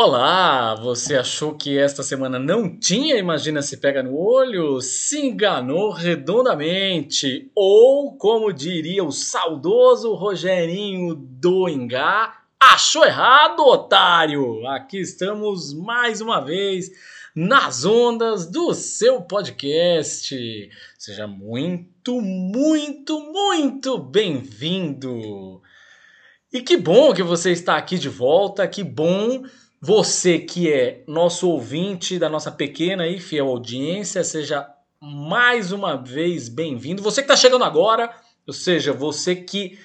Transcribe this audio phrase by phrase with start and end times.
[0.00, 0.76] Olá!
[0.76, 4.80] Você achou que esta semana não tinha Imagina se pega no olho?
[4.80, 7.50] Se enganou redondamente!
[7.52, 14.64] Ou, como diria o saudoso Rogerinho do Ingá, achou errado, otário!
[14.68, 16.92] Aqui estamos mais uma vez
[17.34, 20.70] nas ondas do seu podcast.
[20.96, 25.60] Seja muito, muito, muito bem-vindo!
[26.52, 29.42] E que bom que você está aqui de volta, que bom
[29.80, 34.68] você que é nosso ouvinte da nossa pequena e fiel audiência, seja
[35.00, 37.02] mais uma vez bem-vindo.
[37.02, 38.10] Você que está chegando agora,
[38.46, 39.78] ou seja, você que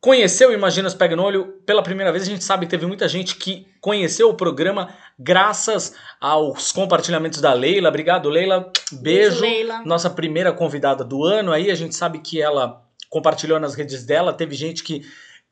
[0.00, 3.36] conheceu Imaginas Pega no Olho pela primeira vez, a gente sabe que teve muita gente
[3.36, 7.90] que conheceu o programa graças aos compartilhamentos da Leila.
[7.90, 8.72] Obrigado, Leila.
[8.92, 9.02] Beijo.
[9.02, 9.82] Beijo Leila.
[9.84, 14.32] Nossa primeira convidada do ano aí, a gente sabe que ela compartilhou nas redes dela,
[14.32, 15.02] teve gente que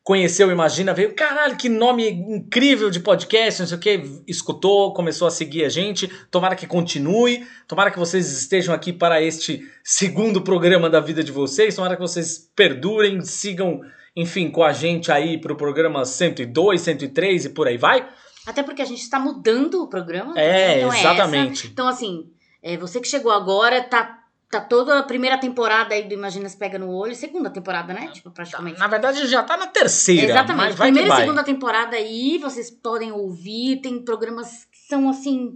[0.04, 5.26] conheceu Imagina, veio, caralho, que nome incrível de podcast, não sei o que, escutou, começou
[5.26, 6.06] a seguir a gente.
[6.30, 11.32] Tomara que continue, tomara que vocês estejam aqui para este segundo programa da vida de
[11.32, 13.80] vocês, tomara que vocês perdurem, sigam,
[14.14, 18.06] enfim, com a gente aí para o programa 102, 103 e por aí vai.
[18.46, 20.38] Até porque a gente está mudando o programa.
[20.38, 21.60] É, então exatamente.
[21.60, 21.66] essa.
[21.68, 22.30] Então, assim,
[22.62, 24.18] é, você que chegou agora, tá,
[24.60, 28.08] tá toda a primeira temporada aí do Imagina se Pega no Olho, segunda temporada, né?
[28.08, 28.78] Tipo, praticamente.
[28.78, 30.76] Na verdade, já tá na terceira, Exatamente.
[30.76, 33.80] Primeira e segunda temporada aí, vocês podem ouvir.
[33.80, 35.54] Tem programas que são assim.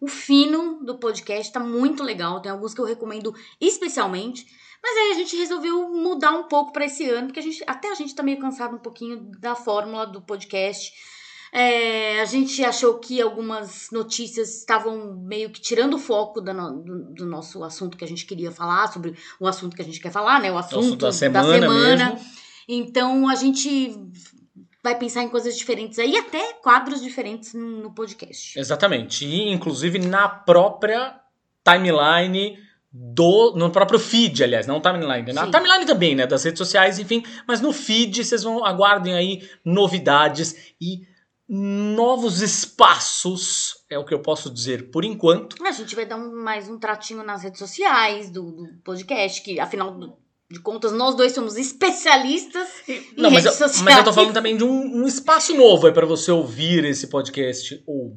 [0.00, 2.40] O fino do podcast tá muito legal.
[2.40, 4.46] Tem alguns que eu recomendo especialmente.
[4.82, 7.90] Mas aí a gente resolveu mudar um pouco para esse ano, porque a gente, até
[7.90, 10.92] a gente tá meio cansado um pouquinho da fórmula do podcast.
[11.52, 16.82] É, a gente achou que algumas notícias estavam meio que tirando o foco da no-
[16.82, 20.00] do, do nosso assunto que a gente queria falar, sobre o assunto que a gente
[20.00, 20.52] quer falar, né?
[20.52, 22.20] O assunto, assunto da semana, mesmo.
[22.68, 23.96] então a gente
[24.84, 28.58] vai pensar em coisas diferentes aí, até quadros diferentes no no podcast.
[28.58, 29.24] Exatamente.
[29.24, 31.18] E inclusive na própria
[31.64, 32.58] timeline
[32.92, 33.54] do.
[33.56, 35.32] No próprio feed, aliás, não timeline.
[35.32, 35.50] Na Sim.
[35.50, 36.26] timeline também, né?
[36.26, 37.22] Das redes sociais, enfim.
[37.46, 41.02] Mas no feed vocês vão aguardem aí novidades e
[41.48, 43.76] novos espaços.
[43.90, 45.56] É o que eu posso dizer por enquanto.
[45.64, 49.58] A gente vai dar um- mais um tratinho nas redes sociais do, do podcast, que
[49.58, 49.96] afinal
[50.50, 53.82] de contas nós dois somos especialistas em Não, mas eu, redes sociais.
[53.82, 57.06] mas eu tô falando também de um, um espaço novo aí para você ouvir esse
[57.08, 58.16] podcast ou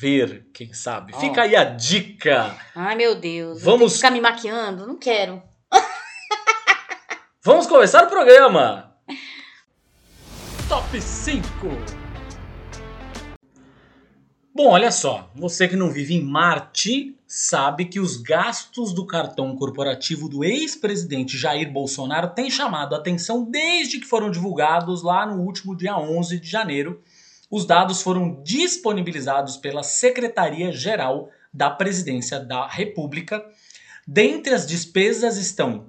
[0.00, 1.12] ver, quem sabe.
[1.14, 1.20] Ó.
[1.20, 2.56] Fica aí a dica.
[2.74, 4.86] Ai meu Deus, eu Vamos- ficar me maquiando?
[4.86, 5.42] Não quero.
[7.42, 8.94] Vamos começar o programa!
[10.68, 11.99] Top 5
[14.52, 19.54] Bom, olha só, você que não vive em Marte sabe que os gastos do cartão
[19.54, 25.40] corporativo do ex-presidente Jair Bolsonaro têm chamado a atenção desde que foram divulgados lá no
[25.40, 27.00] último dia 11 de janeiro.
[27.48, 33.44] Os dados foram disponibilizados pela Secretaria-Geral da Presidência da República.
[34.04, 35.86] Dentre as despesas estão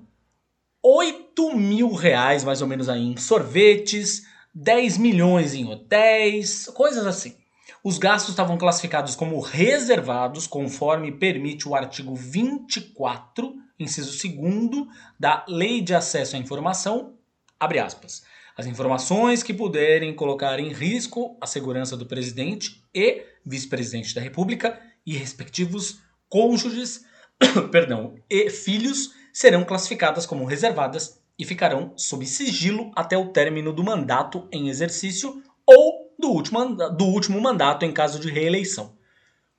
[0.84, 7.41] 8 mil reais, mais ou menos, aí em sorvetes, 10 milhões em hotéis, coisas assim.
[7.84, 14.88] Os gastos estavam classificados como reservados, conforme permite o artigo 24, inciso 2
[15.20, 17.16] da Lei de Acesso à Informação,
[17.60, 18.22] abre aspas.
[18.56, 24.80] As informações que puderem colocar em risco a segurança do presidente e vice-presidente da República
[25.04, 26.00] e respectivos
[26.30, 27.04] cônjuges,
[27.72, 33.84] perdão, e filhos serão classificadas como reservadas e ficarão sob sigilo até o término do
[33.84, 38.96] mandato em exercício ou do último, do último mandato em caso de reeleição.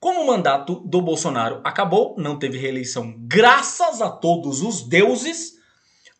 [0.01, 5.59] Como o mandato do Bolsonaro acabou, não teve reeleição graças a todos os deuses,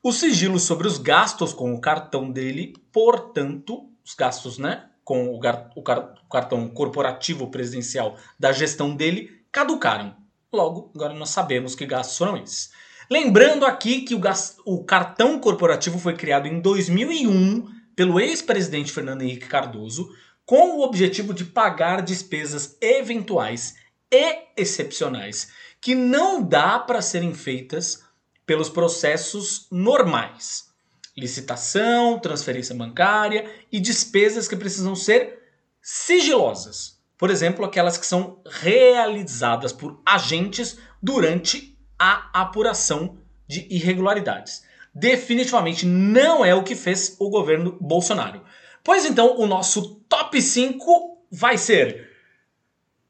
[0.03, 5.37] o sigilo sobre os gastos com o cartão dele, portanto, os gastos, né, com o,
[5.37, 10.15] o car- o cartão corporativo presidencial da gestão dele, caducaram.
[10.53, 12.71] Logo, agora nós sabemos que gastos foram esses.
[13.11, 14.21] Lembrando aqui que o,
[14.65, 17.67] o cartão corporativo foi criado em 2001
[17.97, 20.09] pelo ex-presidente Fernando Henrique Cardoso,
[20.45, 23.77] com o objetivo de pagar despesas eventuais
[24.11, 25.51] e excepcionais
[25.81, 28.05] que não dá para serem feitas
[28.47, 30.71] pelos processos normais.
[31.17, 35.41] Licitação, transferência bancária e despesas que precisam ser
[35.81, 37.01] sigilosas.
[37.19, 44.65] Por exemplo, aquelas que são realizadas por agentes durante a apuração de irregularidades.
[44.95, 48.43] Definitivamente não é o que fez o governo Bolsonaro.
[48.85, 52.11] Pois então, o nosso top 5 vai ser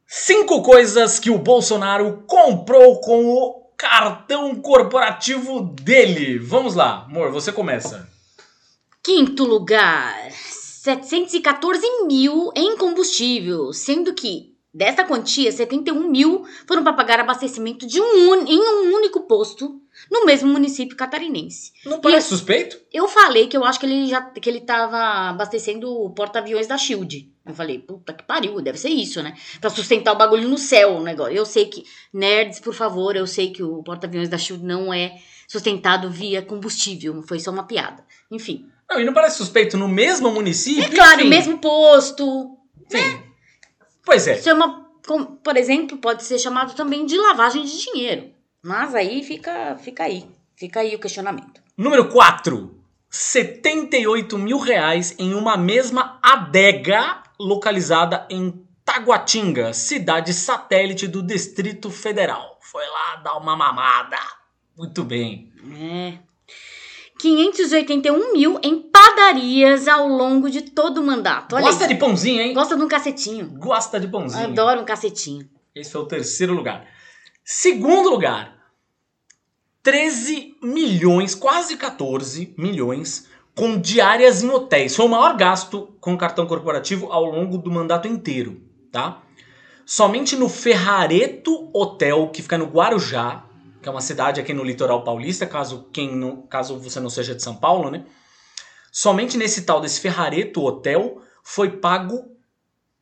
[0.07, 6.39] cinco coisas que o Bolsonaro comprou com o cartão corporativo dele.
[6.39, 8.09] Vamos lá, amor, você começa.
[9.03, 17.21] Quinto lugar, 714 mil em combustível, sendo que dessa quantia, 71 mil foram para pagar
[17.21, 19.81] abastecimento de um em um único posto
[20.11, 21.73] no mesmo município catarinense.
[21.85, 22.81] Não parece suspeito?
[22.93, 26.79] Eu falei que eu acho que ele já que ele tava abastecendo o porta-aviões da
[26.79, 27.31] Shield.
[27.45, 29.35] Eu falei, puta que pariu, deve ser isso, né?
[29.61, 31.35] Pra sustentar o bagulho no céu, o negócio.
[31.35, 35.17] Eu sei que, nerds, por favor, eu sei que o porta-aviões da Shield não é
[35.49, 38.05] sustentado via combustível, foi só uma piada.
[38.31, 38.67] Enfim.
[38.89, 40.85] Não, e não parece suspeito no mesmo município?
[40.85, 41.29] É claro, Enfim.
[41.29, 42.57] mesmo posto.
[42.89, 43.31] Sim.
[44.05, 44.37] Pois é.
[44.37, 48.31] Isso é uma, com- por exemplo, pode ser chamado também de lavagem de dinheiro.
[48.63, 50.27] Mas aí fica, fica aí.
[50.57, 51.61] Fica aí o questionamento.
[51.77, 52.79] Número 4.
[53.11, 62.59] 78 mil reais em uma mesma adega localizada em Taguatinga, cidade satélite do Distrito Federal.
[62.61, 64.19] Foi lá dar uma mamada.
[64.77, 65.53] Muito bem.
[65.81, 66.19] É.
[67.19, 71.57] 581 mil em padarias ao longo de todo o mandato.
[71.57, 72.55] Olha Gosta de pãozinho, hein?
[72.55, 73.49] Gosta de um cacetinho.
[73.59, 74.45] Gosta de pãozinho.
[74.45, 75.49] Adoro um cacetinho.
[75.75, 76.87] Esse foi o terceiro lugar.
[77.45, 78.57] Segundo lugar,
[79.83, 84.95] 13 milhões, quase 14 milhões, com diárias em hotéis.
[84.95, 88.63] Foi o maior gasto com cartão corporativo ao longo do mandato inteiro,
[88.93, 89.23] tá?
[89.85, 93.45] Somente no Ferrareto Hotel, que fica no Guarujá,
[93.83, 97.35] que é uma cidade aqui no litoral paulista, caso, quem não, caso você não seja
[97.35, 98.05] de São Paulo, né?
[98.93, 102.31] Somente nesse tal desse Ferrareto Hotel foi pago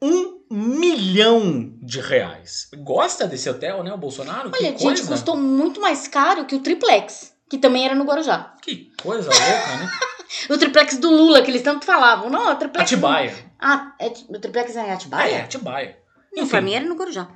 [0.00, 2.68] um milhão de reais.
[2.78, 4.48] Gosta desse hotel, né, o Bolsonaro?
[4.54, 5.06] Olha, que gente, coisa.
[5.08, 8.54] custou muito mais caro que o triplex, que também era no Guarujá.
[8.62, 9.90] Que coisa louca, né?
[10.48, 12.30] O triplex do Lula, que eles tanto falavam.
[12.30, 12.88] Não, o triplex.
[12.88, 13.52] do- Atibaia.
[13.58, 15.32] Ah, é, o triplex é Atibaia?
[15.34, 15.98] é, Atibaia.
[16.32, 17.28] Não, pra mim era no Guarujá.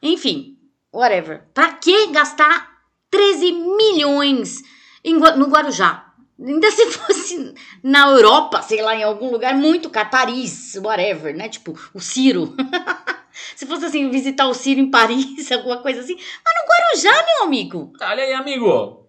[0.00, 0.56] Enfim,
[0.94, 1.42] whatever.
[1.52, 2.70] Pra que gastar
[3.10, 4.62] 13 milhões
[5.02, 6.07] em no Guarujá?
[6.38, 11.48] Ainda se fosse na Europa, sei lá, em algum lugar muito caro, Paris, whatever, né?
[11.48, 12.54] Tipo, o Ciro.
[13.56, 16.14] se fosse assim, visitar o Ciro em Paris, alguma coisa assim.
[16.14, 17.92] Mas no Guarujá, meu amigo.
[18.00, 19.08] Olha aí, amigo.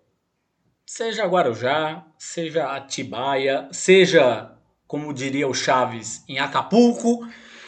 [0.86, 4.52] Seja Guarujá, seja Atibaia, seja,
[4.88, 7.28] como diria o Chaves, em Acapulco,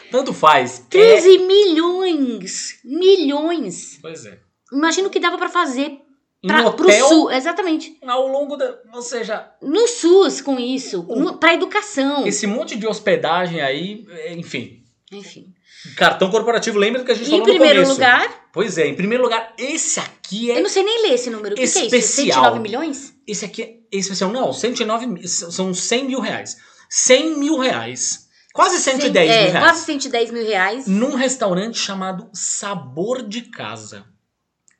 [0.09, 0.79] tanto faz.
[0.79, 0.89] É...
[0.89, 2.79] 13 milhões!
[2.83, 3.99] Milhões!
[4.01, 4.39] Pois é.
[4.73, 6.01] Imagina o que dava pra fazer
[6.47, 7.31] pra, pro hotel, SUS.
[7.33, 7.97] Exatamente.
[8.05, 8.75] ao longo da...
[8.93, 11.03] Ou seja, No SUS com isso.
[11.03, 12.25] No, pra educação.
[12.25, 14.83] esse monte de hospedagem aí, é, enfim.
[15.11, 15.53] Enfim.
[15.97, 17.91] Cartão corporativo, lembra do que a gente Em falou no primeiro começo.
[17.93, 21.29] lugar, Pois é, em primeiro lugar, esse aqui é eu não sei nem ler esse
[21.29, 21.53] número.
[21.53, 21.95] O que, que é isso?
[21.95, 22.43] Especial.
[22.43, 23.13] 109 milhões?
[23.25, 24.29] Esse aqui é especial.
[24.29, 26.57] Não, 109 mil, são 100 mil reais.
[26.89, 28.27] 100 mil reais.
[28.53, 29.65] Quase 110 Cem- é, mil reais.
[29.65, 30.87] Quase 110 mil reais.
[30.87, 34.05] Num restaurante chamado Sabor de Casa,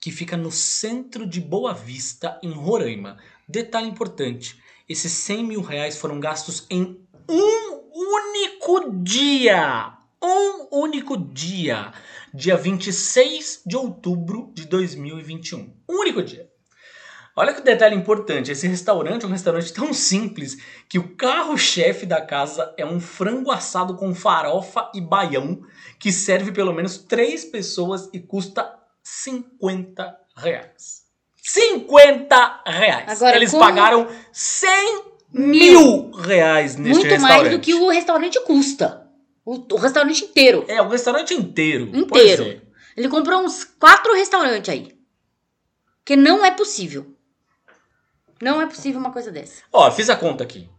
[0.01, 3.17] que fica no centro de Boa Vista, em Roraima.
[3.47, 4.59] Detalhe importante:
[4.89, 6.99] esses 100 mil reais foram gastos em
[7.29, 9.95] um único dia.
[10.21, 11.93] Um único dia.
[12.33, 15.71] Dia 26 de outubro de 2021.
[15.87, 16.49] Um único dia.
[17.33, 20.57] Olha que detalhe importante, esse restaurante é um restaurante tão simples
[20.89, 25.61] que o carro-chefe da casa é um frango assado com farofa e baião
[25.97, 31.01] que serve pelo menos três pessoas e custa 50 reais.
[31.41, 33.09] 50 reais!
[33.21, 35.03] Agora, Eles como- pagaram 100
[35.33, 37.39] mil reais neste Muito restaurante.
[37.41, 39.07] mais do que o restaurante custa.
[39.43, 40.65] O, o restaurante inteiro.
[40.67, 41.89] É, o restaurante inteiro.
[41.95, 42.43] Inteiro.
[42.43, 42.61] É.
[42.95, 44.95] Ele comprou uns quatro restaurantes aí.
[45.99, 47.15] Porque não é possível.
[48.41, 49.63] Não é possível uma coisa dessa.
[49.71, 50.69] Ó, fiz a conta aqui.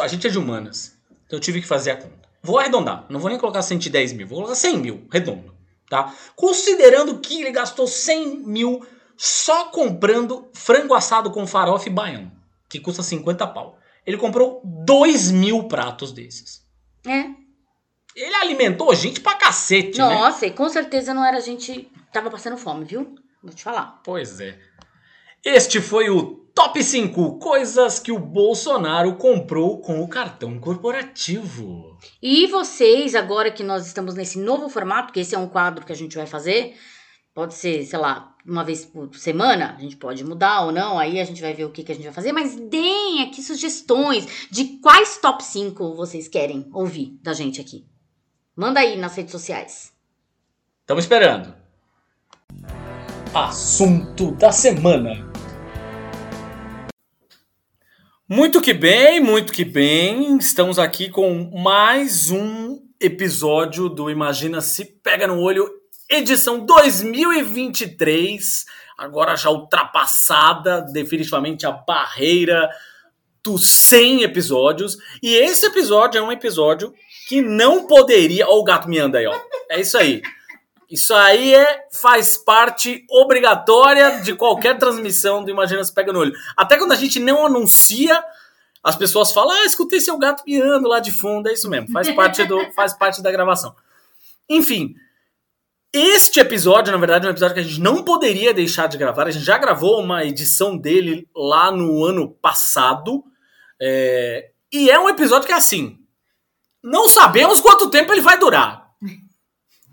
[0.00, 0.96] A gente é de humanas.
[1.26, 2.28] Então eu tive que fazer a conta.
[2.42, 3.06] Vou arredondar.
[3.08, 4.26] Não vou nem colocar 110 mil.
[4.26, 5.06] Vou colocar 100 mil.
[5.10, 5.55] Redondo.
[5.88, 6.12] Tá?
[6.34, 8.84] Considerando que ele gastou 100 mil
[9.16, 12.30] só comprando frango assado com farofa e baião.
[12.68, 13.78] Que custa 50 pau.
[14.04, 16.64] Ele comprou 2 mil pratos desses.
[17.06, 17.30] É.
[18.14, 20.14] Ele alimentou gente pra cacete, né?
[20.14, 21.90] Nossa, e com certeza não era gente.
[22.12, 23.14] Tava passando fome, viu?
[23.42, 24.00] Vou te falar.
[24.02, 24.58] Pois é.
[25.48, 31.96] Este foi o Top 5 coisas que o Bolsonaro comprou com o cartão corporativo.
[32.20, 35.92] E vocês, agora que nós estamos nesse novo formato, que esse é um quadro que
[35.92, 36.74] a gente vai fazer,
[37.32, 41.20] pode ser, sei lá, uma vez por semana, a gente pode mudar ou não, aí
[41.20, 44.48] a gente vai ver o que, que a gente vai fazer, mas deem aqui sugestões
[44.50, 47.86] de quais top 5 vocês querem ouvir da gente aqui.
[48.56, 49.92] Manda aí nas redes sociais.
[50.80, 51.54] Estamos esperando.
[53.32, 55.35] Assunto da semana.
[58.28, 60.36] Muito que bem, muito que bem.
[60.36, 65.70] Estamos aqui com mais um episódio do Imagina Se Pega no Olho,
[66.10, 68.64] edição 2023.
[68.98, 72.68] Agora já ultrapassada definitivamente a barreira
[73.44, 74.98] dos 100 episódios.
[75.22, 76.92] E esse episódio é um episódio
[77.28, 78.48] que não poderia.
[78.48, 79.40] Ó, o gato me anda aí, ó.
[79.70, 80.20] É isso aí.
[80.90, 86.32] Isso aí é, faz parte obrigatória de qualquer transmissão do Imagina Se Pega no Olho.
[86.56, 88.22] Até quando a gente não anuncia,
[88.82, 91.48] as pessoas falam: Ah, escutei seu gato miando lá de fundo.
[91.48, 93.74] É isso mesmo, faz parte, do, faz parte da gravação.
[94.48, 94.94] Enfim,
[95.92, 99.26] este episódio, na verdade, é um episódio que a gente não poderia deixar de gravar.
[99.26, 103.24] A gente já gravou uma edição dele lá no ano passado.
[103.80, 105.98] É, e é um episódio que é assim.
[106.82, 108.85] Não sabemos quanto tempo ele vai durar.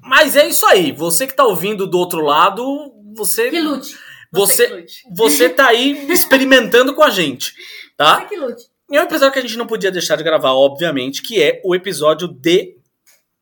[0.05, 0.91] Mas é isso aí.
[0.91, 3.50] Você que tá ouvindo do outro lado, você.
[3.50, 3.98] Que lute.
[4.31, 5.03] Você, lute.
[5.15, 7.53] você tá aí experimentando com a gente,
[7.95, 8.19] tá?
[8.22, 8.63] Você que lute.
[8.89, 11.62] E é um episódio que a gente não podia deixar de gravar, obviamente, que é
[11.63, 12.75] o episódio de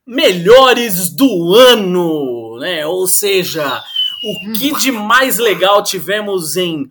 [0.06, 2.86] melhores do ano, né?
[2.86, 3.82] Ou seja,
[4.24, 6.90] o que de mais legal tivemos em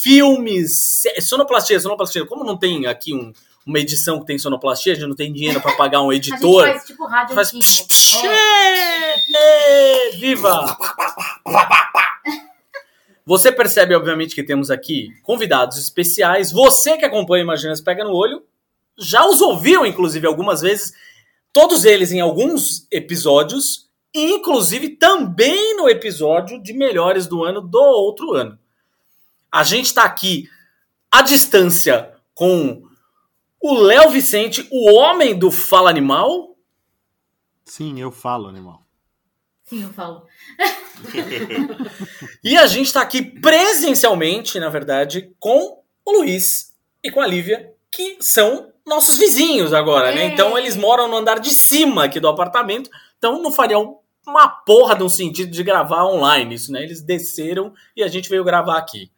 [0.00, 2.26] filmes, sonoplastia, sonoplastia.
[2.26, 3.32] Como não tem aqui um-
[3.66, 6.30] uma edição que tem sonoplastia, a gente não tem dinheiro pra pagar um A gente
[6.32, 6.66] editor.
[6.66, 7.64] faz tipo rádio Faz antigo.
[7.64, 10.76] psh, psh, Ó, é, é, viva!
[13.26, 16.52] Você percebe, obviamente, que temos aqui convidados especiais.
[16.52, 18.42] Você que acompanha Imagina Se Pega no Olho,
[18.98, 20.92] já os ouviu, inclusive, algumas vezes.
[21.52, 28.34] Todos eles em alguns episódios, inclusive também no episódio de Melhores do Ano do outro
[28.34, 28.58] ano.
[29.50, 30.48] A gente está aqui
[31.10, 32.82] à distância com
[33.64, 36.54] o Léo Vicente, o homem do Fala Animal.
[37.64, 38.82] Sim, eu falo, animal.
[39.62, 40.26] Sim, eu falo.
[42.44, 47.72] E a gente está aqui presencialmente, na verdade, com o Luiz e com a Lívia,
[47.90, 50.24] que são nossos vizinhos agora, né?
[50.24, 50.26] É.
[50.26, 53.78] Então eles moram no andar de cima aqui do apartamento, então não faria
[54.26, 56.82] uma porra de um sentido de gravar online isso, né?
[56.82, 59.10] Eles desceram e a gente veio gravar aqui.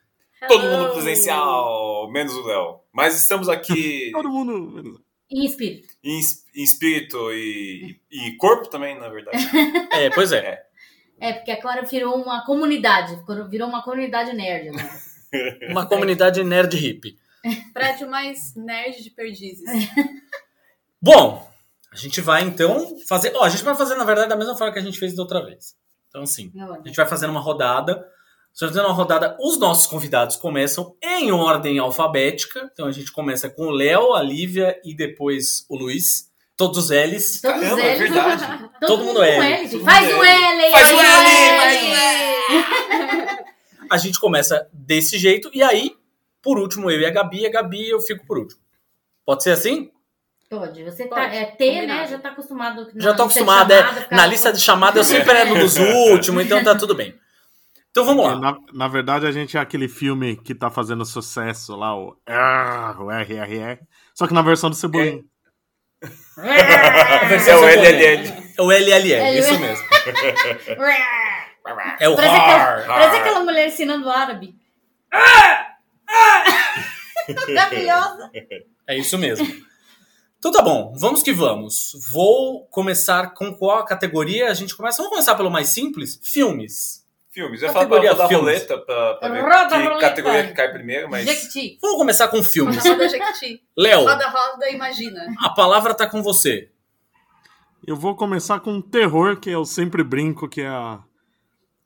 [0.49, 2.81] Todo mundo presencial, menos o Léo.
[2.97, 5.05] Mas estamos aqui Todo mundo.
[5.31, 5.93] Em espírito.
[6.03, 6.19] em,
[6.55, 9.37] em espírito e, e corpo também, na verdade.
[9.93, 10.65] É, pois é.
[11.19, 13.19] É, porque agora virou uma comunidade.
[13.49, 14.91] Virou uma comunidade nerd agora.
[15.71, 17.17] Uma comunidade nerd hippie.
[17.73, 19.65] Prédio mais nerd de perdizes.
[21.01, 21.51] Bom,
[21.91, 23.33] a gente vai então fazer.
[23.35, 25.23] Ó, a gente vai fazer, na verdade, da mesma forma que a gente fez da
[25.23, 25.75] outra vez.
[26.11, 28.07] Então, assim, A gente vai fazendo uma rodada.
[28.59, 32.71] Gente fazendo uma rodada, os nossos convidados começam em ordem alfabética.
[32.73, 36.31] Então a gente começa com o Léo, a Lívia e depois o Luiz.
[36.57, 37.43] Todos os L's.
[37.43, 37.99] Todos Caramba, é eles.
[37.99, 38.71] verdade.
[38.81, 39.47] Todo, Todo mundo L.
[39.47, 39.57] L.
[39.59, 39.71] gente.
[39.73, 40.71] Todo Faz mundo o L!
[40.71, 43.37] Faz faz L, faz o L!
[43.93, 45.51] A gente começa desse jeito.
[45.53, 45.95] E aí,
[46.43, 47.47] por último, eu e a Gabi.
[47.47, 48.61] A Gabi eu fico por último.
[49.25, 49.91] Pode ser assim?
[50.49, 50.83] Pode.
[50.83, 51.17] Você tá.
[51.17, 52.07] Pode, É T, né?
[52.07, 52.89] Já tá acostumado.
[52.97, 53.73] Já tô acostumado.
[53.73, 54.09] é.
[54.11, 57.15] na lista de chamada eu sempre era no dos últimos, então tá tudo bem.
[57.97, 58.39] Então vamos lá.
[58.39, 62.95] Na, na verdade, a gente é aquele filme que tá fazendo sucesso lá, o, ah,
[62.99, 63.79] o RRR.
[64.15, 65.25] Só que na versão do Cebolinha.
[67.27, 67.65] Versão É o.
[67.65, 68.53] LLL.
[68.59, 69.87] É o LLL, isso mesmo.
[71.99, 72.87] É o Parece aquela, RAR.
[72.87, 74.55] parece aquela mulher ensinando árabe.
[77.49, 78.31] Maravilhosa.
[78.87, 79.45] É isso mesmo.
[80.39, 81.91] Então tá bom, vamos que vamos.
[82.13, 84.49] Vou começar com qual categoria?
[84.49, 84.99] A gente começa.
[84.99, 86.96] Vamos começar pelo mais simples: filmes.
[87.37, 87.61] Filmes.
[87.61, 88.47] Eu ia falar pra Categoria rodar filmes.
[88.47, 90.01] roleta pra, pra ver Roda que a roleta.
[90.01, 91.27] categoria que cai primeiro, mas.
[91.27, 91.79] Jequiti.
[91.83, 92.77] Vamos começar com filmes.
[92.79, 93.63] Roda, roda, Jequiti.
[93.77, 95.21] Léo, Roda, roda, imagina.
[95.41, 96.71] a palavra tá com você.
[97.87, 101.01] Eu vou começar com terror, que eu sempre brinco que é, a-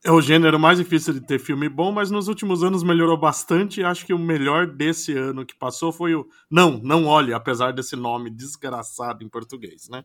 [0.04, 3.80] é o gênero mais difícil de ter filme bom, mas nos últimos anos melhorou bastante.
[3.80, 7.72] E acho que o melhor desse ano que passou foi o Não, Não Olhe, apesar
[7.72, 10.04] desse nome desgraçado em português, né?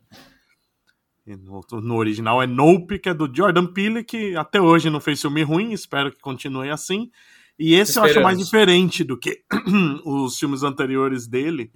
[1.26, 5.20] No, no original é Nope, que é do Jordan Peele, que até hoje não fez
[5.20, 7.10] filme ruim, espero que continue assim.
[7.58, 8.44] E esse eu acho mais Esperamos.
[8.44, 9.42] diferente do que
[10.04, 11.72] os filmes anteriores dele,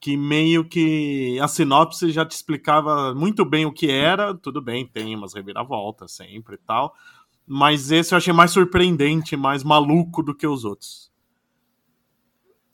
[0.00, 4.34] que meio que a sinopse já te explicava muito bem o que era.
[4.34, 6.94] Tudo bem, tem umas reviravoltas sempre e tal.
[7.46, 11.12] Mas esse eu achei mais surpreendente, mais maluco do que os outros.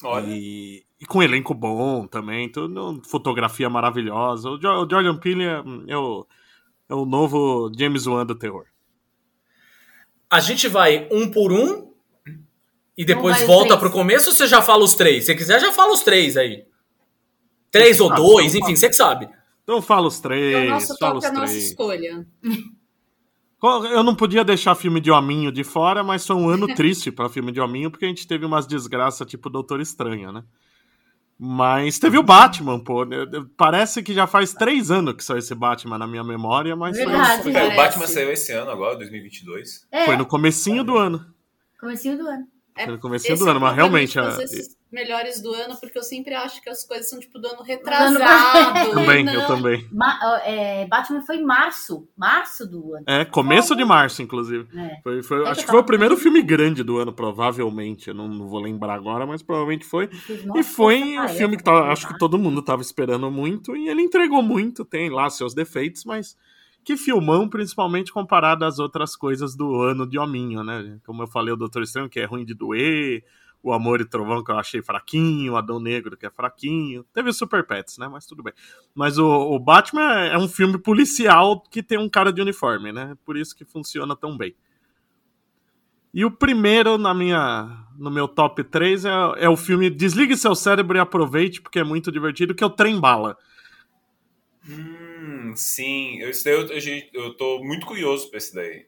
[0.02, 0.26] Olha.
[0.28, 4.50] E, e com elenco bom também, tudo, fotografia maravilhosa.
[4.50, 6.26] O, Jo- o Jordan Peele é, é o,
[6.88, 8.64] é o novo James Wan do terror.
[10.30, 11.92] A gente vai um por um
[12.96, 15.24] e depois volta pro começo ou você já fala os três?
[15.26, 16.66] Se quiser, já fala os três aí.
[17.70, 19.28] Três ou Ah, dois, então enfim, você que sabe.
[19.62, 22.26] Então fala os É três, o nosso fala os a nossa escolha.
[23.92, 27.28] Eu não podia deixar filme de hominho de fora, mas foi um ano triste para
[27.28, 30.44] filme de hominho, porque a gente teve umas desgraças tipo Doutor Estranho, né?
[31.38, 33.06] Mas teve o Batman, pô.
[33.56, 37.44] Parece que já faz três anos que saiu esse Batman na minha memória, mas Verdade,
[37.44, 39.86] foi, É, o Batman saiu esse ano agora, 2022.
[39.92, 41.24] É, foi no comecinho do ano.
[41.78, 42.44] comecinho do ano.
[42.82, 44.18] É, no comecinho esse do é ano, mas realmente...
[44.18, 47.46] a- esses melhores do ano, porque eu sempre acho que as coisas são tipo do
[47.46, 48.90] ano ano- retrasado.
[48.94, 49.34] Também, Não.
[49.34, 49.86] eu também.
[49.92, 52.08] Ma- é, Batman foi em março.
[52.16, 53.04] Março do ano.
[53.06, 54.66] É, começo de março, inclusive.
[54.74, 55.00] É.
[55.02, 58.08] Foi, foi- É acho que foi o tava- primeiro filme grande do ano, provavelmente.
[58.08, 60.08] Eu não, não vou lembrar agora, mas provavelmente foi.
[60.56, 63.88] E foi um tarefa filme que tá- acho que todo mundo tava esperando muito e
[63.88, 64.84] ele entregou muito.
[64.84, 66.34] Tem lá seus defeitos, mas
[66.88, 70.98] que filmão, principalmente comparado às outras coisas do ano de Hominho, né?
[71.04, 73.22] Como eu falei, o Doutor Estranho, que é ruim de doer,
[73.62, 77.04] o Amor e Trovão, que eu achei fraquinho, o Adão Negro, que é fraquinho.
[77.12, 78.08] Teve o Super Pets, né?
[78.08, 78.54] Mas tudo bem.
[78.94, 83.14] Mas o, o Batman é um filme policial que tem um cara de uniforme, né?
[83.22, 84.56] Por isso que funciona tão bem.
[86.14, 90.54] E o primeiro na minha, no meu top 3 é, é o filme Desligue seu
[90.54, 93.36] cérebro e aproveite, porque é muito divertido, que é o Trem Bala.
[94.66, 95.07] Hum,
[95.54, 96.18] sim.
[96.20, 98.86] Eu, eu, eu, eu tô muito curioso pra esse daí.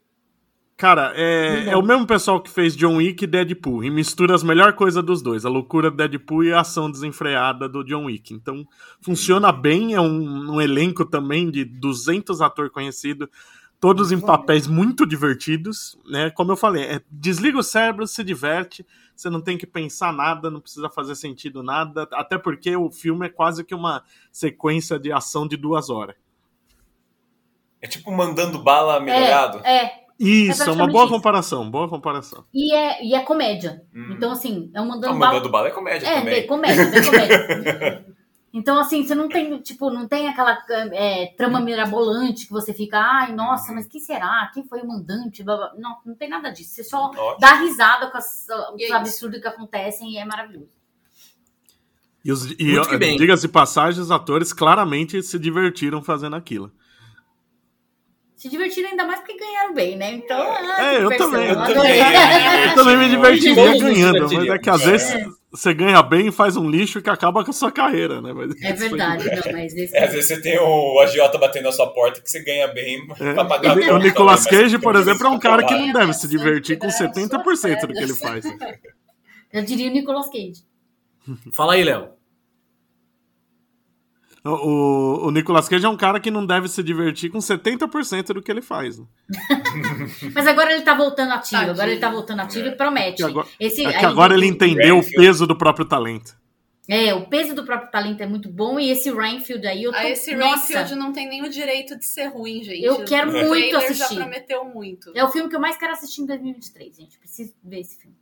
[0.81, 4.43] Cara, é, é o mesmo pessoal que fez John Wick e Deadpool, e mistura as
[4.43, 8.33] melhores coisas dos dois, a loucura do Deadpool e a ação desenfreada do John Wick.
[8.33, 8.67] Então,
[8.99, 13.29] funciona bem, é um, um elenco também de 200 atores conhecidos,
[13.79, 16.31] todos em papéis muito divertidos, né?
[16.31, 20.51] Como eu falei, é, desliga o cérebro, se diverte, você não tem que pensar nada,
[20.51, 25.13] não precisa fazer sentido nada, até porque o filme é quase que uma sequência de
[25.13, 26.17] ação de duas horas.
[27.83, 29.61] É tipo mandando bala melhorado.
[29.65, 30.01] É, é.
[30.19, 31.15] Isso, é uma praticamente boa isso.
[31.15, 32.45] comparação, boa comparação.
[32.53, 33.83] E é, e é comédia.
[33.95, 34.13] Hum.
[34.13, 35.33] Então, assim, é um Ah, mandando o bala.
[35.33, 36.35] mandando bala é comédia É, também.
[36.35, 38.07] bem comédia, bem comédia.
[38.53, 40.59] Então, assim, você não tem, tipo, não tem aquela
[40.93, 44.51] é, trama mirabolante que você fica, ai, nossa, mas quem será?
[44.53, 45.45] Quem foi o mandante?
[45.45, 45.73] Blá, blá.
[45.79, 46.75] Não, não tem nada disso.
[46.75, 47.37] Você só Ótimo.
[47.39, 48.95] dá risada com as- E é os isso.
[48.97, 50.67] absurdos que acontecem e é maravilhoso.
[52.25, 56.73] E, os- e, diga-se de passagem, os atores claramente se divertiram fazendo aquilo.
[58.41, 60.13] Se divertiram ainda mais porque ganharam bem, né?
[60.15, 62.01] Então, ah, É, eu também, eu também.
[62.71, 64.91] Eu também me divertiria ganhando, mas é que às É.
[64.91, 68.33] vezes você ganha bem e faz um lixo que acaba com a sua carreira, né?
[68.33, 69.95] Mas É verdade, não, mas esse...
[69.95, 73.07] É, às vezes você tem o agiota batendo na sua porta que você ganha bem
[73.21, 73.35] É.
[73.35, 76.15] pra pagar O conta, Nicolas mas- Cage, por exemplo, é um cara que não deve
[76.15, 76.93] se divertir com né?
[76.95, 78.43] 70% do que ele faz.
[79.53, 80.63] Eu diria o Nicolas Cage.
[81.53, 82.09] Fala aí, Léo.
[84.45, 88.41] O, o- Nicolas Cage é um cara que não deve se divertir com 70% do
[88.43, 88.99] que ele faz.
[88.99, 89.05] né?
[90.35, 91.73] Mas agora ele tá voltando ativo, Tadinho.
[91.73, 93.17] agora ele tá voltando ativo e promete.
[93.19, 96.39] Que agora- Esse, É que aí- agora ele entendeu o peso do próprio talento.
[96.89, 99.99] É, o peso do próprio talento é muito bom e esse Rainfield aí, eu tô...
[99.99, 102.83] Ah, esse Nossa, Rainfield não tem nem o direito de ser ruim, gente.
[102.83, 103.95] Eu quero O muito assistir.
[103.99, 105.13] já prometeu muito.
[105.15, 107.17] é o filme que eu mais quero assistir em 2023, gente.
[107.19, 108.17] Preciso ver esse filme.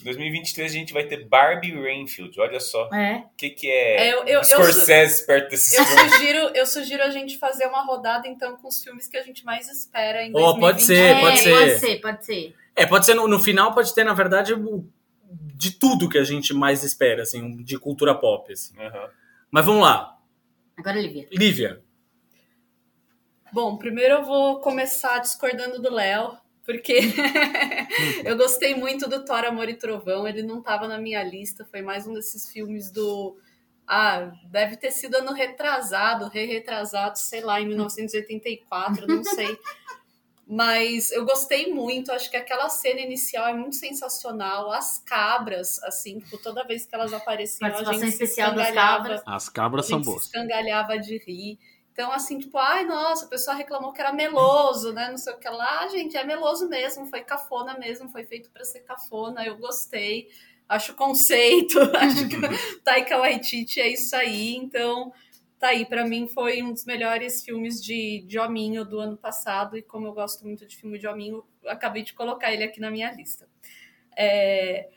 [0.00, 2.38] Em 2023 a gente vai ter Barbie Rainfield.
[2.40, 2.88] Olha só.
[2.92, 3.18] É.
[3.18, 6.12] O que, que é, É, eu- eu- eu Scorsese perto desses Eu filmes?
[6.14, 9.44] sugiro, eu sugiro a gente fazer uma rodada, então, com os filmes que a gente
[9.44, 10.60] mais espera em Ó, 2023.
[10.60, 11.50] pode ser, é, pode ser.
[11.50, 12.54] pode ser, pode ser.
[12.76, 14.52] É, pode ser no, no final, pode ter, na verdade,
[15.56, 18.52] de tudo que a gente mais espera, assim, de cultura pop.
[18.52, 18.76] Assim.
[18.78, 19.08] Aham.
[19.50, 20.18] Mas vamos lá.
[20.76, 21.28] Agora ele vira.
[21.30, 21.80] Lívia.
[23.52, 26.98] Bom, primeiro eu vou começar discordando do Léo, porque
[28.24, 30.26] eu gostei muito do Thor, Amor e Trovão.
[30.26, 33.36] Ele não estava na minha lista, foi mais um desses filmes do.
[33.86, 39.58] Ah, deve ter sido ano retrasado, re-retrasado, sei lá, em 1984, não sei.
[40.46, 44.70] Mas eu gostei muito, acho que aquela cena inicial é muito sensacional.
[44.70, 48.98] As cabras, assim, tipo, toda vez que elas apareciam, a gente se especial das escangalhava
[48.98, 49.22] cabras.
[49.26, 50.24] As a cabras são gente se boas.
[50.24, 51.58] escangalhava de rir.
[51.94, 55.10] Então, assim, tipo, ai, nossa, o pessoal reclamou que era meloso, né?
[55.10, 55.82] Não sei o que lá.
[55.82, 59.46] Ah, gente, é meloso mesmo, foi cafona mesmo, foi feito pra ser cafona.
[59.46, 60.28] Eu gostei,
[60.68, 62.40] acho conceito, acho que o
[62.82, 64.56] Taika Waititi é isso aí.
[64.56, 65.12] Então,
[65.56, 69.78] tá aí, pra mim foi um dos melhores filmes de, de hominho do ano passado.
[69.78, 72.90] E como eu gosto muito de filme de hominho, acabei de colocar ele aqui na
[72.90, 73.48] minha lista.
[74.16, 74.88] É,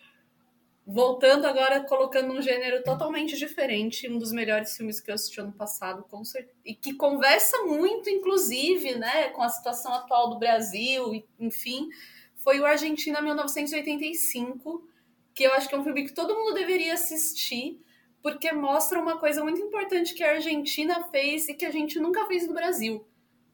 [0.89, 5.51] Voltando agora, colocando um gênero totalmente diferente, um dos melhores filmes que eu assisti ano
[5.51, 11.21] passado, com cer- e que conversa muito, inclusive, né, com a situação atual do Brasil,
[11.37, 11.89] enfim,
[12.37, 14.87] foi o Argentina 1985,
[15.33, 17.81] que eu acho que é um filme que todo mundo deveria assistir,
[18.21, 22.25] porque mostra uma coisa muito importante que a Argentina fez e que a gente nunca
[22.27, 23.05] fez no Brasil,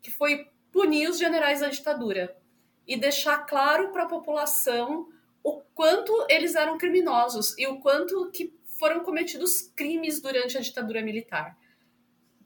[0.04, 2.38] que foi punir os generais da ditadura
[2.88, 5.08] e deixar claro para a população
[5.44, 11.02] o quanto eles eram criminosos e o quanto que foram cometidos crimes durante a ditadura
[11.02, 11.58] militar.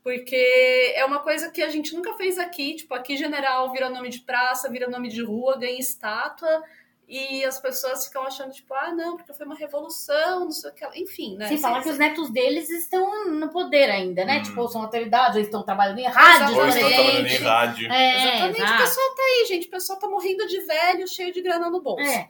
[0.04, 2.76] Porque é uma coisa que a gente nunca fez aqui.
[2.76, 6.64] Tipo, aqui general vira nome de praça, vira nome de rua, ganha estátua.
[7.08, 10.74] E as pessoas ficam achando, tipo, ah, não, porque foi uma revolução, não sei o
[10.74, 10.86] que.
[11.02, 11.48] Enfim, né?
[11.48, 14.40] Sem falar que os netos deles estão no poder ainda, né?
[14.40, 14.44] Hum.
[14.44, 16.96] Tipo, são autoridades, eles estão trabalhando em rádio, Ou estão Exatamente.
[16.96, 17.92] trabalhando em rádio.
[17.92, 18.84] É, Exatamente, o exato.
[18.84, 19.68] pessoal tá aí, gente.
[19.68, 22.10] O pessoal tá morrendo de velho, cheio de grana no bolso.
[22.10, 22.30] É.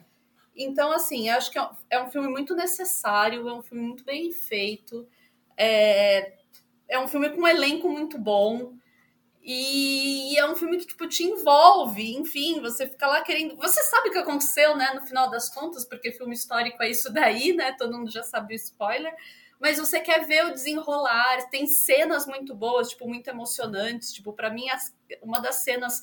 [0.58, 4.04] Então, assim, acho que é um, é um filme muito necessário, é um filme muito
[4.04, 5.08] bem feito.
[5.56, 6.34] É,
[6.88, 8.74] é um filme com um elenco muito bom.
[9.40, 13.56] E é um filme que, tipo, te envolve, enfim, você fica lá querendo.
[13.56, 17.10] Você sabe o que aconteceu, né, no final das contas, porque filme histórico é isso
[17.10, 17.72] daí, né?
[17.78, 19.14] Todo mundo já sabe o spoiler.
[19.60, 24.12] Mas você quer ver o desenrolar, tem cenas muito boas, tipo, muito emocionantes.
[24.12, 24.66] Tipo, para mim,
[25.22, 26.00] uma das cenas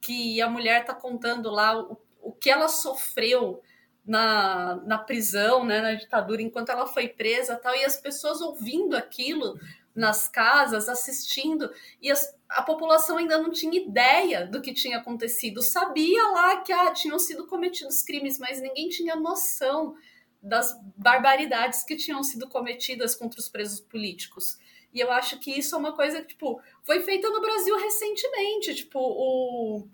[0.00, 3.62] que a mulher tá contando lá o, o que ela sofreu
[4.08, 8.96] na, na prisão, né, na ditadura, enquanto ela foi presa tal, e as pessoas ouvindo
[8.96, 9.60] aquilo
[9.94, 15.60] nas casas, assistindo, e as- a população ainda não tinha ideia do que tinha acontecido.
[15.60, 19.94] Sabia lá que ah, tinham sido cometidos crimes, mas ninguém tinha noção
[20.42, 24.56] das barbaridades que tinham sido cometidas contra os presos políticos.
[24.94, 28.74] E eu acho que isso é uma coisa que, tipo, foi feita no Brasil recentemente.
[28.74, 29.88] Tipo, o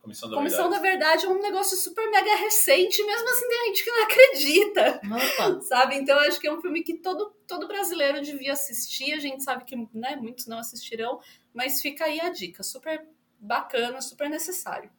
[0.00, 0.82] Comissão da Comissão Verdade.
[0.82, 5.00] da Verdade é um negócio super mega recente, mesmo assim tem gente que não acredita,
[5.04, 5.60] Opa.
[5.60, 5.96] sabe?
[5.96, 9.12] Então eu acho que é um filme que todo, todo brasileiro devia assistir.
[9.12, 11.20] A gente sabe que né, muitos não assistirão,
[11.52, 12.62] mas fica aí a dica.
[12.62, 13.06] Super
[13.38, 14.90] bacana, super necessário.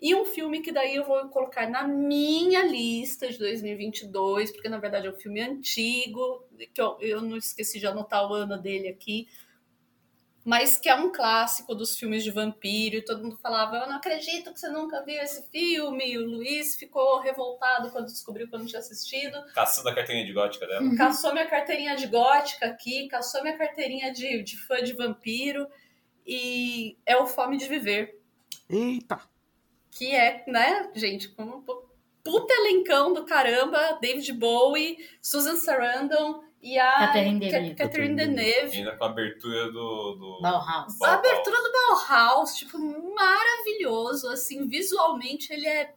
[0.00, 4.78] E um filme que daí eu vou colocar na minha lista de 2022, porque na
[4.78, 8.88] verdade é um filme antigo, que eu, eu não esqueci de anotar o ano dele
[8.88, 9.26] aqui,
[10.48, 13.96] mas que é um clássico dos filmes de vampiro, e todo mundo falava, eu não
[13.96, 18.54] acredito que você nunca viu esse filme, e o Luiz ficou revoltado quando descobriu que
[18.54, 20.96] eu não tinha assistido, Caçando a carteirinha de gótica dela.
[20.96, 25.68] caçou minha carteirinha de gótica aqui, caçou minha carteirinha de, de fã de vampiro,
[26.26, 28.18] e é o Fome de Viver,
[28.70, 29.20] Eita!
[29.90, 31.62] que é, né, gente, com um
[32.24, 37.74] puta elencão do caramba, David Bowie, Susan Sarandon e a Catherine Ca- Deneuve.
[37.76, 38.78] Catherine Deneuve.
[38.78, 40.14] Ainda com a abertura do.
[40.14, 40.38] do...
[40.42, 41.00] Bauhaus.
[41.02, 42.78] A abertura do Bauhaus, tipo,
[43.14, 45.94] maravilhoso, assim, visualmente ele é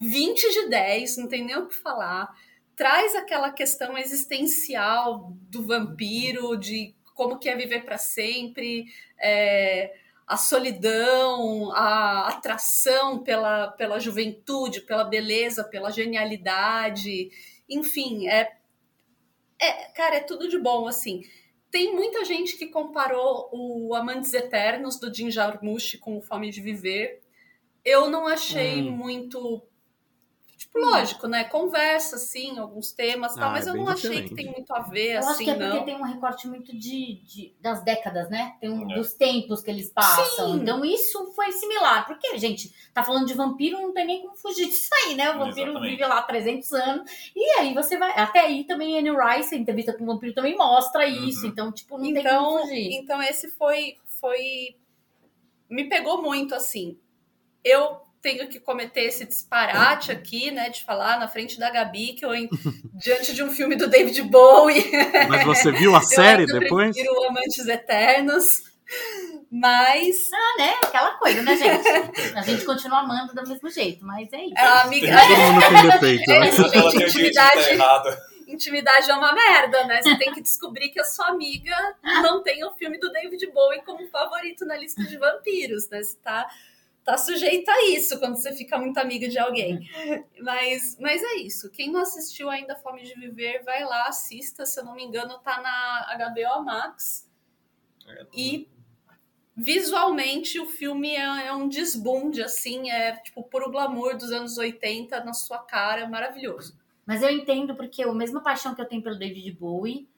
[0.00, 2.28] 20 de 10, não tem nem o que falar.
[2.74, 8.86] Traz aquela questão existencial do vampiro, de como que é viver para sempre,
[9.22, 9.92] é,
[10.26, 17.30] a solidão, a atração pela, pela juventude, pela beleza, pela genialidade,
[17.68, 18.50] enfim, é,
[19.60, 21.22] é, cara, é tudo de bom, assim.
[21.70, 26.60] Tem muita gente que comparou o Amantes Eternos do Jim Jarmusch com o Fome de
[26.60, 27.20] Viver.
[27.84, 28.90] Eu não achei Hum.
[28.90, 29.62] muito.
[30.72, 31.42] Tipo, lógico, né?
[31.44, 34.28] Conversa, assim, alguns temas, tal, Ah, mas é eu não achei diferente.
[34.28, 35.70] que tem muito a ver, Eu assim, acho que é não.
[35.70, 38.54] porque tem um recorte muito de, de- das décadas, né?
[38.60, 38.94] Tem um, É.
[38.94, 40.52] dos tempos que eles passam.
[40.52, 40.60] Sim.
[40.62, 42.06] Então isso foi similar.
[42.06, 45.30] Porque, gente, tá falando de vampiro, não tem nem como fugir disso aí, né?
[45.30, 45.90] O vampiro Exatamente.
[45.90, 47.10] vive lá há 300 anos.
[47.34, 48.12] E aí você vai.
[48.16, 51.42] Até aí também Anne Rice, a entrevista com o vampiro, também mostra isso.
[51.46, 51.48] Uhum.
[51.50, 52.92] Então, tipo, não tem Então, como fugir.
[52.92, 54.76] então esse foi, foi.
[55.68, 56.96] Me pegou muito, assim.
[57.64, 60.68] Eu tenho que cometer esse disparate aqui, né?
[60.68, 62.48] De falar na frente da Gabi, que eu, em-
[62.94, 64.90] diante de um filme do David Bowie.
[65.28, 66.94] Mas você viu a eu série ainda depois?
[66.94, 68.44] prefiro Amantes Eternos.
[69.50, 70.74] Mas Ah, né?
[70.82, 71.88] Aquela coisa, né, gente?
[72.36, 74.54] A gente continua amando do mesmo jeito, mas é isso.
[74.56, 75.06] a amiga.
[75.20, 76.48] Todo mundo tem defeito, É né?
[76.48, 77.58] isso, tem o gente, direito de intimidade.
[77.60, 78.18] estar errado.
[78.48, 80.02] Intimidade é uma merda, né?
[80.02, 83.80] Você tem que descobrir que a sua amiga não tem o filme do David Bowie
[83.82, 86.02] como favorito na lista de vampiros, né?
[86.02, 86.48] Você tá,
[87.10, 89.88] tá sujeita a isso quando você fica muito amiga de alguém.
[90.40, 91.70] Mas, mas é isso.
[91.70, 94.64] Quem não assistiu ainda Fome de Viver, vai lá, assista.
[94.64, 97.30] Se eu não me engano, tá na HBO Max.
[98.34, 98.68] E
[99.56, 105.22] visualmente o filme é, é um desbunde, assim, é tipo puro glamour dos anos 80
[105.24, 106.78] na sua cara, maravilhoso.
[107.04, 110.08] Mas eu entendo porque a mesma paixão que eu tenho pelo David Bowie,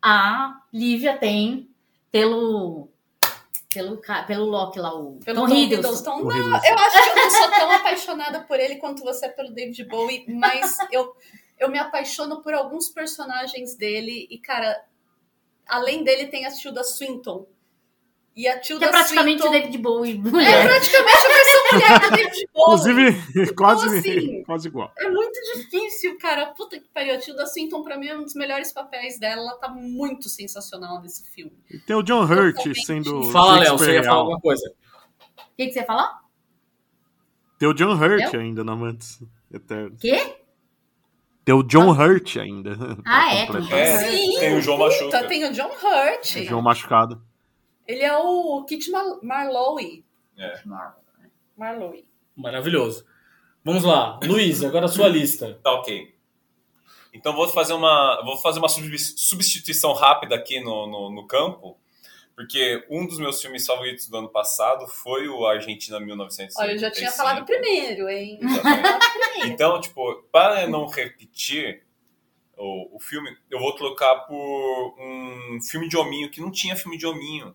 [0.00, 1.68] a Lívia tem
[2.10, 2.88] pelo
[3.72, 6.22] pelo pelo Loki lá, o Pelo Tom Tom Hiddleston.
[6.22, 9.52] Não, eu acho que eu não sou tão apaixonada por ele quanto você é pelo
[9.52, 11.14] David Bowie, mas eu,
[11.58, 14.84] eu me apaixono por alguns personagens dele e, cara,
[15.66, 17.46] além dele tem a Tilda Swinton.
[18.36, 20.12] E a Que Tilda é praticamente Swinton o David Bowie.
[20.12, 20.68] é mulher.
[20.68, 22.74] praticamente a versão mulher do David Bowie.
[22.74, 24.42] Inclusive, quase, assim?
[24.44, 24.92] quase igual.
[24.98, 26.46] É muito difícil, cara.
[26.48, 27.14] Puta que pariu.
[27.14, 29.40] A Tilda Swinton, pra mim, é um dos melhores papéis dela.
[29.40, 31.52] Ela tá muito sensacional nesse filme.
[31.70, 32.84] E tem o John Hurt Totalmente.
[32.86, 33.22] sendo.
[33.32, 34.68] Fala, Léo, você ia falar alguma coisa.
[34.68, 36.06] O que, que você falou?
[37.58, 38.40] Tem o John Hurt Eu?
[38.40, 39.18] ainda na Amantes
[39.50, 39.98] Eternos.
[39.98, 40.36] Quê?
[41.42, 42.76] Tem o John Hurt ainda.
[43.06, 43.48] Ah, é?
[43.72, 45.24] É, Sim, tem o João Machuca.
[45.26, 46.36] Tem o John Hurt.
[46.36, 47.22] O João machucado.
[47.86, 50.04] Ele é o Kit Mar Marlowe.
[50.36, 50.60] É.
[51.56, 52.06] Marlowe.
[52.34, 53.06] Maravilhoso.
[53.64, 54.20] Vamos lá.
[54.22, 55.58] Luiz, agora a sua lista.
[55.62, 56.14] Tá ok.
[57.12, 61.78] Então vou fazer uma, vou fazer uma subs- substituição rápida aqui no, no, no campo,
[62.34, 66.60] porque um dos meus filmes favoritos do ano passado foi o Argentina 1985.
[66.62, 68.38] Olha, eu já tinha falado primeiro, hein?
[69.46, 71.82] Então, tipo, para não repetir
[72.56, 76.98] o, o filme, eu vou trocar por um filme de hominho que não tinha filme
[76.98, 77.54] de hominho.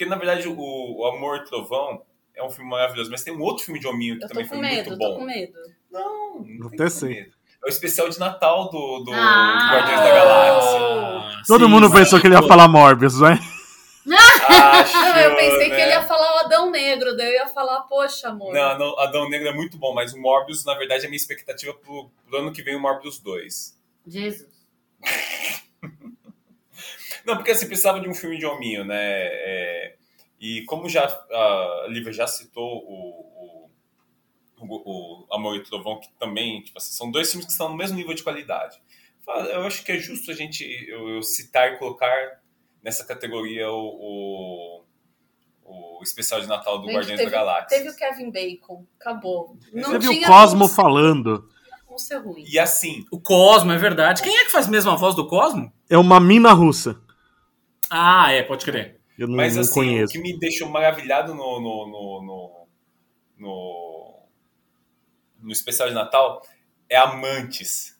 [0.00, 2.00] Porque, na verdade, o, o Amor e Trovão
[2.34, 4.48] é um filme maravilhoso, mas tem um outro filme de hominho que Eu tô também
[4.48, 5.18] com foi medo, muito tô bom.
[5.18, 5.52] com medo.
[5.92, 7.08] Não, não Até tem sei.
[7.10, 7.32] medo.
[7.62, 9.68] É o especial de Natal do, do Ah.
[9.74, 10.78] Guardiões da Galáxia.
[10.80, 11.94] Ah, Todo sim, mundo sim.
[11.96, 13.38] pensou que ele ia falar Morbius, né?
[14.48, 15.76] Acho, Não, eu pensei né?
[15.76, 18.54] que ele ia falar o Adão Negro, daí eu ia falar, poxa, amor.
[18.54, 21.18] Não, não, Adão Negro é muito bom, mas o Morbius, na verdade, é a minha
[21.18, 23.78] expectativa pro, pro ano que vem o Morbius 2.
[24.06, 24.48] Jesus.
[27.26, 28.96] Não, porque assim, precisava de um filme de hominho, né?
[28.98, 29.96] É,
[30.40, 33.70] e como já a Lívia já citou o,
[34.58, 37.68] o, o, o Amor e Trovão, que também, tipo assim, são dois filmes que estão
[37.68, 38.80] no mesmo nível de qualidade.
[39.52, 42.40] Eu acho que é justo a gente eu, eu citar e colocar
[42.82, 44.82] nessa categoria o,
[45.64, 47.78] o, o especial de Natal do Gente, Guardiões teve, da Galáxia.
[47.78, 49.56] Teve o Kevin Bacon, acabou.
[49.72, 51.48] Não Teve o Cosmo como, falando.
[51.86, 52.44] como ser ruim.
[52.46, 54.22] E assim, O Cosmo, é verdade.
[54.22, 55.72] Quem é que faz mesmo a voz do Cosmo?
[55.88, 57.00] É uma mina russa.
[57.90, 59.00] Ah, é, pode crer.
[59.18, 60.10] Eu não, Mas não assim, conheço.
[60.10, 62.68] o que me deixou maravilhado no, no, no, no,
[63.38, 64.26] no,
[65.42, 66.40] no especial de Natal
[66.88, 67.99] é Amantes.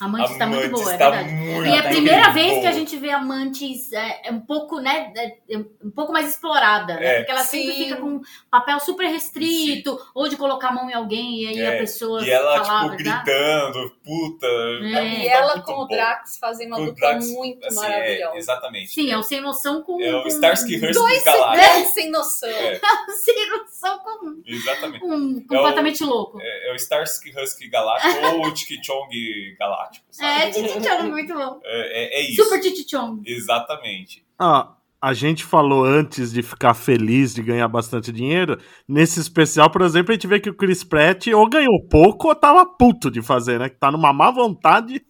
[0.00, 1.34] Amantes tá muito Amantes boa, é tá verdade.
[1.34, 2.60] muito E é a primeira vez boa.
[2.60, 6.28] que a gente vê Amantes é, é um pouco, né, é, é um pouco mais
[6.28, 7.06] explorada, né?
[7.06, 7.16] É.
[7.18, 7.84] Porque ela sempre Sim.
[7.84, 11.60] fica com um papel super restrito, ou de colocar a mão em alguém e aí
[11.60, 13.24] É, a pessoa E ela, falar a tipo, verdade.
[13.24, 14.46] gritando, puta.
[14.46, 15.20] É.
[15.20, 15.86] E ela muito com o.
[15.86, 18.34] Drax fazem uma o dupla Drax, muito assim, maravilhosa.
[18.34, 18.90] É, exatamente.
[18.90, 20.00] Sim, é o sem noção com...
[20.00, 21.68] É o Starsky Hutch Dois dos Galácticos.
[21.68, 22.48] É, sem noção.
[22.48, 22.80] É,
[23.22, 25.04] sem noção com exatamente.
[25.04, 26.38] um completamente louco.
[26.40, 29.10] É, é o Starsky Husky Galáctico ou o Tiki Chong
[29.58, 30.42] Galáctico, sabe?
[30.42, 31.60] É, Titi Chong, muito bom.
[31.64, 32.44] É, é, é isso.
[32.44, 33.22] Super Titi Chong.
[33.26, 34.24] Exatamente.
[34.38, 34.72] Ah,
[35.02, 38.58] a gente falou antes de ficar feliz de ganhar bastante dinheiro.
[38.86, 42.34] Nesse especial, por exemplo, a gente vê que o Chris Pratt ou ganhou pouco ou
[42.34, 43.68] tava puto de fazer, né?
[43.68, 45.02] Que tá numa má vontade.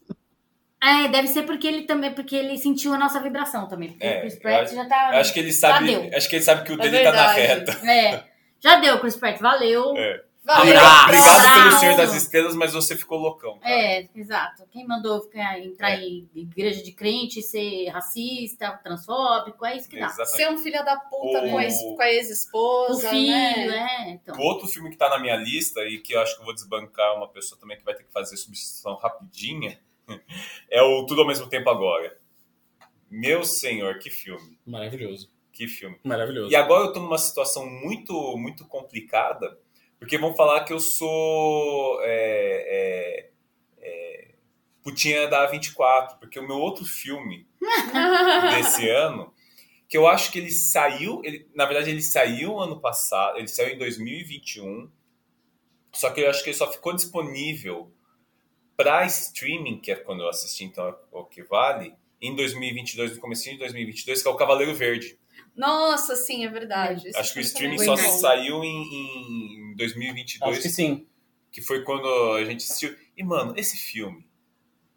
[0.82, 3.90] É, deve ser porque ele também, porque ele sentiu a nossa vibração também.
[3.90, 5.10] Porque É, o Chris Pratt eu já tá.
[5.12, 6.10] Eu acho que ele sabe, deu.
[6.16, 7.70] acho que ele sabe que o É dele tá na verdade.
[7.70, 7.86] reta.
[7.90, 8.24] É.
[8.62, 9.94] Já deu, Chris Pratt, valeu.
[9.96, 10.22] É.
[10.42, 10.72] Valeu.
[10.78, 11.04] Abraço.
[11.04, 11.78] Obrigado pelo.
[11.80, 13.58] Senhor das Estrelas, mas você ficou loucão.
[13.58, 13.72] cara.
[13.74, 14.66] É, exato.
[14.70, 16.00] Quem mandou ficar, entrar É.
[16.00, 20.06] em igreja de crente, ser racista, transfóbico, é isso que dá.
[20.06, 20.36] Exatamente.
[20.36, 23.28] Ser um filho da puta O- com ex- com a O ex-esposa, filho,
[23.70, 24.06] né?
[24.06, 24.10] é.
[24.12, 24.34] Então.
[24.36, 26.54] O outro filme que tá na minha lista e que eu acho que eu vou
[26.54, 29.78] desbancar uma pessoa também que vai ter que fazer substituição rapidinha
[30.70, 32.18] é o Tudo ao Mesmo Tempo Agora.
[33.10, 34.58] Meu senhor, que filme.
[34.66, 35.30] Maravilhoso.
[35.52, 35.98] Que filme.
[36.04, 36.50] Maravilhoso.
[36.50, 39.58] E agora eu tô numa situação muito, muito complicada,
[40.00, 43.30] porque vão falar que eu sou é, é,
[43.78, 44.34] é,
[44.82, 47.46] putinha da 24, porque o meu outro filme
[48.56, 49.32] desse ano,
[49.86, 53.74] que eu acho que ele saiu, ele, na verdade ele saiu ano passado, ele saiu
[53.74, 54.90] em 2021,
[55.92, 57.92] só que eu acho que ele só ficou disponível
[58.74, 63.20] para streaming, que é quando eu assisti, então é o que vale, em 2022, no
[63.20, 65.18] comecinho de 2022, que é o Cavaleiro Verde.
[65.56, 67.08] Nossa, sim, é verdade.
[67.08, 68.18] Esse Acho que o streaming só bom.
[68.18, 71.06] saiu em, em 2022, Acho que sim.
[71.50, 72.96] que foi quando a gente assistiu.
[73.16, 74.26] E, mano, esse filme,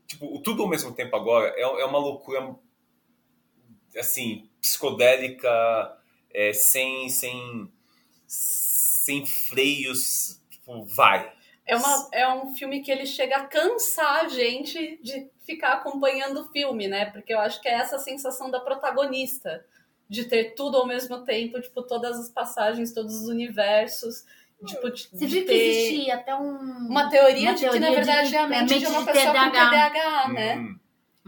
[0.07, 2.55] tipo, o tudo ao mesmo tempo agora é, é uma loucura,
[3.97, 5.49] assim, psicodélica,
[6.33, 7.71] é, sem, sem,
[8.25, 11.31] sem freios, tipo, vai.
[11.65, 16.41] É, uma, é um filme que ele chega a cansar a gente de ficar acompanhando
[16.41, 17.05] o filme, né?
[17.05, 19.65] Porque eu acho que é essa sensação da protagonista,
[20.09, 24.23] de ter tudo ao mesmo tempo, tipo, todas as passagens, todos os universos,
[24.65, 26.51] tipo, de, Você de viu que existia até um.
[26.87, 28.73] uma teoria uma de que, na teoria de verdade, que é a é mente de
[28.75, 29.69] mente uma de pessoa com TDAH.
[29.89, 30.55] TDAH, né?
[30.57, 30.79] Hum,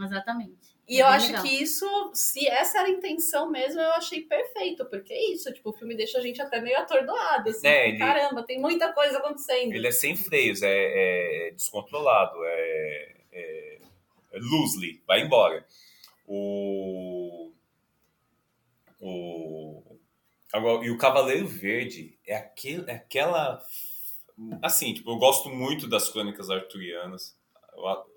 [0.04, 0.76] Exatamente.
[0.88, 1.42] E É eu acho legal.
[1.42, 5.70] que isso, se essa era a intenção mesmo, eu achei perfeito, porque é isso, tipo,
[5.70, 9.18] o filme deixa a gente até meio atordoado, assim, É, ele- caramba, tem muita coisa
[9.18, 9.72] acontecendo.
[9.72, 13.78] ele é sem freios, é, é descontrolado, é, é,
[14.32, 15.66] é loosely, vai embora.
[16.28, 17.45] O,
[19.08, 19.98] o,
[20.52, 23.60] agora, e o Cavaleiro Verde é, aquele, é aquela.
[24.62, 27.36] Assim, tipo, eu gosto muito das crônicas arturianas,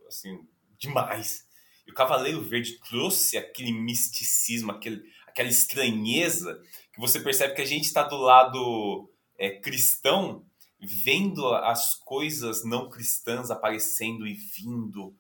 [0.08, 0.46] assim,
[0.78, 1.48] demais.
[1.88, 6.62] E o Cavaleiro Verde trouxe aquele misticismo, aquele, aquela estranheza,
[6.94, 10.46] que você percebe que a gente está do lado é, cristão,
[10.80, 15.16] vendo as coisas não cristãs aparecendo e vindo.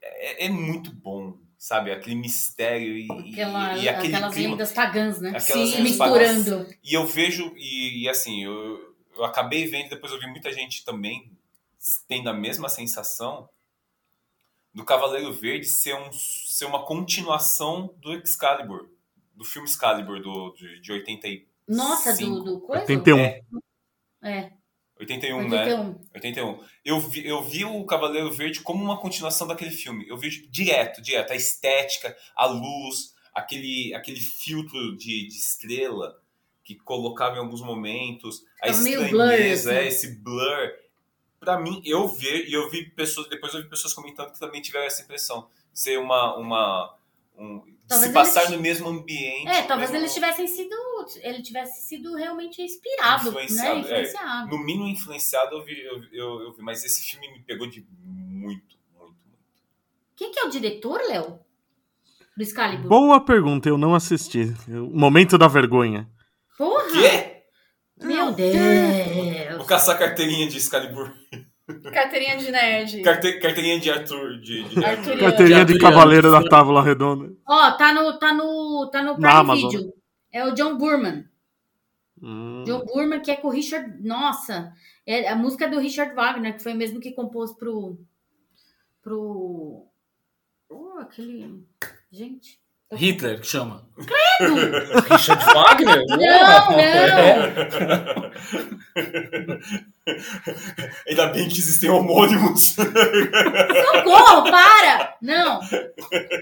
[0.00, 1.38] É, é muito bom.
[1.58, 1.90] Sabe?
[1.90, 4.50] Aquele mistério e, Aquela, e, e aquele aquelas clima.
[4.52, 5.30] lendas pagãs, né?
[5.30, 6.66] Lendas misturando.
[6.82, 10.84] E eu vejo, e, e assim, eu, eu acabei vendo, depois eu vi muita gente
[10.84, 11.30] também
[12.08, 13.48] tendo a mesma sensação
[14.74, 18.88] do Cavaleiro Verde ser, um, ser uma continuação do Excalibur,
[19.34, 22.82] do filme Excalibur do, de, de 80 e Nossa, do, do coisa?
[22.82, 23.18] 81.
[23.18, 23.42] É.
[24.22, 24.52] É,
[24.98, 25.58] 81, né?
[25.64, 26.00] 81.
[26.14, 26.64] 81.
[26.84, 30.08] Eu vi, eu vi o Cavaleiro Verde como uma continuação daquele filme.
[30.08, 31.32] Eu vi direto, direto.
[31.32, 36.18] A estética, a luz, aquele, aquele filtro de, de estrela
[36.64, 39.80] que colocava em alguns momentos, a Ficava meio blur, estranheza, assim.
[39.80, 40.72] é, esse blur.
[41.38, 44.60] Pra mim, eu vi, e eu vi pessoas, depois eu vi pessoas comentando que também
[44.60, 45.48] tiveram essa impressão.
[45.72, 46.36] Ser uma.
[46.36, 46.96] uma
[47.36, 49.48] um, Talvez se passar eles- no mesmo ambiente.
[49.48, 50.74] É, talvez mesmo- eles tivessem sido.
[51.22, 53.76] Ele tivesse sido realmente inspirado, Influenciado, né?
[53.76, 53.80] é.
[54.02, 54.48] Influenciado.
[54.50, 56.62] No mínimo influenciado, eu vi, eu, eu, eu vi.
[56.62, 59.46] Mas esse filme me pegou de muito, muito, muito.
[60.16, 61.38] Quem que é o diretor, Léo?
[62.36, 62.88] Do Excalibur?
[62.88, 64.52] Boa pergunta, eu não assisti.
[64.68, 66.08] O Momento da vergonha.
[66.58, 66.90] Porra!
[66.90, 67.42] Quê?
[68.04, 69.66] Meu Vou Deus!
[69.66, 71.12] caçar carteirinha de Excalibur.
[71.66, 73.02] Carteirinha de nerd.
[73.02, 74.38] Carte, carteirinha de Arthur.
[74.38, 74.80] De, de...
[74.80, 75.80] Carteirinha de Arturiano.
[75.80, 77.34] Cavaleiro da Távola Redonda.
[77.44, 79.70] Ó, tá no, tá no, tá no Na Prime Amazon.
[79.70, 79.94] Video.
[80.32, 81.28] É o John Burman.
[82.22, 82.62] Hum.
[82.64, 84.00] John Burman, que é com o Richard.
[84.00, 84.72] Nossa!
[85.04, 87.98] É a música do Richard Wagner, que foi o mesmo que compôs pro.
[89.02, 89.86] pro.
[90.68, 91.64] Oh, aquele.
[92.12, 92.60] Gente.
[92.92, 93.84] Hitler, que chama.
[95.10, 96.02] Richard Wagner?
[96.08, 98.30] Não, É.
[101.08, 102.74] Ainda bem que existem homônimos.
[102.76, 105.16] Socorro, para!
[105.20, 105.60] Não!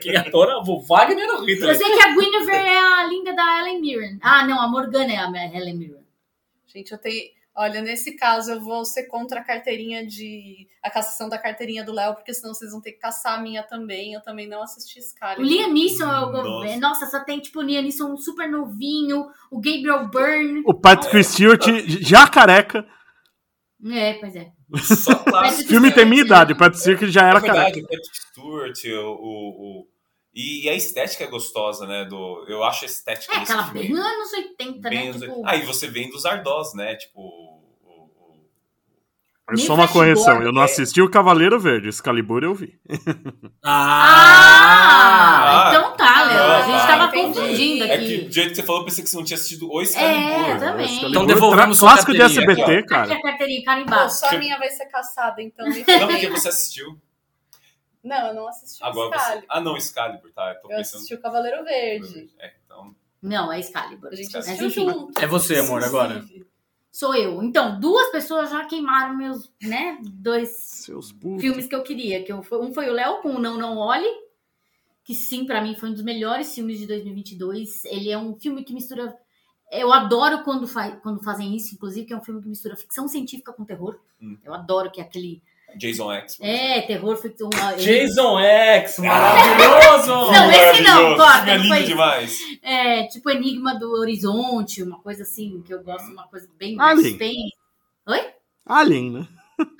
[0.02, 1.76] Quem adora o Wagner ou o Eu Hitler?
[1.76, 4.18] sei que a Guinevere é a linda da Helen Mirren.
[4.20, 6.04] Ah, não, a Morgana é a Helen Mirren.
[6.66, 7.30] Gente, eu tenho.
[7.56, 10.66] Olha, nesse caso eu vou ser contra a carteirinha de.
[10.82, 13.62] a cassação da carteirinha do Léo, porque senão vocês vão ter que caçar a minha
[13.62, 14.12] também.
[14.12, 15.44] Eu também não assisti O Excalibur.
[15.44, 17.06] Liam Neeson é o Nossa.
[17.06, 20.62] só tem tipo o Liam Neeson super novinho, o Gabriel Byrne.
[20.66, 21.64] O Patrick Stewart
[22.00, 22.84] já careca.
[23.86, 24.50] É, pois é.
[24.82, 27.78] Só O filme tem minha idade, o Patrick Stewart já É era verdade, careca.
[27.78, 29.86] o Patrick Stewart, o, o,
[30.34, 32.04] o- E a estética é gostosa, né?
[32.04, 35.18] Do, eu acho a estética É aquela filme bem anos 80, bem- né?
[35.18, 36.94] Tipo, Aí você vem dos Ardós, né?
[36.96, 37.52] Tipo.
[39.50, 40.64] Nem Só uma correção, eu não é.
[40.64, 42.80] assisti o Cavaleiro Verde, Excalibur eu vi.
[44.34, 45.68] Ah!
[45.68, 46.38] Então tá, Léo.
[46.42, 47.38] a Ah, gente tá, tava entendi.
[47.40, 48.16] confundindo É que aqui.
[48.24, 50.14] do jeito que você falou, eu pensei que você não tinha assistido o Excalibur.
[50.22, 50.84] É, também.
[50.86, 53.14] Excalibur, Então devolvemos sua clássico de SBT, aqui, Aqui cara.
[53.14, 54.08] a carteirinha Pô, carimbada.
[54.08, 55.66] só a minha vai ser caçada, então.
[55.68, 56.98] Não, porque você assistiu.
[58.04, 59.16] Não, eu não assisti o Agora você...
[59.16, 59.46] Excalibur.
[59.48, 60.48] Ah, não, Excalibur, tá?
[60.50, 60.96] Eu tô Eu pensando.
[60.96, 62.30] assisti o Cavaleiro Verde.
[62.38, 62.94] É, então.
[63.22, 64.10] Não, é Excalibur.
[64.10, 65.18] A gente Mas assistiu enfim, junto.
[65.20, 66.22] É você, amor, agora.
[66.92, 67.42] sou eu.
[67.42, 70.84] Então, duas pessoas já queimaram meus, né, dois
[71.40, 72.22] filmes que eu queria.
[72.22, 74.06] Que eu, um foi o Léo com o Não Não Olhe,
[75.02, 77.86] que sim, pra mim foi um dos melhores filmes de 2022.
[77.86, 79.16] Ele é um filme que mistura.
[79.72, 83.08] Eu adoro quando, fa quando fazem isso, inclusive, que é um filme que mistura ficção
[83.08, 83.98] científica com terror.
[84.20, 84.36] Hum.
[84.44, 85.42] Eu adoro que é aquele.
[85.76, 86.38] Jason X.
[86.40, 87.50] É, terror, ficção.
[87.78, 90.32] Jason X, maravilhoso!
[90.32, 92.38] Não, esse não, corta, filme é não lindo demais.
[92.62, 96.98] É, tipo Enigma do Horizonte, uma coisa assim, que eu gosto, uma coisa bem mais
[96.98, 97.10] Alien.
[97.10, 97.54] suspense.
[98.66, 99.28] Alien, né?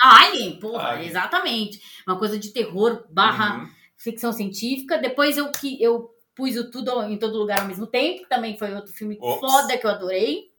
[0.01, 1.09] Alien, porra, Alien.
[1.09, 1.81] exatamente.
[2.07, 3.69] Uma coisa de terror barra Uhum.
[3.97, 4.99] ficção científica.
[4.99, 8.57] Depois eu que eu pus o tudo em todo lugar ao mesmo tempo, que também
[8.59, 9.41] foi outro filme Ops.
[9.41, 10.51] foda que eu adorei.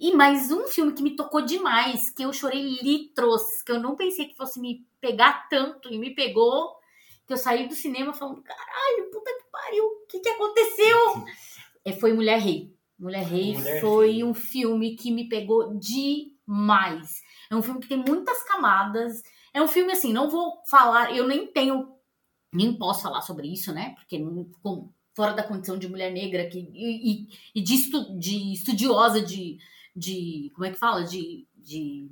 [0.00, 3.94] E mais um filme que me tocou demais, que eu chorei litros, que eu não
[3.94, 6.74] pensei que fosse me pegar tanto e me pegou,
[7.26, 10.96] que eu saí do cinema falando, caralho, puta que pariu, o que que aconteceu?
[11.84, 12.74] É, foi Mulher Rei.
[12.98, 14.24] Mulher Rei Mulher foi Rei.
[14.24, 17.20] um filme que me pegou demais.
[17.50, 19.22] É um filme que tem muitas camadas.
[19.52, 21.94] É um filme assim, não vou falar, eu nem tenho,
[22.54, 23.94] nem posso falar sobre isso, né?
[23.96, 28.18] Porque não, com- fora da condição de mulher negra que, e, e- e de, estu-
[28.18, 29.58] de estudiosa de,
[29.94, 30.50] de.
[30.54, 31.04] Como é que fala?
[31.04, 31.46] De.
[31.56, 32.08] de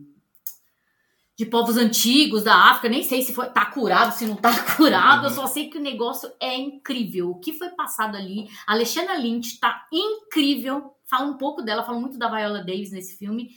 [1.39, 5.27] de povos antigos da África, nem sei se foi, tá curado, se não tá curado,
[5.27, 7.31] eu só sei que o negócio é incrível.
[7.31, 10.97] O que foi passado ali, a Alexandra Lynch tá incrível.
[11.09, 13.51] Fala um pouco dela, fala muito da Viola Davis nesse filme,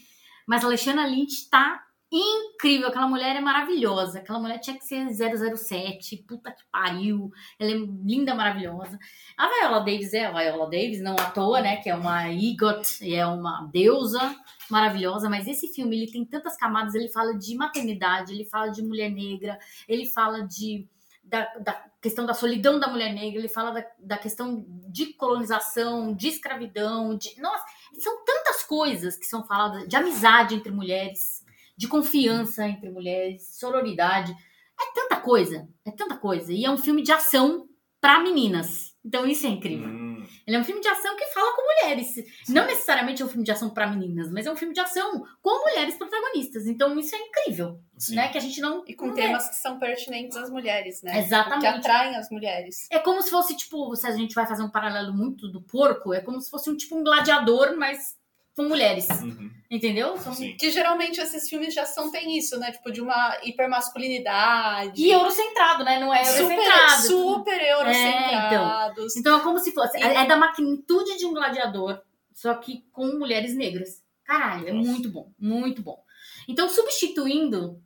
[0.46, 1.82] mas a Alexandra Lynch tá
[2.12, 2.88] incrível.
[2.88, 4.18] Aquela mulher é maravilhosa.
[4.18, 7.32] Aquela mulher tinha que ser 007, puta que pariu.
[7.58, 8.98] Ela é linda, maravilhosa.
[9.36, 11.76] A Viola Davis é a Viola Davis, não à toa, né?
[11.76, 14.36] Que é uma EGOT, é uma deusa
[14.70, 15.30] maravilhosa.
[15.30, 16.94] Mas esse filme, ele tem tantas camadas.
[16.94, 19.58] Ele fala de maternidade, ele fala de mulher negra,
[19.88, 20.86] ele fala de
[21.24, 26.12] da, da questão da solidão da mulher negra, ele fala da, da questão de colonização,
[26.14, 27.40] de escravidão, de.
[27.40, 27.64] Nossa,
[27.98, 31.41] são tantas coisas que são faladas, de amizade entre mulheres,
[31.82, 34.32] de confiança entre mulheres, sororidade.
[34.80, 36.52] É tanta coisa, é tanta coisa.
[36.52, 37.66] E é um filme de ação,
[38.00, 38.92] pra meninas.
[39.04, 39.88] Então isso é incrível.
[39.88, 42.14] Hum, Ele é um filme de ação que fala com mulheres.
[42.48, 45.26] Não necessariamente é um filme de ação pra meninas, mas é um filme de ação
[45.40, 46.68] com mulheres protagonistas.
[46.68, 48.14] Então isso é incrível, sim.
[48.14, 48.28] né?
[48.28, 51.18] Que a gente não E com não temas que são pertinentes às mulheres, né?
[51.18, 51.62] Exatamente.
[51.62, 52.86] Que atraem as mulheres.
[52.92, 56.14] É como se fosse, tipo, se a gente vai fazer um paralelo muito do porco,
[56.14, 58.16] é como se fosse um tipo um gladiador, mas
[58.56, 59.08] com mulheres.
[59.08, 60.16] Uhum, Entendeu?
[60.18, 60.34] São...
[60.34, 60.56] sim.
[60.56, 62.70] Que geralmente esses filmes de ação têm isso, né?
[62.72, 65.00] Tipo, de uma hipermasculinidade.
[65.02, 65.98] E eurocentrado, né?
[65.98, 67.02] Não é super, eurocentrado.
[67.02, 69.16] super eurocentrados.
[69.16, 69.98] Então é como se fosse.
[69.98, 72.00] E- É da magnitude de um gladiador,
[72.34, 74.02] só que com mulheres negras.
[74.24, 74.90] Caralho, é Nossa.
[74.90, 76.02] muito bom, muito bom.
[76.48, 77.80] Então, substituindo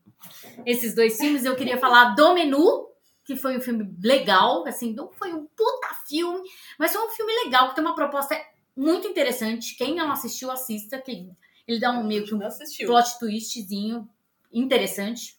[0.64, 2.88] esses dois filmes, eu queria falar do Menu,
[3.24, 6.46] que foi um filme legal, assim, não foi um puta filme,
[6.78, 8.38] mas foi um filme legal, que tem uma proposta
[8.76, 9.74] muito interessante.
[9.76, 11.28] Quem não assistiu, assista, que
[11.66, 12.40] ele dá um meio que um
[12.86, 14.08] plot twistzinho
[14.52, 15.36] interessante.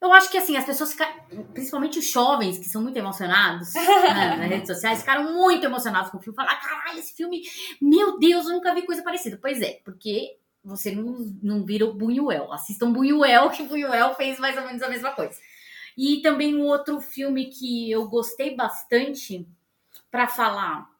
[0.00, 1.14] Eu acho que assim, as pessoas ficaram,
[1.54, 6.18] principalmente os jovens, que são muito emocionados né, nas redes sociais, ficaram muito emocionados com
[6.18, 6.34] o filme.
[6.34, 7.42] Falaram, caralho, esse filme,
[7.80, 9.38] meu Deus, eu nunca vi coisa parecida.
[9.40, 12.52] Pois é, porque você não, não vira o Buñuel.
[12.52, 15.38] Assistam Buñuel, que Buñuel fez mais ou menos a mesma coisa.
[15.96, 19.46] E também um outro filme que eu gostei bastante
[20.10, 20.91] para falar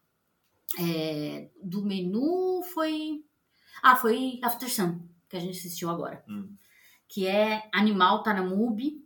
[0.78, 3.22] é, do menu foi.
[3.82, 6.22] Ah, foi After Sun, que a gente assistiu agora.
[6.28, 6.48] Hum.
[7.08, 9.02] Que é Animal, tá na MUBI.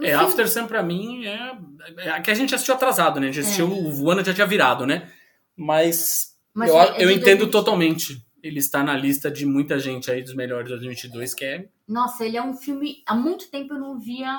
[0.00, 1.58] É, After Sun pra mim é,
[1.98, 3.28] é que a gente assistiu atrasado, né?
[3.28, 3.70] A gente assistiu, É.
[3.70, 5.10] o ano já tinha virado, né?
[5.56, 7.50] Mas, Mas eu, é eu entendo 2020.
[7.50, 8.26] totalmente.
[8.40, 12.24] Ele está na lista de muita gente aí dos melhores de 2022, que é Nossa,
[12.24, 13.02] ele é um filme.
[13.04, 14.38] Há muito tempo eu não via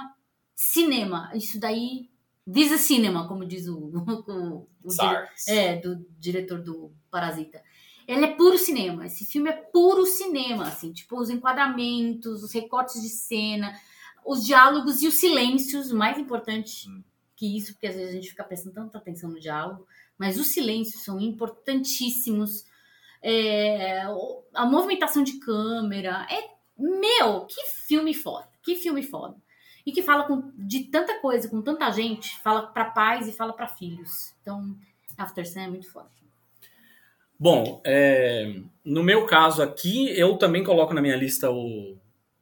[0.56, 1.30] cinema.
[1.36, 2.10] Isso daí.
[2.46, 3.78] Visa cinema, como diz o,
[4.28, 5.28] o, o dire-.
[5.48, 7.62] É, do diretor do Parasita.
[8.08, 9.06] Ele é puro cinema.
[9.06, 13.72] Esse filme é puro cinema, assim, tipo, os enquadramentos, os recortes de cena,
[14.26, 17.04] os diálogos e os silêncios, mais importante Hum.
[17.36, 19.88] que isso, porque às vezes a gente fica prestando tanta atenção no diálogo,
[20.18, 22.66] mas os silêncios são importantíssimos.
[23.22, 24.02] É,
[24.54, 29.36] a movimentação de câmera é meu, que filme foda, que filme foda.
[29.86, 33.54] E que fala com, de tanta coisa, com tanta gente, fala pra pais e fala
[33.54, 34.34] pra filhos.
[34.42, 34.76] Então,
[35.18, 36.10] After Sun é muito foda.
[37.40, 38.54] Bom, é,
[38.84, 41.98] no meu caso aqui, eu também coloco na minha lista o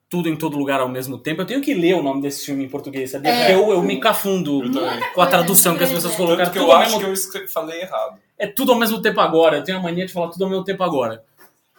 [0.10, 1.42] Tudo em Todo Lugar ao mesmo tempo.
[1.42, 3.32] Eu tenho que ler o nome desse filme em português, sabia?
[3.32, 3.38] É.
[3.40, 6.52] Porque eu, eu me cafundo Eu com a tradução que as pessoas coisa, colocaram.
[6.52, 8.20] Tanto que Tudo eu acho mesmo que eu falei errado.
[8.40, 9.58] é tudo ao mesmo tempo agora.
[9.58, 11.24] Eu tenho a mania de falar tudo ao mesmo tempo agora.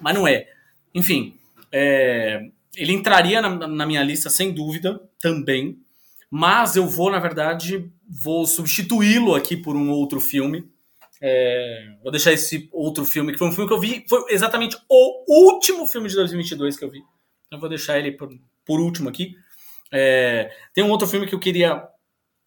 [0.01, 0.47] Mas não é.
[0.95, 1.37] Enfim,
[1.73, 2.49] é,
[2.79, 5.79] ele entraria na, na minha lista sem dúvida também.
[6.31, 10.70] Mas eu vou, na verdade, vou substituí-lo aqui por um outro filme.
[11.20, 14.76] É, vou deixar esse outro filme, que foi um filme que eu vi, foi exatamente
[14.89, 17.03] o último filme de 2022 que eu vi.
[17.51, 18.29] Eu vou deixar ele por,
[18.64, 19.35] por último aqui.
[19.91, 21.83] É, tem um outro filme que eu queria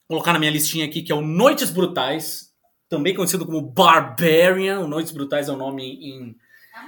[0.07, 2.53] colocar na minha listinha aqui, que é o Noites Brutais,
[2.87, 4.79] também conhecido como Barbarian.
[4.79, 6.35] O Noites Brutais é o nome em,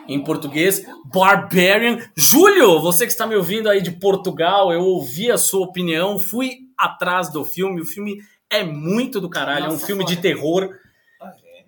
[0.07, 0.85] em português.
[1.05, 1.99] Barbarian.
[2.15, 6.59] Júlio, você que está me ouvindo aí de Portugal, eu ouvi a sua opinião, fui
[6.77, 7.81] atrás do filme.
[7.81, 10.75] O filme é muito do caralho, é um Nossa, filme de terror.
[11.21, 11.63] Ah, é?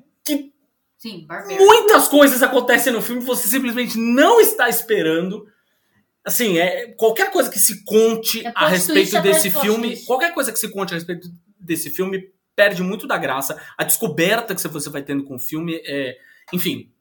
[0.97, 1.59] Sim, Barbarian.
[1.59, 5.47] Muitas coisas acontecem no filme que você simplesmente não está esperando.
[6.25, 10.51] Assim, é qualquer coisa que se conte É a respeito atrás desse filme, qualquer coisa
[10.51, 11.29] que se conte a respeito
[11.59, 13.61] desse filme perde muito da graça.
[13.77, 16.17] A descoberta que você vai tendo com o filme é,
[16.51, 16.91] enfim,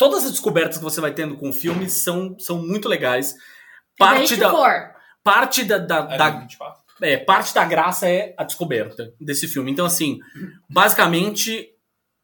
[0.00, 3.36] todas as descobertas que você vai tendo com o filme são, são muito legais.
[3.98, 4.94] Parte da, For.
[5.22, 6.82] parte da, da, É da 24?
[7.02, 9.70] é, parte da graça é a descoberta desse filme.
[9.70, 10.18] Então, assim,
[10.70, 11.68] basicamente,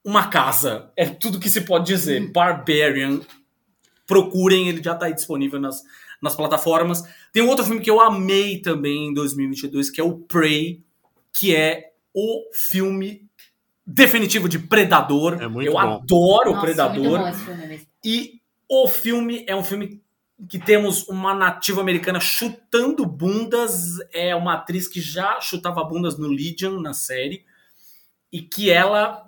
[0.02, 0.90] uma casa.
[0.96, 2.32] É tudo que se pode dizer.
[2.32, 3.20] Barbarian.
[4.06, 5.82] Procurem, ele já tá aí disponível nas,
[6.22, 7.02] nas plataformas.
[7.30, 10.82] Tem um outro filme que eu amei também em 2022, que é o Prey,
[11.30, 13.25] que é o filme
[13.86, 15.40] definitivo de Predador.
[15.40, 15.78] É muito eu bom.
[15.78, 17.02] adoro o Nossa, Predador.
[17.02, 17.86] muito bom esse filme mesmo.
[18.04, 18.32] E
[18.68, 20.02] o filme é um filme
[20.48, 23.96] que temos uma nativa americana chutando bundas.
[24.12, 27.44] É uma atriz que já chutava bundas no Legion, na série.
[28.32, 29.22] E que ela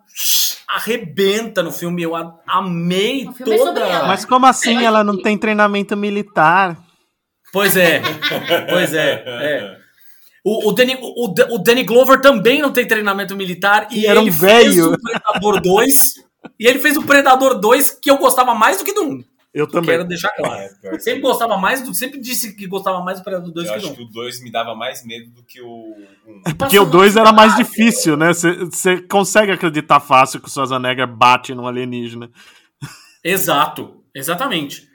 [0.66, 2.02] arrebenta no filme.
[2.02, 3.80] Eu a- amei filme é toda.
[3.80, 4.08] ela.
[4.08, 6.76] Mas como assim ela não tem treinamento militar?
[7.52, 8.02] Pois é.
[8.68, 9.22] pois é.
[9.26, 9.77] é.
[10.44, 13.88] O, o, Danny, o, o Danny Glover também não tem treinamento militar.
[13.90, 14.92] E E era um ele fez velho.
[14.92, 16.14] o Predador 2.
[16.58, 19.24] e ele fez o Predador 2 que eu gostava mais do que do 1.
[19.54, 19.90] Eu também.
[19.90, 20.60] Quero deixar claro.
[20.60, 21.92] É, pior que Sempre gostava mais do.
[21.94, 23.96] Sempre disse que gostava mais do Predador 2 Eu que acho do 1.
[23.96, 25.94] que o 2 me dava mais medo do que o
[26.46, 26.54] 1.
[26.54, 28.32] Porque o 2 era mais difícil, né?
[28.32, 32.30] Você consegue acreditar fácil que o Schwarzenegger bate num alienígena.
[33.24, 34.86] Exato, exatamente.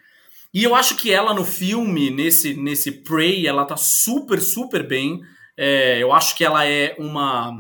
[0.54, 5.22] E eu acho que ela no filme, nesse, nesse Prey, ela tá super, super bem.
[5.58, 7.52] É, eu acho que ela é uma.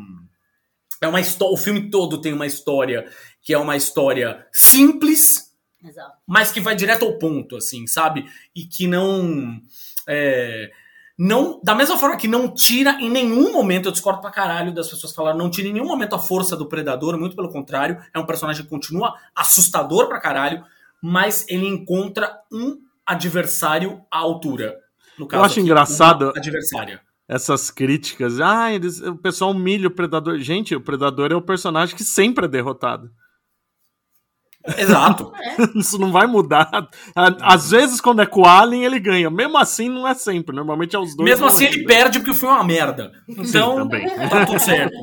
[1.01, 3.09] É uma história, o filme todo tem uma história
[3.41, 5.51] que é uma história simples,
[5.83, 6.13] Exato.
[6.25, 8.25] mas que vai direto ao ponto, assim, sabe?
[8.55, 9.59] E que não.
[10.07, 10.71] é,
[11.17, 14.87] não da mesma forma que não tira em nenhum momento, eu discordo pra caralho das
[14.87, 18.01] pessoas que falaram, não tira em nenhum momento a força do predador, muito pelo contrário,
[18.13, 20.63] é um personagem que continua assustador pra caralho,
[21.01, 24.75] mas ele encontra um adversário à altura.
[25.17, 27.01] No caso acho aqui, engraçado- adversária.
[27.27, 28.39] Essas críticas.
[28.41, 30.37] Ah, eles, o pessoal humilha o Predador.
[30.39, 33.09] Gente, o Predador é o personagem que sempre é derrotado.
[34.77, 35.31] Exato.
[35.75, 36.69] Isso não vai mudar.
[37.15, 39.29] Às vezes, quando é com o Alien, ele ganha.
[39.29, 40.55] Mesmo assim, não é sempre.
[40.55, 41.29] Normalmente é os dois.
[41.29, 43.11] Mesmo assim, ele perde porque é uma merda.
[43.27, 44.07] Então, também.
[44.29, 44.95] tá tudo certo.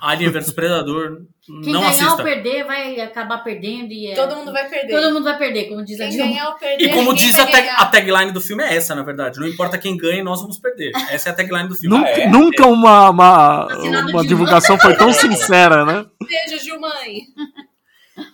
[0.00, 2.10] Alien vs Predador, Quem não ganhar assista.
[2.12, 4.92] ou perder vai acabar perdendo e é- Todo mundo vai perder.
[4.92, 6.26] todo mundo vai perder, como diz a Quem Dilma.
[6.30, 6.84] ganhar ou perder.
[6.84, 9.40] E como diz vai a, tag- a tagline do filme é essa, na verdade.
[9.40, 10.92] Não importa quem ganha, nós vamos perder.
[11.10, 11.96] Essa é a tagline do filme.
[11.96, 12.28] Nunca, Ah, é?
[12.28, 13.66] nunca uma, uma,
[14.10, 16.04] uma divulgação foi tão sincera, né?
[16.26, 17.22] Beijo, Gilmãe.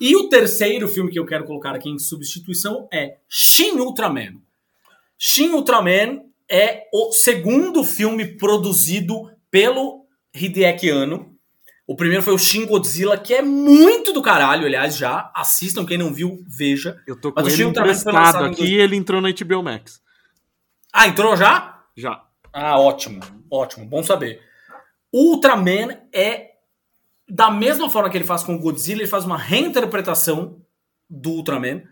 [0.00, 4.34] E o terceiro filme que eu quero colocar aqui em substituição é Shin Ultraman.
[5.18, 11.33] Shin Ultraman é o segundo filme produzido pelo Hideaki Anno.
[11.86, 15.30] O primeiro foi o Shin Godzilla, que é muito do caralho, aliás, já.
[15.34, 17.02] Assistam, quem não viu, veja.
[17.06, 20.00] Eu tô com Mas o ele emprestado aqui e ele entrou na HBO Max.
[20.92, 21.82] Ah, entrou já?
[21.94, 22.24] Já.
[22.52, 23.20] Ah, ótimo,
[23.50, 24.40] ótimo, bom saber.
[25.12, 26.52] Ultraman é
[27.28, 30.60] da mesma forma que ele faz com o Godzilla, ele faz uma reinterpretação
[31.08, 31.82] do Ultraman.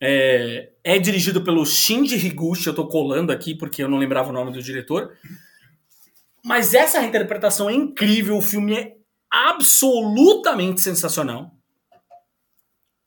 [0.00, 4.32] É, é dirigido pelo Shinji Higuchi, eu tô colando aqui porque eu não lembrava o
[4.32, 5.16] nome do diretor.
[6.44, 8.96] Mas essa reinterpretação é incrível, o filme é
[9.32, 11.56] absolutamente sensacional.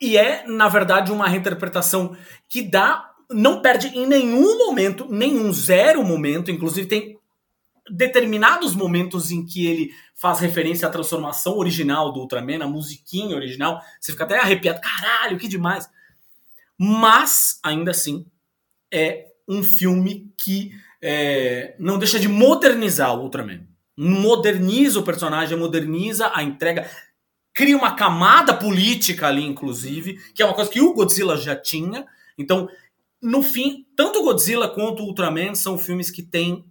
[0.01, 2.17] E é, na verdade, uma reinterpretação
[2.49, 3.11] que dá.
[3.31, 6.51] Não perde em nenhum momento, nenhum zero momento.
[6.51, 7.19] Inclusive, tem
[7.89, 13.81] determinados momentos em que ele faz referência à transformação original do Ultraman, a musiquinha original.
[13.99, 14.81] Você fica até arrepiado.
[14.81, 15.89] Caralho, que demais!
[16.77, 18.25] Mas, ainda assim,
[18.91, 20.71] é um filme que
[21.01, 23.65] é, não deixa de modernizar o Ultraman.
[23.97, 26.89] Moderniza o personagem, moderniza a entrega,
[27.53, 32.05] cria uma camada política ali, inclusive, que é uma coisa que o Godzilla já tinha.
[32.37, 32.69] Então,
[33.21, 36.65] no fim, tanto Godzilla quanto Ultraman são filmes que têm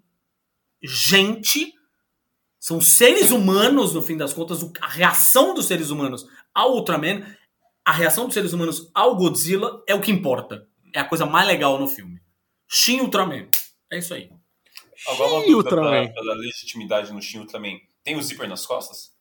[0.83, 1.73] gente,
[2.61, 7.25] são seres humanos, no fim das contas, a reação dos seres humanos ao Ultraman,
[7.85, 10.67] a reação dos seres humanos ao Godzilla é o que importa.
[10.95, 12.21] É a coisa mais legal no filme.
[12.69, 13.49] Shin Ultraman.
[13.91, 14.31] É isso aí.
[15.09, 16.13] Agora uma Shin Ultraman.
[16.13, 17.79] pra dar legitimidade no Shin Ultraman.
[18.03, 19.13] Tem o zíper nas costas?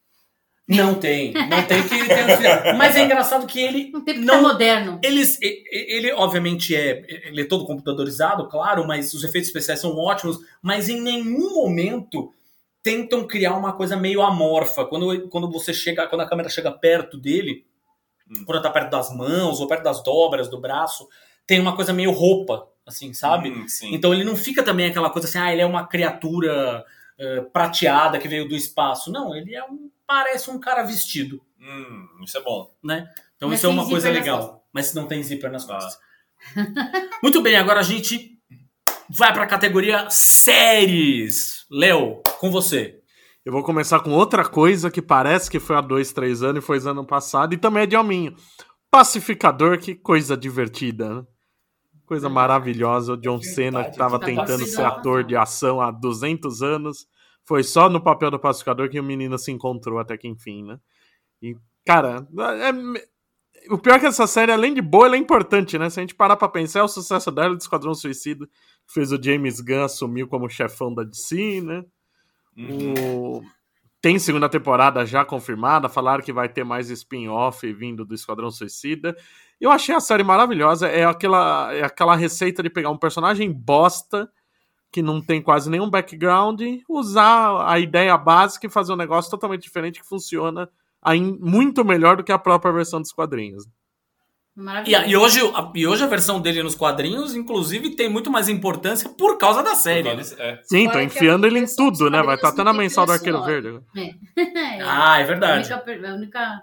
[0.66, 2.16] Não tem, não tem que ele tem.
[2.78, 5.00] Mas é engraçado que ele Não tem porque não tá moderno.
[5.04, 9.82] Eles, e- e- ele, obviamente é, ele é todo computadorizado, claro, mas os efeitos especiais
[9.82, 12.34] são ótimos, mas em nenhum momento
[12.82, 14.86] tentam criar uma coisa meio amorfa.
[14.86, 17.66] Quando, quando você chega, quando a câmera chega perto dele,
[18.32, 18.46] Hum.
[18.46, 21.10] quando tá perto das mãos ou perto das dobras do braço,
[21.46, 23.50] tem uma coisa meio roupa, assim, sabe?
[23.52, 23.66] Hum.
[23.92, 26.84] Então ele não fica também aquela coisa assim, ah, ele é uma criatura
[27.18, 29.12] eh, prateada que veio do espaço.
[29.12, 31.42] Não, ele é um parece um cara vestido.
[31.60, 32.74] Hum, isso é bom.
[32.84, 34.66] Então Mas isso é uma coisa legal.
[34.74, 35.74] Mas não tem zíper nas Ah.
[35.74, 35.98] costas.
[37.24, 38.38] Muito bem, agora a gente
[39.10, 41.66] vai pra categoria séries.
[41.72, 43.00] Léo, com você.
[43.46, 46.66] Eu vou começar com outra coisa que parece que foi há dois, três anos e
[46.66, 48.36] foi ano passado, e também é de hominho.
[48.90, 51.24] Pacificador, que coisa divertida, né?
[52.06, 53.14] Coisa maravilhosa.
[53.14, 57.08] O John Cena, que tava Tá tentando ser ator de ação há 200 anos,
[57.46, 60.80] foi só no papel do pacificador que o menino se encontrou até que enfim, né?
[61.42, 65.78] E, cara, é- o pior é que essa série, além de boa, ela é importante,
[65.78, 65.90] né?
[65.90, 68.46] Se a gente parar pra pensar, é o sucesso dela do Esquadrão Suicida,
[68.88, 71.84] que fez o James Gunn assumiu como chefão da DC, né?
[72.58, 72.94] Uhum.
[73.38, 73.44] O-
[74.02, 79.16] Tem segunda temporada já confirmada, falaram que vai ter mais spin-off vindo do Esquadrão Suicida.
[79.64, 80.88] Eu achei a série maravilhosa.
[80.88, 84.30] É aquela, é aquela receita de pegar um personagem bosta,
[84.92, 89.64] que não tem quase nenhum background, usar a ideia básica e fazer um negócio totalmente
[89.64, 90.70] diferente que funciona
[91.40, 93.64] muito melhor do que a própria versão dos quadrinhos.
[94.86, 98.30] E, a- e hoje, a, e hoje a versão dele nos quadrinhos, inclusive, tem muito
[98.30, 100.14] mais importância por causa da série.
[100.14, 100.22] né?
[100.38, 100.60] É.
[100.64, 102.22] Sim, Fora tô enfiando a ele em tudo, né?
[102.22, 103.42] Vai estar quadrinhos até na mensal do Arqueiro.
[103.44, 103.80] Verde.
[103.98, 104.82] É.
[104.84, 105.74] Ah, é A verdade.
[105.74, 106.62] única, a única,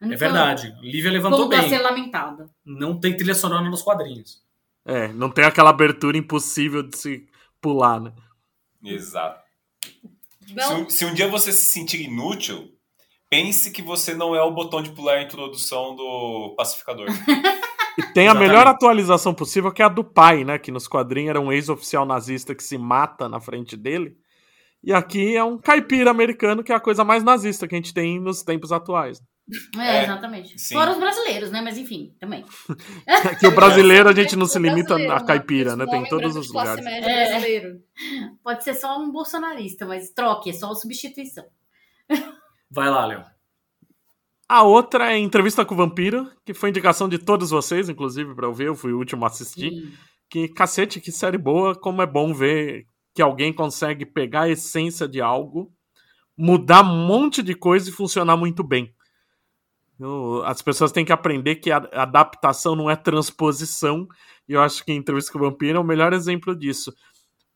[0.00, 0.74] a É única verdade.
[0.80, 1.68] Lívia levantou a bem.
[1.68, 2.50] ser lamentado.
[2.64, 4.42] Não tem trilha sonora nos quadrinhos.
[4.84, 7.26] É, não tem aquela abertura impossível de se
[7.60, 8.12] pular, né?
[8.82, 9.40] Exato.
[10.46, 12.72] Se, um- se um dia você se sentir inútil,
[13.28, 17.06] pense que você não é o botão de pular a introdução do pacificador.
[17.98, 18.48] E tem a Exatamente.
[18.48, 20.56] melhor atualização possível, que é a do pai, né?
[20.56, 24.16] Que nos quadrinhos era um ex-oficial nazista que se mata na frente dele.
[24.84, 27.92] E aqui é um caipira americano, que é a coisa mais nazista que a gente
[27.92, 29.20] tem nos tempos atuais.
[29.78, 30.58] É, É, exatamente.
[30.58, 30.74] sim.
[30.74, 31.60] Fora os brasileiros, né?
[31.60, 32.44] Mas enfim, também.
[33.06, 35.86] É que o brasileiro a gente não se limita brasileiro, a caipira, né?
[35.86, 36.84] Tem em todos branco os lugares.
[36.84, 37.30] média É.
[37.30, 37.80] brasileiro.
[38.42, 41.44] Pode ser só um bolsonarista, mas troque, é só substituição.
[42.70, 43.24] Vai lá, Léo.
[44.48, 48.46] A outra é Entrevista com o Vampiro, que foi indicação de todos vocês, inclusive, pra
[48.46, 49.70] eu ver, eu fui o último a assistir.
[49.70, 49.92] Sim.
[50.30, 55.08] Que, cacete, que série boa, como é bom ver que alguém consegue pegar a essência
[55.08, 55.72] de algo,
[56.36, 58.94] mudar um monte de coisa e funcionar muito bem.
[60.44, 64.06] As pessoas têm que aprender que a adaptação não é transposição,
[64.48, 66.94] e eu acho que Entrevista com o Vampiro é o melhor exemplo disso.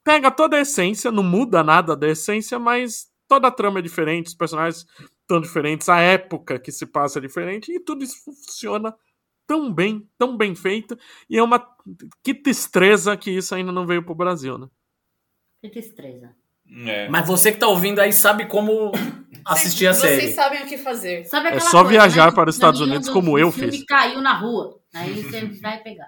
[0.04, 4.26] Pega toda a essência, não muda nada da essência, mas toda a trama é diferente,
[4.26, 4.84] os personagens
[5.20, 8.94] estão diferentes, a época que se passa é diferente, e tudo isso funciona
[9.46, 10.98] tão bem, tão bem feito,
[11.30, 11.64] e é uma
[12.22, 14.66] que tristeza que isso ainda não veio pro Brasil, né?
[15.62, 16.34] Que tristeza.
[16.86, 17.08] É.
[17.08, 18.92] Mas você que tá ouvindo aí sabe como
[19.44, 20.32] assistir a Vocês série.
[20.32, 21.24] sabem o que fazer.
[21.26, 22.32] Sabe aquela só coisa, viajar né?
[22.32, 23.84] para os Estados Unidos do- como eu filme fiz.
[23.84, 24.78] caiu na rua.
[24.94, 26.06] Aí você vai pegar.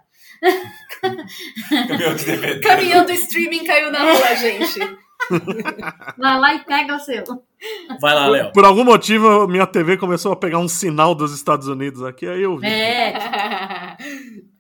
[2.63, 4.79] Caminhão do streaming caiu na rua, gente.
[6.19, 7.25] Vai lá e pega o seu.
[8.01, 8.53] Vai lá, Léo.
[8.53, 12.43] Por algum motivo, minha TV começou a pegar um sinal dos Estados Unidos aqui, aí
[12.43, 12.67] eu vi.
[12.67, 13.15] É,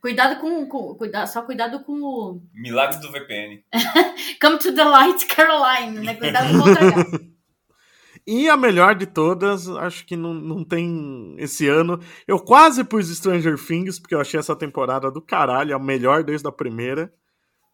[0.04, 3.64] cuidado com, com cuidado, só cuidado com o Milagre do VPN.
[4.38, 6.14] Come to the Light Caroline, né?
[6.16, 7.20] Cuidado com o outro H.
[8.26, 12.00] E a melhor de todas, acho que não, não tem esse ano.
[12.26, 16.48] Eu quase pus Stranger Things, porque eu achei essa temporada do caralho, a melhor desde
[16.48, 17.12] a primeira.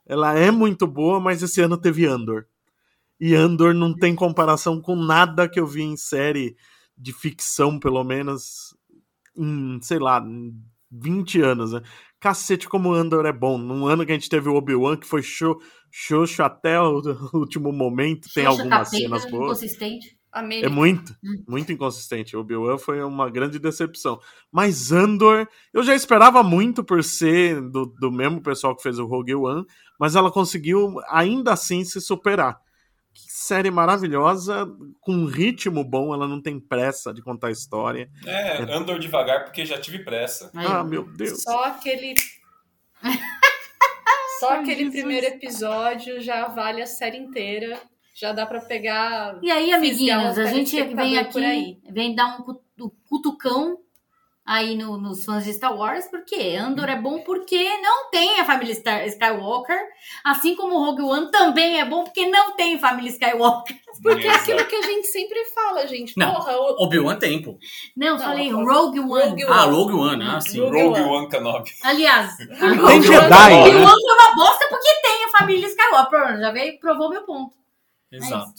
[0.05, 2.47] Ela é muito boa, mas esse ano teve Andor.
[3.21, 6.57] E Andor não tem comparação com nada que eu vi em série
[6.99, 8.77] de ficção, pelo menos,
[9.37, 10.53] em, sei lá, em
[10.91, 11.73] 20 anos.
[11.73, 11.83] Né?
[12.21, 13.57] Cacete, como Andor é bom.
[13.57, 15.59] Num ano que a gente teve o Obi-Wan, que foi show,
[15.91, 17.01] xoxo até o
[17.33, 19.59] último momento, tem Xoxa, algumas capeta, cenas boas.
[19.59, 20.21] Inconsistente.
[20.33, 20.63] Amei.
[20.63, 21.13] É muito,
[21.49, 22.37] muito inconsistente.
[22.37, 24.21] O Obi-Wan foi uma grande decepção.
[24.53, 29.07] Mas Andor, eu já esperava muito por ser do, do mesmo pessoal que fez o
[29.07, 29.65] Rogue One,
[29.99, 32.61] mas ela conseguiu ainda assim se superar.
[33.13, 34.67] Que série maravilhosa,
[35.01, 38.09] com um ritmo bom, ela não tem pressa de contar a história.
[38.25, 40.51] É, Andor devagar porque já tive pressa.
[40.55, 41.43] Aí, Ah, meu Deus.
[41.43, 42.15] Só aquele.
[44.41, 44.95] Só Ai, aquele Jesus.
[44.95, 47.79] primeiro episódio já vale a série inteira.
[48.15, 49.39] Já dá pra pegar.
[49.43, 51.19] E aí, amiguinhos, a gente vem aí.
[51.19, 53.79] aqui, vem dar um um cutucão
[54.45, 58.45] aí no- nos fãs de Star Wars, porque Andor é bom porque não tem a
[58.45, 59.79] família Star- Skywalker,
[60.25, 63.77] assim como o Rogue One também é bom porque não tem família Skywalker.
[64.03, 66.15] Porque é aquilo que a gente sempre fala, gente.
[66.17, 66.33] Não.
[66.33, 67.59] Porra, o Obi-Wan tem, pô.
[67.95, 69.29] Não, eu Não, falei Rogue- Rogue One.
[69.31, 70.59] Rogue Ah, Rogue One, ah, sim.
[70.61, 71.11] Rogue Rogue One.
[71.11, 71.71] One Kenobi.
[71.83, 73.87] Aliás, Tem Rogue Jedi, One né?
[73.87, 76.39] foi uma bosta porque tem a família Skywalker.
[76.41, 77.53] Já veio, provou meu ponto.
[78.11, 78.53] Exato.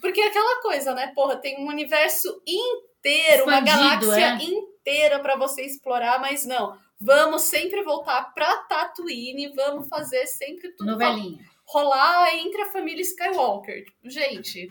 [0.00, 1.12] Porque é aquela coisa, né?
[1.14, 4.34] Porra, tem um universo inteiro, uma Expandido, galáxia é.
[4.34, 4.73] inteira
[5.20, 6.78] pra você explorar, mas não.
[7.00, 11.44] Vamos sempre voltar pra Tatooine, vamos fazer sempre tudo Novelinha.
[11.66, 13.84] rolar entre a família Skywalker.
[14.04, 14.70] Gente,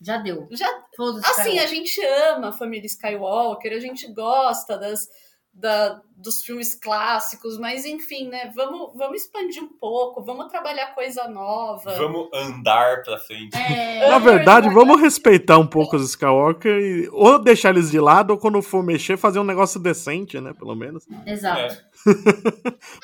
[0.00, 0.46] Já deu.
[0.50, 0.84] já
[1.26, 5.08] assim, a gente ama a família Skywalker, a gente gosta das,
[5.54, 8.52] da, dos filmes clássicos, mas enfim, né?
[8.54, 11.94] Vamos, vamos expandir um pouco, vamos trabalhar coisa nova.
[11.96, 13.56] Vamos andar pra frente.
[13.56, 18.30] É, Na verdade, vamos respeitar um pouco os Skywalker e ou deixar eles de lado,
[18.30, 20.52] ou quando for mexer, fazer um negócio decente, né?
[20.52, 21.06] Pelo menos.
[21.26, 21.60] exato.
[21.60, 21.93] É.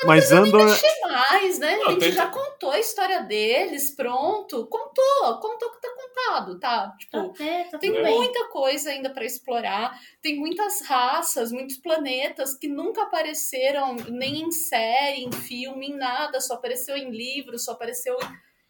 [0.04, 0.64] Mas Andor.
[0.64, 1.76] mexer mais, né?
[1.76, 4.66] Não, a gente tem- já contou a história deles, pronto.
[4.66, 6.86] Contou, contou que tá contado, tá?
[6.88, 8.14] Tá, Tipo, é, tá tem tudo bem.
[8.16, 9.98] muita coisa ainda pra explorar.
[10.22, 16.40] Tem muitas raças, muitos planetas que nunca apareceram nem em série, em filme, em nada.
[16.40, 18.16] Só apareceu em livro, só apareceu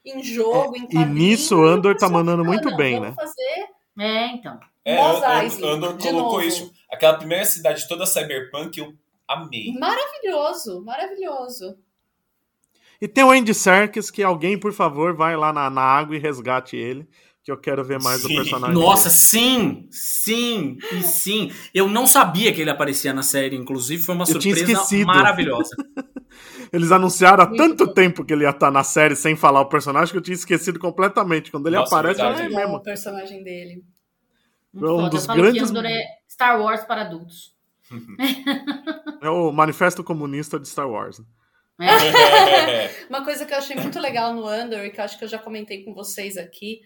[0.04, 1.08] em jogo, em e quadrinho.
[1.14, 3.14] nisso o E Andor tá mandando muito "Não, bem, vamos né?
[3.14, 3.68] fazer
[3.98, 4.58] É, então.
[4.82, 6.40] É, Mos An- Eisley, Andor colocou novo.
[6.42, 6.72] isso.
[6.90, 8.94] Aquela primeira cidade toda cyberpunk, eu
[9.32, 9.72] amei.
[9.78, 11.76] maravilhoso, maravilhoso.
[13.00, 16.18] E tem o Andy Serkis, que alguém, por favor, vai lá na, na água e
[16.18, 17.08] resgate ele,
[17.42, 18.34] que eu quero ver mais do Sim.
[18.36, 18.74] personagem.
[18.74, 19.20] Nossa, dele.
[19.20, 19.88] sim!
[19.90, 20.76] Sim!
[20.92, 21.50] E sim!
[21.72, 25.06] Eu não sabia que ele aparecia na série, inclusive foi uma Eu tinha surpresa esquecido.
[25.06, 25.70] maravilhosa.
[26.72, 27.92] Eles anunciaram há Muito tanto bom.
[27.94, 30.78] tempo que ele ia estar na série sem falar o personagem que eu tinha esquecido
[30.78, 31.50] completamente.
[31.50, 32.38] Quando ele Nossa, aparece, verdade.
[32.38, 32.76] é Muito bom mesmo.
[32.76, 33.84] o personagem dele.
[34.72, 37.56] Muito É um dos eu grandes- é Star Wars para adultos.
[39.22, 41.18] É o manifesto comunista de Star Wars.
[41.18, 41.24] né?
[41.82, 43.06] É.
[43.08, 45.28] Uma coisa que eu achei muito legal no Andor, e que eu acho que eu
[45.28, 46.80] já comentei com vocês aqui,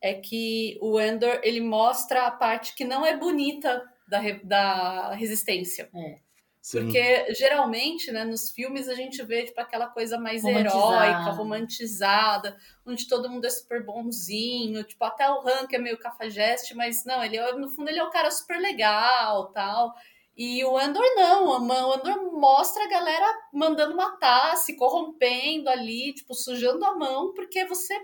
[0.00, 5.88] é que o Andor, ele mostra a parte que não é bonita da, da resistência.
[5.94, 6.18] É.
[6.60, 6.84] Sim.
[6.84, 11.06] Porque geralmente, né, nos filmes a gente vê tipo aquela coisa mais Romantizada.
[11.06, 16.72] heróica, romantizada, onde todo mundo é super bonzinho, tipo até o Hank é meio cafajeste,
[16.76, 19.92] mas não, ele é- no fundo ele é um cara super legal, tal.
[20.36, 26.34] E o Andor não, o Andor mostra a galera mandando matar, se corrompendo ali, tipo
[26.34, 27.94] sujando a mão, porque você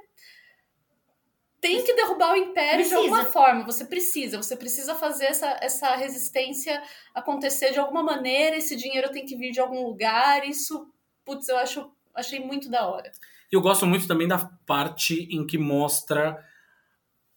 [1.61, 2.97] tem que derrubar o império de Precisa.
[2.99, 6.81] alguma forma, você precisa, você precisa fazer essa, essa resistência
[7.15, 10.87] acontecer de alguma maneira, esse dinheiro tem que vir de algum lugar, isso,
[11.25, 13.11] putz, eu acho, achei muito da hora.
[13.51, 16.39] E eu gosto muito também da parte em que mostra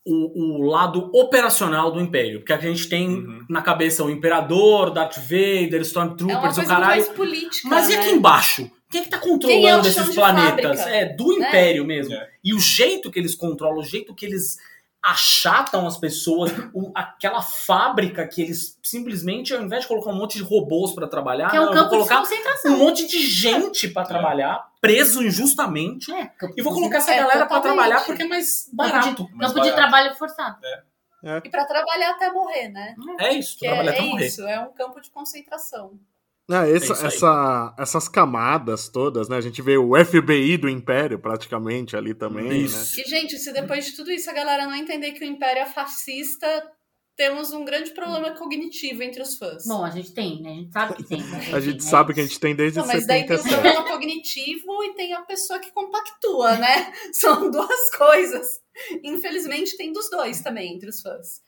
[0.05, 2.39] o, o lado operacional do Império.
[2.39, 3.45] Porque a gente tem Uhum.
[3.49, 6.87] na cabeça o Imperador, Darth Vader, É uma Stormtroopers, coisa o caralho.
[6.87, 8.01] mais política, Mas e né?
[8.01, 8.71] aqui embaixo?
[8.89, 10.79] Quem é que tá é controlando chão esses planetas?
[10.79, 10.97] fábrica?
[10.97, 11.47] É, do Né?
[11.47, 12.13] Império mesmo.
[12.13, 12.29] É.
[12.43, 14.57] E o jeito que eles controlam, o jeito que eles
[15.03, 20.37] achatam as pessoas, o- aquela fábrica que eles simplesmente, ao invés de colocar um monte
[20.37, 22.73] de robôs pra trabalhar, Que é não, um eu vou campo de colocar concentração.
[22.73, 27.13] um monte de gente pra trabalhar, preso injustamente, É, campo e vou de colocar essa
[27.13, 27.77] É, galera pra totalmente.
[27.77, 29.25] trabalhar porque é mais barato.
[29.27, 29.75] Campo de barato.
[29.75, 30.57] trabalho forçado.
[31.43, 32.95] E para trabalhar até morrer, né?
[33.19, 34.25] É isso, Que é, trabalhar até é morrer.
[34.27, 35.99] isso, é um campo de concentração.
[36.57, 37.05] Essa- É isso aí.
[37.07, 39.37] essa- essas camadas todas, né?
[39.37, 42.55] A gente vê o FBI do Império praticamente ali também, né?
[42.55, 42.99] Isso.
[42.99, 45.65] E, gente, se depois de tudo isso a galera não entender que o Império é
[45.65, 46.47] fascista,
[47.15, 49.65] temos um grande problema cognitivo entre os fãs.
[49.67, 50.49] Bom, a gente tem, né?
[50.49, 51.21] A gente sabe que tem.
[51.21, 51.49] né?
[51.53, 53.61] A gente sabe é que a gente tem desde Não, mas daí tem o 77.
[53.61, 56.91] problema cognitivo e tem a pessoa que compactua, né?
[57.13, 58.59] São duas coisas.
[59.03, 61.41] Infelizmente tem dos dois também entre os fãs.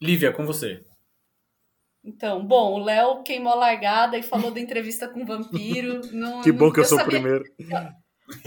[0.00, 0.82] Lívia, com você.
[2.04, 6.02] Então, bom, o Léo queimou a largada e falou da entrevista com o vampiro.
[6.12, 7.44] Não- Que bom não- que eu sou o primeiro.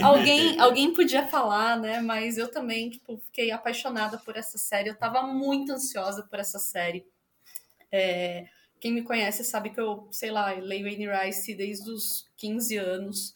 [0.01, 1.99] Alguém, alguém podia falar, né?
[2.01, 4.89] Mas eu também, tipo, fiquei apaixonada por essa série.
[4.89, 7.05] Eu tava muito ansiosa por essa série.
[7.91, 8.47] É,
[8.79, 12.77] quem me conhece sabe que eu, sei lá, eu leio Anne Rice desde os 15
[12.77, 13.35] anos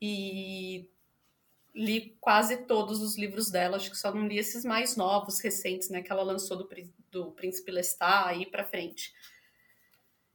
[0.00, 0.88] e
[1.74, 3.76] li quase todos os livros dela.
[3.76, 6.02] Acho que só não li esses mais novos, recentes, né?
[6.02, 6.68] Que ela lançou do,
[7.10, 9.12] do Príncipe Lestat aí pra frente.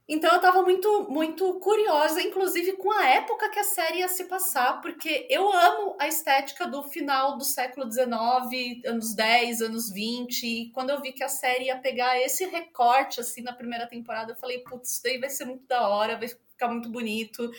[0.06, 4.26] Então eu tava muito, muito curiosa, inclusive com a época que a série ia se
[4.26, 10.42] passar, porque eu amo a estética do final do século XIX, anos 10, anos 20,
[10.46, 14.32] e quando eu vi que a série ia pegar esse recorte, assim, na primeira temporada,
[14.32, 17.50] eu falei, putz, isso daí vai ser muito da hora, vai ficar muito bonito,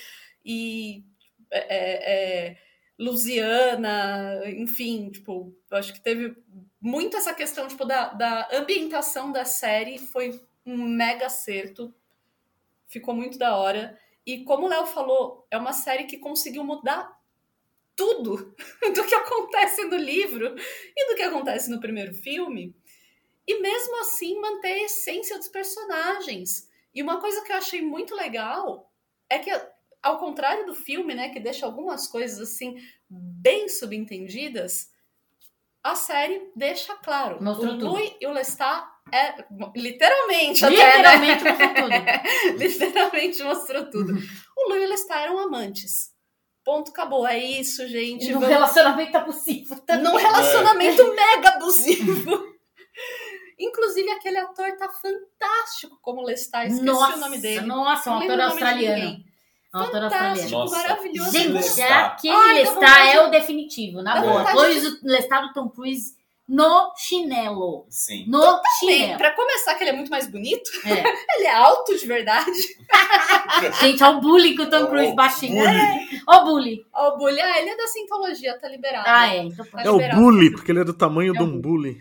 [0.45, 1.03] e
[1.49, 2.57] é, é, é,
[2.99, 6.35] Louisiana, enfim, tipo, acho que teve
[6.79, 11.91] muito essa questão, tipo, da, da ambientação da série, foi um mega acerto,
[12.95, 13.99] ficou muito da hora.
[14.25, 17.13] E como o Léo falou, é uma série que conseguiu mudar
[17.95, 18.55] tudo
[18.95, 20.55] do que acontece no livro
[20.95, 22.73] e do que acontece no primeiro filme.
[23.45, 26.69] E mesmo assim manter a essência dos personagens.
[26.93, 28.89] E uma coisa que eu achei muito legal
[29.29, 29.51] é que,
[30.01, 32.77] ao contrário do filme, né, que deixa algumas coisas assim
[33.09, 34.91] bem subentendidas,
[35.83, 37.43] a série deixa claro.
[37.43, 37.77] Mostrou o.
[37.77, 39.35] Louis e o Lestat é
[39.75, 41.13] literalmente até, né?
[41.17, 42.57] Literalmente mostrou tudo.
[42.57, 44.13] Literalmente mostrou tudo.
[44.57, 46.13] O Lu e o Lestat eram amantes.
[46.63, 47.27] Ponto, acabou.
[47.27, 48.25] É isso, gente.
[48.25, 50.03] E no Vamos- relacionamento abusivo também.
[50.03, 52.55] Num relacionamento mega abusivo.
[53.59, 56.67] Inclusive, aquele ator tá fantástico como Lestat.
[56.67, 57.65] Esqueci Nossa, o nome dele.
[57.65, 59.11] nossa, um ator de australiano.
[59.73, 60.49] Um Fantástico, australiano.
[60.51, 60.77] Nossa.
[60.77, 61.31] maravilhoso.
[61.31, 61.91] Gente, Lestat.
[61.91, 64.33] aquele Ai, Lestat é o definitivo, na dá boa.
[64.39, 66.15] vontade Pois o Lestat do Tom Cruise
[66.47, 67.85] no chinelo.
[67.89, 68.25] Sim.
[68.27, 69.17] No Bem, chinelo.
[69.17, 70.69] pra começar, que ele é muito mais bonito.
[70.85, 70.91] É.
[71.37, 72.51] Ele é alto de verdade.
[73.81, 75.63] Gente, olha o bullying que o Tom Cruise o baixinho.
[76.27, 76.81] Olha o bullying.
[76.93, 77.41] Ó, o bully.
[77.41, 79.05] Ah, ele é da Scientologia, tá liberado.
[79.07, 79.39] Ah, é.
[79.43, 79.87] Então pode.
[79.87, 80.21] É o liberado.
[80.21, 81.97] bully, porque ele é do tamanho É de o um bully.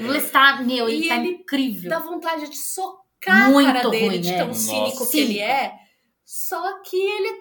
[0.00, 1.90] O Lestat, meu, ele E tá ele incrível.
[1.90, 4.36] dá vontade de socar Muito a cara dele, ruim, de é.
[4.38, 4.60] tão Nossa.
[4.60, 5.72] cínico que ele é.
[6.24, 7.34] Só que ele é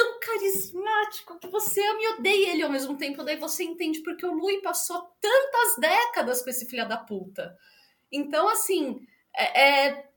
[0.00, 3.22] tão carismático que você ama e odeia ele ao mesmo tempo.
[3.22, 7.54] Daí você entende porque o Louis passou tantas décadas com esse filho da puta.
[8.10, 10.10] Então, assim, é, é,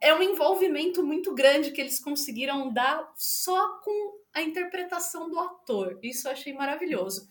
[0.00, 5.98] é um envolvimento muito grande que eles conseguiram dar só com a interpretação do ator.
[6.02, 7.26] Isso eu achei maravilhoso.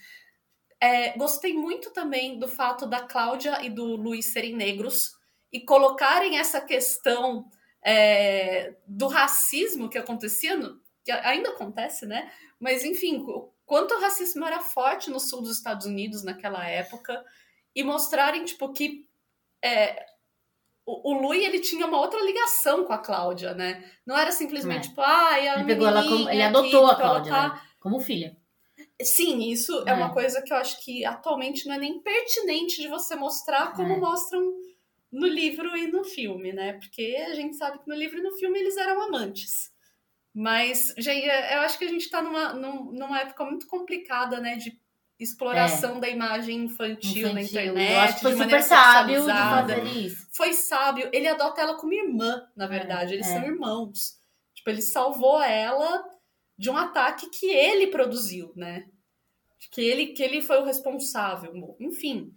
[0.82, 5.14] É, gostei muito também do fato da Cláudia e do Luiz serem negros
[5.52, 7.50] e colocarem essa questão
[7.84, 10.80] é, do racismo que acontecia, no-
[11.10, 12.32] que ainda acontece, né?
[12.60, 17.24] Mas enfim, o quanto o racismo era forte no sul dos Estados Unidos naquela época
[17.76, 19.08] e mostrarem tipo que
[19.64, 20.06] é,
[20.86, 23.84] o, o Louis ele tinha uma outra ligação com a Cláudia, né?
[24.06, 24.90] Não era simplesmente É.
[24.90, 27.62] tipo, ah, a Ele pegou ela como- ele aqui, adotou a Cláudia, tá- né?
[27.80, 28.36] Como filha.
[29.02, 29.92] Sim, isso é.
[29.92, 29.94] É.
[29.94, 33.94] uma coisa que eu acho que atualmente não é nem pertinente de você mostrar como
[33.94, 33.98] É.
[33.98, 34.54] mostram
[35.12, 36.74] no livro e no filme, né?
[36.74, 39.72] Porque a gente sabe que no livro e no filme eles eram amantes.
[40.34, 44.56] Mas, gente, eu acho que a gente está numa, numa época muito complicada, né?
[44.56, 44.80] De
[45.20, 46.00] exploração é.
[46.00, 47.92] da imagem infantil, infantil, na internet.
[47.92, 50.28] Eu acho que foi super sábio de fazer isso.
[50.32, 51.10] Foi sábio.
[51.12, 53.12] Ele adota ela como irmã, na verdade.
[53.12, 53.34] É, eles é.
[53.34, 54.18] são irmãos.
[54.54, 56.04] Tipo, ele salvou ela
[56.58, 58.86] de um ataque que ele produziu, né?
[59.72, 61.76] Que ele, que ele foi o responsável.
[61.80, 62.34] Enfim.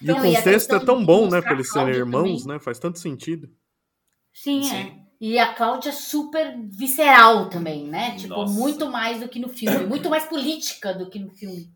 [0.00, 1.40] E então, o contexto é tão bom, né?
[1.40, 2.56] Pra eles serem irmãos, também.
[2.56, 2.60] né?
[2.60, 3.48] Faz tanto sentido.
[4.32, 4.76] Sim, Sim.
[4.76, 5.07] é.
[5.20, 8.14] E a Cláudia é super visceral também, né?
[8.16, 8.52] Tipo, Nossa.
[8.52, 9.84] muito mais do que no filme.
[9.86, 11.68] Muito mais política do que no filme.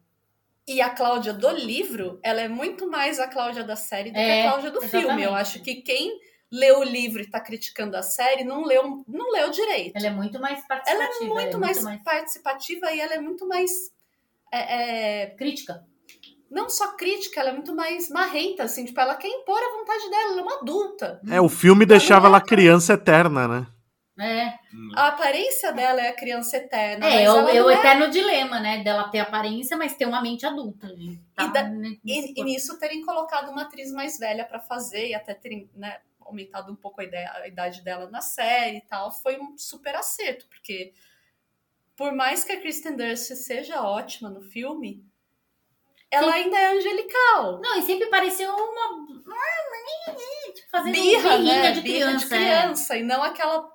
[0.66, 4.24] E a Cláudia do livro, ela é muito mais a Cláudia da série do é,
[4.24, 5.06] que a é, Cláudia do exatamente.
[5.06, 5.22] filme.
[5.24, 6.20] Eu acho que quem
[6.52, 9.96] leu o livro e está criticando a série não leu, não leu direito.
[9.96, 11.04] Ela é muito mais participativa.
[11.04, 13.70] Ela é muito, é mais, muito mais, participativa e ela é muito mais.
[14.52, 15.26] É, é...
[15.30, 15.84] Crítica.
[16.52, 20.10] Não só crítica, ela é muito mais marrenta, assim, tipo, ela quer impor a vontade
[20.10, 21.20] dela, ela é uma adulta.
[21.30, 23.66] É, o filme deixava ela, ela criança eterna, né?
[24.20, 24.58] É.
[24.94, 27.06] A aparência dela é a criança eterna.
[27.06, 28.84] É, é o, é o eterno dilema, né?
[28.84, 30.88] Dela ter aparência, mas ter uma mente adulta.
[31.34, 31.70] Tá, e, da,
[32.04, 36.00] e, e, nisso terem colocado uma atriz mais velha para fazer e até terem né,
[36.20, 39.94] aumentado um pouco a, ideia, a idade dela na série e tal, foi um super
[39.94, 40.92] acerto, porque
[41.96, 45.04] por mais que a Kristen Dunst seja ótima no filme,
[46.12, 46.38] ela Sim.
[46.38, 47.60] ainda é angelical.
[47.62, 49.06] Não, e sempre pareceu uma.
[50.54, 51.72] Tipo, fazendo birra, um né?
[51.72, 52.18] de birra criança.
[52.18, 53.00] de criança, é.
[53.00, 53.70] e não aquela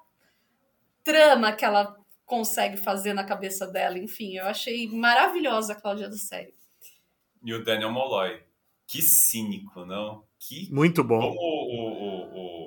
[1.04, 3.98] trama que ela consegue fazer na cabeça dela.
[3.98, 6.54] Enfim, eu achei maravilhosa a Cláudia da série.
[7.44, 8.44] E o Daniel Molloy.
[8.86, 10.24] Que cínico, não?
[10.40, 10.72] Que...
[10.72, 11.20] Muito bom.
[11.20, 12.67] Como o, o, o,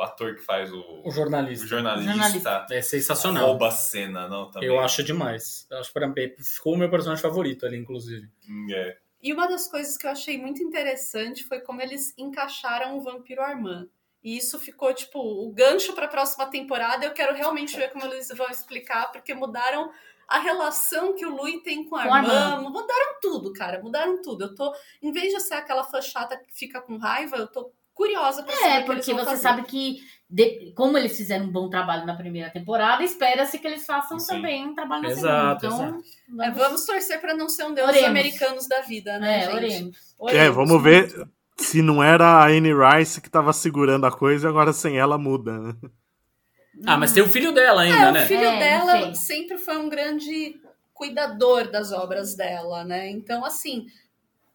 [0.00, 1.64] ator que faz o, o jornalista.
[1.64, 2.66] O jornalista, jornalista.
[2.70, 3.46] É sensacional.
[3.46, 4.50] Rouba a cena, não?
[4.50, 4.68] Também.
[4.68, 5.66] Eu acho demais.
[5.70, 8.28] Eu acho que ficou o meu personagem favorito ali, inclusive.
[8.48, 8.98] Hum, é.
[9.22, 13.40] E uma das coisas que eu achei muito interessante foi como eles encaixaram o Vampiro
[13.40, 13.88] Armand.
[14.22, 17.04] E isso ficou, tipo, o gancho para a próxima temporada.
[17.04, 19.90] Eu quero realmente ver como eles vão explicar, porque mudaram
[20.28, 22.60] a relação que o Louis tem com a com irmã.
[22.60, 23.82] Mudaram tudo, cara.
[23.82, 24.44] Mudaram tudo.
[24.44, 27.72] Eu tô, em vez de ser aquela fã chata que fica com raiva, eu tô
[27.94, 29.42] curiosa pra saber É, porque você fazer.
[29.42, 33.86] sabe que, de, como eles fizeram um bom trabalho na primeira temporada, espera-se que eles
[33.86, 34.34] façam Sim.
[34.34, 35.84] também um trabalho na exato, segunda.
[35.84, 36.46] Então, vamos...
[36.46, 38.08] É, vamos torcer para não ser um deus oremos.
[38.08, 39.54] americanos da vida, né, é, gente?
[39.54, 39.96] Oremos.
[40.18, 40.46] oremos.
[40.46, 44.72] É, vamos ver se não era a Anne Rice que tava segurando a coisa, agora
[44.72, 45.74] sem ela muda, né?
[46.84, 48.24] Ah, mas tem o filho dela ainda, é, né?
[48.24, 50.60] O filho é, dela sempre foi um grande
[50.92, 53.08] cuidador das obras dela, né?
[53.10, 53.86] Então, assim,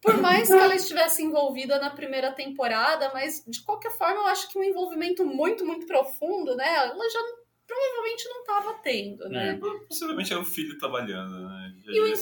[0.02, 4.50] por mais que ela estivesse envolvida na primeira temporada, mas de qualquer forma eu acho
[4.50, 6.68] que um envolvimento muito, muito profundo, né?
[6.76, 7.20] Ela já
[7.68, 9.52] provavelmente não estava tendo, né?
[9.52, 11.74] É, possivelmente é o filho trabalhando, né?
[11.86, 12.14] Já e, o,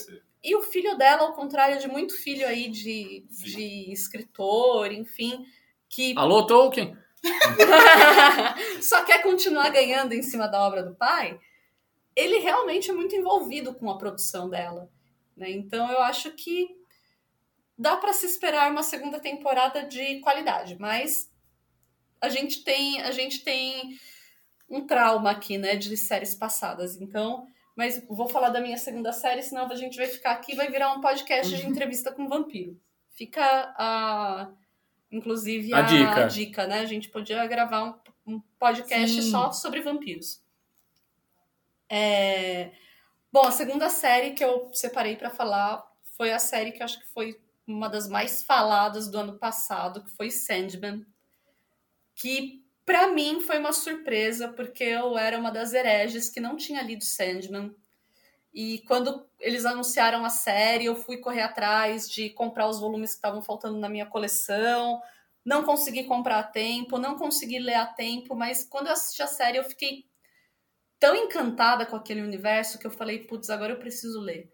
[0.44, 5.46] e o filho dela, ao contrário de muito filho aí de, de escritor, enfim,
[5.90, 6.14] que.
[6.18, 6.98] Alô, Tolkien!
[8.82, 11.40] só quer continuar ganhando em cima da obra do pai,
[12.16, 14.90] ele realmente é muito envolvido com a produção dela.
[15.36, 15.52] Né?
[15.52, 16.77] Então eu acho que
[17.78, 21.32] dá para se esperar uma segunda temporada de qualidade, mas
[22.20, 23.98] a gente tem a gente tem
[24.70, 27.00] um trauma aqui, né, de séries passadas.
[27.00, 30.70] Então, mas vou falar da minha segunda série, senão a gente vai ficar aqui, vai
[30.70, 31.70] virar um podcast de uhum.
[31.70, 32.80] entrevista com um vampiro.
[33.12, 34.52] Fica a
[35.12, 36.16] Inclusive a, a, dica.
[36.16, 36.80] a dica, né?
[36.80, 37.84] A gente podia gravar
[38.26, 39.32] um, um podcast Sim.
[39.32, 40.44] só sobre vampiros.
[41.90, 42.72] É...
[43.32, 45.86] Bom, a segunda série que eu separei para falar
[46.18, 50.04] foi a série que eu acho que foi uma das mais faladas do ano passado,
[50.04, 51.06] que foi Sandman,
[52.16, 56.82] que para mim foi uma surpresa, porque eu era uma das hereges que não tinha
[56.82, 57.76] lido Sandman.
[58.54, 63.18] E quando eles anunciaram a série, eu fui correr atrás de comprar os volumes que
[63.18, 65.02] estavam faltando na minha coleção.
[65.44, 69.28] Não consegui comprar a tempo, não consegui ler a tempo, mas quando eu assisti a
[69.28, 70.06] série, eu fiquei
[70.98, 74.52] tão encantada com aquele universo que eu falei, putz, agora eu preciso ler.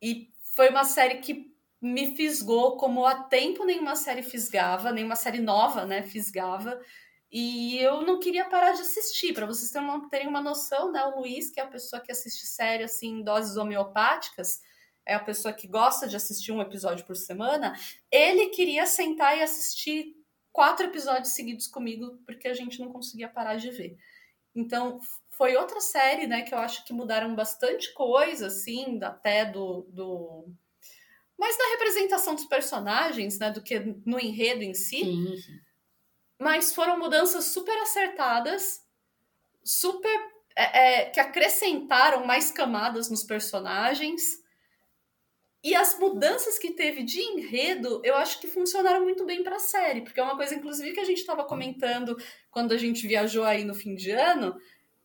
[0.00, 5.40] E foi uma série que me fisgou como há tempo nenhuma série fisgava, nenhuma série
[5.40, 6.80] nova, né, fisgava.
[7.30, 9.70] E eu não queria parar de assistir, para vocês
[10.10, 11.04] terem uma, noção, né?
[11.04, 14.62] O Luiz, que é a pessoa que assiste série assim, em doses homeopáticas,
[15.04, 17.74] é a pessoa que gosta de assistir um episódio por semana,
[18.10, 20.14] ele queria sentar e assistir
[20.52, 23.96] quatro episódios seguidos comigo, porque a gente não conseguia parar de ver.
[24.54, 25.00] Então,
[25.30, 30.52] foi outra série, né, que eu acho que mudaram bastante coisa, assim, até do, do...
[31.38, 35.04] Mas da representação dos personagens, né, do que no enredo em si.
[35.04, 35.60] Sim
[36.38, 38.80] mas foram mudanças super acertadas,
[39.64, 40.16] super
[40.54, 44.38] é, é, que acrescentaram mais camadas nos personagens.
[45.62, 49.60] E as mudanças que teve de enredo, eu acho que funcionaram muito bem para a
[49.60, 52.16] série, porque é uma coisa, inclusive, que a gente estava comentando
[52.50, 54.56] quando a gente viajou aí no fim de ano,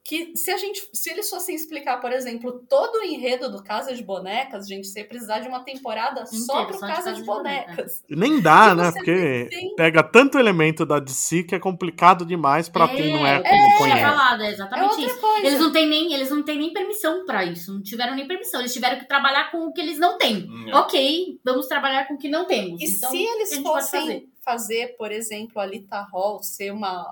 [0.06, 3.96] que se a gente, se eles fossem explicar, por exemplo, todo o enredo do Casa
[3.96, 7.26] de Bonecas, gente, você ia precisar de uma temporada só pro só Casa, de de
[7.26, 8.04] Bonecas.
[8.10, 8.92] Nem dá, né?
[8.92, 13.38] Porque tem- pega tanto elemento da DC que é complicado demais pra quem não é,
[13.38, 14.02] eu como tinha conhece.
[14.02, 15.22] falado, é É exatamente outra isso.
[15.22, 15.48] coisa.
[15.48, 18.60] Eles não têm nem, eles não têm nem permissão pra isso, não tiveram nem permissão.
[18.60, 20.50] Eles tiveram que trabalhar com o que eles não têm.
[20.50, 22.82] Hum, Ok, vamos trabalhar com o que não temos.
[22.82, 24.96] E então, se eles fossem fazer?
[24.98, 27.06] por exemplo, a Lita Hall ser uma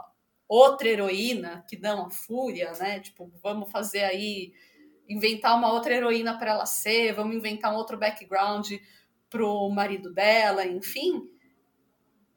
[0.51, 2.99] outra heroína que não a Fúria, né?
[2.99, 4.53] Tipo, vamos fazer aí
[5.07, 8.69] inventar uma outra heroína para ela ser, vamos inventar um outro background
[9.29, 11.29] pro marido dela, enfim.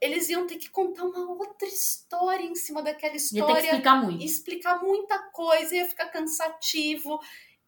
[0.01, 3.61] Eles iam ter que contar uma outra história em cima daquela Ia ter que história
[3.61, 4.25] explicar muito.
[4.25, 7.19] explicar muita coisa, ia ficar cansativo.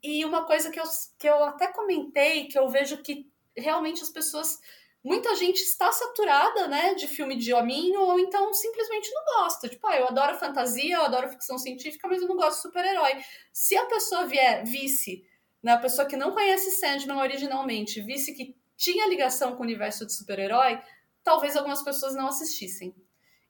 [0.00, 0.84] E uma coisa que eu,
[1.18, 4.60] que eu até comentei, que eu vejo que realmente as pessoas.
[5.06, 9.68] Muita gente está saturada, né, de filme de hominho, ou então simplesmente não gosta.
[9.68, 13.24] Tipo, ah, eu adoro fantasia, eu adoro ficção científica, mas eu não gosto de super-herói.
[13.52, 15.24] Se a pessoa vier, visse,
[15.62, 20.04] né, a pessoa que não conhece Sandman originalmente, visse que tinha ligação com o universo
[20.04, 20.82] de super-herói,
[21.22, 22.92] talvez algumas pessoas não assistissem.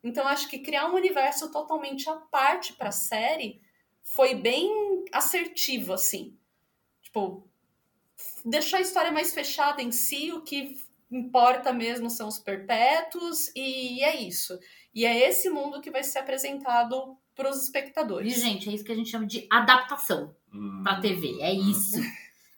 [0.04, 3.62] Então, acho que criar um universo totalmente à parte para a série
[4.02, 6.36] foi bem assertivo, assim.
[7.00, 7.48] Tipo,
[8.44, 14.02] deixar a história mais fechada em si, o que importa mesmo são os perpétuos, e
[14.02, 14.58] é isso.
[14.94, 18.40] E é esse mundo que vai ser apresentado para os E, espectadores.
[18.40, 20.80] gente, é isso que a gente chama de adaptação hum.
[20.82, 21.38] pra TV.
[21.40, 22.00] É isso.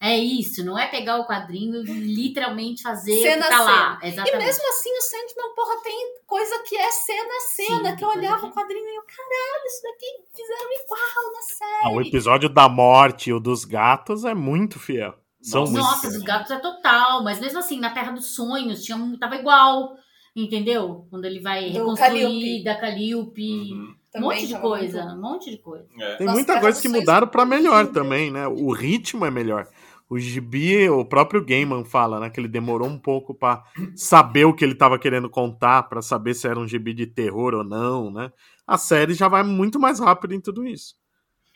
[0.01, 0.65] É isso.
[0.65, 3.99] Não é pegar o quadrinho e literalmente fazer Cena o que tá lá.
[4.03, 4.45] E Exatamente.
[4.45, 8.09] mesmo assim, o Sandman, porra, tem coisa que é cena a cena, Sim, que eu
[8.09, 11.85] olhava o quadrinho e eu, caralho, isso daqui fizeram igual na série.
[11.85, 15.19] Ah, o episódio da morte e o dos gatos é muito fiel.
[15.41, 15.73] São Nossa.
[15.79, 19.37] Nossa, dos gatos é total, mas mesmo assim, na Terra dos Sonhos tinha um, tava
[19.37, 19.95] igual,
[20.35, 21.07] entendeu?
[21.11, 22.65] Quando ele vai Do reconstruir Calliope.
[22.65, 23.95] da Calliope, Uhum.
[24.17, 25.87] um monte de coisa, muito- um monte de coisa.
[25.99, 26.17] É.
[26.17, 28.47] Tem Nossa, muita Terra coisa que mudaram pra é melhor também, né?
[28.47, 29.67] O ritmo é melhor.
[30.11, 33.63] O gibi, o próprio Gaiman fala, né, que ele demorou um pouco pra
[33.95, 37.53] saber o que ele tava querendo contar, pra saber se era um gibi de terror
[37.55, 38.33] ou não, né?
[38.67, 40.95] A série já vai muito mais rápido em tudo isso.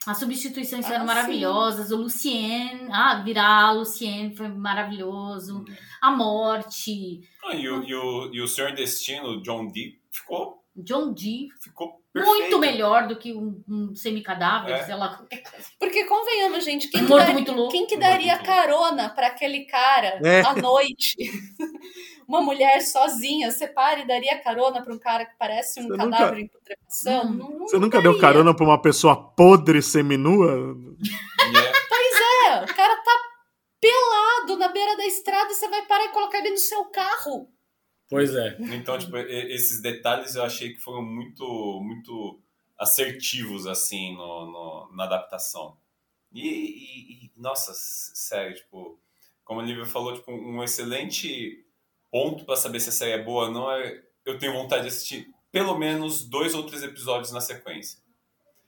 [0.06, 1.06] As substituições foram sim.
[1.06, 1.90] maravilhosas.
[1.92, 5.64] O Lucien, ah, virar a Lucien foi maravilhoso.
[6.00, 10.61] A morte, Ah, e, o, e, o, e o Senhor Destino, o John Dee, ficou,
[10.74, 12.38] John Dee, ficou perfeito.
[12.40, 14.84] muito melhor do que um, um semi-cadáver, É.
[14.84, 15.66] sei lá, qualquer coisa.
[15.78, 17.72] Porque convenhamos, gente, quem que, morto muito louco.
[17.72, 20.40] quem que morto daria carona para aquele cara É.
[20.40, 21.14] à noite?
[22.26, 25.96] Uma mulher sozinha, você para e daria carona para um cara que parece um Você
[25.98, 27.24] cadáver nunca- em putrefação?
[27.26, 27.34] Hum.
[27.34, 28.20] Não, não Você nunca deu daria.
[28.28, 30.74] carona pra uma pessoa podre seminua?
[31.02, 31.82] E é-
[32.44, 33.12] É, o cara tá
[33.80, 37.48] pelado na beira da estrada e você vai parar e colocar ele no seu carro.
[38.12, 38.56] Pois é.
[38.76, 41.44] Então, tipo, esses detalhes eu achei que foram muito,
[41.82, 42.38] muito
[42.78, 45.76] assertivos, assim, no, no- na adaptação.
[46.32, 48.98] E, e- e, nossa, sério, tipo,
[49.44, 51.64] como a Lívia falou, tipo, um excelente
[52.10, 54.88] ponto pra saber se a série é boa ou não é eu tenho vontade de
[54.88, 57.98] assistir pelo menos dois ou três episódios na sequência.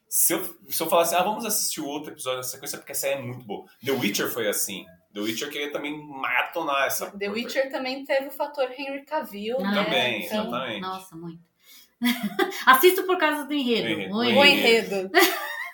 [0.09, 2.95] Se eu, se eu falasse, ah, vamos assistir o outro episódio na sequência, porque a
[2.95, 3.66] série é muito boa.
[3.84, 4.84] The Witcher foi assim.
[5.14, 7.10] The Witcher queria também maratonar essa.
[7.16, 9.84] The Witcher também teve o fator Henry Cavill, Ah, né?
[9.84, 10.80] Também, Então, exatamente.
[10.80, 11.40] Nossa, muito.
[12.66, 13.84] Assisto por causa do enredo.
[13.86, 14.14] Do enredo.
[14.14, 14.94] O Do O enredo.
[14.96, 15.10] enredo.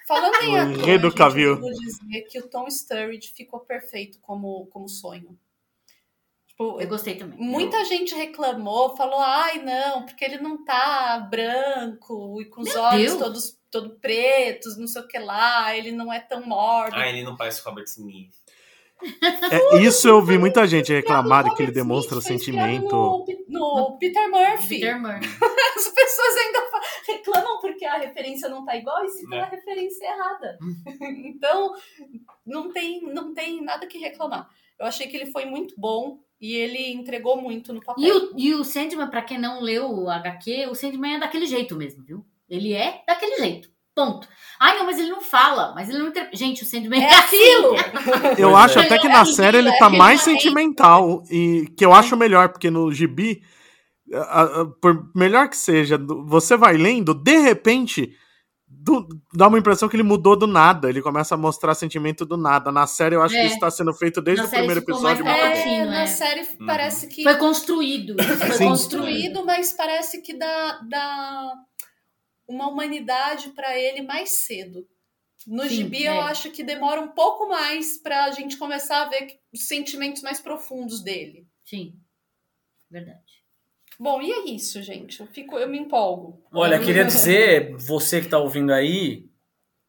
[0.06, 1.48] Falando em O ator, enredo gente, Cavill.
[1.50, 5.38] eu vou dizer que o Tom Sturridge ficou perfeito como, como sonho.
[6.48, 7.38] Tipo, Eu gostei também.
[7.38, 12.82] muita gente reclamou, falou, ai não, porque ele não tá branco e com os Meu
[12.82, 13.18] olhos Deus.
[13.22, 16.96] todos todo pretos, não sei o que lá, ele não é tão mórbido.
[17.00, 18.34] Ah, ele não parece Robert Smith.
[19.50, 22.94] É, isso eu vi muita gente reclamar de que ele demonstra sentimento.
[22.94, 24.80] No, no Peter Murphy.
[24.80, 25.20] Peter Murray.
[25.76, 26.58] As pessoas ainda
[27.06, 29.40] reclamam porque a referência não tá igual e citam Né.
[29.42, 30.58] a referência errada.
[31.00, 31.72] Então,
[32.46, 34.48] não tem, não tem nada que reclamar.
[34.78, 38.02] Eu achei que ele foi muito bom e ele entregou muito no papel.
[38.04, 41.46] E o, e o Sandman, pra quem não leu o HQ, o Sandman é daquele
[41.46, 42.24] jeito mesmo, viu?
[42.48, 43.70] Ele é daquele jeito.
[44.06, 44.28] Ponto.
[44.58, 45.72] Ai, não, mas ele não fala.
[45.74, 46.08] Mas ele não.
[46.08, 46.28] Inter...
[46.34, 47.74] Gente, o Sandman É é, aquilo!
[48.36, 48.84] Eu acho é.
[48.84, 51.22] até que É na série ele tá mais sentimental.
[51.30, 53.42] E que eu acho melhor, porque no gibi,
[54.12, 58.12] a- a- por melhor que seja, você vai lendo, de repente.
[58.82, 60.88] do- dá uma impressão que ele mudou do nada.
[60.88, 62.70] Ele começa a mostrar sentimento do nada.
[62.72, 63.40] Na série, eu acho É.
[63.40, 65.26] que isso está sendo feito desde Na o primeiro episódio.
[65.26, 66.06] É, na é.
[66.06, 66.66] série Uhum.
[66.66, 68.14] parece que Foi construído.
[68.22, 68.68] Foi Sim.
[68.68, 71.52] construído, mas parece que dá, dá
[72.50, 74.86] uma humanidade pra ele mais cedo.
[75.46, 76.08] No Sim, gibi, é.
[76.08, 80.40] eu acho que demora um pouco mais pra gente começar a ver os sentimentos mais
[80.40, 81.46] profundos dele.
[81.64, 81.94] Sim.
[82.90, 83.40] Verdade.
[83.98, 85.20] Bom, e é isso, gente.
[85.20, 86.42] Eu, fico, eu me empolgo.
[86.52, 89.30] Olha, queria dizer, você que tá ouvindo aí,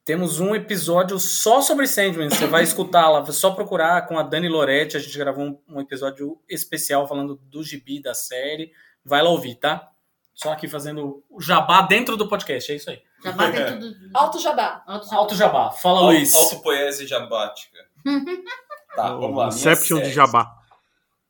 [0.05, 2.30] temos um episódio só sobre Sandman.
[2.30, 4.95] Você vai escutar lá, só procurar com a Dani Loretti.
[4.95, 8.72] A gente gravou um, um episódio especial falando do gibi da série.
[9.03, 9.91] Vai lá ouvir, tá?
[10.34, 13.02] Só aqui fazendo o jabá dentro do podcast, é isso aí.
[13.24, 13.96] Já bateu tudo.
[14.14, 14.84] Alto Jabá.
[14.88, 15.18] Alto jabá.
[15.18, 15.72] Alto jabá.
[15.72, 16.34] Fala, Luiz.
[16.34, 17.78] Autopoese jabática.
[18.96, 19.48] tá, vamos lá.
[19.48, 20.12] Inception de.
[20.12, 20.58] Jabá.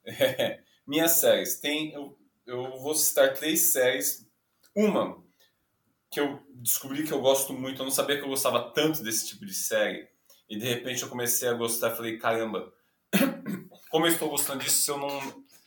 [0.88, 1.60] Minhas séries.
[1.60, 4.26] Tem, eu, eu vou citar três séries.
[4.76, 5.18] Uma
[6.10, 7.82] que eu descobri que eu gosto muito.
[7.82, 10.08] Eu não sabia que eu gostava tanto desse tipo de série.
[10.50, 11.92] E de repente eu comecei a gostar.
[11.92, 12.72] Falei, caramba,
[13.92, 15.20] como eu estou gostando disso se eu não,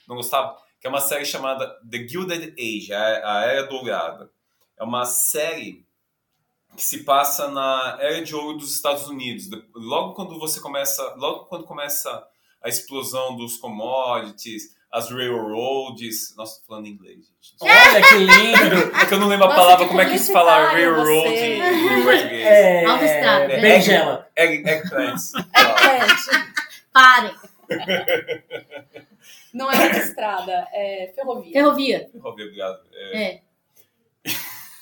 [0.09, 0.57] não gostava?
[0.85, 4.31] Que é uma série chamada The Gilded Age, a, a Era Dourada.
[4.79, 5.83] É uma série
[6.77, 9.49] que se passa na Era de Ouro dos Estados Unidos.
[9.75, 12.23] Logo quando você começa, logo quando começa
[12.63, 16.37] a explosão dos commodities, as railroads.
[16.37, 17.57] Nossa, tô falando em inglês, gente.
[17.65, 18.95] Olha que lindo.
[18.95, 21.63] É que eu não lembro a Nossa, palavra, como é que se fala railroad em,
[22.05, 22.47] português.
[22.47, 23.47] É, Autoestrada.
[23.47, 24.29] Berinjela.
[24.37, 25.33] Egg, eggplants.
[25.33, 26.45] Gente,
[26.93, 27.35] Parem.
[29.53, 31.53] não é autoestrada, é ferrovia.
[31.53, 32.11] Ferrovia.
[32.23, 32.81] Obrigado.
[32.93, 33.43] É, É.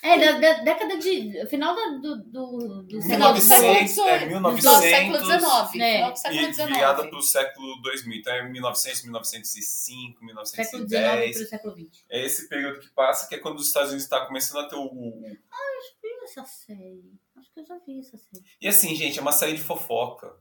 [0.04, 1.46] É, da, da década de.
[1.46, 4.06] Final da, do, do, do século 1900, XIX.
[4.08, 5.80] é, Não, 1900, século XIX.
[5.80, 5.96] É.
[5.96, 7.10] Final do século e virada XIX.
[7.10, 8.18] para o século 2000.
[8.18, 11.36] Então é 1900, 1905, Século XIX 1910.
[11.36, 12.04] para o século XX.
[12.10, 14.74] É esse período que passa, que é quando os Estados Unidos está começando a ter
[14.74, 17.12] o, o- Vi essa série.
[17.36, 18.44] Acho que eu já vi essa série.
[18.60, 20.34] E assim, gente, é uma série de fofoca.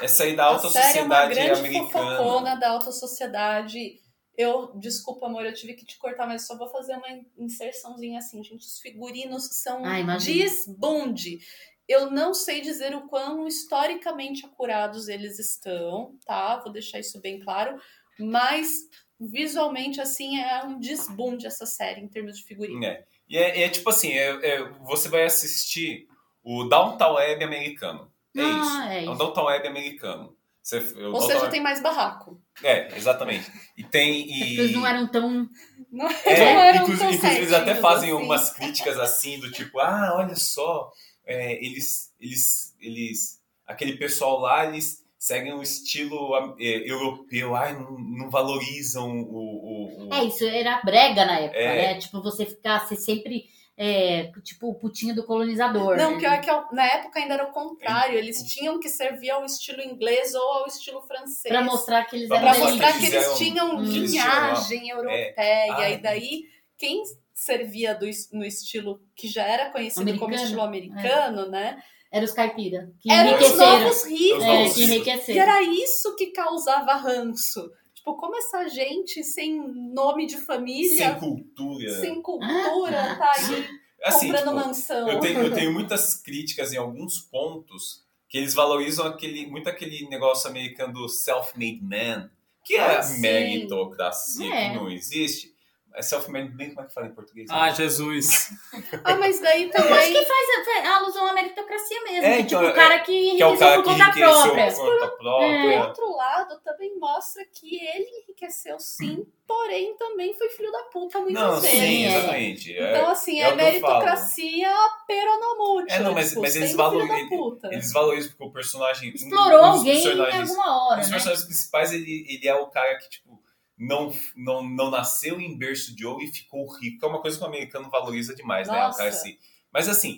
[0.00, 2.16] É sair da alta a série é uma sociedade grande americana.
[2.16, 4.00] fofocona da alta sociedade.
[4.36, 8.42] Eu, desculpa, amor, eu tive que te cortar, mas só vou fazer uma inserçãozinha assim,
[8.42, 8.64] gente.
[8.64, 10.38] Os figurinos são Ah, imagino.
[10.38, 11.38] desbunde.
[11.86, 16.56] Eu não sei dizer o quão historicamente acurados eles estão, tá?
[16.60, 17.78] Vou deixar isso bem claro.
[18.18, 18.72] Mas
[19.20, 22.84] visualmente, assim, é um desbunde essa série em termos de figurino.
[22.84, 23.04] É.
[23.28, 26.06] E é, é tipo assim, é- é- você vai assistir
[26.42, 28.11] o Downtown Web americano.
[28.36, 28.80] É Ah, isso.
[28.82, 29.16] é É um.
[29.16, 30.36] Downtown Web americano.
[30.62, 30.76] Você,
[31.12, 32.40] Ou seja, Web- tem mais barraco.
[32.62, 33.50] É, exatamente.
[33.76, 34.30] E tem.
[34.30, 34.58] E...
[34.60, 35.48] eles não eram tão.
[35.90, 38.12] Não, É, não eram inclusive, tão inclusive eles até certinhos fazem assim.
[38.18, 40.90] algumas críticas assim, do tipo, ah, olha só,
[41.26, 47.98] é, eles, eles, eles, aquele pessoal lá, eles seguem um estilo é, europeu, ai, não,
[47.98, 49.34] não valorizam o...
[49.34, 51.94] o, o- É, isso era brega na época, É.
[51.94, 51.98] né?
[52.00, 53.46] Tipo, você ficasse sempre.
[53.76, 55.96] É, tipo, o putinho do colonizador.
[55.96, 56.18] Não, né?
[56.18, 58.18] pior que ao- na época ainda era o contrário.
[58.18, 61.50] Eles tinham que servir ao estilo inglês ou ao estilo francês.
[61.52, 65.74] Pra mostrar que eles Pra eram Pra mostrar que eles tinham que eles linhagem europeia.
[65.74, 66.42] Ah, e daí,
[66.76, 67.02] quem
[67.34, 70.42] servia do, no estilo que já era conhecido como Americano.
[70.42, 71.82] estilo americano, né?
[72.12, 72.92] Eram os caipira.
[73.00, 74.38] Que Eram os novos ricos.
[74.38, 74.80] Os É, que.
[74.80, 75.42] E enriqueceram.
[75.42, 77.70] era isso que causava ranço.
[78.02, 79.60] Tipo, como essa gente sem
[79.94, 82.00] nome de família, sem cultura.
[82.00, 83.64] sem cultura, tá aí
[84.02, 85.08] assim, comprando tipo, mansão.
[85.08, 90.08] eu, tenho, eu tenho muitas críticas em alguns pontos que eles valorizam aquele, muito aquele
[90.08, 92.28] negócio americano do self-made man,
[92.64, 94.70] que é Ah, meritocracia, É.
[94.70, 95.51] que não existe.
[95.94, 97.48] É self-made man, como é que fala em português?
[97.50, 98.50] Ah, Jesus.
[99.04, 100.12] Ah, mas daí Eu acho também.
[100.12, 102.24] que faz alusão à meritocracia mesmo.
[102.24, 104.02] É, que, então, tipo, é- o cara que que é o enriqueceu cara por conta
[104.04, 104.72] enriqueceu própria.
[104.72, 105.80] por conta Por própria.
[105.86, 111.42] outro lado, também mostra que ele enriqueceu sim, porém também foi filho da puta muitas
[111.42, 111.70] Não, vezes.
[111.78, 112.16] sim, é.
[112.18, 112.76] exatamente.
[112.78, 114.74] É, Então, assim, é é, meritocracia
[115.06, 115.96] peronomútil.
[115.96, 117.68] É, não, mas- tipo, mas eles valorizam- da puta.
[117.72, 119.12] eles valorizam porque o personagem.
[119.14, 121.14] Explorou um alguém em alguma hora, Um dos né?
[121.14, 123.41] personagens principais, ele, ele é o cara que, tipo,
[123.78, 126.98] não, não, não nasceu em berço de ouro e ficou rico.
[126.98, 128.78] Que é uma coisa que o americano valoriza demais, né?
[128.78, 128.98] O Nossa.
[128.98, 129.36] cara assim.
[129.72, 130.16] Mas assim,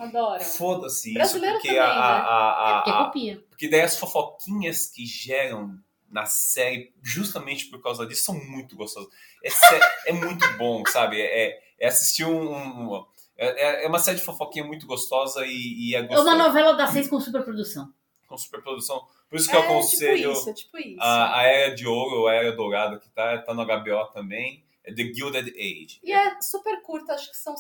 [0.57, 1.93] foda-se isso, porque também, a, né?
[1.93, 3.45] a, a, É a- porque a- copia.
[3.49, 5.79] porque daí as fofoquinhas que geram
[6.11, 9.09] na série, justamente por causa disso, são muito gostosas.
[9.45, 11.21] É, é muito bom, sabe?
[11.21, 12.53] É, é assistir um.
[12.97, 13.07] um-
[13.37, 16.31] é, é uma série de fofoquinha muito gostosa e, e é É gostosa.
[16.31, 17.93] uma novela das seis com superprodução.
[18.29, 19.07] Com superprodução.
[19.29, 20.97] Por isso que eu é aconselho tipo isso, é tipo isso.
[21.01, 24.65] a, a Era de Ouro, ou a Era Dourada, que tá, tá no HBO também.
[24.85, 25.99] É The Gilded Age.
[26.03, 27.55] E é super curta, acho que são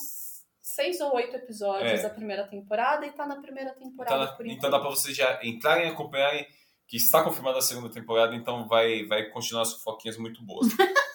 [0.61, 2.03] seis ou oito episódios É.
[2.03, 4.71] da primeira temporada e tá na primeira temporada Então, por então enquanto.
[4.73, 6.47] dá pra vocês já entrarem e acompanharem
[6.87, 10.69] que está confirmada a segunda temporada, então vai, vai continuar as fofoquinhas muito boas.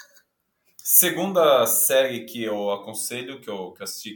[0.78, 4.16] Segunda série que eu aconselho, que eu, que eu assisti,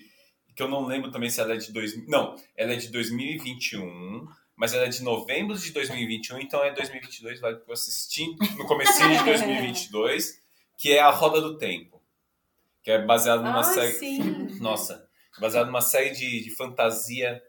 [0.56, 2.06] que eu não lembro também se ela é de 2000.
[2.10, 7.40] Não, ela é de 2021, mas ela é de novembro de 2021, então é 2022,
[7.40, 8.26] vai que eu assisti
[8.58, 10.42] no comecinho de 2022,
[10.78, 12.02] que é A Roda do Tempo.
[12.84, 13.94] Que é baseado numa Ah, série.
[13.94, 14.20] sim.
[14.60, 15.08] Nossa,
[15.40, 17.42] baseado numa série de, de fantasia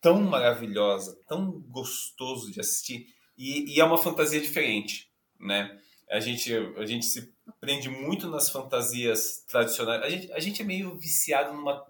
[0.00, 3.06] tão maravilhosa, tão gostoso de assistir.
[3.38, 5.10] E, e é uma fantasia diferente,
[5.40, 5.78] né?
[6.10, 10.02] A gente, a gente se prende muito nas fantasias tradicionais.
[10.02, 11.84] A gente, a gente é meio viciado numa,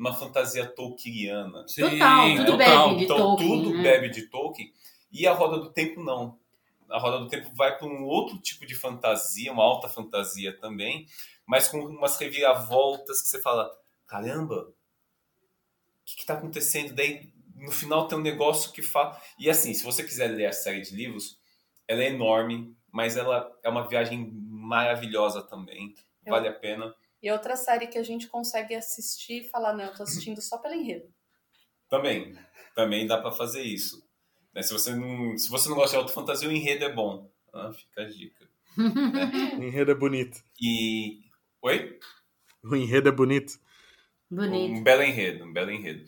[0.00, 1.68] numa fantasia tolkieniana.
[1.68, 2.88] Sim, Total, tudo total.
[2.88, 3.82] bebe de Então Tolkien, tudo né?
[3.82, 4.72] bebe de Tolkien.
[5.12, 6.38] E a Roda do Tempo não.
[6.88, 11.06] A Roda do Tempo vai para um outro tipo de fantasia, uma alta fantasia também,
[11.46, 13.70] mas com umas reviravoltas que você fala,
[14.06, 14.72] caramba, o
[16.06, 16.94] que está acontecendo?
[16.94, 19.20] Daí no final tem um negócio que fala.
[19.38, 21.38] E assim, se você quiser ler a série de livros,
[21.86, 25.94] ela é enorme, mas ela é uma viagem maravilhosa também.
[26.26, 26.94] Vale a pena.
[27.22, 30.58] E outra série que a gente consegue assistir e falar, não, eu tô assistindo só
[30.58, 31.12] pelo enredo.
[31.88, 32.34] Também.
[32.74, 34.02] Também dá para fazer isso.
[34.54, 37.30] Né, Se, você não, se você não gosta de alta fantasia, o enredo é bom.
[37.52, 38.48] Ah, fica a dica.
[39.58, 40.42] O enredo é bonito.
[40.60, 41.20] E.
[41.62, 41.98] Oi?
[42.62, 43.58] O enredo é bonito.
[44.30, 44.74] Bonito.
[44.74, 46.04] Um belo enredo, um belo enredo.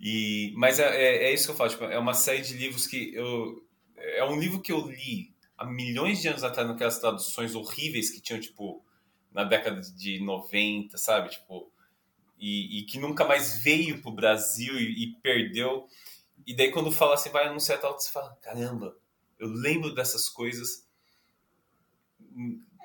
[0.00, 2.86] E, mas é, é, é isso que eu falo, tipo, é uma série de livros
[2.86, 3.62] que eu.
[3.96, 8.20] É um livro que eu li há milhões de anos atrás, naquelas traduções horríveis que
[8.20, 8.84] tinham, tipo,
[9.38, 11.28] na década de 90, sabe?
[11.30, 11.70] Tipo,
[12.36, 15.86] e, e que nunca mais veio pro Brasil e, e perdeu.
[16.44, 18.96] E daí, quando fala assim, vai anunciar tal, você fala: caramba,
[19.38, 20.84] eu lembro dessas coisas.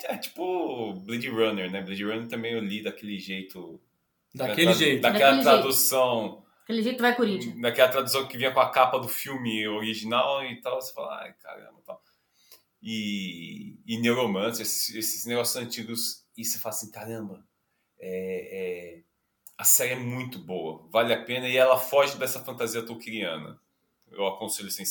[0.06, 1.82] É tipo Blade Runner, né?
[1.82, 3.82] Blade Runner também eu li daquele jeito.
[4.34, 5.02] Daquele Da- jeito.
[5.02, 5.56] Daquela Daquele jeito.
[5.58, 6.46] tradução.
[6.64, 7.60] Aquele jeito vai Corinthians.
[7.60, 10.80] Daquela tradução que vinha com a capa do filme original e tal.
[10.80, 12.02] Você fala, ai caramba tal.
[12.82, 16.23] E, e Neuromancer, esses, esses negócios antigos.
[16.38, 17.46] E você fala assim, caramba,
[18.00, 19.04] é, é,
[19.58, 21.48] a série é muito boa, vale a pena.
[21.48, 23.60] E ela foge dessa fantasia tolkieniana.
[24.12, 24.84] Eu aconselho assim,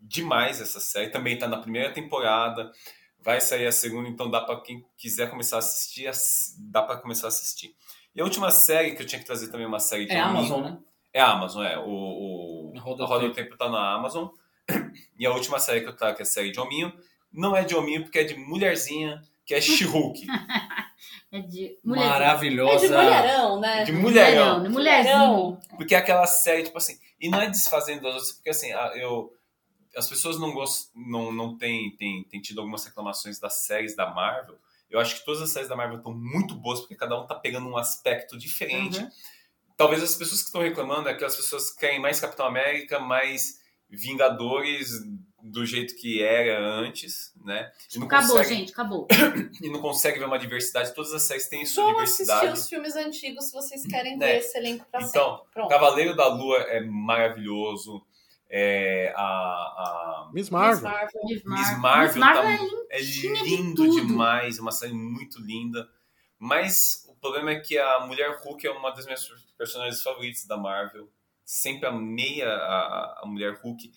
[0.00, 1.10] demais essa série.
[1.10, 2.70] Também está na primeira temporada.
[3.20, 6.96] Vai sair a segunda, então dá para quem quiser começar a assistir, ass- dá para
[6.96, 7.74] começar a assistir.
[8.14, 10.24] E a última série que eu tinha que trazer também uma série de É a
[10.24, 10.78] anime- Amazon, né?
[11.12, 11.78] é a Amazon, é.
[11.78, 13.50] O, o Roda a do Roda do Tempo.
[13.50, 14.28] Tempo tá na Amazon.
[15.18, 16.92] E a última série que eu trago, que é a série de Hominho,
[17.32, 19.22] não é de Hominho porque é de mulherzinha,
[19.52, 20.26] que é She-Hulk.
[21.34, 22.04] É de mulher.
[22.04, 22.86] É Maravilhosa.
[22.86, 23.84] de mulherão, né?
[23.84, 24.68] de mulherão.
[24.68, 25.60] Mulherão.
[25.78, 29.32] Porque é aquela série, tipo assim, e não é desfazendo das outras, porque assim, eu,
[29.96, 34.10] as pessoas não gostam, não, não têm tem, tem tido algumas reclamações das séries da
[34.10, 34.58] Marvel.
[34.90, 37.34] Eu acho que todas as séries da Marvel estão muito boas, porque cada um tá
[37.34, 38.98] pegando um aspecto diferente.
[38.98, 39.10] Uhum.
[39.74, 43.58] Talvez as pessoas que estão reclamando é que as pessoas querem mais Capitão América, mais
[43.88, 44.90] Vingadores
[45.42, 47.70] do jeito que era antes, né?
[47.94, 49.08] E não Acabou, consegue, gente, acabou.
[49.60, 50.94] E não consegue ver uma diversidade.
[50.94, 52.58] Todas as séries têm sua Vão assistir diversidade.
[52.60, 54.26] os filmes antigos se vocês querem Né?
[54.34, 55.50] ver esse elenco pra Então, sempre.
[55.52, 55.68] Pronto.
[55.68, 58.04] Cavaleiro da Lua é maravilhoso.
[58.54, 60.82] É, a, a Miss Miss Marvel.
[60.90, 61.20] Marvel.
[61.24, 61.80] Miss Marvel.
[61.80, 64.06] Marvel, Miss Marvel tá- é é de lindo tudo.
[64.06, 64.58] demais.
[64.58, 65.88] É uma série muito linda.
[66.38, 70.56] Mas o problema é que a Mulher Hulk é uma das minhas personagens favoritas da
[70.56, 71.08] Marvel.
[71.44, 73.90] Sempre amei a, a, a Mulher Hulk.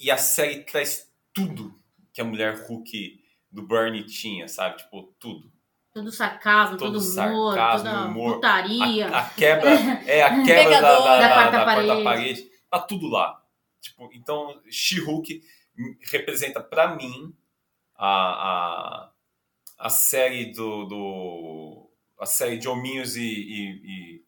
[0.00, 1.78] E a série traz tudo
[2.12, 3.22] que a Mulher Hulk
[3.52, 4.78] do Bernie tinha, sabe?
[4.78, 5.52] Tipo, tudo.
[5.92, 8.34] Todo sarcasmo, Todo todo, humor, sarcasmo, toda humor.
[8.36, 9.08] putaria.
[9.08, 9.70] A, a quebra,
[10.06, 12.04] é a quebra da, da, Da quarta da quarta parede.
[12.04, 12.50] parede.
[12.70, 13.42] Tá tudo lá.
[13.80, 15.42] Tipo, então, She-Hulk
[16.10, 17.34] representa pra mim
[17.96, 18.08] a,
[19.06, 19.10] a,
[19.78, 24.22] a série do, do a série de hominhos e, e,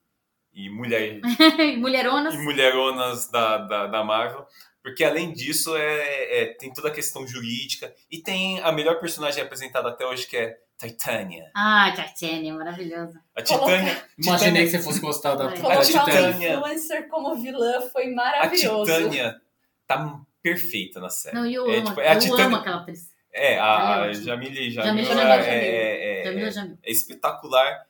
[0.55, 1.21] e, e mulher,
[1.79, 2.35] Mulheronas.
[2.35, 4.47] e mulheronas da, da, da Marvel.
[4.83, 7.95] Porque além disso, é, é- tem toda a questão jurídica.
[8.11, 11.49] E tem a melhor personagem apresentada até hoje, que é Titânia.
[11.55, 13.23] Ah, Titânia, maravilhosa.
[13.37, 14.05] A Titânia.
[14.19, 16.55] Imaginei que você fosse gostar da, uma Titânia.
[16.55, 18.91] influencer como vilã foi A maravilhoso.
[18.93, 19.41] Titânia
[19.87, 21.37] tá perfeita na série.
[21.37, 23.13] Não, eu É, amo, tipo, é a eu Titânia- amo aquela atriz.
[23.33, 24.13] É, a, é a.
[24.13, 25.23] Jamile Jamile Jamil Jamil.
[25.23, 26.79] é, é, é, Jamila é, Jamil.
[26.83, 27.87] é espetacular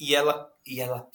[0.00, 1.06] e ela, e ela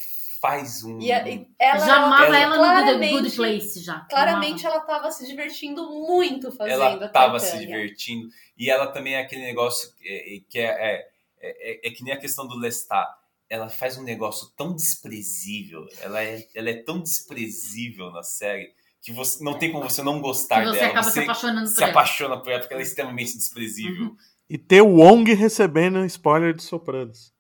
[0.48, 1.00] faz um.
[1.00, 4.00] E, a- e ela, já amava ela- ela, no Good, claramente- Good Place, já.
[4.02, 8.28] claramente ela tava se divertindo muito fazendo ela a tava se divertindo.
[8.58, 11.10] E ela também é aquele negócio que é, que é, é,
[11.42, 13.08] é, é que nem a questão do Lestat.
[13.48, 15.86] Ela faz um negócio tão desprezível.
[16.02, 20.20] Ela é, ela é tão desprezível na série que você não tem como você não
[20.20, 20.92] gostar Que você dela.
[20.92, 21.92] acaba se você apaixonando por se ela.
[21.92, 24.06] apaixona por ela porque ela é extremamente desprezível.
[24.06, 24.16] Uhum.
[24.50, 27.35] E ter o Wong recebendo spoiler de Sopranos.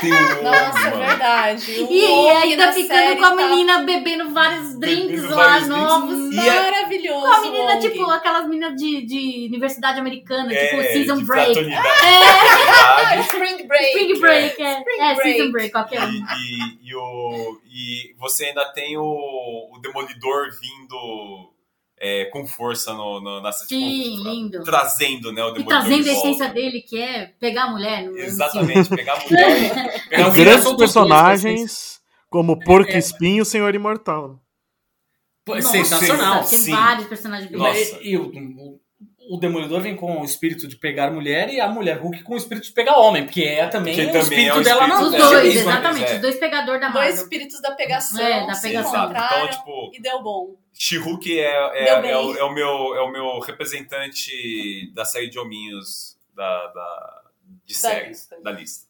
[0.00, 1.72] Tem um Nossa, é verdade.
[1.82, 5.68] O E Wong ainda ficando com a tá menina bebendo vários drinks Bebendo lá vários
[5.68, 6.16] novos.
[6.28, 6.44] drinks.
[6.44, 7.20] E é- maravilhoso.
[7.20, 7.80] Com a menina, Wong.
[7.88, 11.52] tipo, aquelas meninas de, de universidade americana, tipo É, Season de Break.
[11.54, 11.88] fraternidade.
[12.82, 13.84] Ah, Spring Break.
[13.86, 14.78] Spring Break, é.
[14.78, 15.22] Spring é, Break.
[15.38, 16.10] Season Break, qualquer um.
[16.10, 21.52] E, e, e, o, e você ainda tem o, o Demolidor vindo
[22.00, 24.62] é, com força no, no, na Sim, lindo.
[24.64, 25.66] Trazendo né, o E Demolidor.
[25.68, 28.04] trazendo de a essência dele, que é pegar a mulher.
[28.04, 30.02] No, Exatamente, pegar a mulher.
[30.08, 32.00] pegar mulher Grandes dois, personagens
[32.30, 32.98] como Porco É.
[32.98, 34.40] Espinho e o Senhor Imortal.
[35.48, 36.44] é Nossa, sensacional.
[36.44, 36.70] Tem sim.
[36.72, 37.78] vários personagens Nossa.
[38.00, 38.30] E, e o,
[39.30, 42.36] o- Demolidor vem com o espírito de pegar mulher e a mulher Hulk com o
[42.36, 45.00] espírito de pegar homem, porque é também Que o também espírito é o dela espírito
[45.00, 45.30] na Os dela.
[45.30, 46.10] dois, exatamente.
[46.10, 46.14] é.
[46.16, 47.22] Os dois pegadores da Dois Marvel.
[47.22, 49.10] espíritos da pegação É, da pegação.
[49.10, 50.56] Então, tipo, e deu bom.
[50.72, 55.38] She-Hulk é, é, é, o, é o meu, é o meu representante da série de
[55.38, 57.22] hominhos da, da,
[57.64, 58.40] de Da séries, lista.
[58.40, 58.88] da lista.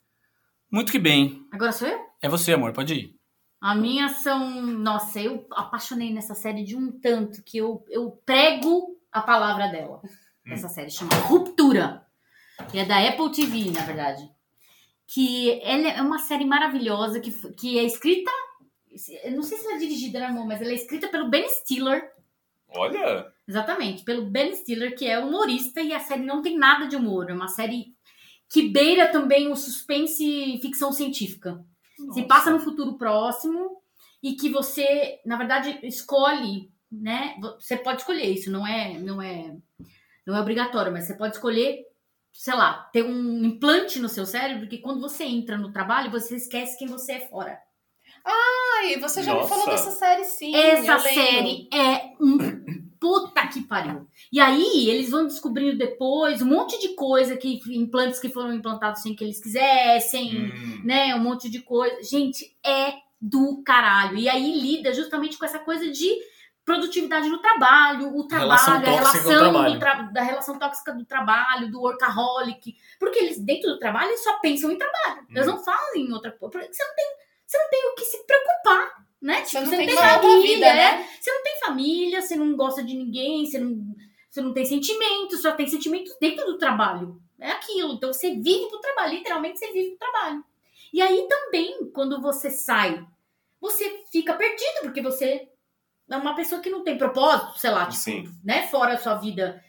[0.70, 1.44] Muito que bem.
[1.52, 1.98] Agora sou eu?
[2.22, 3.16] É você, amor, pode ir.
[3.60, 4.62] A minha são.
[4.62, 10.00] Nossa, eu apaixonei nessa série de um tanto que eu, eu prego a palavra dela.
[10.46, 12.06] Essa série chama Ruptura.
[12.70, 14.30] Que é da Apple TV, na verdade.
[15.06, 18.30] Que ela é uma série maravilhosa que, que é escrita.
[19.24, 20.46] Eu não sei se ela é dirigida, né, amor?
[20.46, 22.12] Mas ela é escrita pelo Ben Stiller.
[22.68, 26.94] Olha, Exatamente, pelo Ben Stiller, que é humorista, e a série não tem nada de
[26.94, 27.28] humor.
[27.28, 27.96] É uma série
[28.48, 31.60] que beira também o suspense e ficção científica.
[32.12, 33.82] Se passa no futuro próximo
[34.22, 37.34] e que você, na verdade, escolhe, né?
[37.58, 39.56] Você pode escolher isso, não é, não é,
[40.24, 41.84] não é obrigatório, mas você pode escolher,
[42.32, 46.36] sei lá, ter um implante no seu cérebro que quando você entra no trabalho, você
[46.36, 47.60] esquece quem você é fora.
[48.24, 49.70] Ai, você já me falou Nossa.
[49.70, 50.54] dessa série, sim.
[50.54, 52.38] Essa série é um
[53.00, 54.06] puta que pariu.
[54.32, 59.02] E aí, eles vão descobrindo depois um monte de coisa que implantes que foram implantados
[59.02, 61.14] sem que eles quisessem, hum, né?
[61.14, 61.96] Um monte de coisa.
[62.02, 64.16] Gente, é do caralho.
[64.18, 66.08] E aí lida justamente com essa coisa de
[66.64, 69.78] produtividade no trabalho, o Relação trabalho, a tóxica com o relação trabalho.
[69.80, 72.76] tra- da relação tóxica do trabalho, do workaholic.
[72.98, 75.26] Porque eles, dentro do trabalho, eles só pensam em trabalho.
[75.30, 75.52] Eles Hum.
[75.52, 76.50] não falam em outra coisa.
[76.52, 77.06] Porque Você não tem,
[77.50, 79.44] você não tem o que se preocupar, né?
[79.44, 80.74] Você Tipo, não tem uma outra vida, é.
[80.74, 81.08] né?
[81.20, 83.76] Você não tem família, você não gosta de ninguém, você não,
[84.30, 87.20] você não tem sentimentos, só tem sentimentos dentro do trabalho.
[87.40, 87.94] É aquilo.
[87.94, 90.44] Então você vive pro trabalho, literalmente você vive pro trabalho.
[90.92, 93.04] E aí também, quando você sai,
[93.60, 95.48] você fica perdido, porque você
[96.08, 98.28] é uma pessoa que não tem propósito, sei lá, tipo, Sim.
[98.44, 98.68] né?
[98.68, 99.60] Fora a sua vida.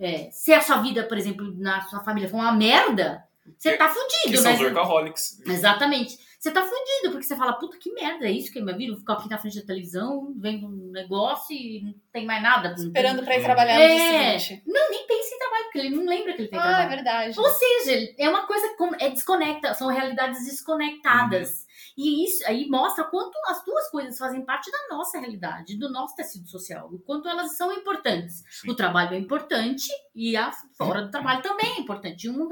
[0.00, 3.22] é, se a sua vida, por exemplo, na sua família for uma merda,
[3.56, 4.56] você tá que fudido, são né?
[4.56, 5.40] os workaholics.
[5.46, 6.18] Exatamente.
[6.40, 8.96] Você tá fudido, porque você fala, puta que merda, é isso que é minha vida?
[8.96, 12.74] Fico aqui na frente da televisão, vendo um negócio e não tem mais nada.
[12.78, 13.94] Esperando pra ir trabalhar no É.
[14.30, 14.62] dia seguinte.
[14.66, 16.88] Não, nem pensa em trabalho, porque ele não lembra que ele tem Ah, é trabalho.
[16.88, 17.38] verdade.
[17.38, 21.66] Ou seja, é uma coisa como é desconecta, são realidades desconectadas.
[21.94, 26.14] E isso aí mostra quanto as duas coisas fazem parte da nossa realidade, do nosso
[26.14, 28.42] tecido social, o quanto elas são importantes.
[28.50, 28.70] Sim.
[28.70, 32.30] O trabalho é importante e a fora do trabalho também é importante.
[32.30, 32.48] Um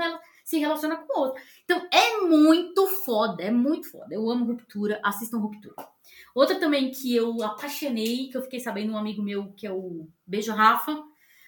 [0.49, 1.43] se relaciona com outro.
[1.63, 4.15] Então é muito foda, é muito foda.
[4.15, 5.87] Eu amo Ruptura, assistam Ruptura.
[6.35, 10.09] Outra também que eu apaixonei, que eu fiquei sabendo, um amigo meu, que é o
[10.27, 11.05] Beijo Rafa,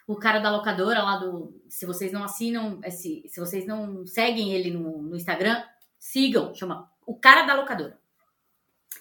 [0.07, 1.59] o cara da locadora lá do.
[1.67, 5.65] Se vocês não assinam, esse, se vocês não seguem ele no, no Instagram,
[5.99, 7.99] sigam, chama O Cara da Locadora.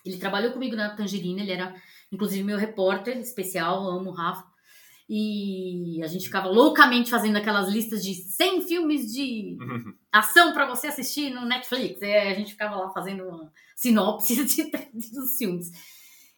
[0.05, 1.75] Ele trabalhou comigo na Tangerina, ele era
[2.09, 4.48] inclusive meu repórter especial, amo o Rafa.
[5.11, 9.57] E a gente ficava loucamente fazendo aquelas listas de 100 filmes de
[10.11, 11.99] ação pra você assistir no Netflix.
[12.01, 14.69] E a gente ficava lá fazendo uma sinopse de,
[15.11, 15.71] dos filmes.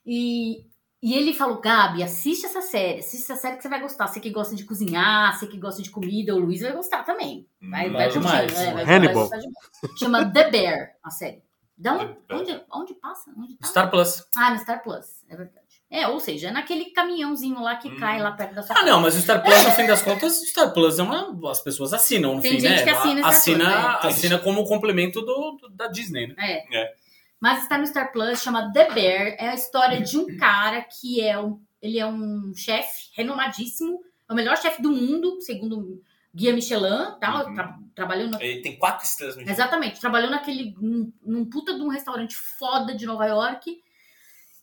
[0.05, 0.65] E,
[1.03, 4.07] e ele falou, Gabi, assiste essa série, assiste essa série que você vai gostar.
[4.07, 7.47] Você que gosta de cozinhar, você que gosta de comida, o Luiz vai gostar também.
[7.61, 8.57] Vai, vai curtir, demais.
[8.57, 9.27] é, vai- Hannibal.
[9.27, 9.99] vai demais.
[9.99, 11.43] Chama The Bear, a série.
[11.77, 13.31] Da onde, onde, onde passa?
[13.35, 13.67] Onde tá?
[13.67, 14.23] Star Plus.
[14.37, 15.60] Ah, no Star Plus, é verdade.
[15.93, 17.97] É, ou seja, é naquele caminhãozinho lá que Hum.
[17.99, 20.41] cai lá perto da sua Ah, não, mas o Star Plus, no fim das contas,
[20.41, 21.51] o Star Plus é uma.
[21.51, 22.83] As pessoas assinam, no Tem fim, gente né?
[22.83, 23.65] que assina Star assina,
[23.99, 24.07] Plus, é.
[24.07, 26.35] assina como complemento do, do- da Disney, né?
[26.39, 26.77] É.
[26.77, 26.93] É.
[27.41, 29.35] Mas está no Star Plus, chama The Bear.
[29.37, 31.59] É a história de um cara que é um.
[31.81, 33.99] Ele é um chefe renomadíssimo.
[34.29, 36.01] É o melhor chefe do mundo, segundo
[36.33, 37.43] Guia Michelin, tá?
[37.43, 37.53] Uhum.
[37.55, 41.81] Tra- trabalhou no Ele tem quatro estrelas no Exatamente, trabalhou naquele num, num puta de
[41.81, 43.81] um restaurante foda de Nova York.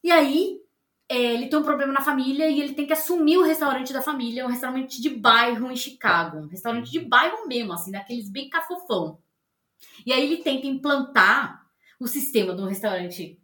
[0.02, 0.58] E aí
[1.08, 4.02] é, ele tem um problema na família e ele tem que assumir o restaurante da
[4.02, 8.50] família, um restaurante de bairro em Chicago, um restaurante de bairro mesmo, assim, daqueles bem
[8.50, 9.18] cafofão.
[10.04, 11.62] E aí ele tenta implantar
[11.98, 13.40] o sistema de um restaurante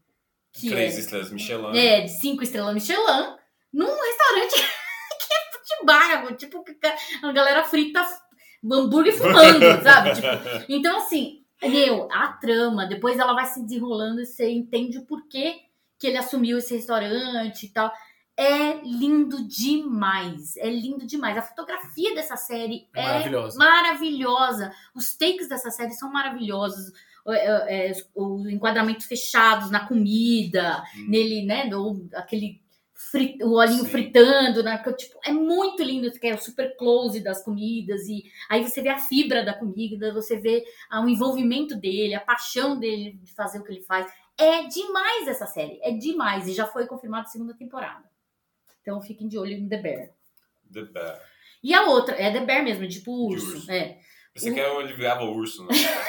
[0.53, 1.77] que Três é, estrelas Michelin.
[1.77, 3.37] é, de cinco estrelas Michelin
[3.73, 4.55] num restaurante
[5.19, 6.63] que é de bairro, tipo,
[7.23, 8.07] a galera frita
[8.63, 10.15] hambúrguer fumando, sabe?
[10.15, 10.29] Tipo,
[10.69, 15.63] então, assim, meu, a trama, depois ela vai se desenrolando e você entende o porquê
[16.05, 17.91] que ele assumiu esse restaurante e tal.
[18.37, 20.55] É lindo demais.
[20.59, 21.39] É lindo demais.
[21.39, 23.59] A fotografia dessa série É maravilhosa.
[23.59, 24.73] maravilhosa.
[24.95, 26.93] Os takes dessa série são maravilhosos.
[27.27, 31.07] É, é, os enquadramentos fechados na comida, Hum.
[31.09, 31.67] nele, né?
[31.69, 32.61] do- aquele
[32.93, 33.89] fri- o olhinho Sim.
[33.91, 34.77] fritando, né?
[34.95, 38.91] Tipo, é muito lindo, que é o super close das comidas e aí você vê
[38.91, 43.59] a fibra da comida, você vê ah, o envolvimento dele, a paixão dele de fazer
[43.61, 44.07] o que ele faz.
[44.39, 48.03] É demais essa série, é demais e já foi confirmada a segunda temporada.
[48.83, 50.09] Então fiquem de olho em The Bear.
[50.73, 51.21] The Bear.
[51.63, 53.53] E a outra, é The Bear mesmo, tipo De urso.
[53.57, 53.71] urso.
[53.71, 53.99] É.
[54.35, 55.69] Você quer ele virava urso, né?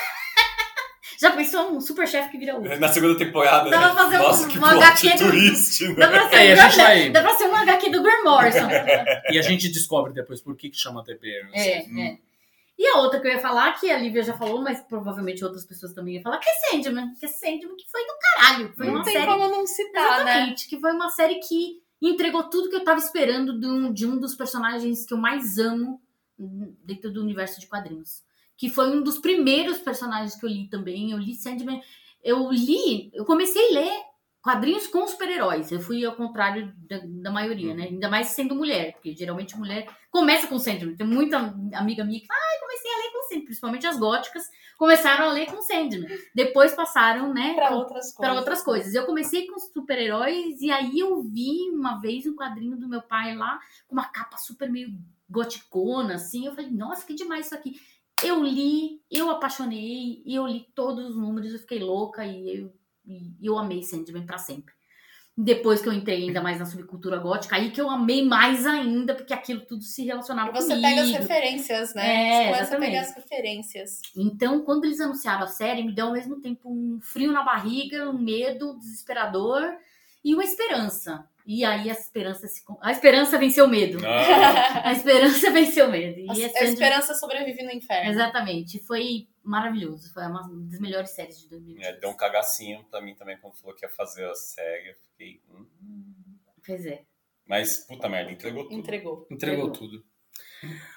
[1.17, 2.77] Já pensou um super chefe que vira urso?
[2.77, 3.95] Na segunda temporada, Dá pra né?
[3.95, 6.19] fazer um- Nossa, que uma plot HQ do- twist, Dá né?
[6.19, 8.67] pra ser, É, um, vai- dá pra ser um HQ do Graham Morrison.
[9.31, 11.49] E a gente descobre depois por que, que chama The Bear.
[11.53, 12.17] É, é.
[12.77, 15.65] E a outra que eu ia falar, que a Lívia já falou, mas provavelmente outras
[15.65, 17.13] pessoas também iam falar, que é Sandman.
[17.17, 18.73] Que é Sandman, que foi do caralho.
[18.75, 19.25] Foi Não uma tem série.
[19.27, 20.31] como não citar, né?
[20.31, 24.05] Exatamente, que foi uma série que entregou tudo que eu tava esperando de um, de
[24.05, 26.01] um dos personagens que eu mais amo
[26.83, 28.23] dentro do universo de quadrinhos.
[28.57, 31.11] Que foi um dos primeiros personagens que eu li também.
[31.11, 31.81] Eu li Sandman.
[32.23, 34.01] Eu li, eu comecei a ler
[34.45, 35.71] quadrinhos com super-heróis.
[35.71, 37.85] Eu fui ao contrário da, da maioria, né?
[37.85, 40.95] Ainda mais sendo mulher, porque geralmente mulher começa com Sandman.
[40.95, 41.37] Tem muita
[41.73, 43.45] amiga minha que fala, ah, comecei a ler com Sandman.
[43.45, 44.43] Principalmente as góticas
[44.77, 46.07] começaram a ler com Sandman.
[46.35, 47.55] Depois passaram, né?
[47.69, 48.15] Com- outras coisas.
[48.17, 48.93] para outras coisas.
[48.93, 53.35] Eu comecei com super-heróis e aí eu vi uma vez um quadrinho do meu pai
[53.35, 54.89] lá com uma capa super meio
[55.27, 56.45] goticona, assim.
[56.45, 57.79] Eu falei, nossa, que demais isso aqui.
[58.23, 62.73] Eu li, eu apaixonei, eu li todos os números, eu fiquei louca e eu,
[63.07, 64.73] e eu amei Sandman pra sempre.
[65.37, 69.13] Depois que eu entrei ainda mais na subcultura gótica, aí que eu amei mais ainda,
[69.13, 70.81] porque aquilo tudo se relacionava E você comigo.
[70.87, 72.07] pega as referências, né?
[72.07, 74.01] É, você começa a pegar as referências.
[74.15, 78.09] Então, quando eles anunciaram a série, me deu ao mesmo tempo um frio na barriga,
[78.09, 79.61] um medo desesperador
[80.23, 81.27] e uma esperança.
[81.45, 82.61] E aí a esperança se...
[82.81, 83.99] a esperança venceu o medo.
[84.05, 86.17] Ah, A esperança venceu o medo.
[86.17, 88.09] E A, é a Sandman- esperança sobrevive no inferno.
[88.09, 88.79] Exatamente.
[88.79, 90.11] Foi maravilhoso.
[90.13, 91.83] Foi uma das melhores séries de 2020.
[91.83, 94.89] é, deu um cagacinho pra mim também quando falou que ia fazer a série.
[94.89, 95.41] Eu fiquei.
[95.51, 95.65] hum.
[96.65, 97.03] Pois é.
[97.47, 98.75] Mas, puta merda, entregou tudo.
[98.75, 99.27] Entregou.
[99.29, 100.03] Entregou tudo.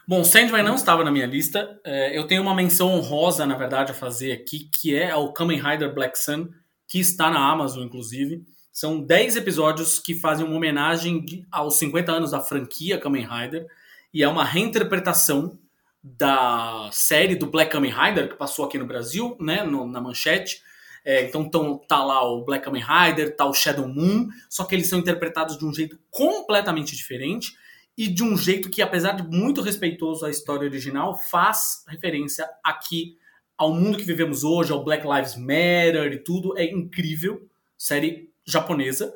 [0.07, 1.79] Bom, Sandman não estava na minha lista.
[1.85, 5.61] É, eu tenho uma menção honrosa, na verdade, a fazer aqui, que é o Kamen
[5.61, 6.49] Rider Black Sun,
[6.87, 8.43] que está na Amazon, inclusive.
[8.73, 13.67] São 10 episódios que fazem uma homenagem aos 50 anos da franquia Kamen Rider.
[14.15, 15.59] E é uma reinterpretação
[16.03, 20.63] da série do Black Kamen Rider, que passou aqui no Brasil, né, no- na manchete.
[21.05, 24.75] É, então tão, tá lá o Black Kamen Rider, tá o Shadow Moon, só que
[24.75, 27.57] eles são interpretados de um jeito completamente diferente
[27.97, 33.17] e de um jeito que, apesar de muito respeitoso à história original, faz referência aqui
[33.57, 36.57] ao mundo que vivemos hoje, ao Black Lives Matter e tudo.
[36.57, 37.49] É incrível.
[37.77, 39.13] Série japonesa.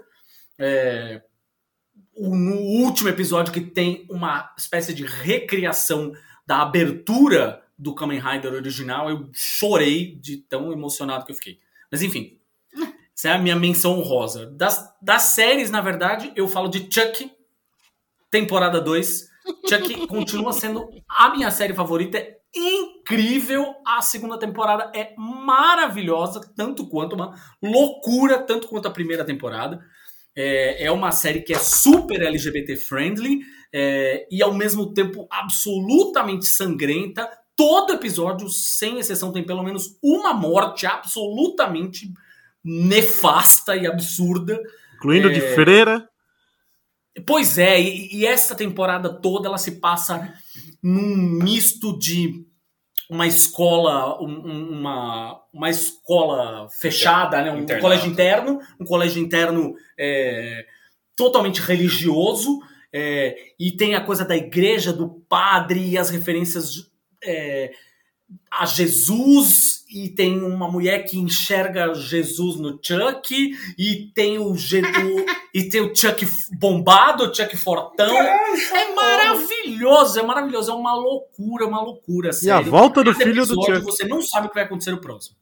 [0.59, 1.23] É,
[2.17, 6.13] no último episódio que tem uma espécie de recriação
[6.47, 11.59] da abertura do Kamen Rider original, eu chorei de tão emocionado que eu fiquei.
[11.91, 12.39] Mas enfim,
[13.17, 14.47] essa é a minha menção honrosa.
[14.47, 17.31] Das, das séries, na verdade, eu falo de Chuck,
[18.31, 19.31] temporada 2.
[19.69, 22.19] Chuck continua sendo a minha série favorita.
[22.19, 23.75] É incrível.
[23.87, 29.85] A segunda temporada é maravilhosa, tanto quanto uma loucura, tanto quanto a primeira temporada.
[30.35, 33.41] É, é uma série que é super LGBT friendly
[33.73, 37.29] é, e ao mesmo tempo absolutamente sangrenta.
[37.55, 42.13] Todo episódio, sem exceção, tem pelo menos uma morte absolutamente
[42.65, 44.61] nefasta e absurda.
[44.97, 45.33] Incluindo É.
[45.33, 46.09] de freira.
[47.27, 50.33] Pois é, e, e essa temporada toda ela se passa
[50.83, 52.47] num misto de
[53.13, 57.51] uma escola, um- um- uma, uma escola fechada, né?
[57.53, 60.65] um colégio interno, um colégio interno é,
[61.15, 62.59] totalmente religioso,
[62.93, 66.91] é, e tem a coisa da igreja, do padre e as referências
[67.23, 67.71] é,
[68.51, 73.35] a Jesus, e tem uma mulher que enxerga Jesus no Chuck,
[73.79, 74.57] e tem o, o-
[75.55, 76.27] e tem o Chuck
[76.59, 78.15] bombado, o Chuck fortão.
[78.17, 82.31] É maravilhoso, é maravilhoso, é uma loucura, uma loucura.
[82.43, 83.81] E a volta do Cada filho do Chuck.
[83.85, 85.37] Você não sabe o que vai acontecer no próximo.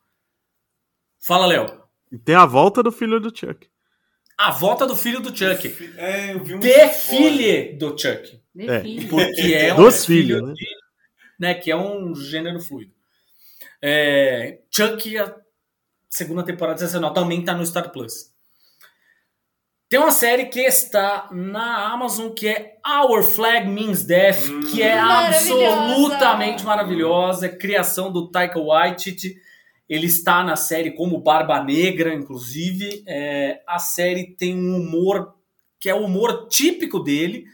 [1.19, 1.81] Fala, Léo.
[2.12, 3.69] E tem a volta do filho do Chuck.
[4.39, 5.93] A volta do filho do Chuck.
[5.97, 6.59] É, eu vi um.
[6.59, 8.41] De filho do Chuck.
[8.59, 8.81] É.
[9.09, 10.55] Porque é um Dos filho filhos, né?
[10.55, 10.80] de-
[11.41, 11.55] né?
[11.55, 12.93] Que é um gênero fluido.
[13.83, 15.35] É, Chuck, a
[16.09, 18.31] segunda temporada sensacional, também tá no Star Plus.
[19.89, 24.61] Tem uma série que está na Amazon que é Our Flag Means Death, Hum.
[24.71, 25.81] que é Maravilhosa!
[25.83, 29.35] absolutamente maravilhosa, é criação do Taika Waititi.
[29.89, 33.03] Ele está na série como Barba Negra, inclusive.
[33.05, 35.35] É, a série tem um humor
[35.81, 37.47] que é o humor típico dele.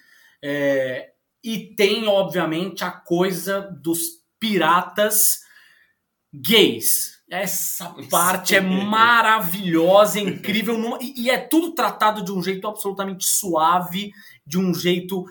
[0.43, 1.13] é,
[1.47, 4.01] e tem, obviamente, a coisa dos
[4.41, 5.39] piratas
[6.35, 7.17] gays.
[7.31, 10.77] Essa parte é maravilhosa, é incrível.
[10.79, 14.11] numa- e, e é tudo tratado de um jeito absolutamente suave,
[14.47, 15.25] de um jeito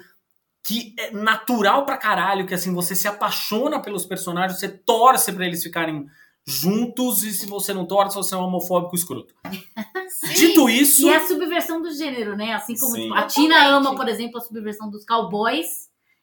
[0.65, 5.45] que é natural pra caralho, que assim, você se apaixona pelos personagens, você torce pra
[5.45, 6.05] eles ficarem
[6.47, 9.33] juntos e se você não torce, você é um homofóbico escroto.
[10.35, 11.05] Dito isso.
[11.07, 12.53] E é a subversão do gênero, né?
[12.53, 13.03] Assim como Sim.
[13.03, 15.67] tipo, a Tina ama, por exemplo, a subversão dos cowboys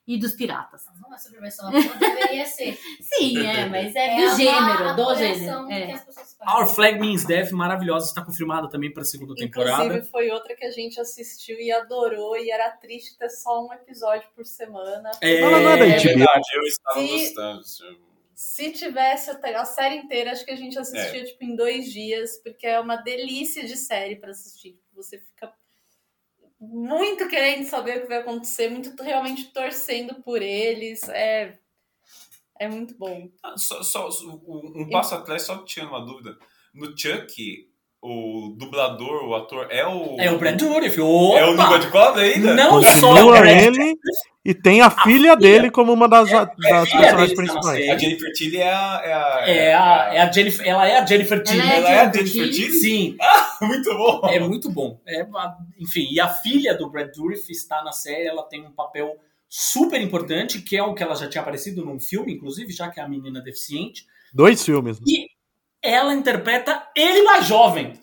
[0.06, 0.82] e dos piratas.
[1.00, 2.76] Não é subversão, não deveria ser.
[3.00, 5.66] Sim, é, mas é, É do gênero, do gênero.
[5.68, 5.92] que É.
[5.92, 6.54] as pessoas fazem.
[6.60, 9.84] Our Flag Means Death, maravilhosa, está confirmada também para a segunda temporada.
[9.84, 13.72] Inclusive, foi outra que a gente assistiu e adorou, e era triste ter só um
[13.72, 15.10] episódio por semana.
[15.20, 16.02] É, não é da É HBO.
[16.02, 17.62] verdade, eu estava Se- gostando.
[18.34, 22.66] Se tivesse a série inteira, acho que a gente assistia tipo em dois dias, porque
[22.66, 24.80] é uma delícia de série pra assistir.
[24.94, 25.52] Você fica
[26.62, 31.02] muito querendo saber o que vai acontecer, muito realmente torcendo por eles.
[31.08, 31.58] É,
[32.58, 33.28] é muito bom.
[33.42, 36.38] Ah, Só, só- um um passo atrás, só tinha uma dúvida.
[36.72, 37.68] No Chuck,
[38.02, 40.16] o dublador, o ator, é o.
[40.18, 41.00] É o Brad Dourif.
[41.00, 41.38] Opa!
[41.38, 42.52] É o Língua de Cobra ainda?
[42.52, 43.96] Não só Continua Brad ele
[44.44, 47.90] e tem a filha dele como uma das, das filha personagens dele tá na principais.
[47.90, 49.02] A Jennifer Tilly é a.
[49.04, 51.60] É a, É a, é a Jennifer, ela é a Jennifer Tilly.
[51.60, 52.72] Ela Ela é a Jennifer Jennifer Tilly?
[52.72, 53.16] Sim,
[53.62, 54.20] Muito bom.
[54.24, 55.00] é muito bom.
[55.06, 55.24] É,
[55.78, 59.16] enfim, e a filha do Brad Dourif está na série, ela tem um papel
[59.48, 62.98] super importante, que é o que ela já tinha aparecido num filme, inclusive, já que
[62.98, 64.06] é a menina deficiente.
[64.34, 64.98] Dois filmes.
[65.82, 68.00] Ela interpreta ele mais jovem.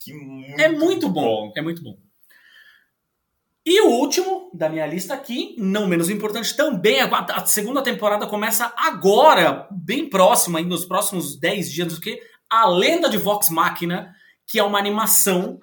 [0.00, 1.52] Que muito É muito bom.
[1.56, 1.96] É muito bom.
[3.68, 8.72] E o último da minha lista aqui, não menos importante também, a, segunda temporada começa
[8.76, 14.14] agora, bem próxima, nos próximos 10 dias, do que A Lenda de Vox Machina,
[14.46, 15.58] que é uma animação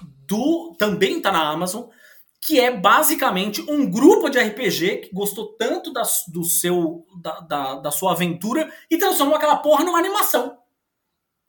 [0.00, 1.88] do também tá na Amazon,
[2.48, 7.74] que é basicamente um grupo de RPG que gostou tanto da, do seu, da, da,
[7.74, 10.56] da sua aventura e transformou aquela porra numa animação.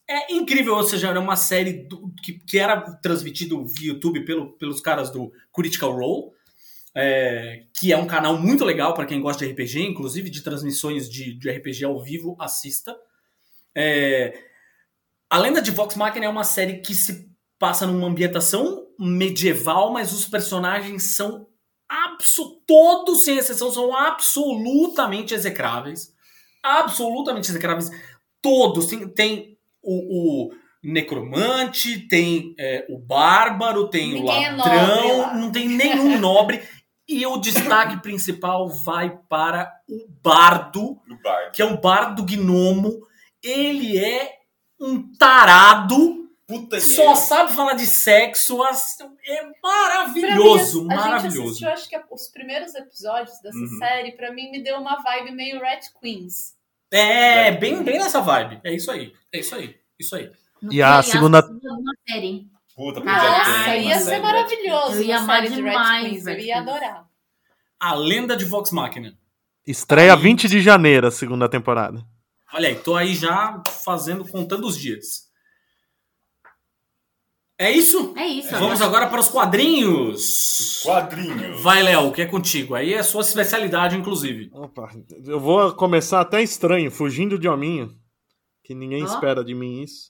[0.05, 4.51] É incrível, ou seja, era uma série do- que, que era transmitido via YouTube pelo,
[4.57, 6.33] pelos caras do Critical Role,
[6.93, 11.09] é, que é um canal muito legal para quem gosta de RPG, inclusive de transmissões
[11.09, 12.93] de, de RPG ao vivo, assista.
[13.73, 14.37] É,
[15.29, 20.11] a Lenda de Vox Machina é uma série que se passa numa ambientação medieval, mas
[20.11, 21.47] os personagens são
[21.87, 26.13] abso todos, sem exceção, são absolutamente execráveis.
[26.63, 27.89] Absolutamente execráveis.
[28.41, 28.87] Todos.
[28.87, 30.51] Tem, tem o, o
[30.83, 35.33] necromante, tem é, o bárbaro, tem Ninguém o é ladrão, nobre lá.
[35.33, 36.61] não tem nenhum nobre.
[37.07, 41.51] E o destaque principal vai para o bardo, No bar.
[41.51, 42.99] que é um bardo gnomo.
[43.43, 44.33] Ele é
[44.79, 51.47] um tarado Puta só sabe falar de sexo, é maravilhoso, mim, a gente maravilhoso.
[51.49, 53.77] assistiu, acho que os primeiros episódios dessa Uhum.
[53.77, 56.55] série, pra mim, me deu uma vibe meio Red Queens.
[56.91, 58.59] É, bem, bem nessa vibe.
[58.63, 60.31] É isso aí, é isso aí, isso aí.
[60.71, 62.47] E a segunda- é série?
[62.75, 66.27] Puta, Nossa, uma ia série ser maravilhoso Eu ia amar série de Red demais Queens.
[66.27, 67.05] Eu ia adorar.
[67.79, 69.13] A lenda de Vox Machina.
[69.67, 70.19] Estreia Aí.
[70.19, 72.03] 20 de janeiro, a segunda temporada.
[72.53, 75.28] Olha aí, tô aí já fazendo, contando os dias.
[77.61, 78.13] É isso?
[78.15, 78.51] É isso.
[78.51, 80.81] Vamos agora para os quadrinhos.
[80.81, 81.57] Quadrinho.
[81.57, 82.73] Vai, Léo, que é contigo.
[82.73, 84.49] Aí é a sua especialidade, inclusive.
[84.53, 84.89] Opa,
[85.25, 87.93] eu vou começar até estranho, fugindo de hominho,
[88.63, 90.09] que ninguém espera de mim isso.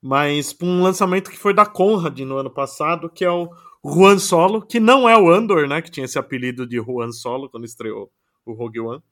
[0.00, 3.50] Mas pra um lançamento que foi da Conrad no ano passado, que é o
[3.84, 5.82] Juan Solo, que não é o Andor, né?
[5.82, 8.10] Que tinha esse apelido de Juan Solo quando estreou
[8.46, 9.02] o Rogue One.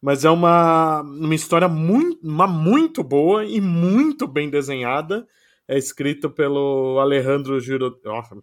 [0.00, 5.24] Mas é uma, uma história muito, uma muito boa e muito bem desenhada.
[5.68, 7.98] É escrito pelo Alejandro Juro...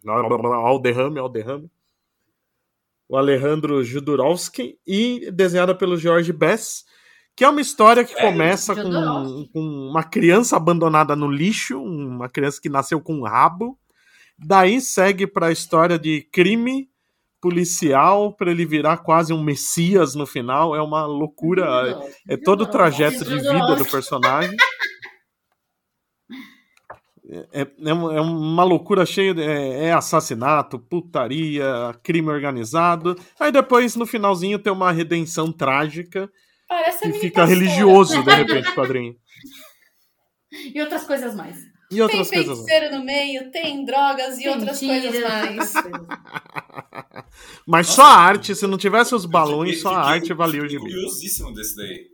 [0.05, 1.69] Alderrame, Alderrame.
[3.07, 6.85] O Alejandro Jodorowsky e desenhada pelo George Bess,
[7.35, 8.31] que é uma história que Sério?
[8.31, 9.49] começa com, Jodorowsky?
[9.51, 13.77] com uma criança abandonada no lixo, uma criança que nasceu com um rabo.
[14.37, 16.89] Daí segue para a história de crime
[17.41, 20.75] policial para ele virar quase um messias no final.
[20.75, 21.97] É uma loucura.
[22.27, 24.55] É todo o trajeto de vida do personagem.
[27.51, 31.63] É, é uma- é uma loucura cheia de é, é assassinato, putaria,
[32.01, 33.15] crime organizado.
[33.39, 36.27] Aí depois, no finalzinho, tem uma redenção trágica
[36.67, 37.59] Parece e fica pastora.
[37.59, 39.15] religioso, de repente, o quadrinho.
[40.73, 41.55] E outras coisas mais.
[41.91, 42.57] E Tem outras coisas.
[42.65, 45.01] feiticeiro no meio, tem drogas e Tem outras tiro.
[45.01, 45.73] coisas mais.
[47.65, 50.63] Mas só a arte, se não tivesse os balões, Fiquei- só a fiquei- arte valia
[50.63, 50.81] o gibi.
[50.81, 52.07] curiosíssimo desse daí.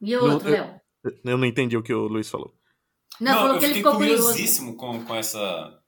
[0.00, 0.81] E outro, eu- Léo?
[1.24, 2.54] Eu não entendi o que o Luiz falou.
[3.20, 4.22] Não, falou eu que ele ficou curioso.
[4.24, 5.78] curiosíssimo com, com essa.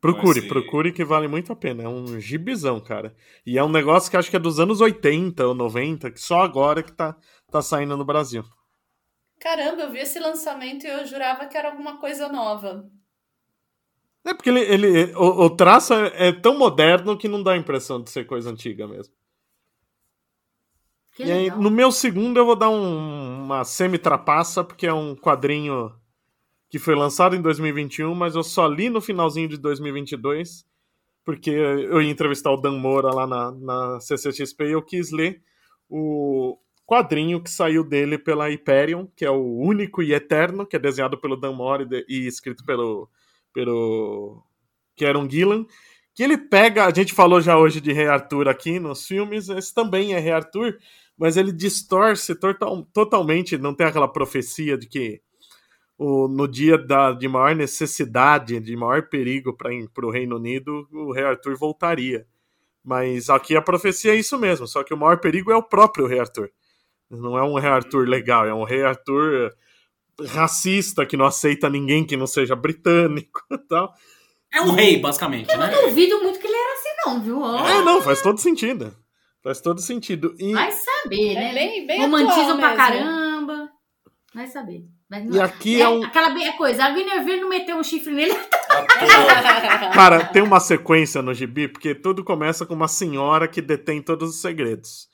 [0.00, 1.82] Procure, esse- procure que vale muito a pena.
[1.84, 3.14] É um gibizão, cara.
[3.44, 6.42] E é um negócio que acho que é dos anos 80 ou 90, que só
[6.42, 7.16] agora que tá,
[7.50, 8.44] tá saindo no Brasil.
[9.40, 12.90] Caramba, eu vi esse lançamento e eu jurava que era alguma coisa nova.
[14.24, 17.56] É porque ele, ele o, o traço é, é tão moderno que não dá a
[17.56, 19.14] impressão de ser coisa antiga mesmo.
[21.18, 25.16] Que E aí, no meu segundo, eu vou dar um- uma semi-trapaça, porque é um
[25.16, 25.92] quadrinho
[26.70, 30.64] que foi lançado em 2021, mas eu só li no finalzinho de 2022,
[31.24, 35.42] porque eu ia entrevistar o Dan Moura lá na, na CCXP e eu quis ler
[35.90, 40.78] o quadrinho que saiu dele pela Hyperion, que é o único e eterno, que é
[40.78, 43.10] desenhado pelo Dan Moura e, de- e escrito pelo,
[43.52, 44.42] pelo
[44.96, 45.66] Kieron Gillan,
[46.14, 49.74] que ele pega, a gente falou já hoje de Rei Arthur aqui nos filmes, esse
[49.74, 50.78] também é Rei Arthur,
[51.18, 55.20] mas ele distorce total, totalmente, não tem aquela profecia de que
[55.98, 61.12] o, no dia da, de maior necessidade, de maior perigo para o Reino Unido, o
[61.12, 62.24] Rei Arthur voltaria.
[62.84, 66.06] Mas aqui a profecia é isso mesmo, só que o maior perigo é o próprio
[66.06, 66.50] Rei Arthur.
[67.10, 69.52] Não é um Rei Arthur legal, é um Rei Arthur
[70.26, 73.92] racista que não aceita ninguém que não seja britânico e tal.
[74.52, 75.70] É um rei, basicamente, Eu né?
[75.70, 77.44] não duvido muito que ele era assim, não, viu?
[77.44, 78.96] É, não, faz todo sentido.
[79.48, 80.34] Faz todo sentido.
[80.38, 81.50] E, Vai saber, né?
[81.50, 82.76] É bem, bem Romantismo atual pra mesmo.
[82.76, 83.70] caramba.
[84.34, 84.82] Vai saber.
[85.10, 86.04] Mas não- e aqui é um.
[86.04, 88.34] Aquela bem- coisa, a Guinevere não meteu um chifre nele.
[89.94, 94.30] Cara, tem uma sequência no gibi, porque tudo começa com uma senhora que detém todos
[94.30, 95.08] os segredos.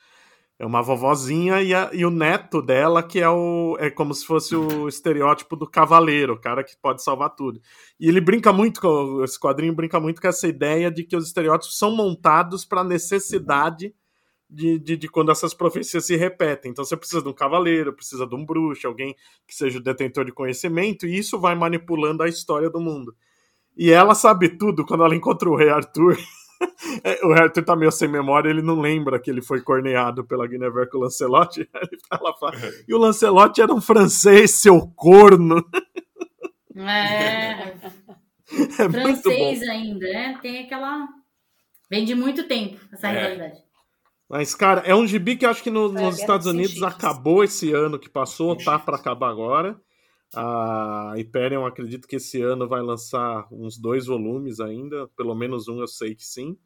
[0.59, 3.77] É uma vovozinha e, a- e o neto dela, que é o.
[3.79, 7.61] É como se fosse o estereótipo do cavaleiro, o cara que pode salvar tudo.
[7.99, 9.23] E ele brinca muito com.
[9.25, 13.95] Esse quadrinho brinca muito com essa ideia de que os estereótipos são montados para necessidade
[14.55, 16.71] de, de, de quando essas profecias se repetem.
[16.71, 19.15] Então você precisa de um cavaleiro, precisa de um bruxo, alguém
[19.47, 23.15] que seja o detentor de conhecimento, e isso vai manipulando a história do mundo.
[23.77, 26.17] E ela sabe tudo quando ela encontra o rei Arthur.
[27.03, 30.25] É, o rei Arthur tá meio sem memória, ele não lembra que ele foi corneado
[30.25, 31.61] pela Guinevere com o Lancelot.
[31.75, 32.55] Aí ela fala,
[32.89, 35.57] e o Lancelot era um francês, seu corno.
[36.77, 37.75] É,
[38.79, 39.23] É muito bom.
[39.23, 40.39] francês ainda, né?
[40.41, 41.09] Tem aquela.
[41.91, 43.13] Vem de muito tempo essa É.
[43.13, 43.64] rivalidade.
[44.35, 46.83] Mas, cara, é um gibi que eu acho que no- É, nos Estados dos Unidos
[46.83, 49.81] acabou esse ano que passou, tá para acabar agora.
[50.35, 55.79] A Hyperion, acredito que esse ano vai lançar uns dois volumes ainda, pelo menos um
[55.79, 56.57] eu sei que sim.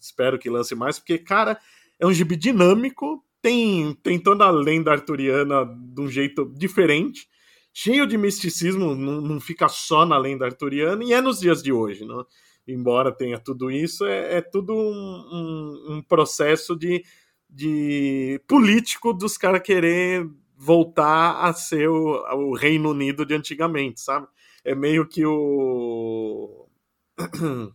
[0.00, 1.60] Espero que lance mais, porque, cara,
[2.00, 7.28] é um gibi dinâmico, tem, tem toda a lenda arturiana de um jeito diferente,
[7.70, 11.70] cheio de misticismo, não, não fica só na lenda arturiana, e é nos dias de
[11.70, 12.24] hoje, não?
[12.66, 14.78] Embora tenha tudo isso, é, é tudo um,
[15.32, 17.04] um- um processo de,
[17.48, 24.26] de político dos caras querer voltar a ser o, o Reino Unido de antigamente, sabe?
[24.64, 26.66] É meio que o.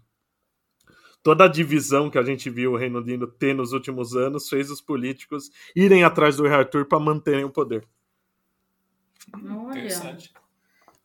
[1.22, 4.72] Toda a divisão que a gente viu o Reino Unido ter nos últimos anos fez
[4.72, 7.86] os políticos irem atrás do Rei Arthur para manterem o poder.
[9.34, 9.80] Olha.
[9.80, 10.34] Interessante.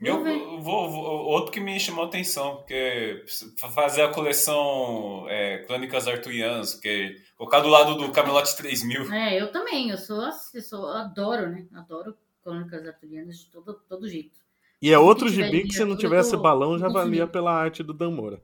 [0.06, 3.24] Eu, vou, vou- outro que me chamou a atenção, porque
[3.56, 9.12] fazer a coleção é, Crônicas Arturianas, que colocar do lado do Camelot 3000.
[9.12, 10.22] É, eu também, eu sou,
[10.54, 11.66] eu sou adoro, né?
[11.74, 14.38] Adoro crônicas arturianas de todo, todo jeito.
[14.82, 18.10] E é outro gibi que se não tivesse balão já valia pela arte do Dan
[18.10, 18.42] Moura.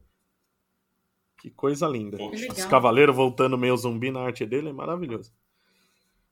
[1.38, 2.16] Que coisa linda.
[2.16, 2.52] Poxa.
[2.52, 5.32] Os cavaleiros voltando meio zumbi na arte dele é maravilhoso.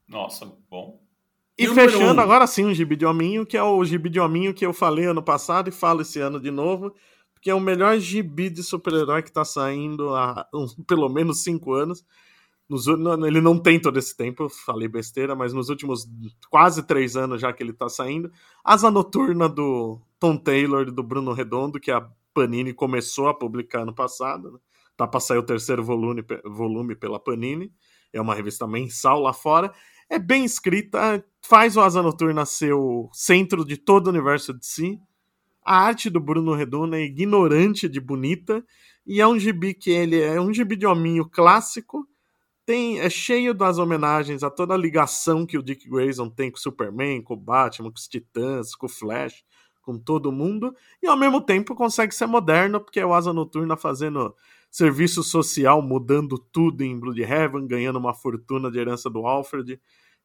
[0.07, 0.99] Nossa, bom.
[1.59, 2.23] E fechando um.
[2.23, 5.07] agora sim o gibi de hominho, que é o gibi de hominho que eu falei
[5.07, 6.95] ano passado e falo esse ano de novo,
[7.35, 11.73] porque é o melhor gibi de super-herói que tá saindo há uns- pelo menos cinco
[11.73, 12.05] anos.
[12.69, 16.07] Nos não, ele não tem todo esse tempo, falei besteira, mas nos últimos
[16.51, 18.31] quase três anos já que ele tá saindo.
[18.63, 23.81] Asa Noturna do Tom Taylor e do Bruno Redondo, que a Panini começou a publicar
[23.83, 24.53] ano passado.
[24.53, 24.59] Né?
[24.99, 27.73] Tá pra sair o terceiro volume, volume pela Panini.
[28.13, 29.73] É uma revista mensal lá fora.
[30.11, 34.67] É bem escrita, faz o Asa Noturna ser o centro de todo o universo de
[34.67, 35.01] si.
[35.65, 38.63] A arte do Bruno Redondo é ignorante de bonita.
[39.07, 42.07] E é um gibi que ele é um gibi de hominho clássico.
[42.67, 46.59] Tem, é cheio das homenagens a toda a ligação que o Dick Grayson tem com
[46.59, 49.43] o Superman, com o Batman, com os Titãs, com o Flash,
[49.81, 50.77] com todo mundo.
[51.03, 54.35] E ao mesmo tempo consegue ser moderno, porque é o Asa Noturna fazendo
[54.71, 59.81] serviço social, mudando tudo em Bloodhaven, ganhando uma fortuna de herança do Alfred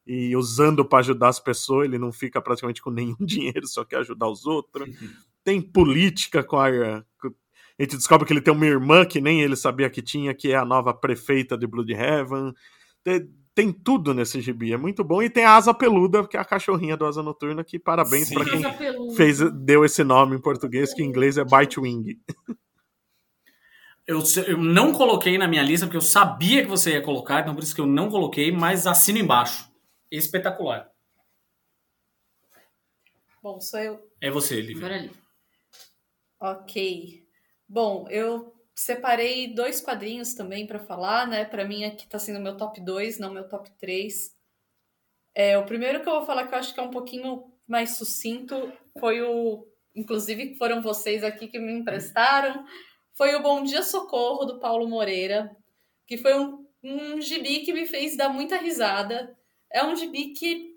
[0.06, 1.86] e usando para ajudar as pessoas.
[1.86, 4.88] Ele não fica praticamente com nenhum dinheiro, só quer ajudar os outros.
[5.42, 6.68] Tem política com a.
[6.68, 10.52] A gente descobre que ele tem uma irmã que nem ele sabia que tinha, que
[10.52, 12.54] é a nova prefeita de Bloodhaven.
[13.02, 15.22] Tem, tem tudo nesse gibi, é muito bom.
[15.22, 18.44] E tem a Asa Peluda, que é a cachorrinha do Asa Noturna, que parabéns para
[18.44, 22.16] quem fez, deu esse nome em português, que em inglês é Bitewing.
[24.06, 27.54] Eu, eu não coloquei na minha lista porque eu sabia que você ia colocar, então
[27.54, 29.73] por isso que eu não coloquei, mas assino embaixo.
[30.16, 30.90] Espetacular.
[33.42, 34.10] Bom, sou eu.
[34.20, 34.86] É você, Lívia.
[34.86, 35.10] Agora ali.
[36.40, 37.26] Ok.
[37.68, 41.44] Bom, eu separei dois quadrinhos também para falar, né?
[41.44, 44.34] Para mim aqui tá sendo meu top 2, não meu top 3.
[45.34, 47.96] É, o primeiro que eu vou falar que eu acho que é um pouquinho mais
[47.96, 49.66] sucinto foi o.
[49.94, 52.64] Inclusive, foram vocês aqui que me emprestaram.
[53.16, 55.56] Foi o Bom Dia Socorro, do Paulo Moreira,
[56.06, 59.36] que foi um, um gibi que me fez dar muita risada.
[59.74, 60.72] É um gibi que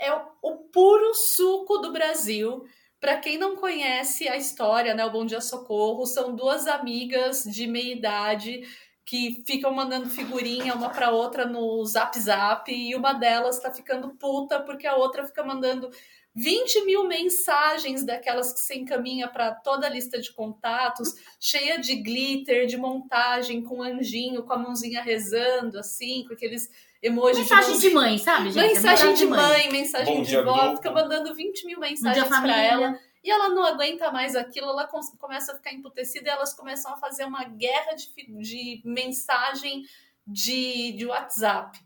[0.00, 0.10] é
[0.40, 2.64] o, puro suco do Brasil.
[2.98, 7.66] Para quem não conhece a história, né, o Bom Dia Socorro, são duas amigas de
[7.66, 8.66] meia idade
[9.04, 14.14] que ficam mandando figurinha uma para outra no Zap Zap e uma delas tá ficando
[14.16, 15.90] puta porque a outra fica mandando
[16.34, 21.96] 20 mil mensagens daquelas que você encaminha para toda a lista de contatos, cheia de
[21.96, 26.70] glitter, de montagem, com anjinho, com a mãozinha rezando, assim, com aqueles
[27.02, 28.74] emojis Mensagem de, de mãe, sabe, gente?
[28.74, 32.98] Mensagem de mãe, mensagem Bom de vó, fica mandando 20 mil mensagens para ela.
[33.22, 36.92] E ela não aguenta mais aquilo, ela com- começa a ficar emputecida e elas começam
[36.92, 38.08] a fazer uma guerra de,
[38.40, 39.84] de mensagem
[40.26, 41.78] de, de WhatsApp.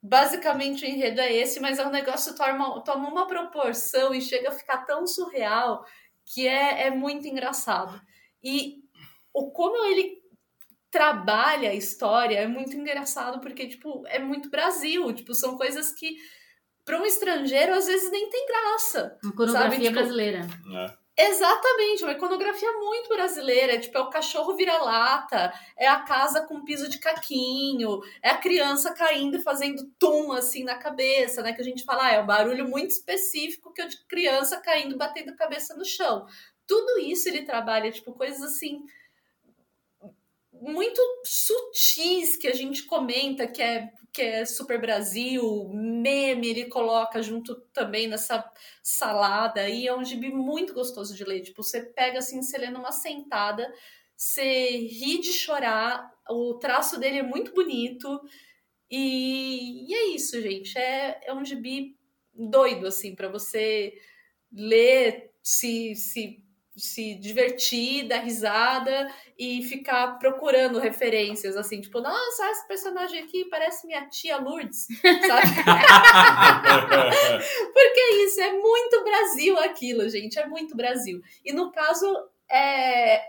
[0.00, 4.52] Basicamente o enredo é esse, mas o negócio toma, toma uma proporção e chega a
[4.52, 5.84] ficar tão surreal
[6.24, 8.00] que é, é muito engraçado.
[8.42, 8.76] E
[9.32, 10.17] o como ele
[10.90, 15.12] trabalha a história é muito engraçado, porque, tipo, é muito Brasil.
[15.12, 16.16] Tipo, são coisas que,
[16.84, 19.18] para um estrangeiro, às vezes nem tem graça.
[19.22, 20.46] Uma Sabe, tipo, brasileira.
[20.66, 20.94] né?
[21.20, 23.74] Exatamente, uma iconografia muito brasileira.
[23.74, 28.38] É, tipo, é o cachorro vira-lata, é a casa com piso de caquinho, é a
[28.38, 31.52] criança caindo e fazendo tum assim na cabeça, né?
[31.52, 34.96] Que a gente fala, ah, é um barulho muito específico que é de criança caindo,
[34.96, 36.24] batendo a cabeça no chão.
[36.68, 38.84] Tudo isso ele trabalha, tipo, coisas assim
[40.60, 47.22] muito sutis que a gente comenta que é que é super Brasil, meme ele coloca
[47.22, 48.44] junto também nessa
[48.82, 52.70] salada aí, é um gibi muito gostoso de ler, tipo, você pega assim, você lê
[52.70, 53.72] numa sentada,
[54.16, 58.20] você ri de chorar, o traço dele é muito bonito
[58.90, 61.96] e, e é isso, gente, é, é um gibi
[62.34, 63.94] doido, assim, para você
[64.52, 66.42] ler, se, se,
[66.78, 73.86] se divertir, dar risada e ficar procurando referências, assim, tipo, nossa, esse personagem aqui parece
[73.86, 74.86] minha tia Lourdes,
[75.26, 75.46] sabe?
[77.72, 81.20] Porque é isso, é muito Brasil aquilo, gente, é muito Brasil.
[81.44, 82.06] E no caso,
[82.50, 83.22] é,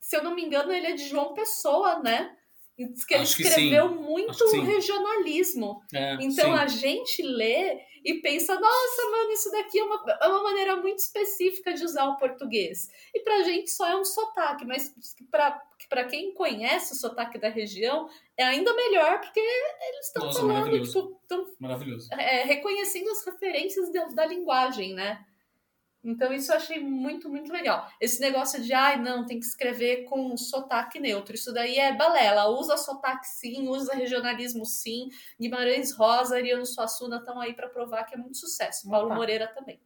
[0.00, 2.34] se eu não me engano, ele é de João Pessoa, né?
[2.76, 4.60] E diz que ele Acho escreveu muito que sim.
[4.64, 5.80] regionalismo.
[5.92, 6.58] É, Então sim.
[6.58, 10.98] a gente lê e pensa, nossa, mano, isso daqui é uma, é uma maneira muito
[10.98, 12.90] específica de usar o português.
[13.14, 14.92] E pra gente só é um sotaque, mas
[15.30, 20.52] pra, pra quem conhece o sotaque da região, é ainda melhor, porque eles estão falando,
[20.54, 20.92] maravilhoso.
[21.02, 22.08] tipo, estão Maravilhoso.
[22.12, 25.24] é, reconhecendo as referências da, da linguagem, né?
[26.04, 27.90] Então isso eu achei muito, muito legal.
[27.98, 31.34] Esse negócio de, ai, não, tem que escrever com sotaque neutro.
[31.34, 32.48] Isso daí é balela.
[32.48, 35.08] Usa sotaque sim, usa regionalismo sim.
[35.40, 38.88] Guimarães Rosa, Ariano Suassuna estão aí para provar que é muito sucesso.
[38.88, 39.16] Paulo Opa.
[39.16, 39.80] Moreira também.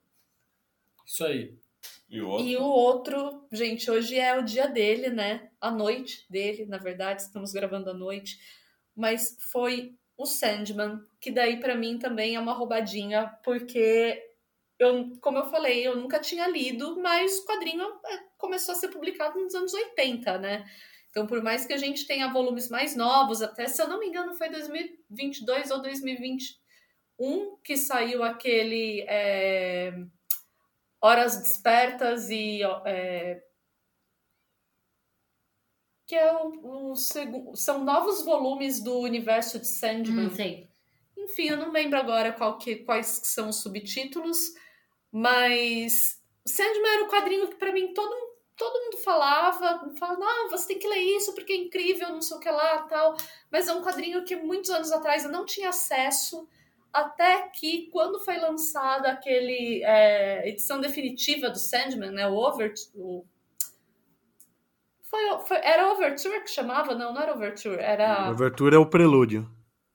[1.06, 1.56] Isso aí.
[2.10, 2.46] E o outro?
[2.46, 5.50] E o outro, gente, hoje é o dia dele, né?
[5.60, 8.40] A noite dele, na verdade, estamos gravando à noite.
[8.96, 14.27] Mas foi o Sandman, que daí pra mim também é uma roubadinha, porque
[14.78, 18.88] eu, como eu falei, eu nunca tinha lido, mas o quadrinho é, começou a ser
[18.88, 20.64] publicado nos anos 80, né?
[21.10, 24.06] Então, por mais que a gente tenha volumes mais novos, até se eu não me
[24.06, 29.94] engano, foi 2022 ou 2021 que saiu aquele é,
[31.00, 33.42] Horas Despertas e é,
[36.06, 40.24] que é o, o são novos volumes do universo de Sandman.
[40.24, 40.68] Não sei.
[41.16, 44.54] Enfim, eu não lembro agora qual que, quais são os subtítulos,
[45.12, 48.14] mas Sandman era o quadrinho que pra mim todo,
[48.56, 52.36] todo mundo falava, falava, não, você tem que ler isso porque é incrível, não sei
[52.36, 53.16] o que lá, tal.
[53.50, 56.48] Mas é um quadrinho que muitos anos atrás eu não tinha acesso,
[56.92, 63.24] até que quando foi lançada aquele é, edição definitiva do Sandman, né, o Over, o
[65.10, 66.94] foi, foi, era Overture que chamava?
[66.94, 68.30] Não, não era Overture, era...
[68.30, 69.48] Overture é o prelúdio.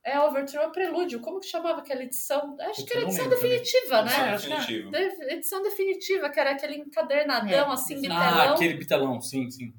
[0.05, 1.21] É, Overture ou Prelúdio.
[1.21, 2.57] Como que chamava aquela edição?
[2.59, 3.39] Acho que era edição também.
[3.41, 4.11] definitiva, né?
[4.11, 4.57] É, acho que é.
[4.57, 4.91] Definitivo.
[4.91, 7.73] De- edição definitiva, que era aquele encadernadão, É.
[7.73, 8.17] assim, bitelão.
[8.17, 9.73] Ah, aquele bitelão, sim, sim.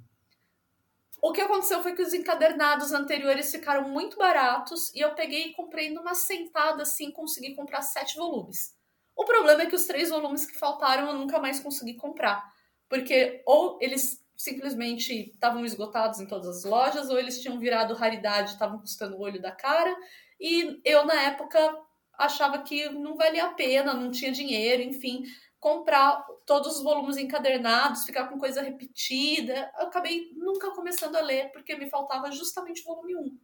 [1.21, 5.53] O que aconteceu foi que os encadernados anteriores ficaram muito baratos e eu peguei e
[5.53, 8.75] comprei numa sentada, assim, consegui comprar sete volumes.
[9.17, 12.45] O problema é que os três volumes que faltaram eu nunca mais consegui comprar.
[12.89, 18.51] Porque ou eles simplesmente estavam esgotados em todas as lojas, ou eles tinham virado raridade,
[18.51, 19.97] estavam custando o olho da cara.
[20.39, 21.59] E eu, na época,
[22.13, 25.25] achava que não valia a pena, não tinha dinheiro, enfim,
[25.59, 29.73] comprar todos os volumes encadernados, ficar com coisa repetida.
[29.79, 33.39] Eu acabei nunca começando a ler, porque me faltava justamente o volume 1.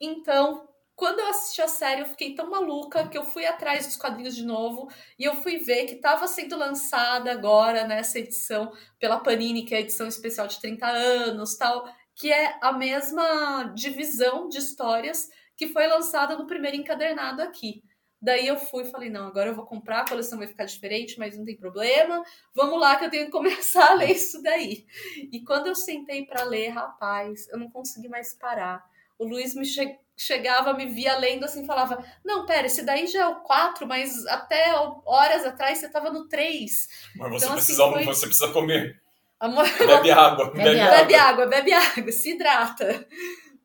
[0.00, 3.96] Então, quando eu assisti a série, eu fiquei tão maluca que eu fui atrás dos
[3.96, 4.88] quadrinhos de novo
[5.18, 9.78] e eu fui ver que estava sendo lançada agora nessa edição pela Panini, que é
[9.78, 11.84] a edição especial de 30 anos, tal,
[12.14, 17.82] que é a mesma divisão de histórias que foi lançada no primeiro encadernado aqui.
[18.20, 21.18] Daí eu fui e falei, não, agora eu vou comprar, a coleção vai ficar diferente,
[21.18, 22.22] mas não tem problema.
[22.54, 24.86] Vamos lá que eu tenho que começar a ler isso daí.
[25.30, 28.82] E quando eu sentei para ler, rapaz, eu não consegui mais parar.
[29.18, 33.22] O Luiz me che chegava, me via lendo assim, falava: Não, pera, esse daí já
[33.22, 34.74] é o 4, mas até
[35.04, 36.88] horas atrás você tava no 3.
[37.16, 38.04] Mas você, então, precisa, assim, foi...
[38.04, 39.00] você precisa comer.
[39.40, 39.64] Amor...
[39.78, 40.50] Bebe água.
[40.50, 40.96] Bebe, bebe, água.
[40.96, 43.06] bebe água, bebe água, se hidrata.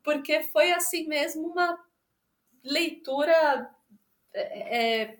[0.02, 1.78] Porque foi assim mesmo uma
[2.64, 3.70] leitura
[4.34, 5.16] é, é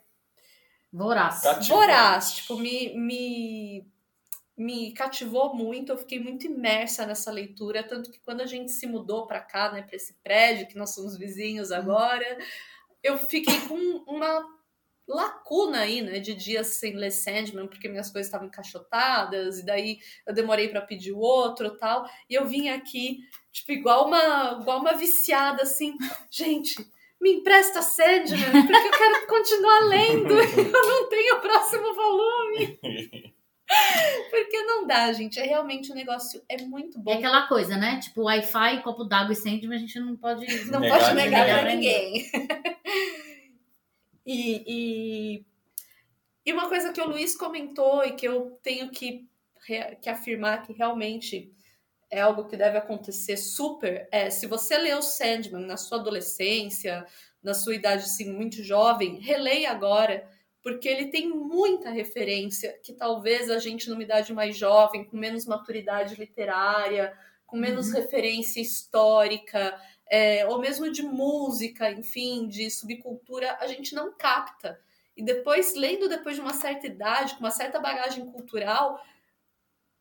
[0.93, 1.43] voraz.
[1.69, 3.86] Voraz, tipo, me, me,
[4.61, 8.87] me cativou muito, eu fiquei muito imersa nessa leitura, tanto que quando a gente se
[8.87, 12.39] mudou para cá, né, para esse prédio, que nós somos vizinhos agora,
[13.03, 13.74] eu fiquei com
[14.07, 14.45] uma
[15.09, 19.99] lacuna aí, né, de dias sem ler Sandman, porque minhas coisas estavam encaixotadas, e daí
[20.27, 23.20] eu demorei para pedir o outro tal, e eu vim aqui,
[23.51, 25.97] tipo, igual uma, igual uma viciada, assim,
[26.31, 26.74] gente,
[27.19, 32.78] me empresta Sandman, porque eu quero continuar lendo, eu não tenho o próximo volume.
[34.31, 35.39] Porque não dá, gente.
[35.39, 37.13] É realmente um negócio, é muito bom.
[37.13, 38.01] É aquela coisa, né?
[38.01, 40.47] Tipo, Wi-Fi, copo d'água e Sandman, a gente não pode.
[40.67, 42.31] Não negar, pode negar, negar pra ninguém.
[44.27, 45.47] e, e,
[46.45, 49.29] e uma coisa que o Luiz comentou e que eu tenho que,
[50.01, 51.53] que afirmar que realmente
[52.11, 57.07] é algo que deve acontecer super é se você leu Sandman na sua adolescência,
[57.41, 60.29] na sua idade assim, muito jovem, releia agora,
[60.62, 65.47] porque ele tem muita referência que talvez a gente numa idade mais jovem, com menos
[65.47, 67.16] maturidade literária,
[67.47, 67.95] com menos uhum.
[67.95, 69.78] referência histórica,
[70.11, 74.81] é, ou mesmo de música, enfim, de subcultura, a gente não capta.
[75.16, 79.01] E depois, lendo depois de uma certa idade, com uma certa bagagem cultural,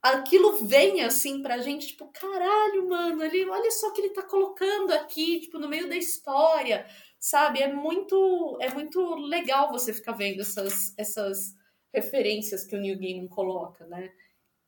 [0.02, 4.23] aquilo vem assim pra gente, tipo, caralho, mano, ele, olha só o que ele tá
[4.23, 6.86] colocando aqui, tipo, no meio da história,
[7.20, 7.62] sabe?
[7.62, 11.56] É muito, é muito legal você ficar vendo essas, essas
[11.94, 14.12] referências que o Neil Gaiman coloca, né?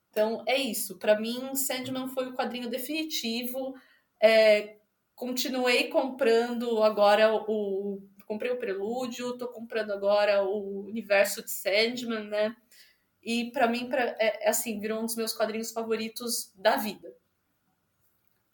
[0.10, 0.98] Então, é isso.
[1.00, 3.74] Para mim, Sandman foi o quadrinho definitivo.
[4.22, 4.78] É,
[5.16, 8.02] continuei comprando agora o...
[8.26, 12.56] Comprei o Prelúdio, tô comprando agora o Universo de Sandman, né?
[13.22, 17.14] E para mim, pra, é, é, assim, virou um dos meus quadrinhos favoritos da vida.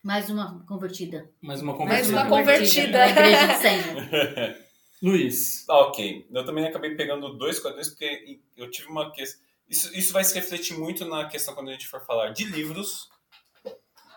[0.08, 1.30] Mais uma convertida.
[1.42, 2.14] Mais uma convertida.
[2.14, 3.14] Mais uma convertida.
[3.14, 4.66] convertida.
[5.04, 5.68] Luiz.
[5.68, 6.26] Ah, ok.
[6.32, 9.42] Eu também acabei pegando dois quadrinhos porque eu tive uma questão.
[9.68, 13.10] Isso, isso vai se refletir muito na questão quando a gente for falar de livros.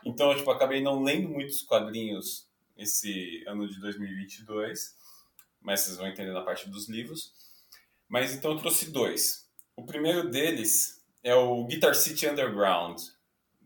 [0.07, 4.97] Então, eu tipo, acabei não lendo muitos quadrinhos esse ano de 2022,
[5.61, 7.33] mas vocês vão entender na parte dos livros.
[8.09, 9.51] Mas então eu trouxe dois.
[9.75, 12.97] O primeiro deles é o Guitar City Underground,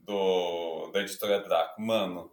[0.04, 1.80] do, da editora Draco.
[1.80, 2.32] Mano,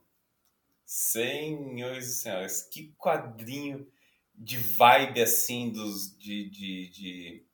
[0.85, 3.87] senhores e senhoras, que quadrinho
[4.35, 7.45] de vibe assim dos de, de, de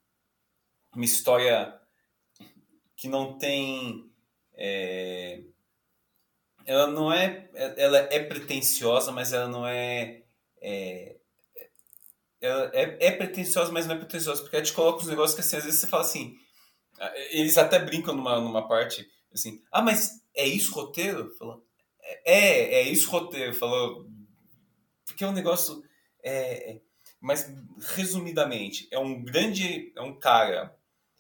[0.96, 1.80] uma história
[2.96, 4.10] que não tem
[4.54, 5.44] é,
[6.66, 10.24] ela não é ela é pretensiosa mas ela não é,
[10.62, 11.18] é
[12.40, 15.42] ela é, é pretensiosa mas não é pretensiosa porque ela te coloca uns negócios que
[15.42, 16.40] assim às vezes você fala assim
[17.32, 21.34] eles até brincam numa, numa parte assim, ah, mas é isso roteiro?
[21.38, 21.66] Falou,
[22.26, 23.54] é, é isso roteiro.
[23.54, 24.08] Falou,
[25.06, 25.84] porque é um negócio,
[26.24, 26.82] é, é,
[27.20, 27.52] mas
[27.96, 30.78] resumidamente, é um grande, é um cara,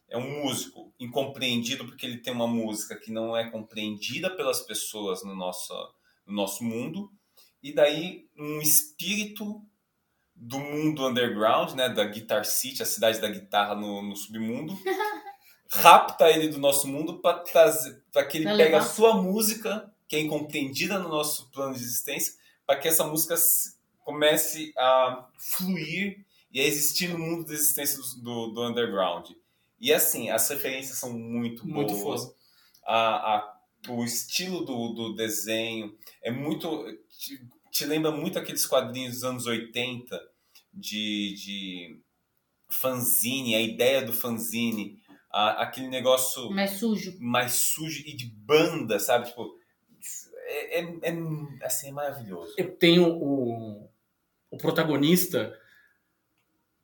[0.10, 5.24] é um músico incompreendido porque ele tem uma música que não é compreendida pelas pessoas
[5.24, 5.74] no nosso,
[6.26, 7.12] no nosso mundo,
[7.62, 9.66] e daí um espírito
[10.36, 14.78] do mundo underground, né, da Guitar City, a cidade da guitarra no, no submundo,
[15.70, 19.92] rapta ele do nosso mundo para trazer, para que ele pra pegue a sua música,
[20.08, 22.34] que é incompreendida no nosso plano de existência,
[22.66, 23.36] para que essa música
[24.00, 29.32] comece a fluir e a existir no mundo da existência do, do underground.
[29.80, 32.34] E assim, as referências são muito, muito boas.
[32.86, 33.58] A, a,
[33.90, 36.86] o estilo do, do desenho é muito.
[37.10, 40.20] Te, te, lembra muito aqueles quadrinhos dos anos 80
[40.74, 42.00] de, de
[42.70, 45.00] fanzine, a ideia do fanzine
[45.32, 49.28] a, aquele negócio mais sujo, mais sujo e de banda, sabe?
[49.28, 49.56] Tipo,
[50.48, 52.54] é, é, é assim, é maravilhoso.
[52.58, 53.90] Eu tenho o,
[54.50, 55.54] o protagonista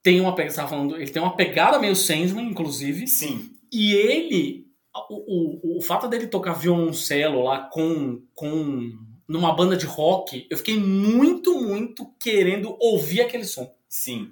[0.04, 3.08] tem uma pegada, falando, ele tem uma pegada meio Sandman, inclusive.
[3.08, 3.56] Sim.
[3.72, 4.68] E ele,
[5.10, 8.92] o, o, o fato dele tocar violoncelo lá com, com
[9.28, 13.74] numa banda de rock, eu fiquei muito, muito querendo ouvir aquele som.
[13.88, 14.32] Sim.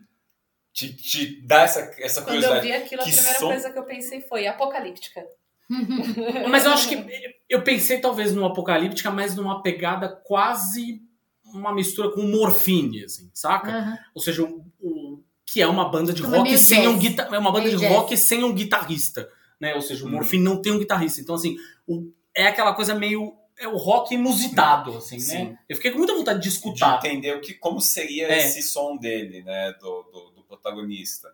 [0.74, 2.68] Te, te dá essa, essa Quando eu curiosidade.
[2.68, 5.26] vi aquilo, a Que primeira som- coisa que eu pensei foi apocalíptica.
[6.50, 7.06] Mas eu acho que
[7.50, 11.02] eu pensei talvez numa apocalíptica, mas numa pegada quase
[11.46, 13.70] uma mistura com morfine, assim, saca?
[13.72, 13.98] Aham.
[14.16, 17.34] Ou seja, o, o- que é uma banda de Como é rock sem um guitar,
[17.34, 17.94] é uma banda Meio de jazz.
[17.94, 19.30] rock sem um guitarrista,
[19.60, 19.76] né?
[19.76, 20.12] Ou seja, o Hum.
[20.12, 21.20] Morphine não tem um guitarrista.
[21.20, 25.44] Então assim, o- é aquela coisa meio é o rock inusitado, assim, Sim.
[25.50, 25.58] né?
[25.70, 26.98] Eu fiquei com muita vontade de de escutar.
[27.06, 28.38] entender o que, como seria É.
[28.40, 31.34] esse som dele, né, do, do, do protagonista.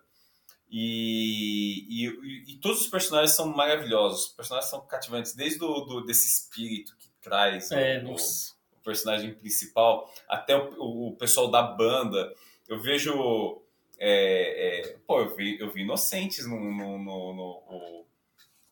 [0.70, 6.04] E, e, e todos os personagens são maravilhosos, os personagens são cativantes, desde do, do-
[6.04, 12.34] desse espírito que traz É, o, o personagem principal, até o, o- pessoal da banda.
[12.68, 13.62] Eu vejo.
[13.98, 16.58] é, é, pô, eu vi, eu vi Inocentes no.
[16.60, 18.06] no, no- no- o,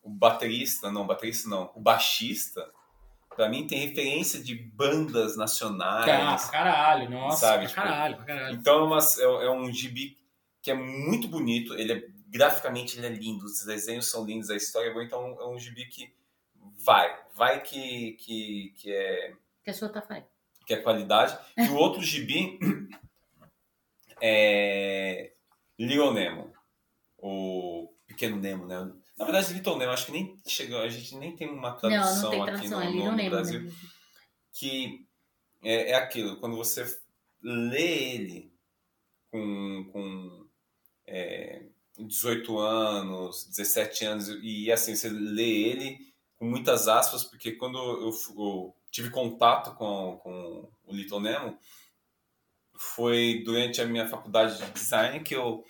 [0.03, 2.71] o baterista, não, baterista não, o baixista.
[3.35, 6.05] Pra mim tem referência de bandas nacionais.
[6.05, 8.55] Pra caralho, nossa, Sabe, pra tipo, caralho, pra caralho.
[8.55, 10.15] Então é, uma- é- é um gibi
[10.67, 14.55] que é muito bonito, ele é graficamente ele é lindo, os desenhos são lindos, a
[14.57, 16.13] história é boa, então é um gibi que
[16.83, 19.33] vai, vai que, que, que, é,
[19.63, 20.25] Que a sua tá faz.
[20.65, 21.37] que é qualidade.
[21.57, 22.59] E o outro gibi
[24.21, 25.31] é
[25.79, 26.53] Little Nemo,
[27.17, 28.91] o Pequeno Nemo, né?
[29.17, 32.23] Na verdade, Little Nemo, acho que nem chegou, a gente nem tem uma Não, tradução
[32.23, 33.77] não tem aqui tradução, no, é no- Brasil mesmo.
[34.53, 35.07] que
[35.63, 36.83] é, é aquilo, quando você
[37.41, 38.51] lê ele
[39.31, 40.46] com, com
[41.07, 41.63] é,
[41.97, 48.11] 18 anos, 17 anos, e assim, você lê ele com muitas aspas, porque quando eu,
[48.37, 51.57] eu tive contato com, com o Little Nemo,
[52.75, 55.65] foi durante a minha faculdade de design que eu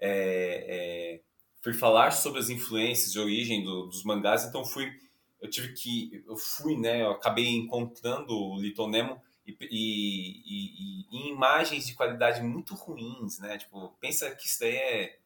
[0.00, 1.22] é, é,
[1.62, 4.92] fui falar sobre as influências e origem do- dos mangás, então fui
[5.40, 11.26] eu tive que eu fui né eu acabei encontrando o Little Nemo e, e, e-
[11.28, 13.58] e imagens de qualidade muito ruins né?
[13.58, 15.18] Tipo pensa que isso daí é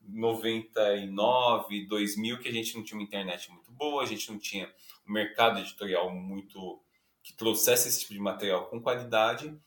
[0.00, 4.72] 99 2000 que a gente não tinha uma internet muito boa a gente não tinha
[5.06, 6.80] um mercado editorial muito
[7.22, 9.58] que trouxesse esse tipo de material com qualidade.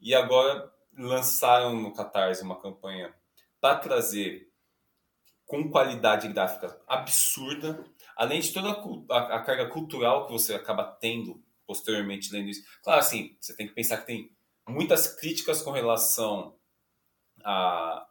[0.00, 3.14] E agora lançaram no Catarse uma campanha
[3.60, 4.50] para trazer
[5.46, 7.84] com qualidade gráfica absurda,
[8.16, 12.62] além de toda a, a- a carga cultural que você acaba tendo posteriormente lendo isso.
[12.82, 14.30] Claro, assim, você tem que pensar que tem
[14.68, 16.56] muitas críticas com relação
[17.44, 18.06] à,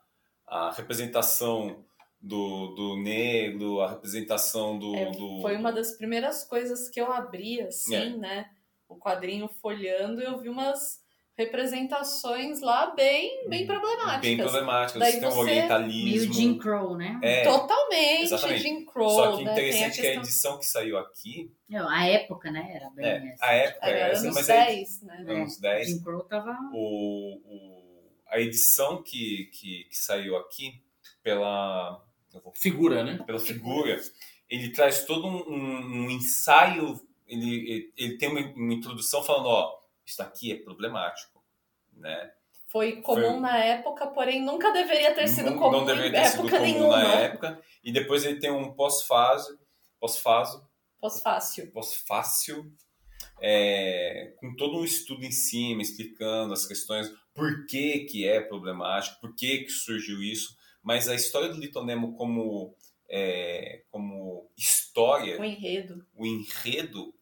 [0.47, 1.83] à representação
[2.19, 7.11] do, do negro, a representação do, É, do- Foi uma das primeiras coisas que eu
[7.11, 8.09] abri, assim, É.
[8.17, 8.51] né?
[8.87, 11.03] O quadrinho folhando e eu vi umas
[11.37, 14.21] representações lá bem, bem problemáticas.
[14.21, 14.99] bem problemáticas.
[15.01, 16.03] Daí Você tem o você- orientalismo.
[16.03, 17.19] Meio Jim Crow, né?
[17.21, 18.61] É, Totalmente, Exatamente.
[18.61, 19.51] Jim Crow, só que né?
[19.51, 22.71] Interessante que a edição que saiu aqui, Não, a época, né?
[22.75, 23.45] Era bem é, essa.
[23.45, 25.25] a época Era é essa, anos mas a edi- 10, né?
[25.27, 26.57] anos 10, Jim Crow tava.
[26.73, 30.81] o, o- a edição que, que, que saiu aqui
[31.23, 32.01] pela,
[32.33, 33.21] eu vou- Figura, né?
[33.25, 33.99] pela figura,
[34.49, 39.47] ele traz todo um, um- um ensaio, ele, ele, ele tem uma, uma introdução falando,
[39.47, 41.43] ó, isso aqui é problemático,
[41.93, 42.31] né?
[42.67, 46.25] Foi comum Foi- na época, porém nunca deveria ter sido não, comum não deveria ter
[46.29, 46.97] sido época comum nenhuma.
[46.97, 47.61] na época.
[47.83, 49.57] E depois ele tem um pós-fase,
[49.99, 50.61] pós-fase,
[50.99, 51.71] Pós-fácil.
[51.71, 52.71] pós-fácil,
[53.41, 59.19] é, com todo um estudo em cima, explicando as questões, por que, que é problemático,
[59.21, 60.55] por que, que surgiu isso.
[60.81, 62.75] Mas a história do Little Nemo como,
[63.09, 66.05] é, como história, O enredo.
[66.15, 67.13] o enredo,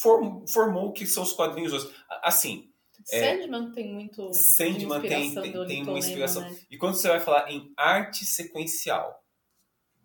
[0.00, 1.94] formou o que são os quadrinhos hoje.
[2.22, 2.70] Assim,
[3.10, 3.38] É.
[3.38, 6.42] Sandman tem muito Sandman tem, tem, tem uma inspiração.
[6.42, 6.56] né?
[6.70, 9.24] E quando você vai falar em arte sequencial,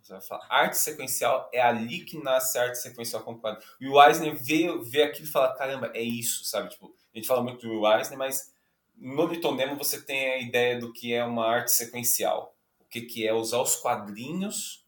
[0.01, 3.61] você vai falar arte sequencial, é ali que nasce a arte sequencial com quadro.
[3.81, 6.69] E o Eisner vê, vê aquilo e fala, caramba, é isso, sabe?
[6.69, 8.53] Tipo, a gente fala muito do Eisner, mas
[8.95, 12.55] no Little Nemo você tem a ideia do que é uma arte sequencial.
[12.79, 14.85] O que, que é usar os quadrinhos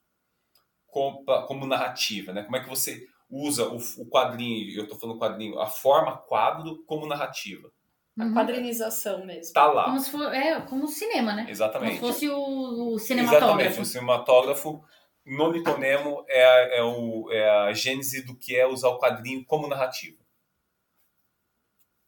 [0.85, 2.43] como, como narrativa, né?
[2.43, 6.83] Como é que você usa o, o quadrinho, eu estou falando quadrinho, a forma quadro
[6.85, 7.71] como narrativa.
[8.19, 8.33] A Uhum.
[8.33, 9.53] quadrinização mesmo.
[9.53, 9.85] Tá lá.
[9.85, 10.35] Como se fosse.
[10.35, 11.41] É, como o cinema, né?
[11.43, 11.93] Como Exatamente.
[11.95, 13.81] se fosse o, o Exatamente, cinematógrafo.
[13.81, 14.83] o cinematógrafo
[15.25, 18.97] no Little Nemo é a, é, o, é a gênese do que é usar o
[18.97, 20.17] quadrinho como narrativa.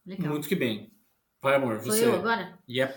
[0.04, 0.32] Legal.
[0.32, 0.90] Muito que bem.
[1.42, 2.06] Vai, amor, Sou você.
[2.06, 2.58] eu agora?
[2.68, 2.94] Yep.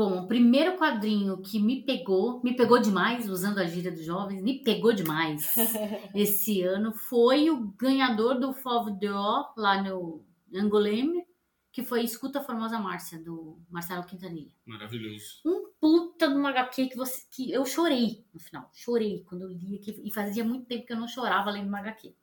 [0.00, 4.42] Bom, o primeiro quadrinho que me pegou, me pegou demais, usando a gíria dos jovens,
[4.42, 5.54] me pegou demais
[6.16, 10.24] esse ano foi o ganhador do Fauve d'Or lá no
[10.54, 11.22] Angoulême,
[11.70, 14.50] que foi Escuta a Formosa Márcia, do Marcelo Quintanilha.
[14.64, 15.42] Maravilhoso.
[15.44, 18.70] Um puta de uma HQ que, você, que eu chorei no final.
[18.72, 20.00] Chorei quando eu li aqui.
[20.02, 22.14] E fazia muito tempo que eu não chorava lendo uma HQ.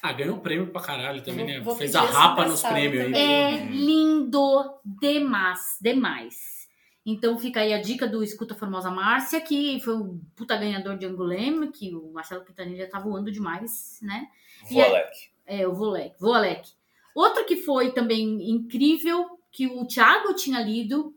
[0.00, 1.60] Ah, ganhou prêmio pra caralho também, Vou- né?
[1.60, 3.12] vou Fez a rapa nos prêmios aí.
[3.12, 6.63] É lindo demais, demais.
[7.06, 11.04] Então fica aí a dica do Escuta Formosa Márcia, que foi o puta ganhador de
[11.04, 14.28] Angolema, que o Marcelo Quintanilha tá voando demais, né?
[14.70, 15.30] E é- Volek.
[15.46, 16.16] É, o Volek.
[16.18, 16.70] Volek.
[17.14, 21.14] Outro que foi também incrível, que o Thiago tinha lido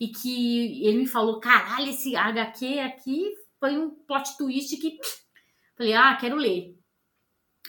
[0.00, 4.98] e que ele me falou, caralho, esse HQ aqui foi um plot twist que...
[5.76, 6.74] Falei, ah, quero ler.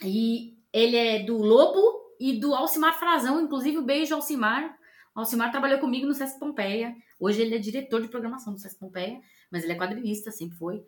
[0.04, 4.78] E ele é do Lobo e do Alcimar Frazão, inclusive um beijo Alcimar.
[5.16, 6.96] O Alcimar trabalhou comigo no Sesc Pompeia.
[7.20, 9.20] Hoje ele é diretor de programação do Sesc Pompeia,
[9.52, 10.84] mas ele é quadrinista, sempre foi.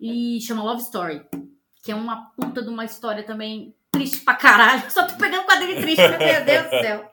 [0.00, 1.26] E chama Love Story,
[1.84, 4.88] que é uma puta de uma história também triste pra caralho.
[4.90, 7.10] Só tô pegando quadrinho triste, meu Deus do céu.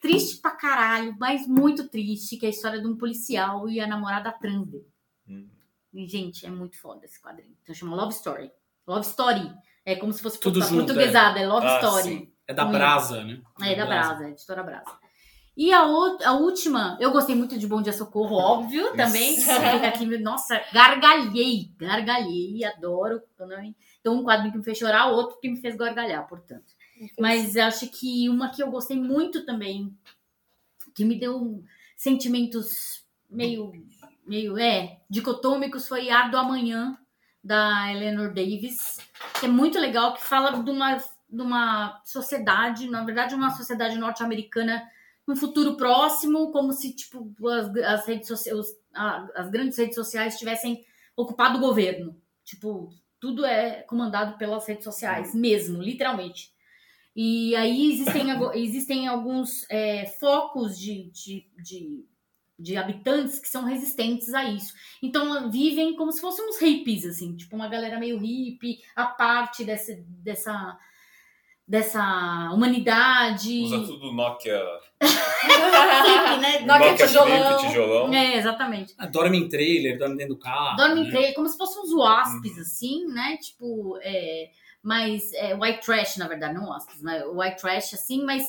[0.00, 3.86] Triste pra caralho, mas muito triste, que é a história de um policial e a
[3.86, 4.86] namorada trans dele.
[5.28, 5.48] Hum.
[5.92, 7.56] E, gente, é muito foda esse quadrinho.
[7.62, 8.50] Então chama Love Story.
[8.86, 9.52] Love Story.
[9.84, 12.02] É como se fosse Tudo junto, portuguesada, é, Love Ah, Story.
[12.02, 12.32] sim.
[12.46, 12.64] É da.
[12.64, 13.40] Brasa, né?
[13.62, 14.98] É, da Brasa, é editora Brasa.
[15.58, 19.34] E a, a última, eu gostei muito de Bom Dia Socorro, óbvio, também.
[19.34, 23.20] que Fica aqui, nossa, gargalhei, gargalhei, adoro.
[23.36, 23.74] também.
[24.00, 26.72] Então, um quadrinho que me fez chorar, outro que me fez gargalhar, portanto.
[27.18, 29.92] Mas acho que uma que eu gostei muito também,
[30.94, 31.64] que me deu
[31.96, 33.72] sentimentos meio,
[34.24, 36.96] meio, é, dicotômicos, foi Ar do Amanhã,
[37.42, 38.98] da Eleanor Davis,
[39.40, 43.98] que é muito legal, que fala de uma, de uma sociedade, na verdade, uma sociedade
[43.98, 44.88] norte-americana
[45.28, 48.66] num futuro próximo, como se, tipo, as, as redes sociais,
[49.36, 50.82] as grandes redes sociais tivessem
[51.14, 52.16] ocupado o governo.
[52.42, 52.88] Tipo,
[53.20, 56.50] tudo é comandado pelas redes sociais, mesmo, literalmente.
[57.14, 62.06] E aí existem, existem alguns é, focos de, de, de,
[62.58, 64.72] de habitantes que são resistentes a isso.
[65.02, 69.62] Então vivem como se fossem uns hippies, assim, tipo uma galera meio hippie, a parte
[69.62, 70.78] dessa, dessa,
[71.68, 73.62] dessa humanidade.
[73.64, 74.58] Usa tudo Nokia.
[75.02, 76.60] Hippie, né?
[76.60, 77.58] Nokia Nokia tijolão.
[77.58, 78.14] Flip, tijolão.
[78.14, 78.94] É, exatamente.
[78.98, 80.76] Ah, dorme em trailer, dorme dentro do carro.
[80.76, 81.10] Dorme em né?
[81.10, 82.62] trailer, como se fossem uns waspes, Uhum.
[82.62, 83.36] assim, né?
[83.40, 84.48] Tipo, é,
[84.82, 87.24] mas é, white trash, na verdade, não waspes, né?
[87.26, 88.44] White trash, assim, mas.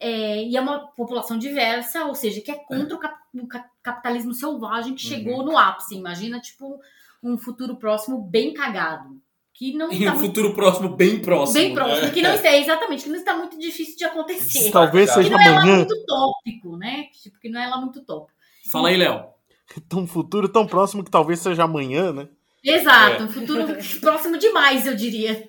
[0.00, 3.70] É, e é uma população diversa, ou seja, que é contra o, cap- o ca-
[3.82, 5.08] capitalismo selvagem que Uhum.
[5.10, 5.94] chegou no ápice.
[5.94, 6.80] Imagina, tipo,
[7.22, 9.20] um futuro próximo bem cagado.
[9.56, 11.54] Que não Em está um muito, futuro próximo, bem próximo.
[11.58, 12.10] bem próximo, né?
[12.12, 14.70] que não está, exatamente, que não está muito difícil de acontecer.
[14.72, 15.76] Talvez Que Que seja não é lá amanhã.
[15.76, 17.04] muito tópico, né?
[17.22, 18.36] Tipo, que não é lá muito tópico.
[18.70, 19.26] Fala aí, Léo.
[19.94, 22.28] Um futuro tão próximo que talvez seja amanhã, né?
[22.64, 23.26] Exato, É.
[23.26, 23.64] um futuro
[24.00, 25.46] próximo demais, eu diria.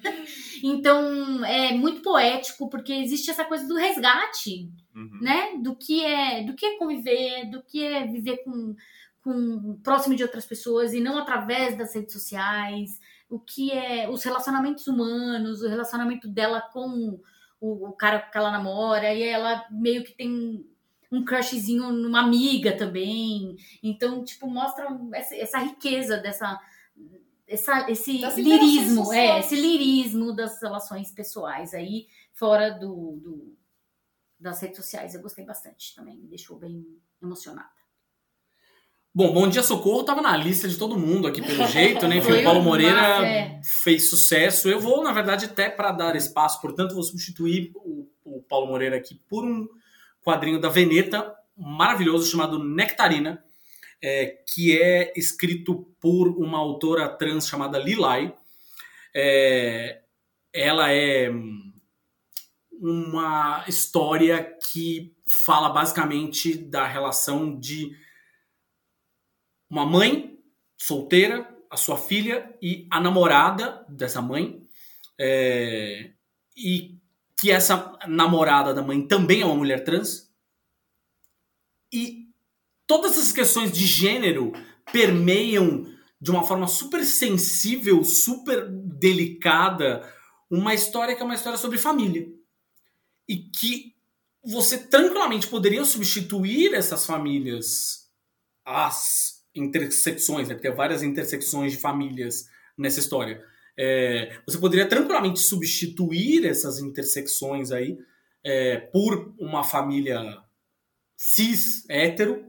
[0.64, 5.18] Então, é muito poético, porque existe essa coisa do resgate, Uhum.
[5.22, 5.50] né?
[5.62, 8.76] Do que é, do que é conviver, do que é viver com,
[9.22, 13.00] com próximo de outras pessoas e não através das redes sociais,
[13.36, 17.20] o que é os relacionamentos humanos, o relacionamento dela com
[17.60, 20.66] o, o cara que ela namora, e ela meio que tem
[21.12, 23.56] um crushzinho numa amiga também.
[23.82, 26.60] Então, tipo, mostra essa, essa riqueza dessa.
[27.48, 33.56] Essa, esse Das lirismo, é, esse lirismo das relações pessoais aí, fora do, do-
[34.40, 35.14] das redes sociais.
[35.14, 36.84] Eu gostei bastante também, me deixou bem
[37.22, 37.70] emocionada.
[39.16, 42.18] Bom, Bom Dia Socorro tava na lista de todo mundo aqui, pelo jeito, né?
[42.20, 43.62] Enfim, o Paulo Moreira massa, é.
[43.64, 44.68] fez sucesso.
[44.68, 48.98] Eu vou, na verdade, até para dar espaço, portanto, vou substituir o, o Paulo Moreira
[48.98, 49.70] aqui por um
[50.22, 53.42] quadrinho da Veneta, maravilhoso, chamado Nectarina,
[54.02, 58.36] é, que é escrito por uma autora trans chamada Lilai.
[59.16, 60.02] É,
[60.52, 61.72] ela é hum,
[62.82, 68.04] uma história que fala basicamente da relação de
[69.70, 70.40] uma mãe
[70.78, 74.62] solteira, a sua filha e a namorada dessa mãe.
[75.20, 76.12] é,
[76.56, 76.98] e
[77.38, 80.32] que essa namorada da mãe também é uma mulher trans.
[81.92, 82.30] E
[82.88, 84.54] todas essas questões de gênero
[84.92, 85.86] permeiam
[86.20, 90.12] de uma forma super sensível, super delicada,
[90.50, 92.28] uma história que é uma história sobre família.
[93.28, 93.96] E que
[94.44, 98.06] você tranquilamente poderia substituir essas famílias
[98.64, 100.56] as intersecções, né?
[100.56, 103.44] Tem várias intersecções de famílias nessa história.
[103.78, 107.98] É, você poderia tranquilamente substituir essas intersecções aí
[108.44, 110.22] é, por uma família
[111.18, 112.46] cis, hétero,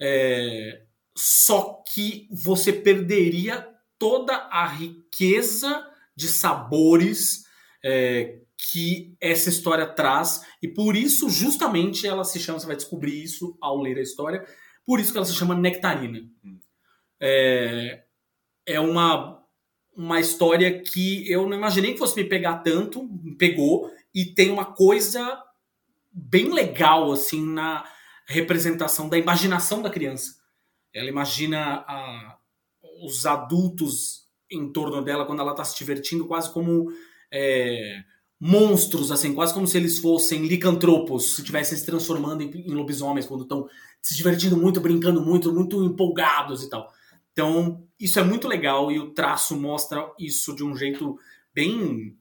[0.00, 0.82] é,
[1.16, 3.68] só que você perderia
[3.98, 5.86] toda a riqueza
[6.16, 7.44] de sabores
[7.84, 8.40] é,
[8.70, 13.56] que essa história traz, e por isso, justamente, ela se chama, você vai descobrir isso
[13.60, 14.44] ao ler a história,
[14.84, 16.20] por isso que ela se chama Nectarina.
[17.20, 18.04] É,
[18.66, 19.44] é uma
[19.96, 24.50] uma história que eu não imaginei que fosse me pegar tanto, me pegou, e tem
[24.50, 25.40] uma coisa
[26.12, 27.84] bem legal, assim, na
[28.26, 30.36] representação da imaginação da criança.
[30.92, 32.38] Ela imagina a,
[33.04, 36.92] os adultos em torno dela quando ela está se divertindo quase como
[37.32, 38.02] é,
[38.46, 43.24] monstros, assim, quase como se eles fossem licantropos, se estivessem se transformando em, em lobisomens
[43.24, 43.66] quando estão
[44.02, 46.92] se divertindo muito, brincando muito, muito empolgados e tal.
[47.32, 51.18] Então, isso é muito legal e o traço mostra isso de um jeito
[51.54, 52.14] bem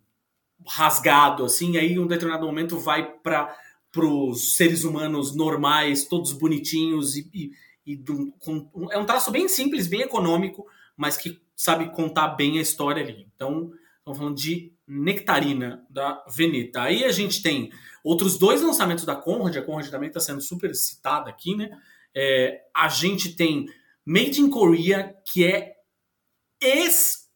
[0.66, 1.76] rasgado, assim.
[1.76, 3.54] Aí, em um determinado momento, vai para
[3.98, 7.52] os seres humanos normais, todos bonitinhos e, e,
[7.86, 12.60] e do, com, é um traço bem simples, bem econômico, mas que sabe contar bem
[12.60, 13.28] a história ali.
[13.36, 16.84] Então, estamos falando de Nectarina, da Veneta.
[16.84, 17.72] Aí a gente tem
[18.04, 21.70] outros dois lançamentos da Conrad, a Conrad também está sendo super citada aqui, né?
[22.16, 23.66] É, a gente tem
[24.06, 25.74] Made in Korea, que é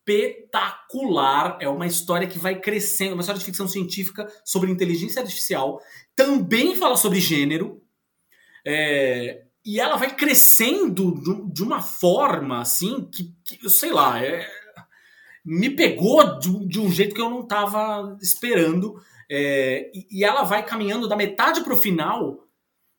[0.07, 1.57] espetacular.
[1.61, 5.81] É uma história que vai crescendo, uma história de ficção científica sobre inteligência artificial.
[6.15, 7.81] Também fala sobre gênero.
[8.65, 11.21] É, e ela vai crescendo
[11.51, 14.47] de uma forma assim que, que eu sei lá, é,
[15.47, 19.01] me pegou de, de, um jeito que eu não estava esperando.
[19.31, 22.45] É, e, e ela vai caminhando da metade para o final.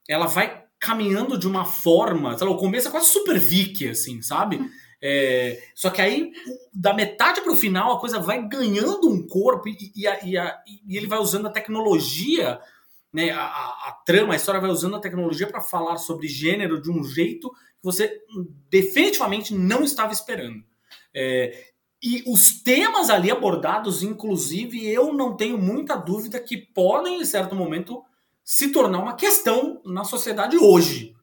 [0.08, 4.22] Ela vai caminhando de uma forma, sei lá, o começo é quase super Vicky, assim,
[4.22, 4.58] sabe?
[5.02, 6.32] É, só que aí,
[6.72, 10.38] da metade para o final, a coisa vai ganhando um corpo e, e, a, e,
[10.38, 10.58] a,
[10.88, 12.58] ele vai usando a tecnologia,
[13.12, 16.90] né, a, a, trama, a história vai usando a tecnologia para falar sobre gênero de
[16.90, 18.20] um jeito que você
[18.70, 20.64] definitivamente não estava esperando.
[21.14, 21.67] É,
[22.02, 27.56] e os temas ali abordados, inclusive, eu não tenho muita dúvida que podem, em certo
[27.56, 28.04] momento,
[28.44, 31.14] se tornar uma questão na sociedade hoje.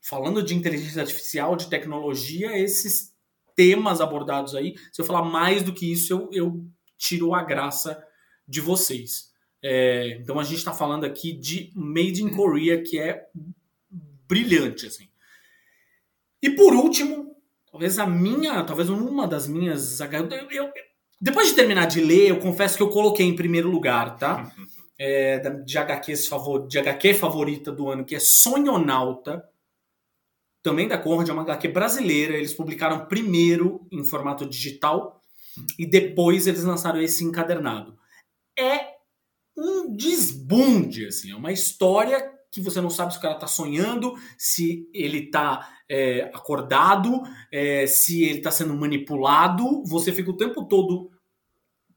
[0.00, 3.14] Falando de inteligência artificial, de tecnologia, esses
[3.56, 6.64] temas abordados aí, se eu falar mais do que isso, eu, eu
[6.96, 8.00] tiro a graça
[8.46, 9.32] de vocês.
[9.62, 13.26] É, então a gente está falando aqui de Made in Korea, que é
[14.28, 15.08] brilhante, assim.
[16.40, 17.27] E por último,
[17.70, 20.00] talvez a minha, talvez uma das minhas.
[20.00, 20.72] Eu, eu,
[21.20, 24.52] depois de terminar de ler, eu confesso que eu coloquei em primeiro lugar, tá?
[24.98, 29.44] é, de, HQs favor, de HQ favorita do ano, que é Sonhonauta,
[30.62, 32.36] também da Conrad, é uma HQ brasileira.
[32.36, 35.22] Eles publicaram primeiro em formato digital
[35.78, 37.96] e depois eles lançaram esse encadernado.
[38.58, 38.98] É
[39.56, 44.14] um desbunde, assim, é uma história que você não sabe se o cara tá sonhando,
[44.36, 49.82] se ele tá é, acordado, é, se ele tá sendo manipulado.
[49.84, 51.10] Você fica o tempo todo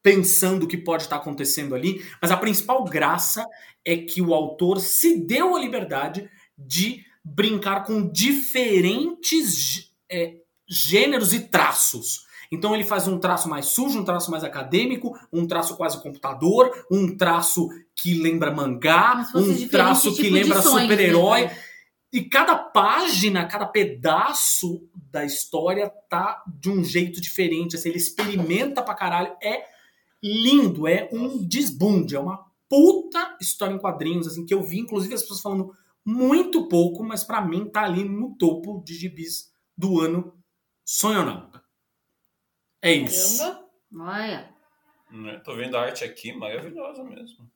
[0.03, 3.45] pensando o que pode estar acontecendo ali, mas a principal graça
[3.85, 10.37] é que o autor se deu a liberdade de brincar com diferentes é,
[10.67, 12.25] gêneros e traços.
[12.51, 16.85] Então ele faz um traço mais sujo, um traço mais acadêmico, um traço quase computador,
[16.91, 21.43] um traço que lembra mangá, um traço que tipo lembra super-herói.
[21.43, 21.57] Né?
[22.11, 27.75] E cada página, cada pedaço da história tá de um jeito diferente.
[27.75, 29.35] Assim, ele experimenta pra caralho.
[29.41, 29.65] É
[30.21, 35.13] lindo, é um desbunde, é uma puta história em quadrinhos, assim, que eu vi, inclusive,
[35.13, 35.75] as pessoas falando
[36.05, 40.33] muito pouco, mas para mim tá ali no topo de gibis do ano
[40.85, 41.63] Sonhonauta.
[42.81, 43.39] É isso.
[43.39, 43.69] Caramba.
[43.99, 44.55] Olha.
[45.27, 47.50] É, tô vendo a arte aqui, maravilhosa mesmo.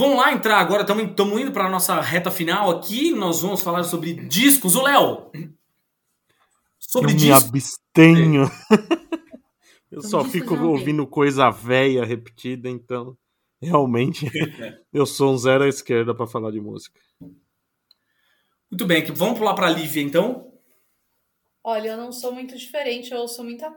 [0.00, 3.10] Vamos lá entrar agora, estamos indo para a nossa reta final aqui.
[3.10, 4.74] Nós vamos falar sobre discos.
[4.74, 5.30] O Léo!
[6.78, 7.50] Sobre eu discos.
[7.52, 8.50] me abstenho.
[9.92, 13.18] Eu só fico ouvindo coisa velha repetida, então
[13.60, 14.24] realmente
[14.94, 17.00] eu sou um zero à esquerda para falar de música.
[18.70, 20.52] Muito bem, vamos pular para a Lívia então?
[21.64, 23.74] Olha, eu não sou muito diferente, eu ouço muita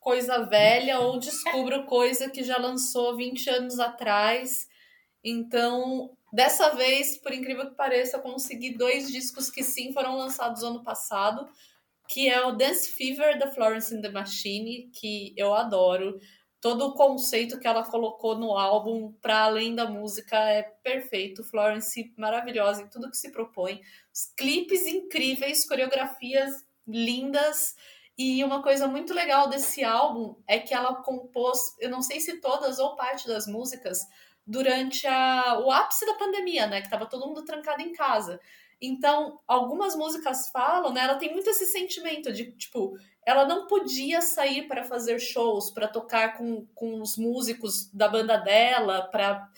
[0.00, 4.68] coisa velha ou descubro coisa que já lançou 20 anos atrás.
[5.24, 10.62] Então, dessa vez, por incrível que pareça, eu consegui dois discos que sim foram lançados
[10.62, 11.48] ano passado
[12.12, 16.20] que é o Dance Fever da Florence and the Machine, que eu adoro.
[16.60, 21.42] Todo o conceito que ela colocou no álbum, para além da música, é perfeito.
[21.42, 23.80] Florence maravilhosa em tudo que se propõe.
[24.14, 26.52] Os clipes incríveis, coreografias
[26.86, 27.74] lindas.
[28.16, 32.40] E uma coisa muito legal desse álbum é que ela compôs, eu não sei se
[32.42, 34.00] todas ou parte das músicas,
[34.46, 36.82] durante a, o ápice da pandemia, né?
[36.82, 38.40] Que tava todo mundo trancado em casa.
[38.80, 41.02] Então, algumas músicas falam, né?
[41.02, 45.86] Ela tem muito esse sentimento de, tipo, ela não podia sair para fazer shows, para
[45.86, 49.48] tocar com, com os músicos da banda dela, para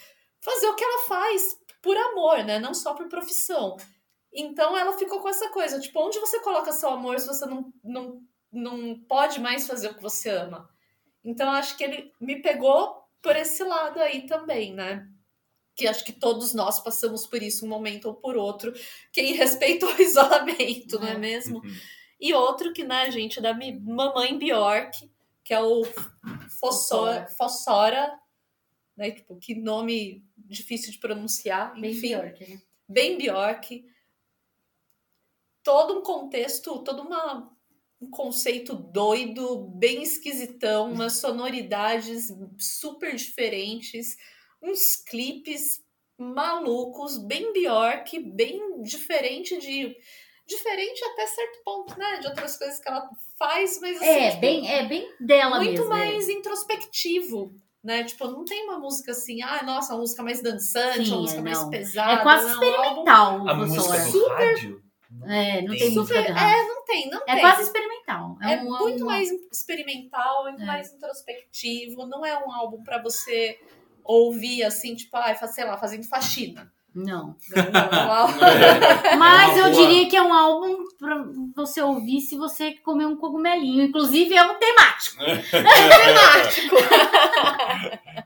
[0.41, 2.59] fazer o que ela faz por amor, né?
[2.59, 3.77] Não só por profissão.
[4.31, 7.73] Então ela ficou com essa coisa, tipo, onde você coloca seu amor se você não,
[7.83, 8.21] não,
[8.53, 10.69] não pode mais fazer o que você ama.
[11.25, 15.09] Então acho que ele me pegou por esse lado aí também, né?
[15.75, 18.73] Que acho que todos nós passamos por isso um momento ou por outro,
[19.13, 21.57] quem respeitou o isolamento, não é mesmo?
[21.59, 21.75] Uhum.
[22.21, 25.11] E outro que, né, gente, da mi- mamãe Bjork,
[25.43, 25.83] que é o
[26.61, 28.21] Fossora, Fossora
[28.97, 29.11] né?
[29.11, 31.75] Tipo, que nome difícil de pronunciar.
[31.81, 32.63] Bem Enfim, Bjork, né?
[32.89, 33.85] bem Bjork.
[35.63, 37.54] Todo um contexto, todo uma,
[38.01, 42.27] um conceito doido, bem esquisitão, umas sonoridades
[42.59, 44.17] super diferentes,
[44.63, 45.83] uns clipes
[46.19, 49.97] malucos, bem Bjork, bem diferente de.
[50.47, 52.19] Diferente até certo ponto, né?
[52.19, 53.09] De outras coisas que ela
[53.39, 55.87] faz, mas assim, É, tipo, bem, é bem dela muito mesmo.
[55.87, 55.89] é.
[55.89, 58.05] mais introspectivo, né?
[58.05, 61.41] Tipo, não tem uma música assim, ah, nossa, uma música mais dançante, Sim, uma música
[61.41, 61.71] é, mais não.
[61.71, 62.13] pesada.
[62.13, 64.83] É quase não, experimental, A o música do rádio?
[65.27, 67.41] É, não tem Tem música Super, de é, não tem, não É tem.
[67.41, 68.37] quase experimental.
[68.43, 70.67] É, um- muito uma- mais experimental, muito É.
[70.67, 72.07] mais introspectivo.
[72.07, 73.59] Não é um álbum pra você
[74.03, 76.71] ouvir assim, tipo, ah, sei lá, fazendo faxina.
[76.95, 77.35] Não.
[77.57, 81.25] Não, não, é um Mas É eu diria que é um álbum pra
[81.57, 83.83] você ouvir se você comer um cogumelinho.
[83.83, 85.17] Inclusive, é um temático.
[85.51, 86.77] temático.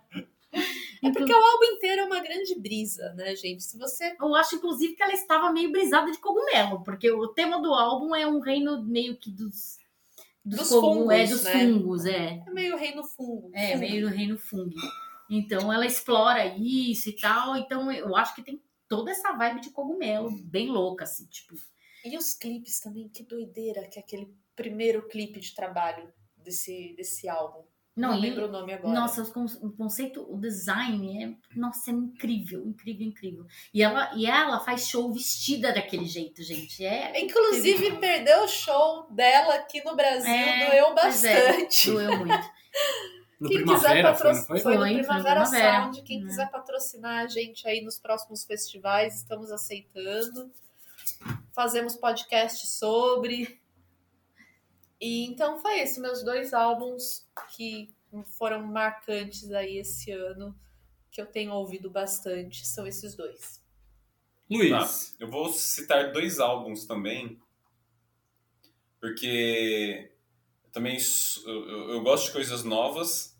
[1.03, 3.62] É porque o álbum inteiro é uma grande brisa, né, gente?
[3.62, 4.16] Se você.
[4.20, 8.15] Eu acho, inclusive, que ela estava meio brisada de cogumelo, porque o tema do álbum
[8.15, 9.79] é um reino meio que dos.
[10.45, 11.53] Dos cogu- fungos, É, dos né?
[11.53, 12.43] fungos, é.
[12.47, 13.51] É meio reino fungo.
[13.53, 13.81] É, fungo.
[13.81, 14.75] meio reino fungo.
[15.29, 17.55] Então ela explora isso e tal.
[17.57, 21.55] Então eu acho que tem toda essa vibe de cogumelo, bem louca, assim, tipo.
[22.05, 27.29] E os clipes também, que doideira que é aquele primeiro clipe de trabalho desse, desse
[27.29, 27.65] álbum.
[27.99, 28.95] Não, Não e- lembro o nome agora.
[28.95, 33.47] Nossa, o conceito, o design é, nossa, é incrível, incrível, incrível.
[33.75, 36.85] E ela, e ela faz show vestida daquele jeito, gente.
[36.85, 40.95] É Inclusive, perdeu o show dela aqui no Brasil, É, doeu é.
[40.95, 41.91] bastante.
[41.91, 42.35] doeu muito.
[43.41, 44.47] No Quem quiser Primavera, patrocinar.
[44.49, 44.59] foi?
[44.61, 45.83] Foi no Foi, foi no Primavera Primavera.
[45.85, 46.03] Sound.
[46.03, 46.27] Quem É.
[46.27, 50.51] quiser patrocinar a gente aí nos próximos festivais, estamos aceitando.
[51.53, 53.57] Fazemos podcast sobre.
[55.01, 57.95] E então foi esse, meus dois álbuns que
[58.37, 60.59] foram marcantes aí esse ano,
[61.11, 63.62] que eu tenho ouvido bastante, são esses dois.
[64.51, 64.70] Luiz.
[64.70, 64.89] Tá.
[65.20, 67.39] Eu vou citar dois álbuns também,
[69.01, 70.11] porque
[70.65, 70.99] eu também
[71.47, 73.37] eu, eu- gosto de coisas novas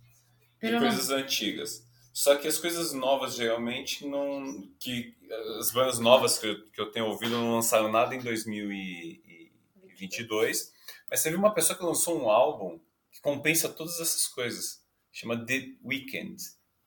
[0.63, 1.85] e coisas antigas.
[2.13, 4.69] Só que as coisas novas geralmente não.
[4.79, 5.15] que
[5.59, 10.73] As bandas novas que eu, que eu tenho ouvido não lançaram nada em 2022.
[11.11, 12.79] Mas teve uma pessoa que lançou um álbum
[13.11, 14.85] que compensa todas essas coisas.
[15.11, 16.41] Chama The Weeknd.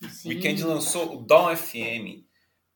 [0.09, 0.29] Sim.
[0.29, 2.23] Weekend lançou o Dawn FM.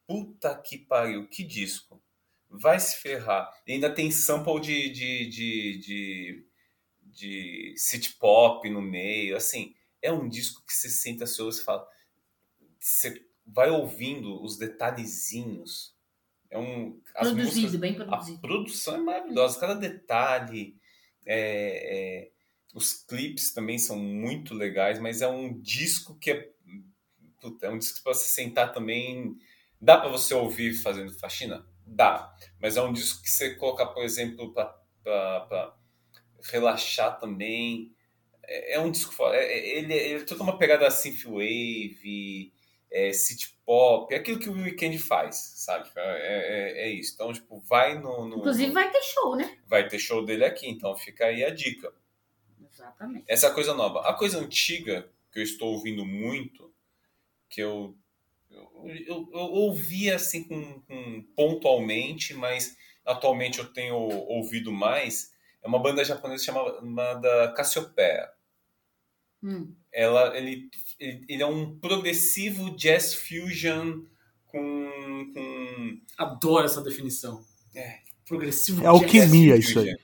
[0.08, 2.02] Puta que pariu, que disco.
[2.50, 3.52] Vai se ferrar.
[3.66, 6.48] E ainda tem sample de, de, de, de,
[7.02, 9.36] de city pop no meio.
[9.36, 11.88] Assim, é um disco que você senta, se ouve e fala.
[12.80, 15.96] Você vai ouvindo os detalhezinhos.
[16.50, 17.02] É um.
[17.16, 18.40] As Produzido, músicas, bem a produzido.
[18.40, 20.78] produção é maravilhosa, cada detalhe.
[21.26, 22.32] É, é,
[22.74, 26.50] os clipes também são muito legais, mas é um disco que é.
[27.42, 29.38] puta, é um disco pra você sentar também.
[29.80, 31.66] Dá para você ouvir fazendo faxina?
[31.86, 32.34] Dá.
[32.60, 35.76] Mas é um disco que você colocar, por exemplo, para
[36.52, 37.94] relaxar também.
[38.44, 39.14] É, é um disco.
[39.28, 42.54] é- é- ele, ele tem toda uma pegada synthwave,
[42.92, 45.90] é, city pop, é aquilo que o Weekend faz, sabe?
[45.96, 46.02] É,
[46.84, 47.14] é- é isso.
[47.16, 48.28] Então, tipo, vai no.
[48.28, 49.58] no- Inclusive vai ter show, né?
[49.68, 51.92] vai ter show dele aqui, então fica aí a dica.
[52.72, 53.26] Exatamente.
[53.28, 54.02] Essa é coisa nova.
[54.08, 56.74] A coisa antiga, que eu estou ouvindo muito,
[57.50, 57.96] que eu,
[58.52, 65.34] eu, eu, eu ouvi assim com, com- pontualmente, mas atualmente eu tenho ouvido mais,
[65.64, 68.30] é uma banda japonesa chamada Cassiopeia.
[69.44, 69.74] Hum.
[69.92, 70.70] Ela, ele,
[71.00, 74.02] ele, é um progressivo jazz fusion
[74.48, 75.32] com...
[75.34, 77.44] com Adoro essa definição.
[77.76, 78.00] É.
[78.28, 79.96] Progressivo É alquimia jazz isso aí.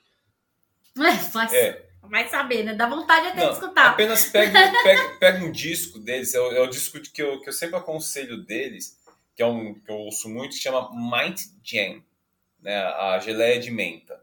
[0.98, 1.88] É, faz, É.
[2.02, 2.74] vai saber, né?
[2.74, 3.90] Dá vontade até Não, de escutar.
[3.90, 4.52] Apenas pega,
[4.82, 7.76] pega, pega um disco deles, é o, é o disco que eu, que eu sempre
[7.76, 8.98] aconselho deles,
[9.34, 12.02] que é um que eu ouço muito, que chama Mind Jam,
[12.60, 12.76] né?
[12.76, 14.22] A geleia de menta.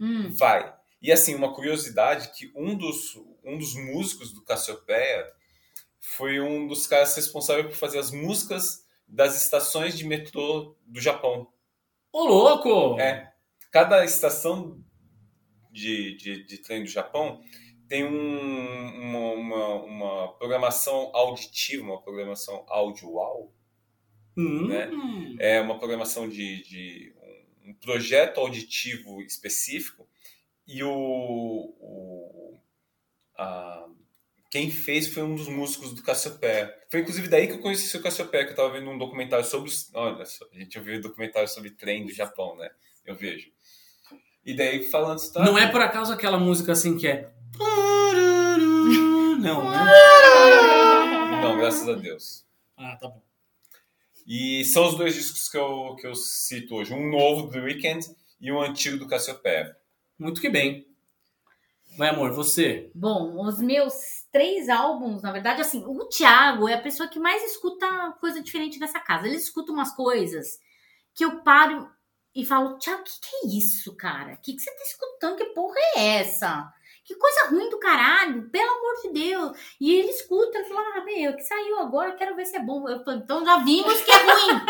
[0.00, 0.32] Hum.
[0.34, 0.72] Vai.
[1.02, 5.26] E assim, uma curiosidade que um dos, um dos músicos do Cassiopeia
[6.00, 11.52] foi um dos caras responsáveis por fazer as músicas das estações de metrô do Japão.
[12.12, 12.98] Ô, louco!
[13.00, 13.32] É.
[13.70, 14.82] Cada estação
[15.70, 17.40] de, de, de trem do Japão
[17.88, 23.52] tem um- uma, uma, uma programação auditiva, uma programação audiovisual,
[24.36, 24.68] Hum.
[24.68, 24.88] né?
[25.40, 27.14] é uma programação de, de
[27.64, 30.06] um, um projeto auditivo específico
[30.66, 30.90] e o,
[31.80, 32.60] o
[33.36, 33.88] a-
[34.50, 36.74] quem fez foi um dos músicos do Cassiopeia.
[36.90, 39.68] Foi inclusive daí que eu conheci o Cassiopeia, que eu tava vendo um documentário sobre
[39.68, 39.90] os.
[39.94, 42.70] Olha só, a gente ouviu um documentário sobre trem do Japão, né?
[43.04, 43.50] Eu vejo.
[44.44, 45.38] E daí falando isso.
[45.38, 47.30] Não é por acaso aquela música assim que é.
[49.38, 49.84] Não, né?
[51.42, 52.44] Não, graças a Deus.
[52.76, 53.22] Ah, tá bom.
[54.26, 56.92] E são os dois discos que eu, que eu cito hoje.
[56.92, 58.06] Um novo do The Weeknd
[58.40, 59.76] e um antigo do Cassiopeia.
[60.18, 60.86] Muito que bem.
[61.96, 62.90] Vai, amor, você.
[62.94, 67.42] Bom, os meus três álbuns, na verdade, assim, o Thiago é a pessoa que mais
[67.44, 67.86] escuta
[68.20, 69.26] coisa diferente nessa casa.
[69.26, 70.58] Ele escuta umas coisas
[71.14, 71.88] que eu paro
[72.34, 74.34] e falo, Thiago, o que, que é isso, cara?
[74.34, 75.36] O que, que você tá escutando?
[75.36, 76.72] Que porra é essa?
[77.08, 79.58] Que coisa ruim do caralho, pelo amor de Deus.
[79.80, 82.86] E ele escuta, ele fala, ah, meu, que saiu agora, quero ver se é bom.
[82.86, 84.60] Eu então já vimos que é ruim.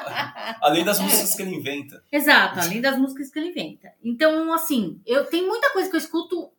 [0.62, 2.02] Além das músicas que ele inventa.
[2.10, 3.92] Exato, além das músicas que ele inventa.
[4.02, 6.50] Então, assim, eu tenho muita coisa que eu escuto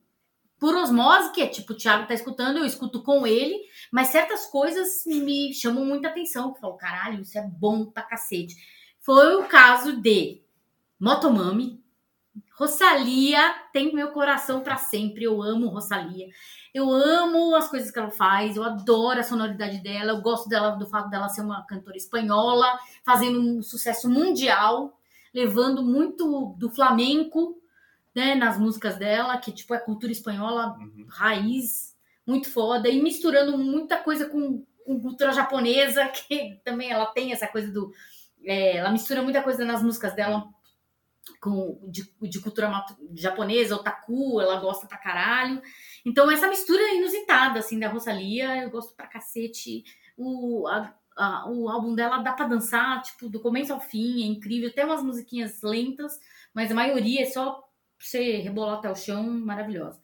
[0.59, 3.55] por osmose, que é tipo, o Thiago tá escutando, eu escuto com ele,
[3.91, 6.49] mas certas coisas me chamam muita atenção.
[6.49, 8.55] Eu falo, caralho, isso é bom pra cacete.
[9.01, 10.41] Foi o caso de
[10.99, 11.83] Motomami.
[12.57, 15.25] Rosalia tem meu coração pra sempre.
[15.25, 16.27] Eu amo Rosalia.
[16.73, 18.55] Eu amo as coisas que ela faz.
[18.55, 20.13] Eu adoro a sonoridade dela.
[20.13, 24.97] Eu gosto dela do fato dela ser uma cantora espanhola, fazendo um sucesso mundial,
[25.33, 27.61] levando muito do flamenco,
[28.15, 31.05] né, nas músicas dela, que tipo é cultura espanhola Uhum.
[31.09, 37.31] raiz, muito foda, e misturando muita coisa com, com cultura japonesa, que também ela tem
[37.31, 37.91] essa coisa do.
[38.43, 40.47] é, ela mistura muita coisa nas músicas dela
[41.41, 42.71] com, de, de cultura
[43.15, 45.61] japonesa, otaku, ela gosta pra caralho.
[46.05, 49.83] Então, essa mistura inusitada, assim, da Rosalia, eu gosto pra cacete.
[50.17, 54.27] O, a- a- o álbum dela dá pra dançar, tipo, do começo ao fim, é
[54.27, 54.71] incrível.
[54.73, 56.19] Tem umas musiquinhas lentas,
[56.53, 57.64] mas a maioria é só
[57.99, 59.99] você rebolar até o chão, maravilhosa.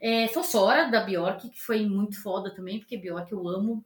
[0.00, 3.84] É, Fossora, da Bjork, que foi muito foda também, porque Bjork eu amo.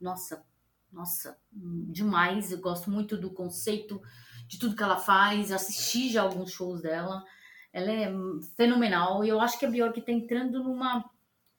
[0.00, 0.44] Nossa,
[0.92, 2.52] nossa, demais.
[2.52, 4.00] Eu gosto muito do conceito
[4.46, 5.50] de tudo que ela faz.
[5.52, 7.24] Assisti já alguns shows dela.
[7.72, 8.12] Ela é
[8.56, 9.24] fenomenal.
[9.24, 11.04] E eu acho que a Bjork tá entrando numa,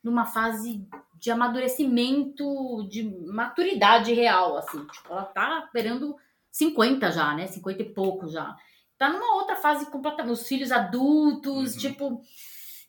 [0.04, 0.88] numa fase
[1.20, 4.86] de amadurecimento, de maturidade real, assim.
[4.86, 6.16] Tipo, ela tá esperando
[6.52, 7.48] 50 já, né?
[7.48, 8.56] 50 e pouco já.
[8.98, 10.34] Tá numa outra fase completamente.
[10.34, 11.80] Os filhos adultos, Uhum.
[11.80, 12.22] tipo.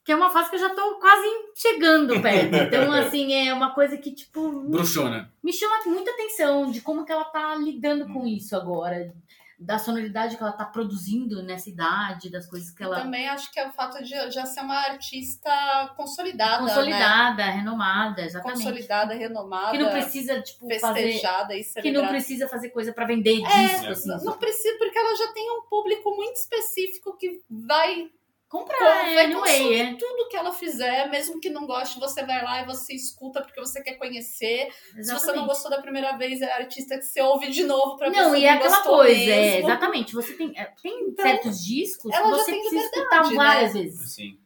[0.05, 2.55] Que é uma fase que eu já tô quase chegando perto.
[2.57, 5.31] Então, assim, é uma coisa que, tipo, Bruxona.
[5.45, 8.27] me chama muita atenção de como que ela tá lidando com Uhum.
[8.27, 9.15] isso agora.
[9.59, 13.01] Da sonoridade que ela tá produzindo nessa idade, das coisas que ela.
[13.01, 15.51] Também acho que é o fato de já ser uma artista
[15.97, 16.63] consolidada.
[16.63, 16.69] Né?
[16.69, 18.59] Consolidada, renomada, exatamente.
[18.59, 19.73] Consolidada, renomada.
[19.73, 21.03] Que não precisa, tipo, fazer.
[21.03, 24.25] festejada e Que não precisa fazer coisa pra vender É, disco, assim.
[24.25, 28.09] Não precisa, porque ela já tem um público muito específico que vai,
[28.49, 29.95] comprar, vai é, no consumir é.
[29.95, 33.61] tudo que ela fizer, mesmo que não goste, você vai lá e você escuta porque
[33.61, 34.71] você quer conhecer.
[34.73, 35.47] Se você não Exatamente.
[35.47, 38.45] gostou da primeira vez, é artista que você ouve de novo pra ver Não, e
[38.45, 39.33] é aquela coisa, mesmo.
[39.33, 40.15] é, exatamente.
[40.15, 43.83] Você tem, é, tem Então, certos discos que você tem precisa escutar várias né?
[43.83, 44.01] vezes.
[44.01, 44.39] Assim.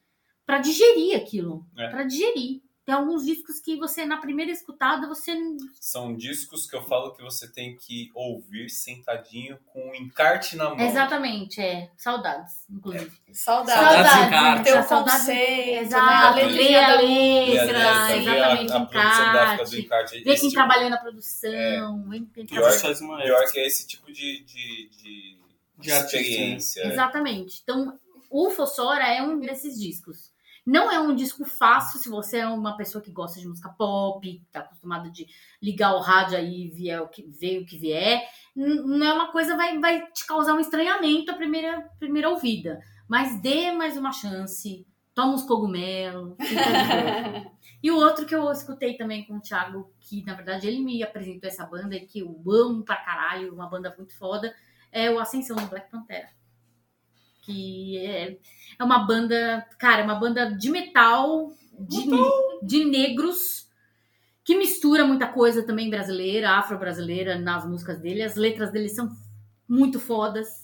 [0.45, 1.65] Pra digerir aquilo.
[1.79, 1.89] É.
[1.89, 2.61] Pra digerir.
[2.85, 5.37] Tem alguns discos que você, na primeira escutada, você.
[5.81, 10.71] São discos que eu falo que você tem que ouvir sentadinho com o encarte na
[10.71, 10.81] mão.
[10.81, 11.91] Exatamente, é.
[11.97, 13.13] Saudades, inclusive.
[13.33, 13.81] Saudade.
[13.81, 14.63] Saudades, cara.
[14.65, 15.79] Ter o Saudades, conceito, né?
[15.79, 19.81] a Exato, letrinha a da letra, a, exatamente, a do encarte.
[19.81, 20.15] encarte.
[20.19, 24.43] Ver quem tipo- trabalhou na produção, ver quem Pior, pior que é esse tipo de,
[24.45, 25.39] de, de,
[25.79, 26.23] De artista, né?
[26.23, 26.87] experiência.
[26.89, 27.61] Exatamente.
[27.63, 27.97] Então,
[28.29, 30.32] o Fossora é um desses discos.
[30.65, 34.47] Não é um disco fácil se você é uma pessoa que gosta de música pop,
[34.53, 35.27] tá acostumado de
[35.61, 38.23] ligar o rádio aí e ver o que, ver o que vier.
[38.55, 43.41] Não é uma coisa vai vai te causar um estranhamento a primeira primeira ouvida, mas
[43.41, 44.87] dê mais uma chance.
[45.15, 46.37] Toma uns cogumelos.
[47.83, 51.03] E o outro que eu escutei também com o Thiago, que na verdade ele me
[51.03, 54.55] apresentou essa banda e que eu amo pra caralho, uma banda muito foda,
[54.93, 56.29] é o Ascensão do Black Pantera.
[57.53, 58.37] Que é,
[58.79, 62.07] é uma banda, cara, é uma banda de metal, de,
[62.63, 63.67] de negros,
[64.45, 68.23] que mistura muita coisa também brasileira, afro-brasileira nas músicas dele.
[68.23, 69.11] As letras dele são
[69.69, 70.63] muito fodas.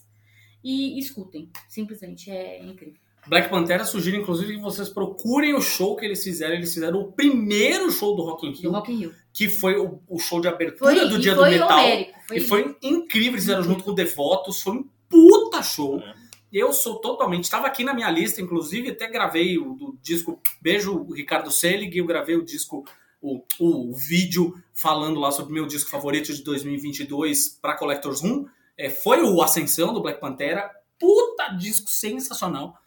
[0.64, 2.98] E escutem, simplesmente é incrível.
[3.26, 6.54] Black Pantera sugiro, inclusive, que vocês procurem o show que eles fizeram.
[6.54, 9.14] Eles fizeram o primeiro show do Rock in Do Rio, Rock in Rio.
[9.32, 11.78] que foi o, o show de abertura Foi, do e Dia foi do Metal.
[11.78, 16.00] homérico, foi E foi incrível, eles fizeram junto com o Devotos, foi um puta show.
[16.00, 16.14] É.
[16.52, 20.94] Eu sou totalmente, estava aqui na minha lista, inclusive, até gravei o do disco, beijo
[20.94, 22.84] o Ricardo Selig, eu gravei o disco,
[23.20, 28.46] o, o vídeo falando lá sobre o meu disco favorito de 2022 para Collector's Room.
[28.76, 32.78] É, foi o Ascensão do Black Pantera, puta disco sensacional.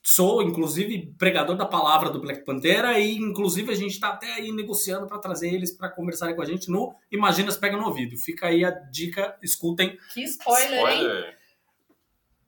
[0.00, 4.52] Sou, inclusive, pregador da palavra do Black Pantera e, inclusive, a gente está até aí
[4.52, 8.16] negociando para trazer eles para conversarem com a gente no Imaginas Pega no Ouvido.
[8.16, 9.98] Fica aí a dica, escutem.
[10.14, 11.37] Que spoiler, hein?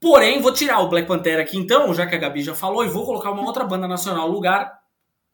[0.00, 2.88] Porém, vou tirar o Black Panther aqui então, já que a Gabi já falou, e
[2.88, 4.80] vou colocar uma outra banda nacional no lugar,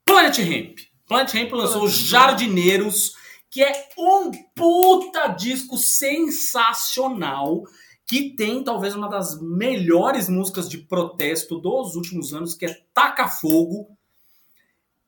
[0.04, 0.78] Planet Hemp.
[1.06, 3.12] Planet Hemp lançou Jardineiros,
[3.48, 7.62] que é um puta disco sensacional,
[8.04, 13.28] que tem talvez uma das melhores músicas de protesto dos últimos anos, que é Taca
[13.28, 13.96] Fogo.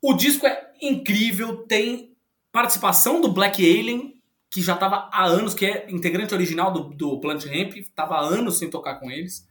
[0.01, 2.16] O disco é incrível, tem
[2.52, 4.14] participação do Black Alien,
[4.48, 8.20] que já estava há anos, que é integrante original do, do Planet Hemp, estava há
[8.20, 9.47] anos sem tocar com eles.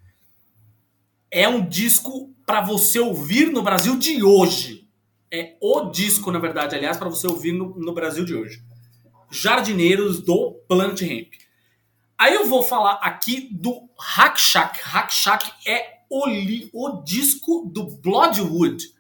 [1.30, 4.88] É um disco para você ouvir no Brasil de hoje.
[5.32, 8.64] É o disco, na verdade, aliás, para você ouvir no, no Brasil de hoje.
[9.30, 11.34] Jardineiros do Planet Hemp.
[12.18, 14.80] Aí eu vou falar aqui do Hack Shack.
[14.82, 18.96] Hack Shack é o, li- o disco do Bloodwood.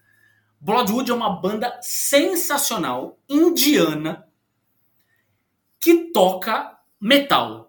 [0.59, 4.27] Bloodwood é uma banda sensacional, indiana,
[5.79, 7.66] que toca metal.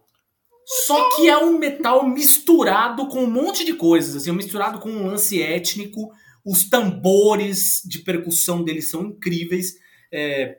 [0.70, 5.06] Só que é um metal misturado com um monte de coisas, assim, misturado com um
[5.06, 6.12] lance étnico.
[6.44, 9.76] Os tambores de percussão deles são incríveis.
[10.12, 10.58] É,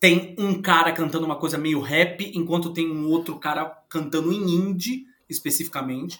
[0.00, 4.50] tem um cara cantando uma coisa meio rap, enquanto tem um outro cara cantando em
[4.50, 6.18] indie, especificamente.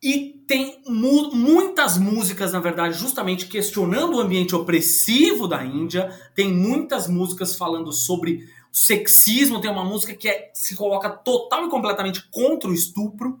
[0.00, 6.16] E tem mu- muitas músicas, na verdade, justamente questionando o ambiente opressivo da Índia.
[6.32, 9.60] Tem muitas músicas falando sobre o sexismo.
[9.60, 13.40] Tem uma música que é- se coloca total e completamente contra o estupro.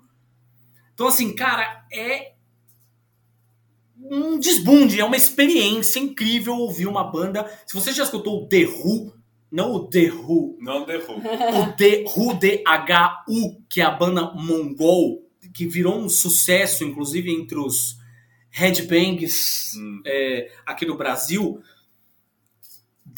[0.94, 2.32] Então, assim, cara, é
[4.00, 7.50] um desbunde, é uma experiência incrível ouvir uma banda.
[7.66, 9.12] Se você já escutou o The Who,
[9.50, 11.32] não o The Who, Não derrubou.
[11.62, 15.22] o The Who, D-H-U, que é a banda mongol,
[15.54, 17.96] que virou um sucesso, inclusive, entre os
[18.50, 20.02] headbangs Hum.
[20.06, 21.60] é, aqui no Brasil,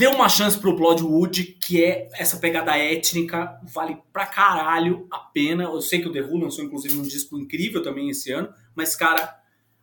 [0.00, 5.64] deu uma chance pro Bloodwood, que é essa pegada étnica, vale pra caralho a pena.
[5.64, 8.96] Eu sei que o The Who lançou, inclusive, um disco incrível também esse ano, mas,
[8.96, 9.36] cara,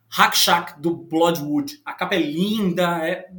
[0.08, 3.30] Hack Shack do Bloodwood, a capa é linda, é...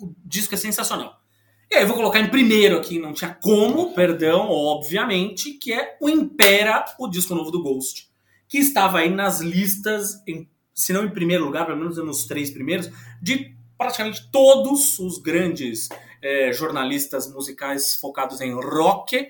[0.00, 1.20] o disco é sensacional.
[1.68, 5.96] E aí eu vou colocar em primeiro aqui, não tinha como, perdão, obviamente, que é
[6.00, 8.08] o Impera, o disco novo do Ghost,
[8.48, 12.52] que estava aí nas listas, em, se não em primeiro lugar, pelo menos nos três
[12.52, 12.88] primeiros,
[13.20, 15.88] de praticamente todos os grandes
[16.22, 19.28] eh, jornalistas musicais focados em rock.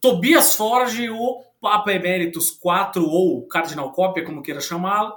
[0.00, 5.14] Tobias Forge, o Papa Emeritus 4, ou Cardinal Cópia, como queira chamá-lo,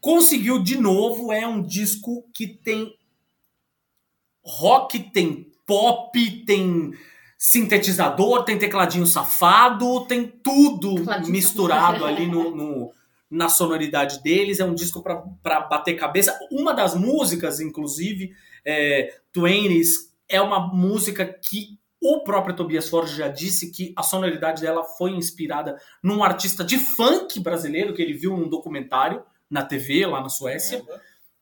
[0.00, 2.94] conseguiu de novo, é um disco que tem
[4.44, 6.92] rock, tem pop, tem
[7.36, 12.92] sintetizador, tem tecladinho safado, tem tudo Tecladinho misturado ali no, no-
[13.30, 14.58] na sonoridade deles.
[14.58, 16.38] É um disco pra- pra bater cabeça.
[16.50, 18.32] Uma das músicas, inclusive,
[18.64, 24.62] é, Twain's, é uma música que o próprio Tobias Forge já disse que a sonoridade
[24.62, 30.06] dela foi inspirada num artista de funk brasileiro que ele viu num documentário na TV
[30.06, 30.84] lá na Suécia.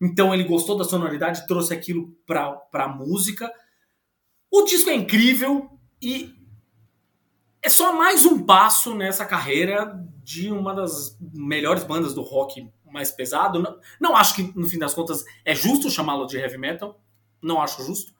[0.01, 3.51] Então ele gostou da sonoridade, trouxe aquilo pra, pra música.
[4.51, 5.70] O disco é incrível
[6.01, 6.35] e
[7.62, 13.10] é só mais um passo nessa carreira de uma das melhores bandas do rock mais
[13.10, 13.59] pesado.
[13.59, 17.01] Não, não acho que, no fim das contas, é justo chamá-lo de heavy metal.
[17.42, 18.12] Não acho justo.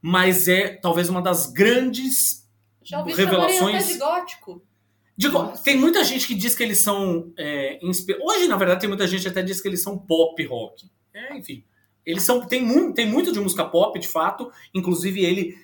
[0.00, 2.46] Mas é talvez uma das grandes
[2.82, 4.62] Já ouvi Revelações- de gótico.
[5.16, 5.62] Digo, Nossa.
[5.62, 7.32] tem muita gente que diz que eles são.
[7.38, 10.44] é, inspi- Hoje, na verdade, tem muita gente que até diz que eles são pop
[10.46, 10.90] rock.
[11.14, 11.64] É, enfim.
[12.04, 12.44] Eles são.
[12.44, 14.50] Tem, mu tem muito de música pop, de fato.
[14.74, 15.56] Inclusive, ele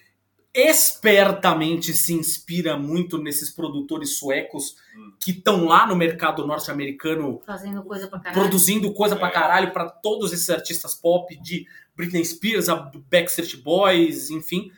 [0.54, 5.12] espertamente se inspira muito nesses produtores suecos Hum.
[5.20, 8.40] que estão lá no mercado norte-americano Fazendo coisa pra caralho.
[8.40, 9.30] produzindo coisa pra É.
[9.30, 11.66] caralho pra todos esses artistas pop, de
[12.01, 14.72] Britney Spears a Backstreet Boys, enfim.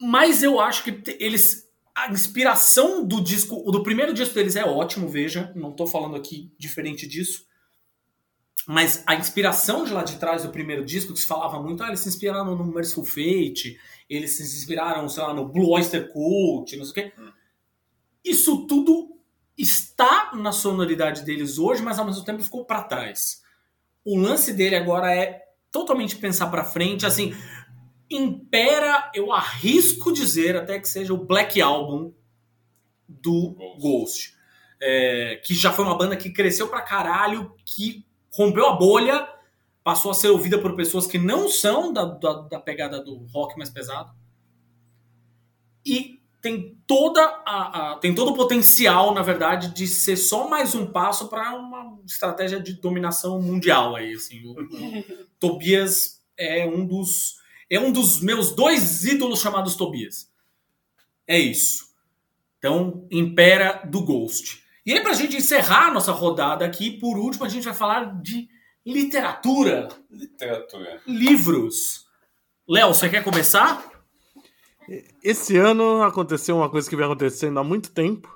[0.00, 1.68] Mas eu acho que eles.
[1.94, 3.62] A inspiração do disco.
[3.66, 5.52] O do primeiro disco deles é ótimo, veja.
[5.54, 7.46] Não tô falando aqui diferente disso.
[8.66, 11.88] Mas a inspiração de lá de trás do primeiro disco, que se falava muito, ah,
[11.88, 13.78] eles se inspiraram no Merciful Fate,
[14.08, 17.12] eles se inspiraram, sei lá, no Blue Oyster Cult, não sei o quê.
[18.22, 19.18] Isso tudo
[19.56, 23.42] está na sonoridade deles hoje, mas ao mesmo tempo ficou para trás.
[24.10, 27.34] O lance dele agora é totalmente pensar para frente, assim,
[28.10, 32.14] impera, eu arrisco dizer até que seja o Black Album
[33.06, 33.78] do Ghost.
[33.78, 34.38] Ghost.
[34.80, 39.28] É, que já foi uma banda que cresceu pra caralho, que rompeu a bolha,
[39.84, 43.58] passou a ser ouvida por pessoas que não são da, da, da pegada do rock
[43.58, 44.10] mais pesado.
[45.84, 50.74] E tem toda a, a- tem todo o potencial, na verdade, de ser só mais
[50.74, 54.44] um passo para uma estratégia de dominação mundial aí, assim.
[54.46, 57.36] O, o Tobias é um dos
[57.70, 60.30] é um dos meus dois ídolos chamados Tobias.
[61.26, 61.88] É isso.
[62.58, 64.62] Então, impera do Ghost.
[64.86, 68.20] E aí, pra gente encerrar a nossa rodada aqui, por último, a gente vai falar
[68.22, 68.48] de
[68.86, 71.00] literatura, Literatura.
[71.06, 72.06] livros.
[72.66, 73.97] Léo, você quer começar?
[75.22, 78.28] Esse ano aconteceu uma coisa que vem acontecendo há muito tempo,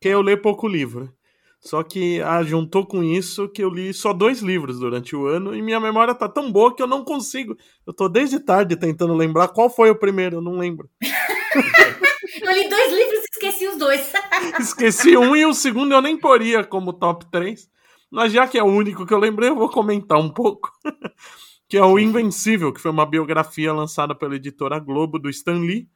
[0.00, 1.12] que é eu ler pouco livro.
[1.60, 5.54] Só que ah, juntou com isso que eu li só dois livros durante o ano
[5.54, 7.56] e minha memória tá tão boa que eu não consigo.
[7.86, 10.88] Eu tô desde tarde tentando lembrar qual foi o primeiro, eu não lembro.
[12.42, 14.12] Eu li dois livros e esqueci os dois.
[14.60, 17.68] Esqueci um e o segundo eu nem poria como top 3.
[18.10, 20.70] Mas já que é o único que eu lembrei, eu vou comentar um pouco.
[21.68, 25.88] que é o Invencível, que foi uma biografia lançada pela editora Globo do Stan Lee,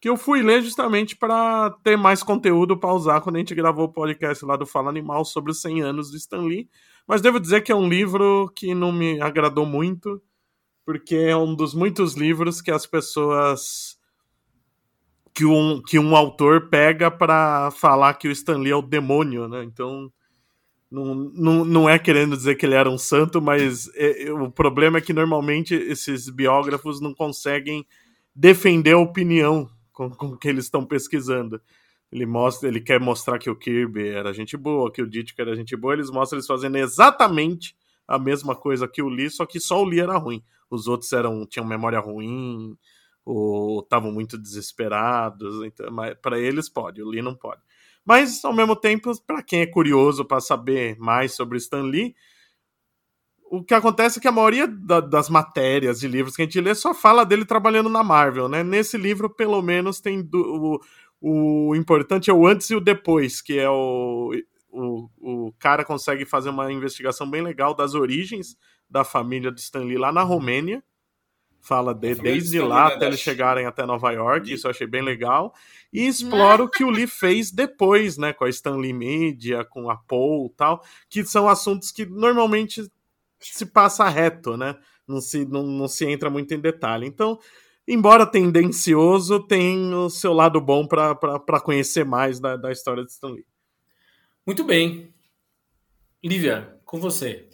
[0.00, 3.84] que eu fui ler justamente para ter mais conteúdo para usar quando a gente gravou
[3.84, 6.70] o podcast lá do Fala Animal sobre os 100 anos do Stan Lee.
[7.06, 10.22] Mas devo dizer que é um livro que não me agradou muito,
[10.86, 13.98] porque é um dos muitos livros que as pessoas
[15.34, 19.48] que um, que um autor pega para falar que o Stan Lee é o demônio,
[19.48, 19.64] né?
[19.64, 20.10] Então,
[20.90, 24.50] não, não, não é querendo dizer que ele era um santo, mas é- é- o
[24.50, 27.86] problema é que normalmente esses biógrafos não conseguem
[28.34, 31.60] defender a opinião com, com que eles estão pesquisando.
[32.10, 35.54] Ele mostra, ele quer mostrar que o Kirby era gente boa, que o Ditko era
[35.54, 37.76] gente boa, eles mostram eles fazendo exatamente
[38.08, 40.42] a mesma coisa que o Lee, só que só o Lee era ruim.
[40.68, 42.76] Os outros eram tinham memória ruim,
[43.24, 45.86] ou estavam muito desesperados, então,
[46.20, 47.60] para eles pode, o Lee não pode.
[48.10, 52.12] Mas ao mesmo tempo, para quem é curioso para saber mais sobre Stan Lee,
[53.48, 56.60] o que acontece é que a maioria da- das matérias de livros que a gente
[56.60, 58.64] lê só fala dele trabalhando na Marvel, né?
[58.64, 60.80] Nesse livro, pelo menos, tem do-
[61.20, 64.32] o, o importante é o antes e o depois, que é o,
[64.72, 68.56] o, o cara consegue fazer uma investigação bem legal das origens
[68.90, 70.82] da família de Stan Lee lá na Romênia.
[71.62, 75.54] Fala de, desde lá até eles chegarem até Nova York, isso eu achei bem legal.
[75.92, 78.32] E explora o que o Lee fez depois, né?
[78.32, 82.90] Com a Stanley Media, com a Paul e tal, que são assuntos que normalmente
[83.40, 84.76] se passa reto, né?
[85.06, 87.06] Não se, não, não se entra muito em detalhe.
[87.06, 87.38] Então,
[87.88, 93.30] embora tendencioso, tem o seu lado bom para conhecer mais da, da história de Stan
[93.30, 93.46] Lee.
[94.46, 95.12] Muito bem.
[96.22, 97.48] Lívia, com você.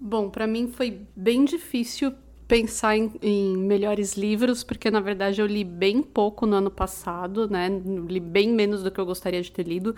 [0.00, 2.14] Bom, para mim foi bem difícil
[2.48, 7.48] pensar em, em melhores livros, porque na verdade eu li bem pouco no ano passado,
[7.48, 7.68] né?
[8.08, 9.94] Li bem menos do que eu gostaria de ter lido.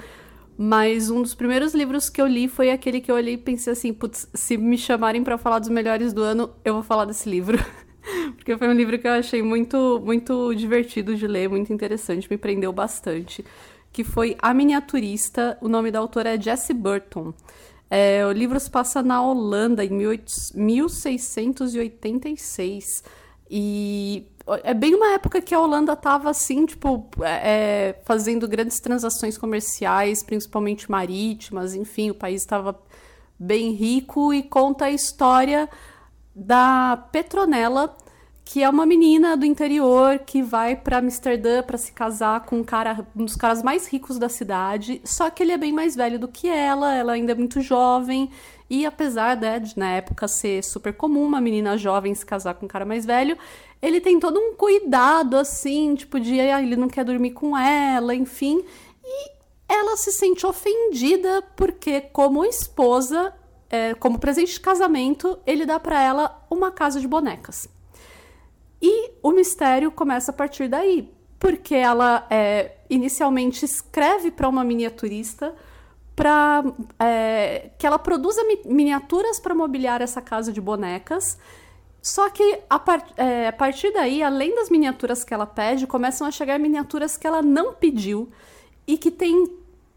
[0.59, 3.73] Mas um dos primeiros livros que eu li foi aquele que eu olhei e pensei
[3.73, 7.31] assim, putz, se me chamarem para falar dos melhores do ano, eu vou falar desse
[7.31, 7.57] livro.
[8.37, 12.37] porque foi um livro que eu achei muito muito divertido de ler, muito interessante, me
[12.37, 13.45] prendeu bastante,
[13.93, 15.57] que foi A Miniaturista.
[15.61, 17.33] O nome da autora é Jessie Burton.
[17.91, 23.03] É, o livro se passa na Holanda, em 18- 1686.
[23.51, 24.29] E
[24.63, 30.23] é bem uma época que a Holanda estava assim, tipo, é, fazendo grandes transações comerciais,
[30.23, 32.81] principalmente marítimas, enfim, o país estava
[33.39, 35.69] bem rico e conta a história
[36.35, 37.97] da Petronella,
[38.53, 42.65] que é uma menina do interior que vai para Amsterdã para se casar com um
[42.65, 45.01] cara, um dos caras mais ricos da cidade.
[45.05, 48.29] Só que ele é bem mais velho do que ela, ela ainda é muito jovem.
[48.69, 52.65] E apesar né, de na época ser super comum uma menina jovem se casar com
[52.65, 53.39] um cara mais velho,
[53.81, 58.17] ele tem todo um cuidado assim, tipo de ah, ele não quer dormir com ela,
[58.17, 58.65] enfim.
[59.05, 59.31] E
[59.69, 63.33] ela se sente ofendida porque como esposa,
[63.71, 67.69] é, como presente de casamento, ele dá para ela uma casa de bonecas.
[68.81, 75.55] E o mistério começa a partir daí, porque ela é, inicialmente escreve para uma miniaturista
[76.17, 76.65] para
[76.99, 81.39] é, que ela produza mi miniaturas para mobiliar essa casa de bonecas.
[82.03, 86.27] Só que a, par é, a partir daí, além das miniaturas que ela pede, começam
[86.27, 88.31] a chegar miniaturas que ela não pediu
[88.87, 89.47] e que tem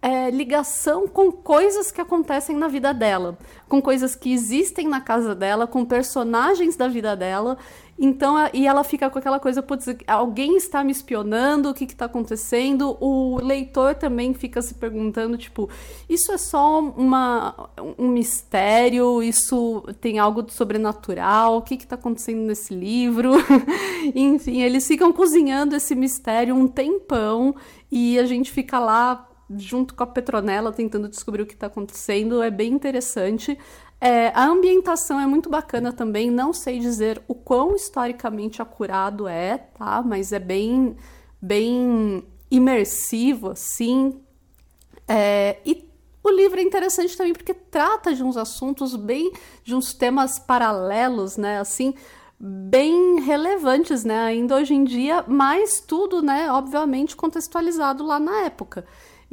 [0.04, 3.38] é, ligação com coisas que acontecem na vida dela,
[3.70, 7.58] com coisas que existem na casa dela, com personagens da vida dela.
[7.98, 12.04] Então, e ela fica com aquela coisa, putz, alguém está me espionando, o que está
[12.04, 12.98] acontecendo?
[13.00, 15.70] O leitor também fica se perguntando, tipo,
[16.10, 19.24] isso é só uma, um mistério?
[19.24, 21.56] Isso tem algo de sobrenatural?
[21.58, 23.36] O que está acontecendo nesse livro?
[24.14, 27.56] Enfim, eles ficam cozinhando esse mistério um tempão
[27.90, 32.42] e a gente fica lá junto com a Petronella tentando descobrir o que está acontecendo.
[32.42, 33.58] É bem interessante.
[34.00, 36.30] É, a ambientação é muito bacana também.
[36.30, 40.04] Não sei dizer o quão historicamente acurado é, tá?
[40.04, 40.96] Mas é bem,
[41.42, 44.20] bem imersivo, assim.
[45.08, 45.90] É, e
[46.24, 49.32] o livro é interessante também porque trata de uns assuntos bem,
[49.64, 51.60] de uns temas paralelos, né?
[51.60, 51.94] Assim,
[52.40, 54.20] bem relevantes, né?
[54.20, 56.52] Ainda hoje em dia, mas tudo, né?
[56.52, 58.86] Obviamente contextualizado lá na época.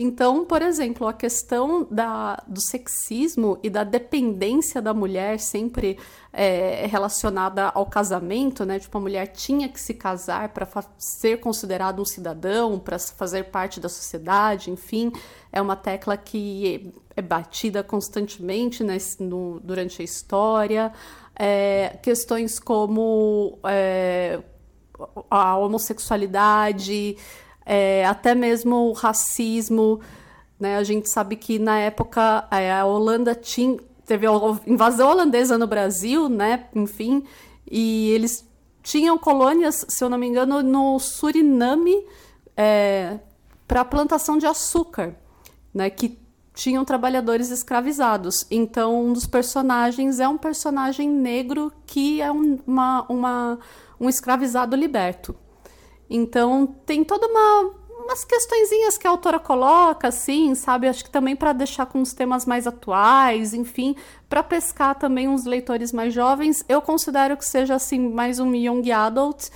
[0.03, 5.99] Então, por exemplo, a questão da, do sexismo e da dependência da mulher sempre
[6.33, 8.79] é, relacionada ao casamento, né?
[8.79, 13.79] Tipo, a mulher tinha que se casar para ser considerado um cidadão, para fazer parte
[13.79, 15.13] da sociedade, enfim,
[15.53, 20.95] é uma tecla que é batida constantemente né, no, durante a história.
[21.39, 24.41] É, questões como é,
[25.31, 27.19] a homossexualidade,
[27.71, 30.01] é, até mesmo o racismo.
[30.59, 30.77] Né?
[30.77, 34.33] A gente sabe que na época é, a Holanda tinha, teve a
[34.67, 36.67] invasão holandesa no Brasil, né?
[36.75, 37.23] enfim,
[37.71, 38.45] e eles
[38.83, 42.05] tinham colônias, se eu não me engano, no Suriname
[42.57, 43.21] é,
[43.69, 45.15] para plantação de açúcar,
[45.73, 45.89] né?
[45.91, 46.19] que
[46.53, 48.45] tinham trabalhadores escravizados.
[48.51, 53.59] Então, um dos personagens é um personagem negro que é um, uma, uma,
[54.01, 55.37] um escravizado liberto.
[56.11, 60.89] Então tem toda uma umas questõezinhas que a autora coloca, assim, sabe?
[60.89, 63.95] Acho que também para deixar com os temas mais atuais, enfim,
[64.29, 66.65] para pescar também uns leitores mais jovens.
[66.69, 69.51] Eu considero que seja assim mais um young adult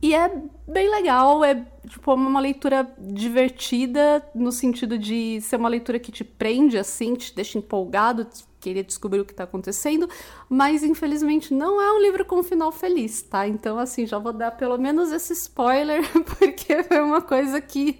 [0.00, 0.30] e é
[0.68, 6.22] bem legal, é tipo uma leitura divertida no sentido de ser uma leitura que te
[6.22, 8.26] prende assim, te deixa empolgado,
[8.64, 10.08] querer descobrir o que está acontecendo,
[10.48, 13.46] mas infelizmente não é um livro com um final feliz, tá?
[13.46, 16.02] Então, assim, já vou dar pelo menos esse spoiler,
[16.38, 17.98] porque foi uma coisa que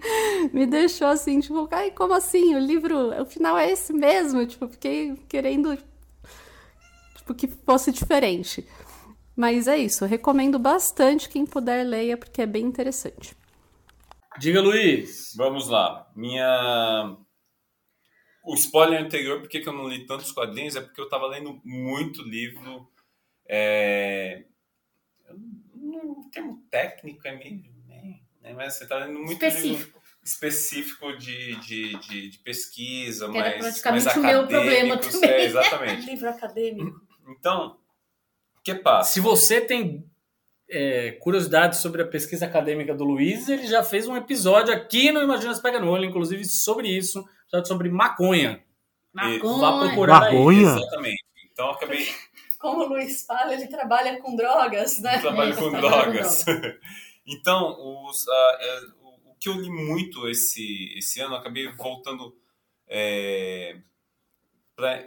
[0.52, 2.54] me deixou assim, tipo, ai, como assim?
[2.54, 4.46] O livro, o final é esse mesmo?
[4.46, 5.76] Tipo, fiquei querendo
[7.16, 8.66] tipo, que fosse diferente.
[9.36, 13.36] Mas é isso, recomendo bastante quem puder leia, porque é bem interessante.
[14.38, 15.32] Diga, Luiz.
[15.36, 16.08] Vamos lá.
[16.14, 17.16] Minha
[18.44, 21.60] o spoiler anterior, por que eu não li tantos quadrinhos, é porque eu estava lendo
[21.64, 22.90] muito livro.
[23.46, 24.44] É...
[25.74, 27.74] Um termo técnico é meio.
[27.86, 28.52] Né?
[28.54, 29.68] Mas você está lendo muito específico.
[29.68, 34.96] livro específico de, de, de, de pesquisa, que era mais, praticamente mais o meu problema
[34.96, 35.30] também.
[35.30, 36.06] É, exatamente.
[36.10, 37.00] Livro acadêmico.
[37.28, 37.78] Então,
[38.58, 39.12] o que passa?
[39.12, 40.10] Se você tem
[40.68, 45.22] é, curiosidade sobre a pesquisa acadêmica do Luiz, ele já fez um episódio aqui no
[45.22, 47.24] Imagina Se Pega no Olho, inclusive sobre isso
[47.64, 48.64] sobre maconha.
[49.12, 49.60] Maconha.
[49.60, 50.72] Vá procurar Maconha?
[50.72, 50.76] aí.
[50.76, 51.24] Exatamente.
[51.52, 52.04] Então, acabei
[52.58, 55.18] Como o Luiz fala, ele trabalha com drogas, né?
[55.18, 56.46] trabalho Isso, com drogas.
[57.26, 57.76] então,
[58.06, 62.34] os, é, o, que eu li muito esse, esse ano, acabei voltando
[62.88, 63.76] é,
[64.74, 65.06] para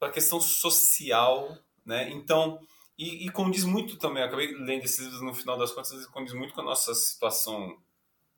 [0.00, 2.08] a questão social, né?
[2.08, 2.58] Então,
[2.98, 6.32] e, e condiz muito também, acabei lendo esses livros no final das contas, eles condiz
[6.32, 7.78] muito com a nossa situação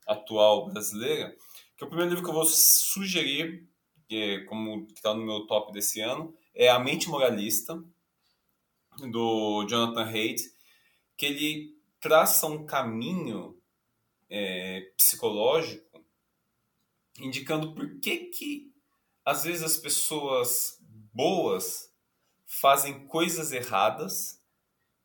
[0.07, 1.37] atual brasileira,
[1.77, 3.69] que o primeiro livro que eu vou sugerir,
[4.09, 7.83] que é, como está no meu top desse ano, é A Mente Moralista,
[9.11, 10.43] do Jonathan Haidt,
[11.17, 13.57] que ele traça um caminho
[14.29, 15.89] é, psicológico
[17.21, 18.73] indicando por que que
[19.25, 20.79] às vezes as pessoas
[21.13, 21.93] boas
[22.47, 24.38] fazem coisas erradas,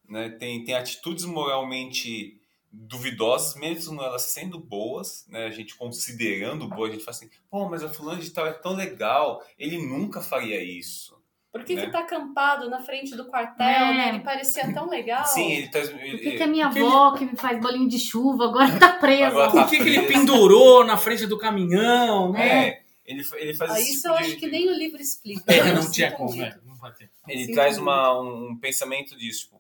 [0.08, 0.30] né?
[0.30, 2.40] tem, tem atitudes moralmente
[2.72, 5.46] duvidosas, mesmo elas sendo boas, né?
[5.46, 8.54] A gente considerando boas, a gente fala assim, pô, mas a fulana de tal é
[8.54, 11.14] tão legal, ele nunca faria isso.
[11.52, 11.86] Por que Né?
[11.86, 13.94] que tá acampado na frente do quartel, É.
[13.96, 14.10] né?
[14.10, 15.24] Ele parecia tão legal.
[15.24, 15.82] Sim, ele tá...
[15.82, 19.28] Por que, que a minha avó, que me faz bolinho de chuva, agora tá presa?
[19.28, 22.70] Agora Por que, que ele pendurou na frente do caminhão, né?
[22.70, 25.44] É, ele, ele faz Ah, isso tipo eu de- acho que nem o livro explica.
[25.54, 26.58] É, não sinto tinha como, né?
[26.66, 27.12] Não vai ter.
[27.28, 27.54] ele Sim.
[27.54, 29.52] traz uma, um, um pensamento disso.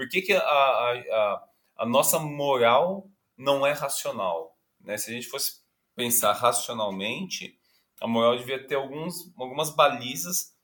[0.00, 3.06] Por que, que a, a, a, a nossa moral
[3.36, 4.58] não é racional?
[4.80, 4.96] Né?
[4.96, 5.60] Se a gente fosse
[5.94, 7.60] pensar racionalmente,
[8.00, 10.56] a moral devia ter alguns, algumas balizas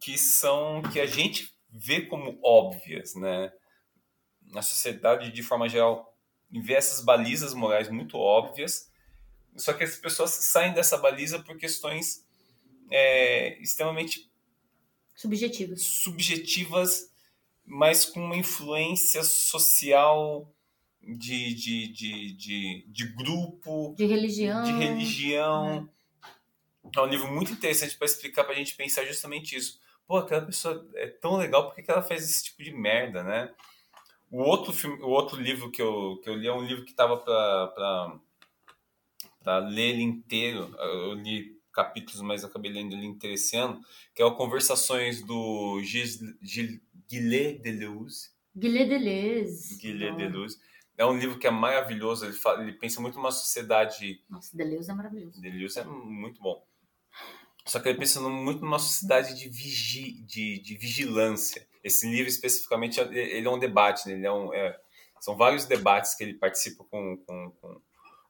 [0.00, 3.52] que são que a gente vê como óbvias, né?
[4.42, 6.16] Na sociedade, de forma geral,
[6.48, 8.92] vê essas balizas morais muito óbvias,
[9.56, 12.24] só que as pessoas saem dessa baliza por questões
[12.92, 14.30] é, extremamente
[15.16, 15.82] Subjetivos.
[15.82, 17.09] subjetivas,
[17.70, 20.52] mas com uma influência social
[21.00, 24.64] de, de, de, de, de grupo, De religião.
[24.64, 25.88] de religião.
[26.94, 29.78] É um livro muito interessante para explicar para a gente pensar justamente isso.
[30.06, 33.22] Pô, aquela pessoa é tão legal, por que que ela faz esse tipo de merda,
[33.22, 33.54] né?
[34.30, 36.90] O outro, filme, o outro livro que eu, que eu li é um livro que
[36.90, 38.20] estava para
[39.68, 40.74] ler ele inteiro.
[40.78, 43.80] Eu li capítulos, mas acabei lendo ele inteiro esse ano,
[44.14, 48.30] que é o Conversações do Gilles, Gilles, Guillet Deleuze.
[48.56, 49.76] Guilherme Deleuze.
[49.78, 50.58] Guilherme Deleuze.
[50.96, 54.22] É um livro que é maravilhoso, ele, fala, ele pensa muito numa sociedade...
[54.28, 55.40] Nossa, Deleuze é maravilhoso.
[55.40, 56.64] Deleuze é muito bom.
[57.66, 61.66] Só que ele pensa muito numa sociedade de, vigi, de, de vigilância.
[61.82, 64.14] Esse livro, especificamente, ele é um debate, né?
[64.14, 64.78] ele é um, é,
[65.20, 67.80] são vários debates que ele participa com, com, com,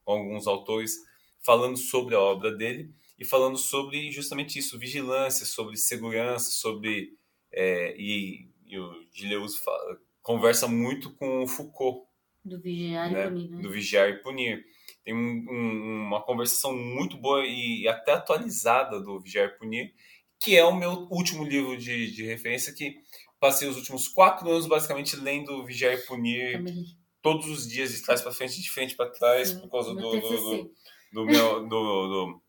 [0.05, 0.97] com alguns autores,
[1.42, 7.18] falando sobre a obra dele e falando sobre justamente isso, vigilância, sobre segurança, sobre...
[7.52, 12.07] É, e, e o Deleuze fala, conversa muito com o Foucault,
[12.44, 13.50] Do Vigiar né, e Punir.
[13.50, 13.62] né?
[13.62, 14.65] do Vigiar e Punir.
[15.05, 19.94] Tem um- um- uma conversação muito boa e até atualizada do Vigiar e Punir,
[20.39, 22.97] que é o meu último livro de, de referência, que
[23.39, 26.84] passei os últimos quatro anos basicamente lendo Vigiar e Punir Também
[27.23, 30.00] todos os dias, de trás para frente, de frente para trás, Sim, por causa do,
[30.00, 30.74] do, do,
[31.12, 32.42] do meu, do, do-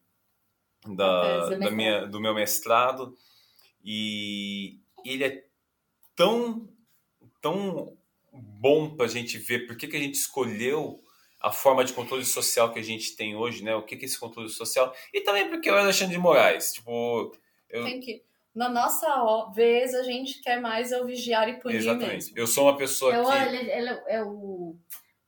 [0.95, 3.16] da, da minha, do meu mestrado.
[3.83, 5.45] E ele é
[6.16, 6.68] tão,
[7.42, 7.98] tão
[8.32, 11.02] bom para a gente ver por que, que a gente escolheu
[11.40, 13.76] a forma de controle social que a gente tem hoje, né?
[13.76, 14.94] O que, que é esse controle social.
[15.14, 16.72] E também porque é o Alexandre de Moraes.
[16.74, 17.36] Tipo,
[17.70, 18.24] eu, Tem que.
[18.54, 22.12] Na nossa vez, a gente quer mais é o vigiar e punir exatamente.
[22.26, 22.38] mesmo.
[22.38, 23.38] Eu sou uma pessoa É o, que.
[23.56, 24.76] ele- ele- é o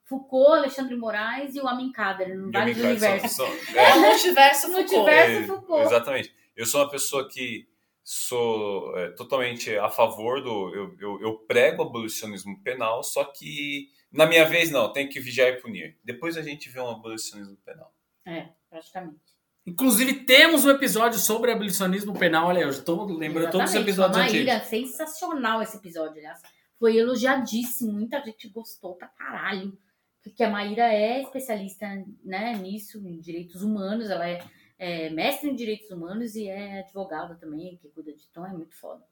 [0.06, 3.32] Foucault, Alexandre Moraes e o Amin Kader, vários Eu me encaixo- universos.
[3.32, 4.94] sou- É é, o multiverso Foucault.
[4.94, 5.82] Multiverso É, Foucault.
[5.86, 6.36] Exatamente.
[6.56, 7.66] Eu sou uma pessoa que
[8.03, 10.73] sou é, totalmente a favor do.
[10.75, 15.49] Eu, eu, eu prego abolicionismo penal, só que na minha vez não, tem que vigiar
[15.49, 15.98] e punir.
[16.03, 17.93] Depois a gente vê um abolicionismo penal.
[18.25, 19.33] É, praticamente.
[19.65, 22.48] Inclusive, temos um episódio sobre abolicionismo penal.
[22.48, 24.69] Olha, eu estou lembrando todos os episódios Maíra, antigos.
[24.69, 26.41] sensacional esse episódio, aliás.
[26.77, 29.77] Foi elogiadíssimo, muita gente gostou pra caralho.
[30.22, 31.88] Porque a Maíra é especialista
[32.23, 34.43] né, nisso, em direitos humanos, ela é,
[34.84, 38.76] é mestre em direitos humanos e é advogada também, que cuida de então é muito
[38.80, 39.03] foda.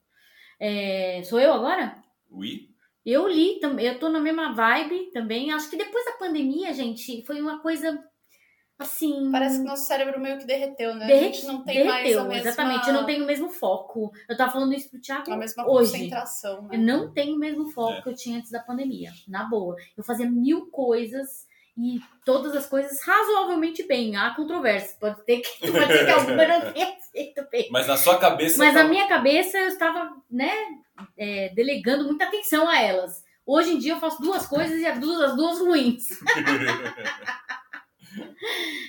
[0.60, 2.02] É, sou eu agora?
[2.30, 2.70] Oui?
[3.06, 5.52] Eu li também, eu tô na mesma vibe também.
[5.52, 8.04] Acho que depois da pandemia, gente, foi uma coisa
[8.78, 9.32] assim.
[9.32, 11.06] Parece que nosso cérebro meio que derreteu, né?
[11.06, 13.50] a derre- gente não tem mais derreteu, a mesma, Exatamente, eu não tenho o mesmo
[13.50, 14.12] foco.
[14.28, 15.92] Eu tava falando isso pro Thiago a mesma hoje.
[15.92, 16.76] concentração, né?
[16.76, 18.02] Eu não tenho o mesmo foco É.
[18.02, 19.76] que eu tinha antes da pandemia, na boa.
[19.98, 21.46] Eu fazia mil coisas
[21.78, 24.16] e todas as coisas razoavelmente bem.
[24.16, 24.98] Há controvérsias.
[25.00, 27.68] Pode ter que, pode ser que alguma não tenha feito bem.
[27.72, 28.58] Mas na sua cabeça.
[28.58, 30.52] Mas tá- na minha cabeça eu estava, né,
[31.18, 33.24] é, delegando muita atenção a elas.
[33.46, 36.20] Hoje em dia eu faço duas coisas e as duas, as duas ruins.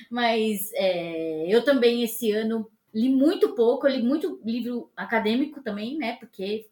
[0.09, 5.97] Mas é, eu também esse ano li muito pouco, eu li muito livro acadêmico também,
[5.97, 6.17] né?
[6.19, 6.69] Porque,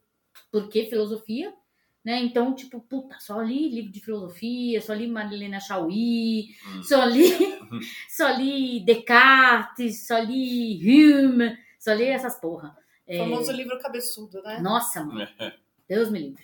[0.52, 1.52] porque filosofia,
[2.04, 2.20] né?
[2.20, 6.84] Então, tipo, puta, só li livro de filosofia, só li Marilena Chauí, Hum.
[6.84, 7.24] só li,
[8.10, 12.76] só li Descartes, só li Hume, só li essas porra.
[13.08, 14.60] O famoso livro cabeçudo, né?
[14.60, 15.28] Nossa, mano.
[15.88, 16.44] Deus me livre.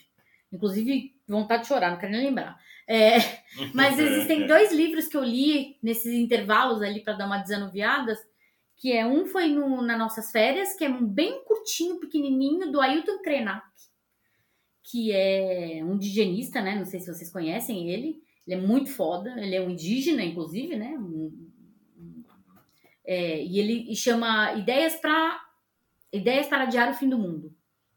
[0.52, 2.58] Inclusive, vontade de chorar, não quero nem lembrar.
[2.88, 3.18] É,
[3.74, 8.18] mas existem dois livros que eu li nesses intervalos ali para dar uma desanuviada,
[8.76, 12.80] que é um foi no, nas nossas férias, que é um bem curtinho, pequenininho, do
[12.80, 13.66] Ailton Krenak,
[14.90, 16.75] que é um indigenista, né?
[16.75, 18.22] Não sei se vocês conhecem ele.
[18.48, 20.98] Ele é muito foda, ele é um indígena, inclusive, né?
[20.98, 21.45] Um-
[23.06, 25.41] é, e ele chama Ideias para
[26.11, 27.53] Ideias para adiar o fim do mundo.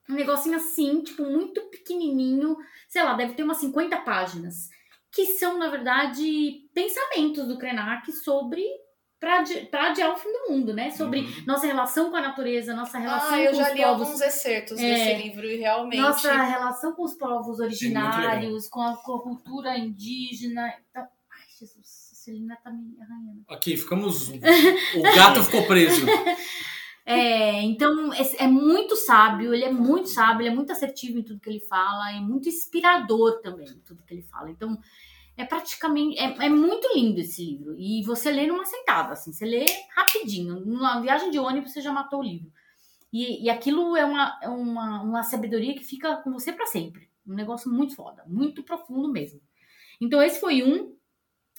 [0.08, 2.56] Um negocinho assim, tipo, muito pequenininho,
[2.88, 4.68] sei lá, deve ter umas 50 páginas,
[5.12, 8.64] que são, na verdade, pensamentos do Krenak sobre
[9.20, 10.90] para adiar o fim do mundo, né?
[10.90, 11.44] Sobre Uhum.
[11.46, 14.20] nossa relação com a natureza, nossa relação Ah, eu com já os li povos alguns
[14.22, 14.82] excertos É.
[14.82, 16.00] desse livro e realmente.
[16.00, 20.72] nossa relação com os povos originários, com a, com a cultura indígena.
[20.90, 23.44] Então, ai, Jesus, a Celina tá me arranhando.
[23.48, 24.30] Aqui, ficamos.
[24.96, 26.06] O gato ficou preso.
[27.04, 31.22] É, então, é, é muito sábio, ele é muito sábio, ele é muito assertivo em
[31.22, 34.50] tudo que ele fala, e muito inspirador também em tudo que ele fala.
[34.50, 34.78] Então,
[35.40, 37.74] é praticamente, é, é muito lindo esse livro.
[37.78, 39.64] E você lê numa sentada, assim, você lê
[39.96, 40.60] rapidinho.
[40.60, 42.50] Numa viagem de ônibus, você já matou o livro.
[43.12, 47.08] E, e aquilo é uma, é uma, uma sabedoria que fica com você para sempre.
[47.26, 49.40] Um negócio muito foda, muito profundo mesmo.
[50.00, 50.94] Então, esse foi um.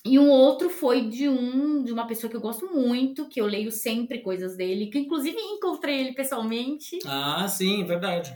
[0.04, 3.46] E um outro foi de um de uma pessoa que eu gosto muito, que eu
[3.46, 8.34] leio sempre coisas dele, que inclusive encontrei ele pessoalmente, Ah, sim, verdade.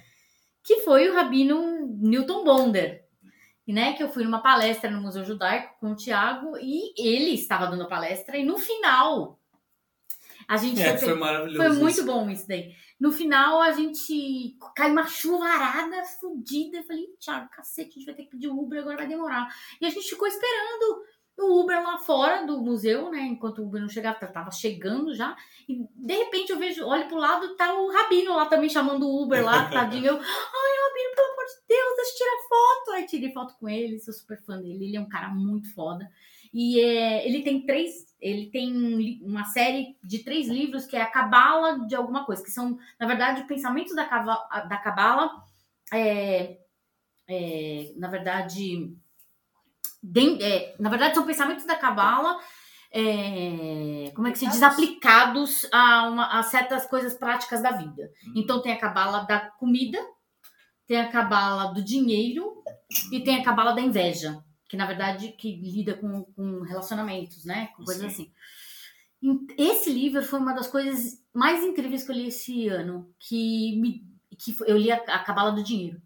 [0.64, 3.05] que foi o Rabino Newton Bonder.
[3.68, 7.32] E, Né, que eu fui numa palestra no Museu Judaico com o Tiago e ele
[7.32, 9.40] estava dando a palestra e no final
[10.48, 11.58] a gente É, foi, maravilhoso.
[11.58, 12.06] foi muito isso.
[12.06, 12.76] bom isso daí.
[13.00, 16.78] No final, a gente caiu uma chuvarada fodida.
[16.78, 19.48] Eu falei, Thiago, cacete, a gente vai ter que pedir Uber, agora vai demorar.
[19.82, 21.04] E a gente ficou esperando.
[21.38, 23.22] O Uber lá fora do museu, né?
[23.22, 25.36] Enquanto o Uber não chegava, tava chegando já.
[25.68, 29.24] E de repente eu vejo, olho pro lado, tá o Rabino lá também chamando o
[29.24, 30.06] Uber lá, tadinho.
[30.06, 32.92] Eu, ai, Rabino, pelo amor de Deus, deixa eu tirar foto.
[32.92, 34.86] Aí tirei foto com ele, sou super fã dele.
[34.86, 36.10] Ele é um cara muito foda.
[36.54, 41.12] E é, ele tem três, ele tem uma série de três livros que é a
[41.12, 45.30] Cabala de alguma coisa, que são, na verdade, pensamentos da Cava- da Cabala.
[45.94, 46.60] É,
[47.28, 48.96] é, na verdade,
[50.12, 52.40] den- é, na verdade, são pensamentos da Cabala.
[52.98, 54.64] é, como é que se diz?
[54.64, 58.10] Aplicados a, uma- a certas coisas práticas da vida.
[58.36, 59.98] Então tem a cabala da comida,
[60.88, 62.64] tem a cabala do dinheiro
[63.12, 67.68] e tem a cabala da inveja, que na verdade que lida com, com relacionamentos, né?
[67.76, 68.32] Com coisas Sim.
[69.28, 69.46] assim.
[69.58, 74.06] Esse livro foi uma das coisas mais incríveis que eu li esse ano, que me
[74.38, 76.02] que eu li a, a cabala do dinheiro,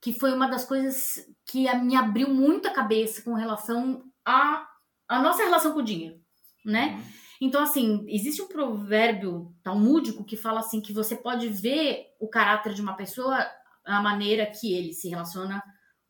[0.00, 4.66] que foi uma das coisas que me abriu muito a cabeça com relação a
[5.08, 6.18] a nossa relação com o dinheiro,
[6.64, 6.98] né?
[7.38, 12.72] Então, assim, existe um provérbio talmúdico que fala assim que você pode ver o caráter
[12.72, 13.44] de uma pessoa
[13.84, 15.62] a maneira que ele se relaciona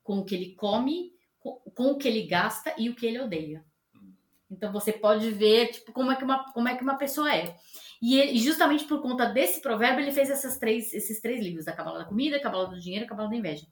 [0.04, 3.18] com o que ele come, com, com o que ele gasta e o que ele
[3.18, 3.64] odeia.
[4.50, 7.56] Então você pode ver tipo, como, é que uma, como é que uma pessoa é.
[8.00, 11.72] E, ele- justamente por conta desse provérbio, ele fez essas três, esses três livros: a
[11.72, 13.66] Cabala da Comida, a Cabala do Dinheiro e a Cabala da Inveja.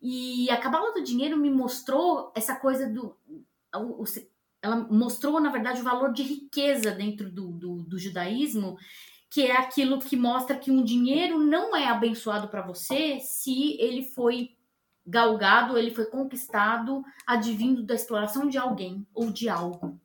[0.00, 3.16] E a Cabala do Dinheiro me mostrou essa coisa do.
[4.62, 8.76] ela mostrou, na verdade, o valor de riqueza dentro do, do, do judaísmo,
[9.30, 14.02] que é aquilo que mostra que um dinheiro não é abençoado para você se ele
[14.02, 14.56] foi
[15.06, 20.00] galgado, ele foi conquistado advindo da exploração de alguém ou de algo.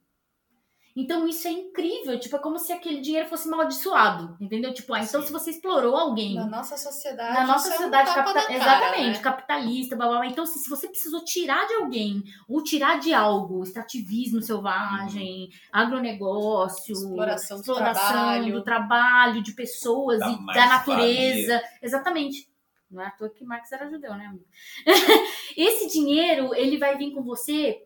[0.96, 4.74] Então isso é incrível, tipo, é como se aquele dinheiro fosse amaldiçoado, entendeu?
[4.74, 5.28] Tipo, ah, então Sim.
[5.28, 7.34] se você explorou alguém Na nossa sociedade.
[7.34, 9.24] na nossa isso é um sociedade tapa capita- na cara, exatamente, né?
[9.24, 10.28] capitalista, blá, blá, blá.
[10.28, 16.94] Então, assim, se você precisou tirar de alguém, ou tirar de algo, extrativismo selvagem, agronegócio,
[16.94, 18.54] Exploração do exploração trabalho.
[18.54, 21.62] do trabalho, de pessoas Da e da natureza.
[21.82, 22.50] Exatamente.
[22.90, 24.44] Não é à toa que Marx era judeu, né, amigo?
[25.56, 27.82] Esse dinheiro, ele vai vir com você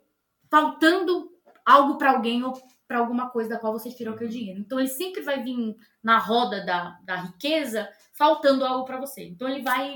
[0.50, 1.30] faltando
[1.66, 2.54] algo para alguém ou
[2.88, 4.60] para alguma coisa da qual você tirou aquele dinheiro.
[4.60, 9.24] Então ele sempre vai vir na roda da, da riqueza faltando algo para você.
[9.24, 9.96] Então ele vai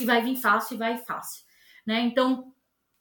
[0.00, 1.44] e vai vir fácil e vai fácil,
[1.86, 2.00] né?
[2.00, 2.52] Então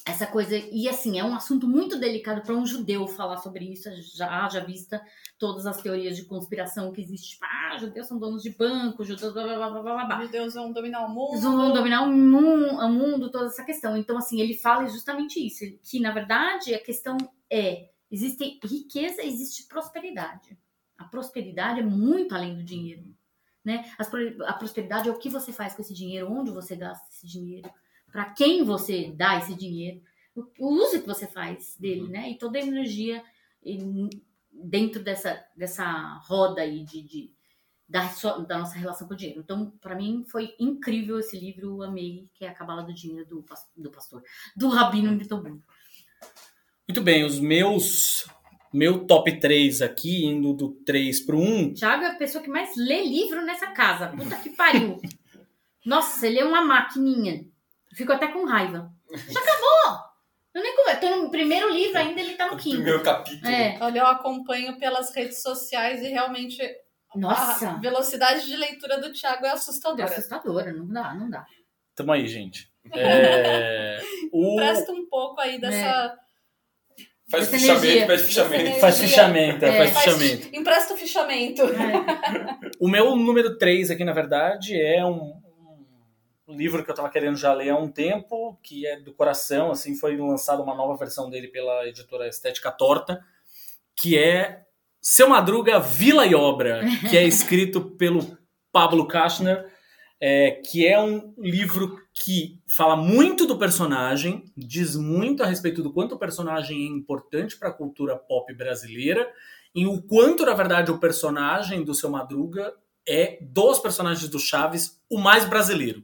[0.07, 3.89] essa coisa e assim é um assunto muito delicado para um judeu falar sobre isso.
[4.15, 5.01] Já já vista
[5.37, 9.33] todas as teorias de conspiração que existem, tipo, ah, judeus são donos de banco, judeus
[9.33, 10.21] blá blá blá blá blá.
[10.21, 11.33] judeus vão dominar o mundo.
[11.33, 13.97] Eles vão dominar o mundo, o mundo, toda essa questão.
[13.97, 17.17] Então, assim, ele fala justamente isso: que na verdade a questão
[17.51, 20.57] é: existe riqueza, existe prosperidade.
[20.97, 23.15] A prosperidade é muito além do dinheiro.
[23.63, 23.91] Né?
[24.47, 27.69] A prosperidade é o que você faz com esse dinheiro, onde você gasta esse dinheiro,
[28.11, 30.01] para quem você dá esse dinheiro,
[30.59, 32.29] o uso que você faz dele, né?
[32.29, 33.23] E toda a energia
[34.51, 37.33] dentro dessa, dessa roda aí de, de-
[37.89, 38.03] da,
[38.47, 39.39] da nossa relação com o dinheiro.
[39.41, 43.45] Então, para mim, foi incrível esse livro, amei, que é a Cabala do Dinheiro do,
[43.75, 44.23] do pastor,
[44.55, 45.63] do Rabino Bruno.
[46.87, 48.25] Muito bem, os meus.
[48.73, 51.73] Meu top 3 aqui, indo do 3 pro 1.
[51.73, 54.07] Thiago é a pessoa que mais lê livro nessa casa.
[54.09, 55.01] Puta que pariu.
[55.85, 57.45] Nossa, ele é uma maquininha.
[57.93, 58.91] Fico até com raiva.
[59.29, 60.07] Já acabou!
[60.53, 62.75] Eu nem come- tô no primeiro livro ainda, ele tá no quinto.
[62.75, 63.47] Primeiro capítulo.
[63.47, 63.77] É.
[63.79, 69.45] Olha, eu acompanho pelas redes sociais e realmente a Nossa, velocidade de leitura do Thiago
[69.45, 70.09] é é assustadora.
[70.09, 70.73] assustadora.
[70.73, 71.45] Não dá, não dá.
[71.95, 72.69] Tamo aí, gente.
[72.93, 73.99] É,
[74.31, 74.55] o...
[74.55, 76.17] Presta um pouco aí dessa.
[77.29, 78.07] Faz Essa fichamento, energia.
[78.07, 78.79] faz fichamento.
[78.79, 79.77] Faz fichamento, é, É.
[79.77, 80.55] faz Faz- fichamento.
[80.55, 81.61] Empresta o fichamento.
[82.79, 85.33] O meu número 3 aqui, na verdade, é um,
[86.47, 89.71] um livro que eu tava querendo já ler há um tempo, que é do coração,
[89.71, 93.19] assim, foi lançada uma nova versão dele pela editora Estética Torta,
[93.93, 94.61] que é
[95.01, 98.37] Seu Madruga, Vila e Obra, que é escrito pelo
[98.71, 99.65] Pablo Kastner,
[100.19, 105.93] é, que é um livro que fala muito do personagem, diz muito a respeito do
[105.93, 109.31] quanto o personagem é importante para a cultura pop brasileira,
[109.75, 112.73] e o quanto, na verdade, o personagem do Seu Madruga
[113.07, 116.03] é, dos personagens do Chaves, o mais brasileiro.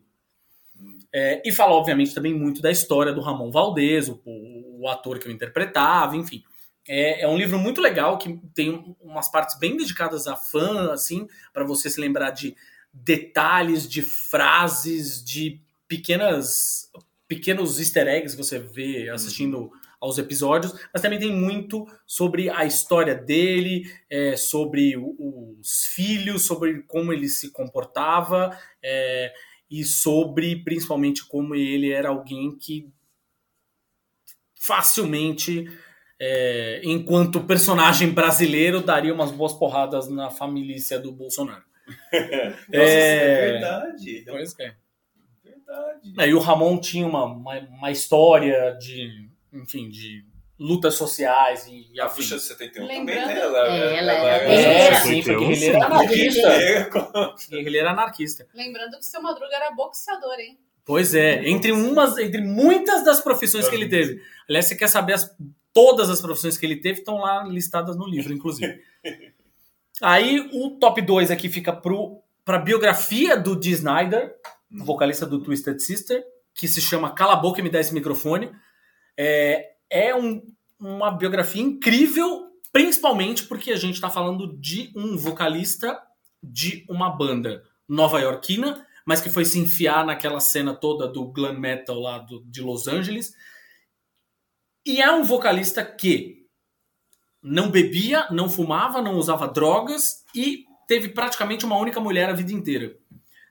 [1.12, 5.28] É, e fala, obviamente, também muito da história do Ramon Valdez, o, o ator que
[5.28, 6.44] eu interpretava, enfim.
[6.88, 11.28] É, é um livro muito legal, que tem umas partes bem dedicadas a fã, assim,
[11.54, 12.56] para você se lembrar de
[12.94, 16.92] detalhes, de frases, de pequenas
[17.28, 22.66] pequenos easter eggs que você vê assistindo aos episódios, mas também tem muito sobre a
[22.66, 29.34] história dele, é, sobre os filhos, sobre como ele se comportava é,
[29.72, 32.92] e sobre principalmente como ele era alguém que
[34.54, 35.68] facilmente
[36.20, 41.64] é, enquanto personagem brasileiro, daria umas boas porradas na família do Bolsonaro.
[41.88, 43.32] Nossa, É.
[43.32, 44.24] é verdade.
[44.28, 44.76] Pois é.
[45.44, 46.14] Verdade.
[46.20, 50.26] É, e o Ramon tinha uma, uma, uma história de, enfim, de
[50.60, 53.40] lutas sociais e, e A de 71 também, Lembrando- né?
[53.40, 54.96] Ela, É, ela ela- era É, guerreira.
[55.02, 55.86] sim, foi 51, guerrilheira sim.
[55.86, 56.48] anarquista.
[56.48, 56.90] É,
[57.50, 58.48] Guerrilheira anarquista.
[58.54, 60.58] Lembrando que o seu Madruga era boxeador, hein?
[60.86, 64.22] Pois é, entre umas, entre muitas das profissões que ele teve.
[64.48, 65.36] Aliás, você quer saber as-
[65.74, 68.80] todas as profissões que ele teve estão lá listadas no livro, inclusive.
[70.02, 74.36] Aí o top 2 aqui fica pro para biografia do Dee Snyder,
[74.70, 76.22] vocalista do Twisted Sister,
[76.54, 78.52] que se chama Cala a boca e me dá esse microfone.
[79.18, 80.44] É, é um-
[80.78, 85.98] uma biografia incrível, principalmente porque a gente está falando de um vocalista
[86.44, 91.98] de uma banda nova-iorquina, mas que foi se enfiar naquela cena toda do glam metal
[92.00, 93.34] lá do- de Los Angeles.
[94.86, 96.43] E é um vocalista que
[97.44, 102.54] não bebia, não fumava, não usava drogas e teve praticamente uma única mulher a vida
[102.54, 102.96] inteira.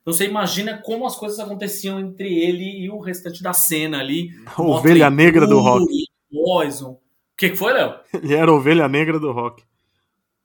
[0.01, 4.31] Então você imagina como as coisas aconteciam entre ele e o restante da cena ali.
[4.57, 5.87] A ovelha Motley negra do rock.
[6.31, 6.91] Poison.
[6.93, 7.01] O
[7.37, 7.95] que, que foi, Léo?
[8.23, 9.63] Ele era a ovelha negra do rock.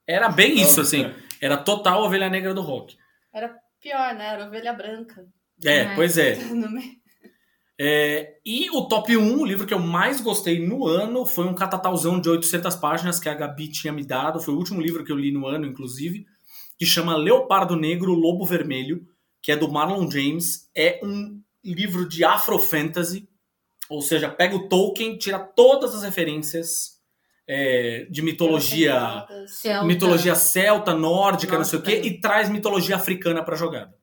[0.06, 1.12] Era bem isso, assim.
[1.42, 2.96] Era total ovelha negra do rock.
[3.34, 4.34] Era pior, né?
[4.34, 5.26] Era ovelha branca.
[5.64, 5.96] É, É.
[5.96, 6.38] pois é.
[7.80, 11.54] É, e o top 1, o livro que eu mais gostei no ano, foi um
[11.54, 14.40] catatauzão de 800 páginas que a Gabi tinha me dado.
[14.40, 16.26] Foi o último livro que eu li no ano, inclusive,
[16.78, 19.06] que chama Leopardo Negro, Lobo Vermelho,
[19.42, 20.70] que é do Marlon James.
[20.76, 23.30] É um livro de afrofantasy,
[23.90, 26.98] ou seja, pega o Tolkien, tira todas as referências
[27.48, 29.86] é, de mitologia Celta.
[29.86, 33.97] mitologia celta, nórdica, não sei o quê, e traz mitologia africana pra jogada.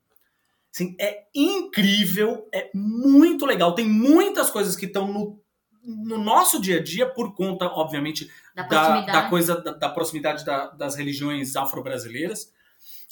[0.74, 3.74] Assim, é incrível, é muito legal.
[3.74, 5.40] Tem muitas coisas que estão no,
[5.84, 9.12] no nosso dia a dia, por conta, obviamente, Da da, proximidade.
[9.12, 12.52] da coisa da, da proximidade da- das religiões afro-brasileiras.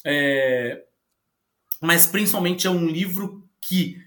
[0.05, 0.83] É,
[1.81, 3.97] mas principalmente é um livro que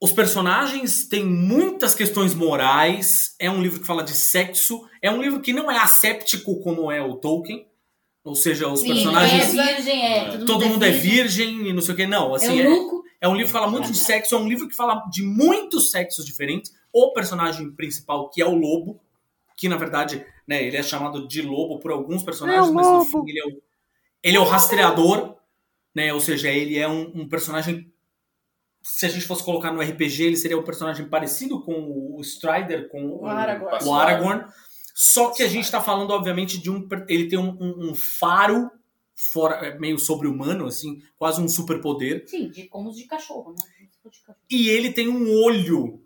[0.00, 3.36] os personagens têm muitas questões morais.
[3.38, 4.88] É um livro que fala de sexo.
[5.00, 7.68] É um livro que não é asséptico como é o Tolkien.
[8.24, 9.54] Ou seja, os Sim, personagens.
[9.54, 10.38] É virgem, é.
[10.44, 12.06] todo mundo é virgem e não sei o que.
[12.06, 13.02] Não, assim, é é, eunuco.
[13.20, 15.90] é um livro que fala muito de sexo, é um livro que fala de muitos
[15.90, 16.72] sexos diferentes.
[16.92, 19.00] O personagem principal, que é o lobo,
[19.56, 23.04] que na verdade, né, ele é chamado de lobo por alguns personagens, É mas no
[23.04, 23.62] fim ele é o,
[24.22, 25.36] ele é o rastreador,
[25.94, 26.12] né?
[26.14, 27.92] Ou seja, ele é um, um personagem.
[28.82, 32.88] Se a gente fosse colocar no RPG, ele seria um personagem parecido com o Strider,
[32.88, 33.84] com o, O Aragorn.
[33.88, 34.44] o Aragorn.
[34.94, 36.86] Só que a gente está falando, obviamente, de um.
[37.08, 38.70] Ele tem um, um- um faro
[39.14, 42.24] fora, é, meio sobre-humano, assim, quase um superpoder.
[42.26, 43.86] Sim, de, como os de cachorro, né?
[43.86, 44.36] De cachorro.
[44.50, 46.02] E ele tem um olho,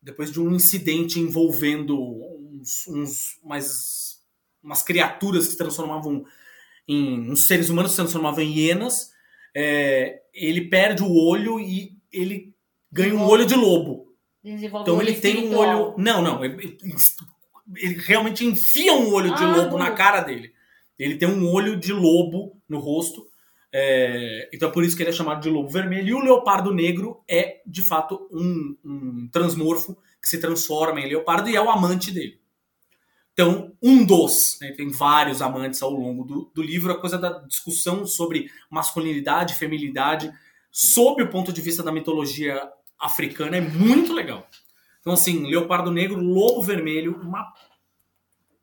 [0.00, 4.22] depois de um incidente envolvendo uns, uns umas,
[4.62, 6.24] umas criaturas que se transformavam
[6.88, 7.30] em.
[7.30, 9.10] uns seres humanos que se transformavam em hienas.
[9.54, 12.54] é, ele perde o olho e ele
[12.90, 14.14] ganha um olho de lobo.
[14.82, 15.94] Então ele tem um olho.
[15.98, 16.44] Não, não.
[16.44, 16.76] Ele,
[17.76, 20.52] ele- realmente enfia um olho de Ah, lobo na cara dele.
[20.98, 23.28] Ele tem um olho de lobo no rosto.
[23.74, 26.08] é, então é por isso que ele é chamado de lobo vermelho.
[26.08, 31.48] E o leopardo negro é, de fato, um, um transmorfo que se transforma em leopardo
[31.48, 32.38] e é o amante dele.
[33.32, 37.30] Então, um dos, né, tem vários amantes ao longo do, do livro, a coisa da
[37.46, 40.30] discussão sobre masculinidade, feminilidade,
[40.70, 42.62] sob o ponto de vista da mitologia
[43.00, 44.46] africana, é muito legal.
[45.02, 47.52] Então, assim, Leopardo Negro, Lobo Vermelho, uma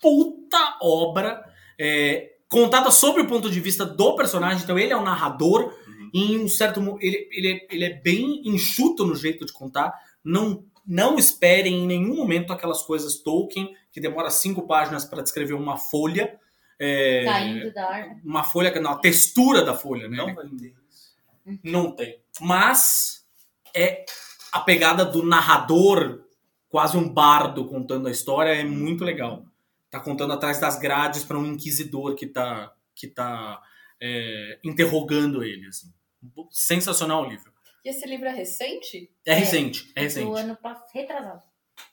[0.01, 1.43] puta obra,
[1.77, 4.63] é, contada sob o ponto de vista do personagem.
[4.63, 5.73] Então, ele é o narrador,
[6.13, 6.79] e em um certo.
[7.01, 9.93] Ele, ele, é- ele é bem enxuto no jeito de contar.
[10.23, 15.53] Não, não esperem em nenhum momento aquelas coisas Tolkien, que demora cinco páginas para descrever
[15.53, 16.39] uma folha.
[16.79, 18.21] é, Caindo da árvore.
[18.23, 20.17] uma folha, não, a textura da folha, né?
[20.17, 21.59] Não isso.
[21.63, 22.19] Não tem.
[22.39, 23.25] Mas
[23.75, 24.05] é
[24.51, 26.21] a pegada do narrador,
[26.69, 29.45] quase um bardo contando a história, é muito legal.
[29.89, 33.61] Tá contando atrás das grades para um inquisidor que tá, que tá
[33.99, 35.67] é, interrogando ele.
[35.67, 35.91] Assim.
[36.51, 37.51] Sensacional o livro.
[37.83, 39.09] E esse livro é recente?
[39.25, 40.39] É É, recente, é Do recente.
[40.39, 41.41] ano passado, retrasado.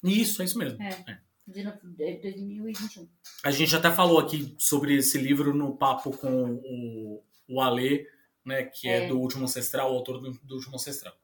[0.02, 0.82] Isso, é isso mesmo.
[0.82, 0.88] É.
[1.08, 1.18] É.
[1.46, 3.08] De no- de 2021.
[3.44, 8.04] A gente até falou aqui sobre esse livro no papo com o, o Ale,
[8.44, 9.06] né, que é, É.
[9.08, 11.14] do Último Ancestral, o autor do, do Último Ancestral.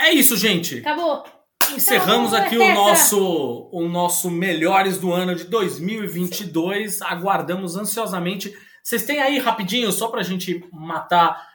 [0.00, 0.78] É isso, gente.
[0.78, 1.24] Acabou.
[1.70, 7.02] Encerramos Então, aqui o nosso, o nosso Melhores do Ano de 2022.
[7.02, 8.54] Aguardamos ansiosamente.
[8.82, 11.48] Vocês têm aí rapidinho, só pra gente matar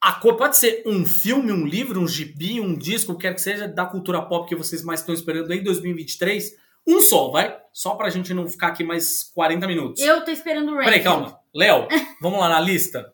[0.00, 0.36] a cor.
[0.36, 3.66] Pode ser um filme, um livro, um gibi, um disco, o que quer que seja,
[3.66, 6.52] da cultura pop que vocês mais estão esperando em 2023.
[6.86, 7.56] Um só, vai?
[7.72, 10.02] Só pra gente não ficar aqui mais 40 minutos.
[10.02, 10.78] Eu tô esperando o.
[10.78, 11.38] Peraí, calma.
[11.54, 11.88] Léo,
[12.20, 13.13] vamos lá na lista?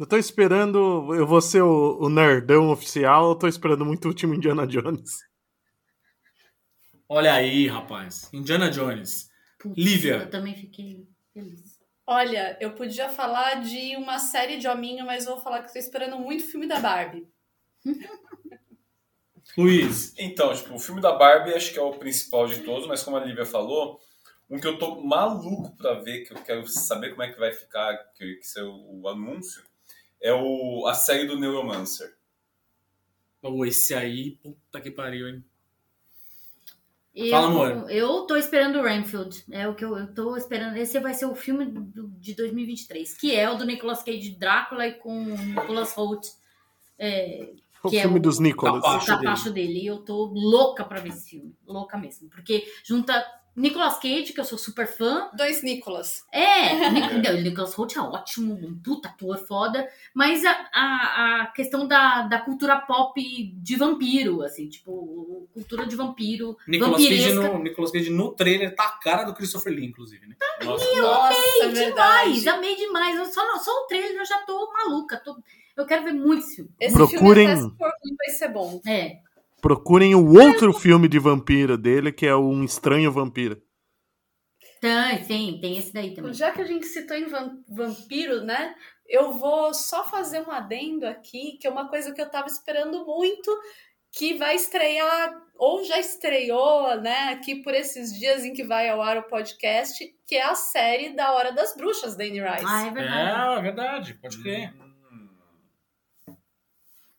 [0.00, 1.14] Eu tô esperando.
[1.14, 5.18] Eu vou ser o, o nerdão oficial, eu tô esperando muito o último Indiana Jones.
[7.06, 8.30] Olha aí, rapaz.
[8.32, 9.28] Indiana Jones.
[9.76, 10.14] Lívia.
[10.14, 11.78] Eu também fiquei feliz.
[12.06, 16.18] Olha, eu podia falar de uma série de hominho, mas vou falar que estou esperando
[16.18, 17.28] muito o filme da Barbie.
[19.54, 20.14] Luiz.
[20.16, 23.18] Então, tipo, o filme da Barbie acho que é o principal de todos, mas como
[23.18, 24.00] a Lívia falou,
[24.48, 27.52] um que eu tô maluco pra ver, que eu quero saber como é que vai
[27.52, 29.62] ficar, que, que é o, o anúncio,
[30.20, 32.16] é o, a série do Neuromancer.
[33.42, 35.44] Oh, esse aí, puta que pariu, hein?
[37.14, 37.90] Eu, Fala, amor.
[37.90, 39.44] Eu tô esperando o Renfield.
[39.50, 40.76] É o que eu, eu tô esperando.
[40.76, 44.86] Esse vai ser o filme do- de 2023, que é o do Nicolas Cage Drácula
[44.86, 46.26] e com o Nicolas Holt.
[46.98, 48.82] É, O Que é filme o- dos Nicolas.
[48.84, 49.18] O Acho dele.
[49.24, 49.80] capacho dele.
[49.80, 51.56] E eu tô louca pra ver esse filme.
[51.66, 52.28] Louca mesmo.
[52.28, 53.24] Porque junta
[53.60, 55.28] Nicolas Cage, que eu sou super fã.
[55.34, 56.24] Dois Nicolas.
[56.32, 59.86] É, Nic- não, o Nicolas Holt é ótimo, um puta ator foda.
[60.14, 63.20] Mas a, a, a questão da, da cultura pop
[63.54, 66.56] de vampiro, assim, tipo, cultura de vampiro.
[66.66, 70.36] Nicolas Cage, no, Nicolas Cage no trailer tá a cara do Christopher Lee, inclusive, né?
[70.64, 71.74] Nossa, Nossa, é demais,
[72.42, 72.48] verdade.
[72.48, 73.16] amei demais.
[73.16, 75.16] Eu Só, só o trailer eu já tô maluca.
[75.24, 75.36] tô-
[75.76, 76.70] eu quero ver muito esse filme.
[76.78, 78.80] Esse Procurem- filme vai ser bom.
[78.86, 79.18] É.
[79.60, 83.60] Procurem o outro filme de vampiro dele, que é Um Estranho Vampiro.
[84.80, 86.32] Tem, sim, tem esse daí também.
[86.32, 88.74] Já que a gente citou em vam- vampiro, né?
[89.06, 93.04] Eu vou só fazer um adendo aqui, que é uma coisa que eu tava esperando
[93.04, 93.50] muito,
[94.12, 99.02] que vai estrear, ou já estreou, né, aqui por esses dias em que vai ao
[99.02, 102.64] ar o podcast, que é a série da Hora das Bruxas, da Anne Rice.
[102.66, 103.54] Ah, é verdade.
[103.54, 104.72] É, é verdade, pode crer.
[104.74, 104.89] Hum,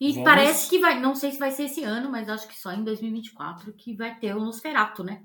[0.04, 2.60] E Vamos- parece que vai, não sei se vai ser esse ano, mas acho que
[2.60, 5.22] só em 2024 que vai ter o Nosferato, né?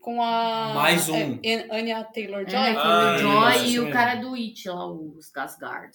[0.00, 1.38] Com a Mais um.
[1.44, 2.58] é, An- Anya Taylor-Joy.
[2.58, 5.90] É, que com Ah, o Joy e o cara do It lá, o Skarsgård.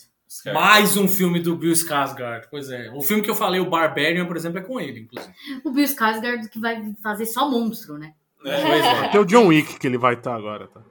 [0.53, 2.47] Mais um filme do Bill Skarsgård.
[2.51, 2.91] Pois é.
[2.91, 5.33] O filme que eu falei, o Barbarian, por exemplo, é com ele, inclusive.
[5.63, 8.13] O Bill Skarsgård que vai fazer só monstro, né?
[8.45, 8.61] É.
[8.61, 8.89] Pois é.
[9.07, 10.83] Até o John Wick que ele vai estar agora, tá?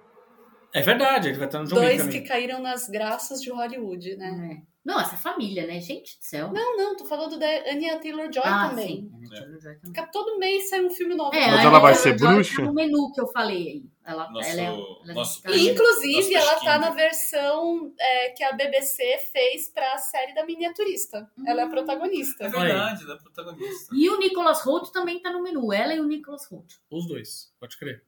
[0.74, 4.16] É verdade, ele vai estar no John Wick Dois que caíram nas graças de Hollywood,
[4.16, 4.58] né?
[4.66, 4.71] É.
[4.84, 5.80] Não, essa família, né?
[5.80, 6.52] Gente do céu.
[6.52, 9.08] Não, não, tô falando da Anya Taylor-Joy ah, também.
[9.08, 9.12] sim.
[9.32, 9.86] É.
[9.86, 11.32] Fica todo mês sai um filme novo.
[11.32, 12.56] É, Mas a ela vai ser Taylor-Joy bruxa?
[12.56, 13.84] Tá no menu que eu falei aí.
[14.04, 18.42] Ela, Nosso- ela é, ela nosso tá- E, inclusive, ela tá na versão é, que
[18.42, 21.30] a BBC fez pra série da miniaturista.
[21.46, 22.44] Ela é a protagonista.
[22.44, 23.94] É verdade, da protagonista.
[23.94, 25.72] E o Nicholas Holt também tá no menu.
[25.72, 26.74] Ela e o Nicholas Holt.
[26.90, 28.02] Os dois, pode crer.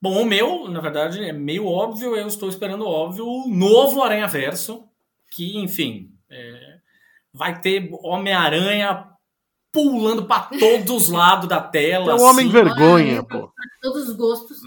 [0.00, 2.14] Bom, o meu, na verdade, é meio óbvio.
[2.14, 4.88] Eu estou esperando, óbvio, o novo Aranha Verso.
[5.34, 6.76] Que, enfim, é,
[7.32, 9.14] vai ter Homem-Aranha
[9.74, 12.12] pulando pra todos os lados da tela.
[12.12, 12.52] É o Homem assim.
[12.52, 13.52] Vergonha, pô.
[13.82, 14.58] Todos os gostos.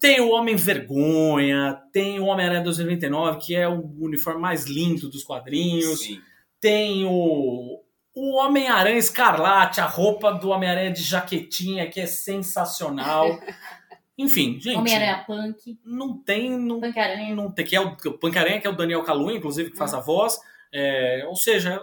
[0.00, 5.22] Tem o Homem Vergonha, tem o Homem-Aranha 2099, que é o uniforme mais lindo dos
[5.22, 6.00] quadrinhos.
[6.00, 6.20] Sim.
[6.60, 7.80] Tem o,
[8.12, 13.28] o Homem-Aranha Escarlate, a roupa do Homem-Aranha de jaquetinha, que é sensacional.
[14.18, 14.76] Enfim, gente.
[14.76, 15.78] Homem-Aranha Punk.
[15.84, 16.58] Não tem.
[16.58, 17.34] Não, Punk-Aranha.
[17.34, 17.66] não tem.
[17.66, 20.38] Que é o, o Punk-Aranha, que é o Daniel Calunha, inclusive, que faz a voz.
[20.72, 21.80] É, ou seja,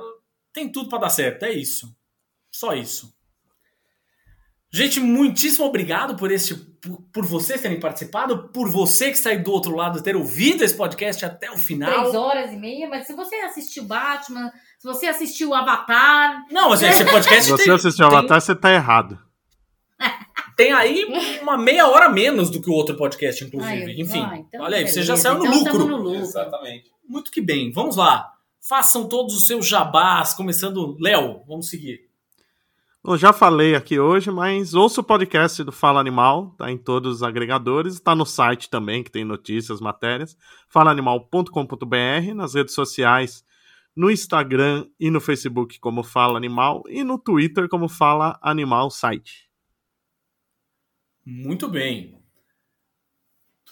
[0.51, 1.43] tem tudo pra dar certo.
[1.43, 1.95] É isso.
[2.51, 3.13] Só isso.
[4.71, 6.55] Gente, muitíssimo obrigado por este.
[6.55, 10.63] Por, por vocês terem participado, por você que está aí do outro lado ter ouvido
[10.63, 11.91] esse podcast até o final.
[11.91, 16.81] Três horas e meia, mas se você assistiu Batman, se você assistiu Avatar, Não, mas
[16.81, 19.19] esse podcast Se você tem, assistiu Avatar, você tá errado.
[20.55, 21.05] Tem aí
[21.41, 23.85] uma meia hora menos do que o outro podcast, inclusive.
[23.85, 25.29] Ai, Enfim, ah, então olha aí, você já beleza.
[25.29, 25.87] saiu no Então lucro.
[25.87, 26.19] no lucro.
[26.21, 26.91] Exatamente.
[27.07, 27.71] Muito que bem.
[27.71, 28.31] Vamos lá.
[28.67, 30.95] Façam todos os seus jabás, começando.
[30.99, 32.01] Léo, vamos seguir.
[33.05, 37.15] Eu já falei aqui hoje, mas ouça o podcast do Fala Animal, tá em todos
[37.17, 40.37] os agregadores, tá no site também, que tem notícias, matérias,
[40.69, 43.43] falaanimal.com.br, nas redes sociais,
[43.93, 49.49] no Instagram e no Facebook como Fala Animal e no Twitter como Fala Animal Site.
[51.25, 52.21] Muito bem.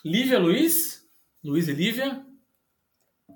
[0.04, 1.08] Lívia Luiz?
[1.44, 2.26] Luiz e Lívia?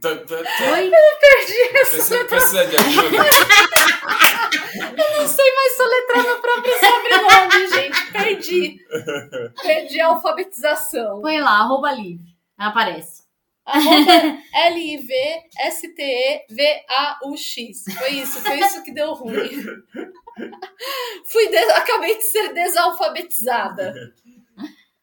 [0.00, 0.36] Tá- tá-
[0.72, 0.90] Oi?
[1.72, 3.18] Precisa, precisa de ajuda.
[5.18, 8.12] Não sei mais soletrar meu próprio sobrenome, gente.
[8.12, 8.80] Perdi.
[9.62, 11.20] Perdi a alfabetização.
[11.22, 12.26] Põe lá, arroba livre.
[12.58, 13.20] Aparece.
[16.50, 17.84] L-I-V-S-T-E-V-A-U-X.
[17.98, 19.64] Foi isso, foi isso que deu ruim.
[21.30, 23.94] Fui de- acabei de ser desalfabetizada.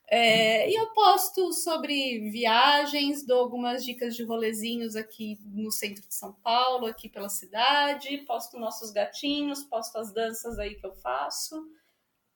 [0.10, 6.14] É, e eu posto sobre viagens, dou algumas dicas de rolezinhos aqui no centro de
[6.14, 11.70] São Paulo, aqui pela cidade, posto nossos gatinhos, posto as danças aí que eu faço.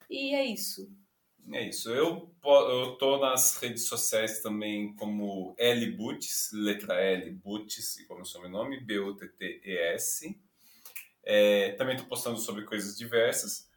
[0.10, 0.92] E é isso.
[1.54, 1.90] É isso.
[1.90, 8.24] Eu, eu tô nas redes sociais também como L Butts, letra L Butts, como é
[8.24, 10.38] o sobrenome, B-U-T-T-E-S.
[11.24, 13.71] É, também tô postando sobre coisas diversas.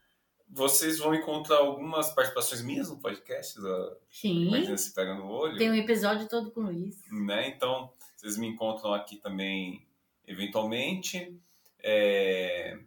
[0.55, 4.47] Vocês vão encontrar algumas participações minhas no podcast, da Sim.
[4.47, 5.59] Imagina se pega no olho.
[5.59, 6.97] Tem um episódio todo com o Luiz.
[7.11, 7.49] né?
[7.49, 9.85] Então, vocês me encontram aqui também
[10.27, 11.37] eventualmente.
[11.83, 12.79] É,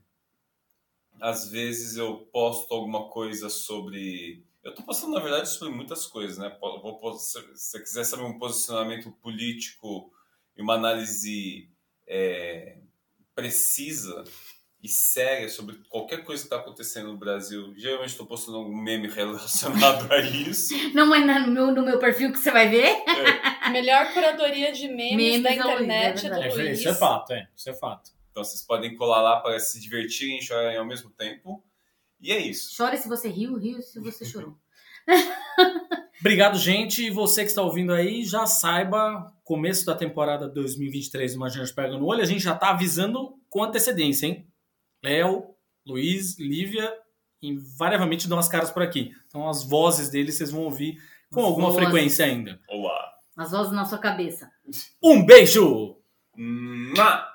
[1.19, 4.45] Às vezes eu posto alguma coisa sobre.
[4.63, 6.55] Eu estou postando, na verdade, sobre muitas coisas, né?
[6.61, 10.11] Vou Se você quiser saber um posicionamento político
[10.55, 11.69] e uma análise
[12.07, 12.77] é,
[13.35, 14.23] precisa
[14.87, 19.09] e séria sobre qualquer coisa que está acontecendo no Brasil, geralmente estou postando algum meme
[19.09, 20.73] relacionado a isso.
[20.95, 23.03] Não é no meu, no meu perfil que você vai ver?
[23.69, 26.79] Melhor curadoria de memes, Memes da é Luiz, internet é é, do É, Luiz.
[26.79, 27.49] isso é fato, é.
[27.53, 28.11] Isso é fato.
[28.31, 31.61] Então vocês podem colar lá para se divertirem e chorarem ao mesmo tempo.
[32.21, 32.73] E é isso.
[32.73, 34.57] Chore se você riu, riu se você chorou.
[36.21, 37.05] Obrigado, gente.
[37.05, 41.97] E você que está ouvindo aí, já saiba, começo da temporada 2023 do Imagina Pega
[41.97, 44.47] no Olho, a gente já está avisando com antecedência, hein?
[45.03, 46.91] Léo, Luiz, Lívia,
[47.41, 49.13] invariavelmente dão as caras por aqui.
[49.27, 50.97] Então as vozes deles vocês vão ouvir
[51.31, 51.83] com As alguma vozes.
[51.83, 52.59] frequência ainda.
[52.67, 53.13] Olá.
[53.37, 54.49] As vozes na sua cabeça.
[55.01, 55.97] Um beijo!
[56.35, 57.27] Mua!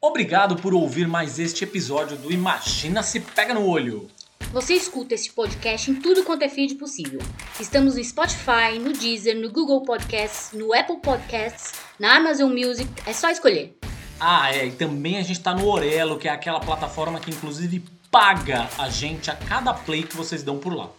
[0.00, 4.10] Obrigado por ouvir mais este episódio do Imagina se Pega no Olho.
[4.50, 7.20] Você escuta este podcast em tudo quanto é feed possível.
[7.60, 12.88] Estamos no Spotify, no Deezer, no Google Podcasts, no Apple Podcasts, na Amazon Music.
[13.06, 13.76] É só escolher.
[14.20, 17.82] Ah, é, e também a gente tá no Orelo, que é aquela plataforma que inclusive
[18.10, 20.90] paga a gente a cada play que vocês dão por lá.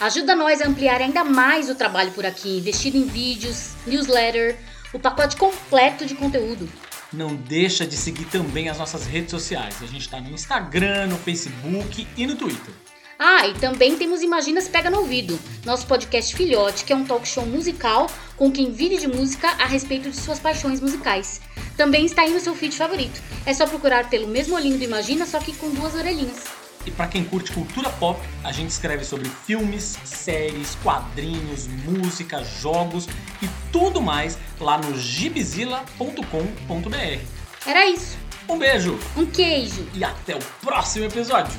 [0.00, 4.58] Ajuda nós a ampliar ainda mais o trabalho por aqui, investindo em vídeos, newsletter,
[4.92, 6.68] o pacote completo de conteúdo.
[7.12, 9.76] Não deixa de seguir também as nossas redes sociais.
[9.82, 12.74] A gente tá no Instagram, no Facebook e no Twitter.
[13.18, 17.04] Ah, e também temos Imagina se Pega no Ouvido, nosso podcast filhote, que é um
[17.04, 21.40] talk show musical com quem vive de música a respeito de suas paixões musicais.
[21.76, 23.20] Também está aí no seu feed favorito.
[23.46, 26.44] É só procurar pelo mesmo olhinho do Imagina, só que com duas orelhinhas.
[26.86, 33.06] E pra quem curte cultura pop, a gente escreve sobre filmes, séries, quadrinhos, música, jogos
[33.40, 37.20] e tudo mais lá no gibizilla.com.br.
[37.66, 38.18] Era isso.
[38.46, 39.88] Um beijo Um queijo.
[39.94, 41.58] e até o próximo episódio!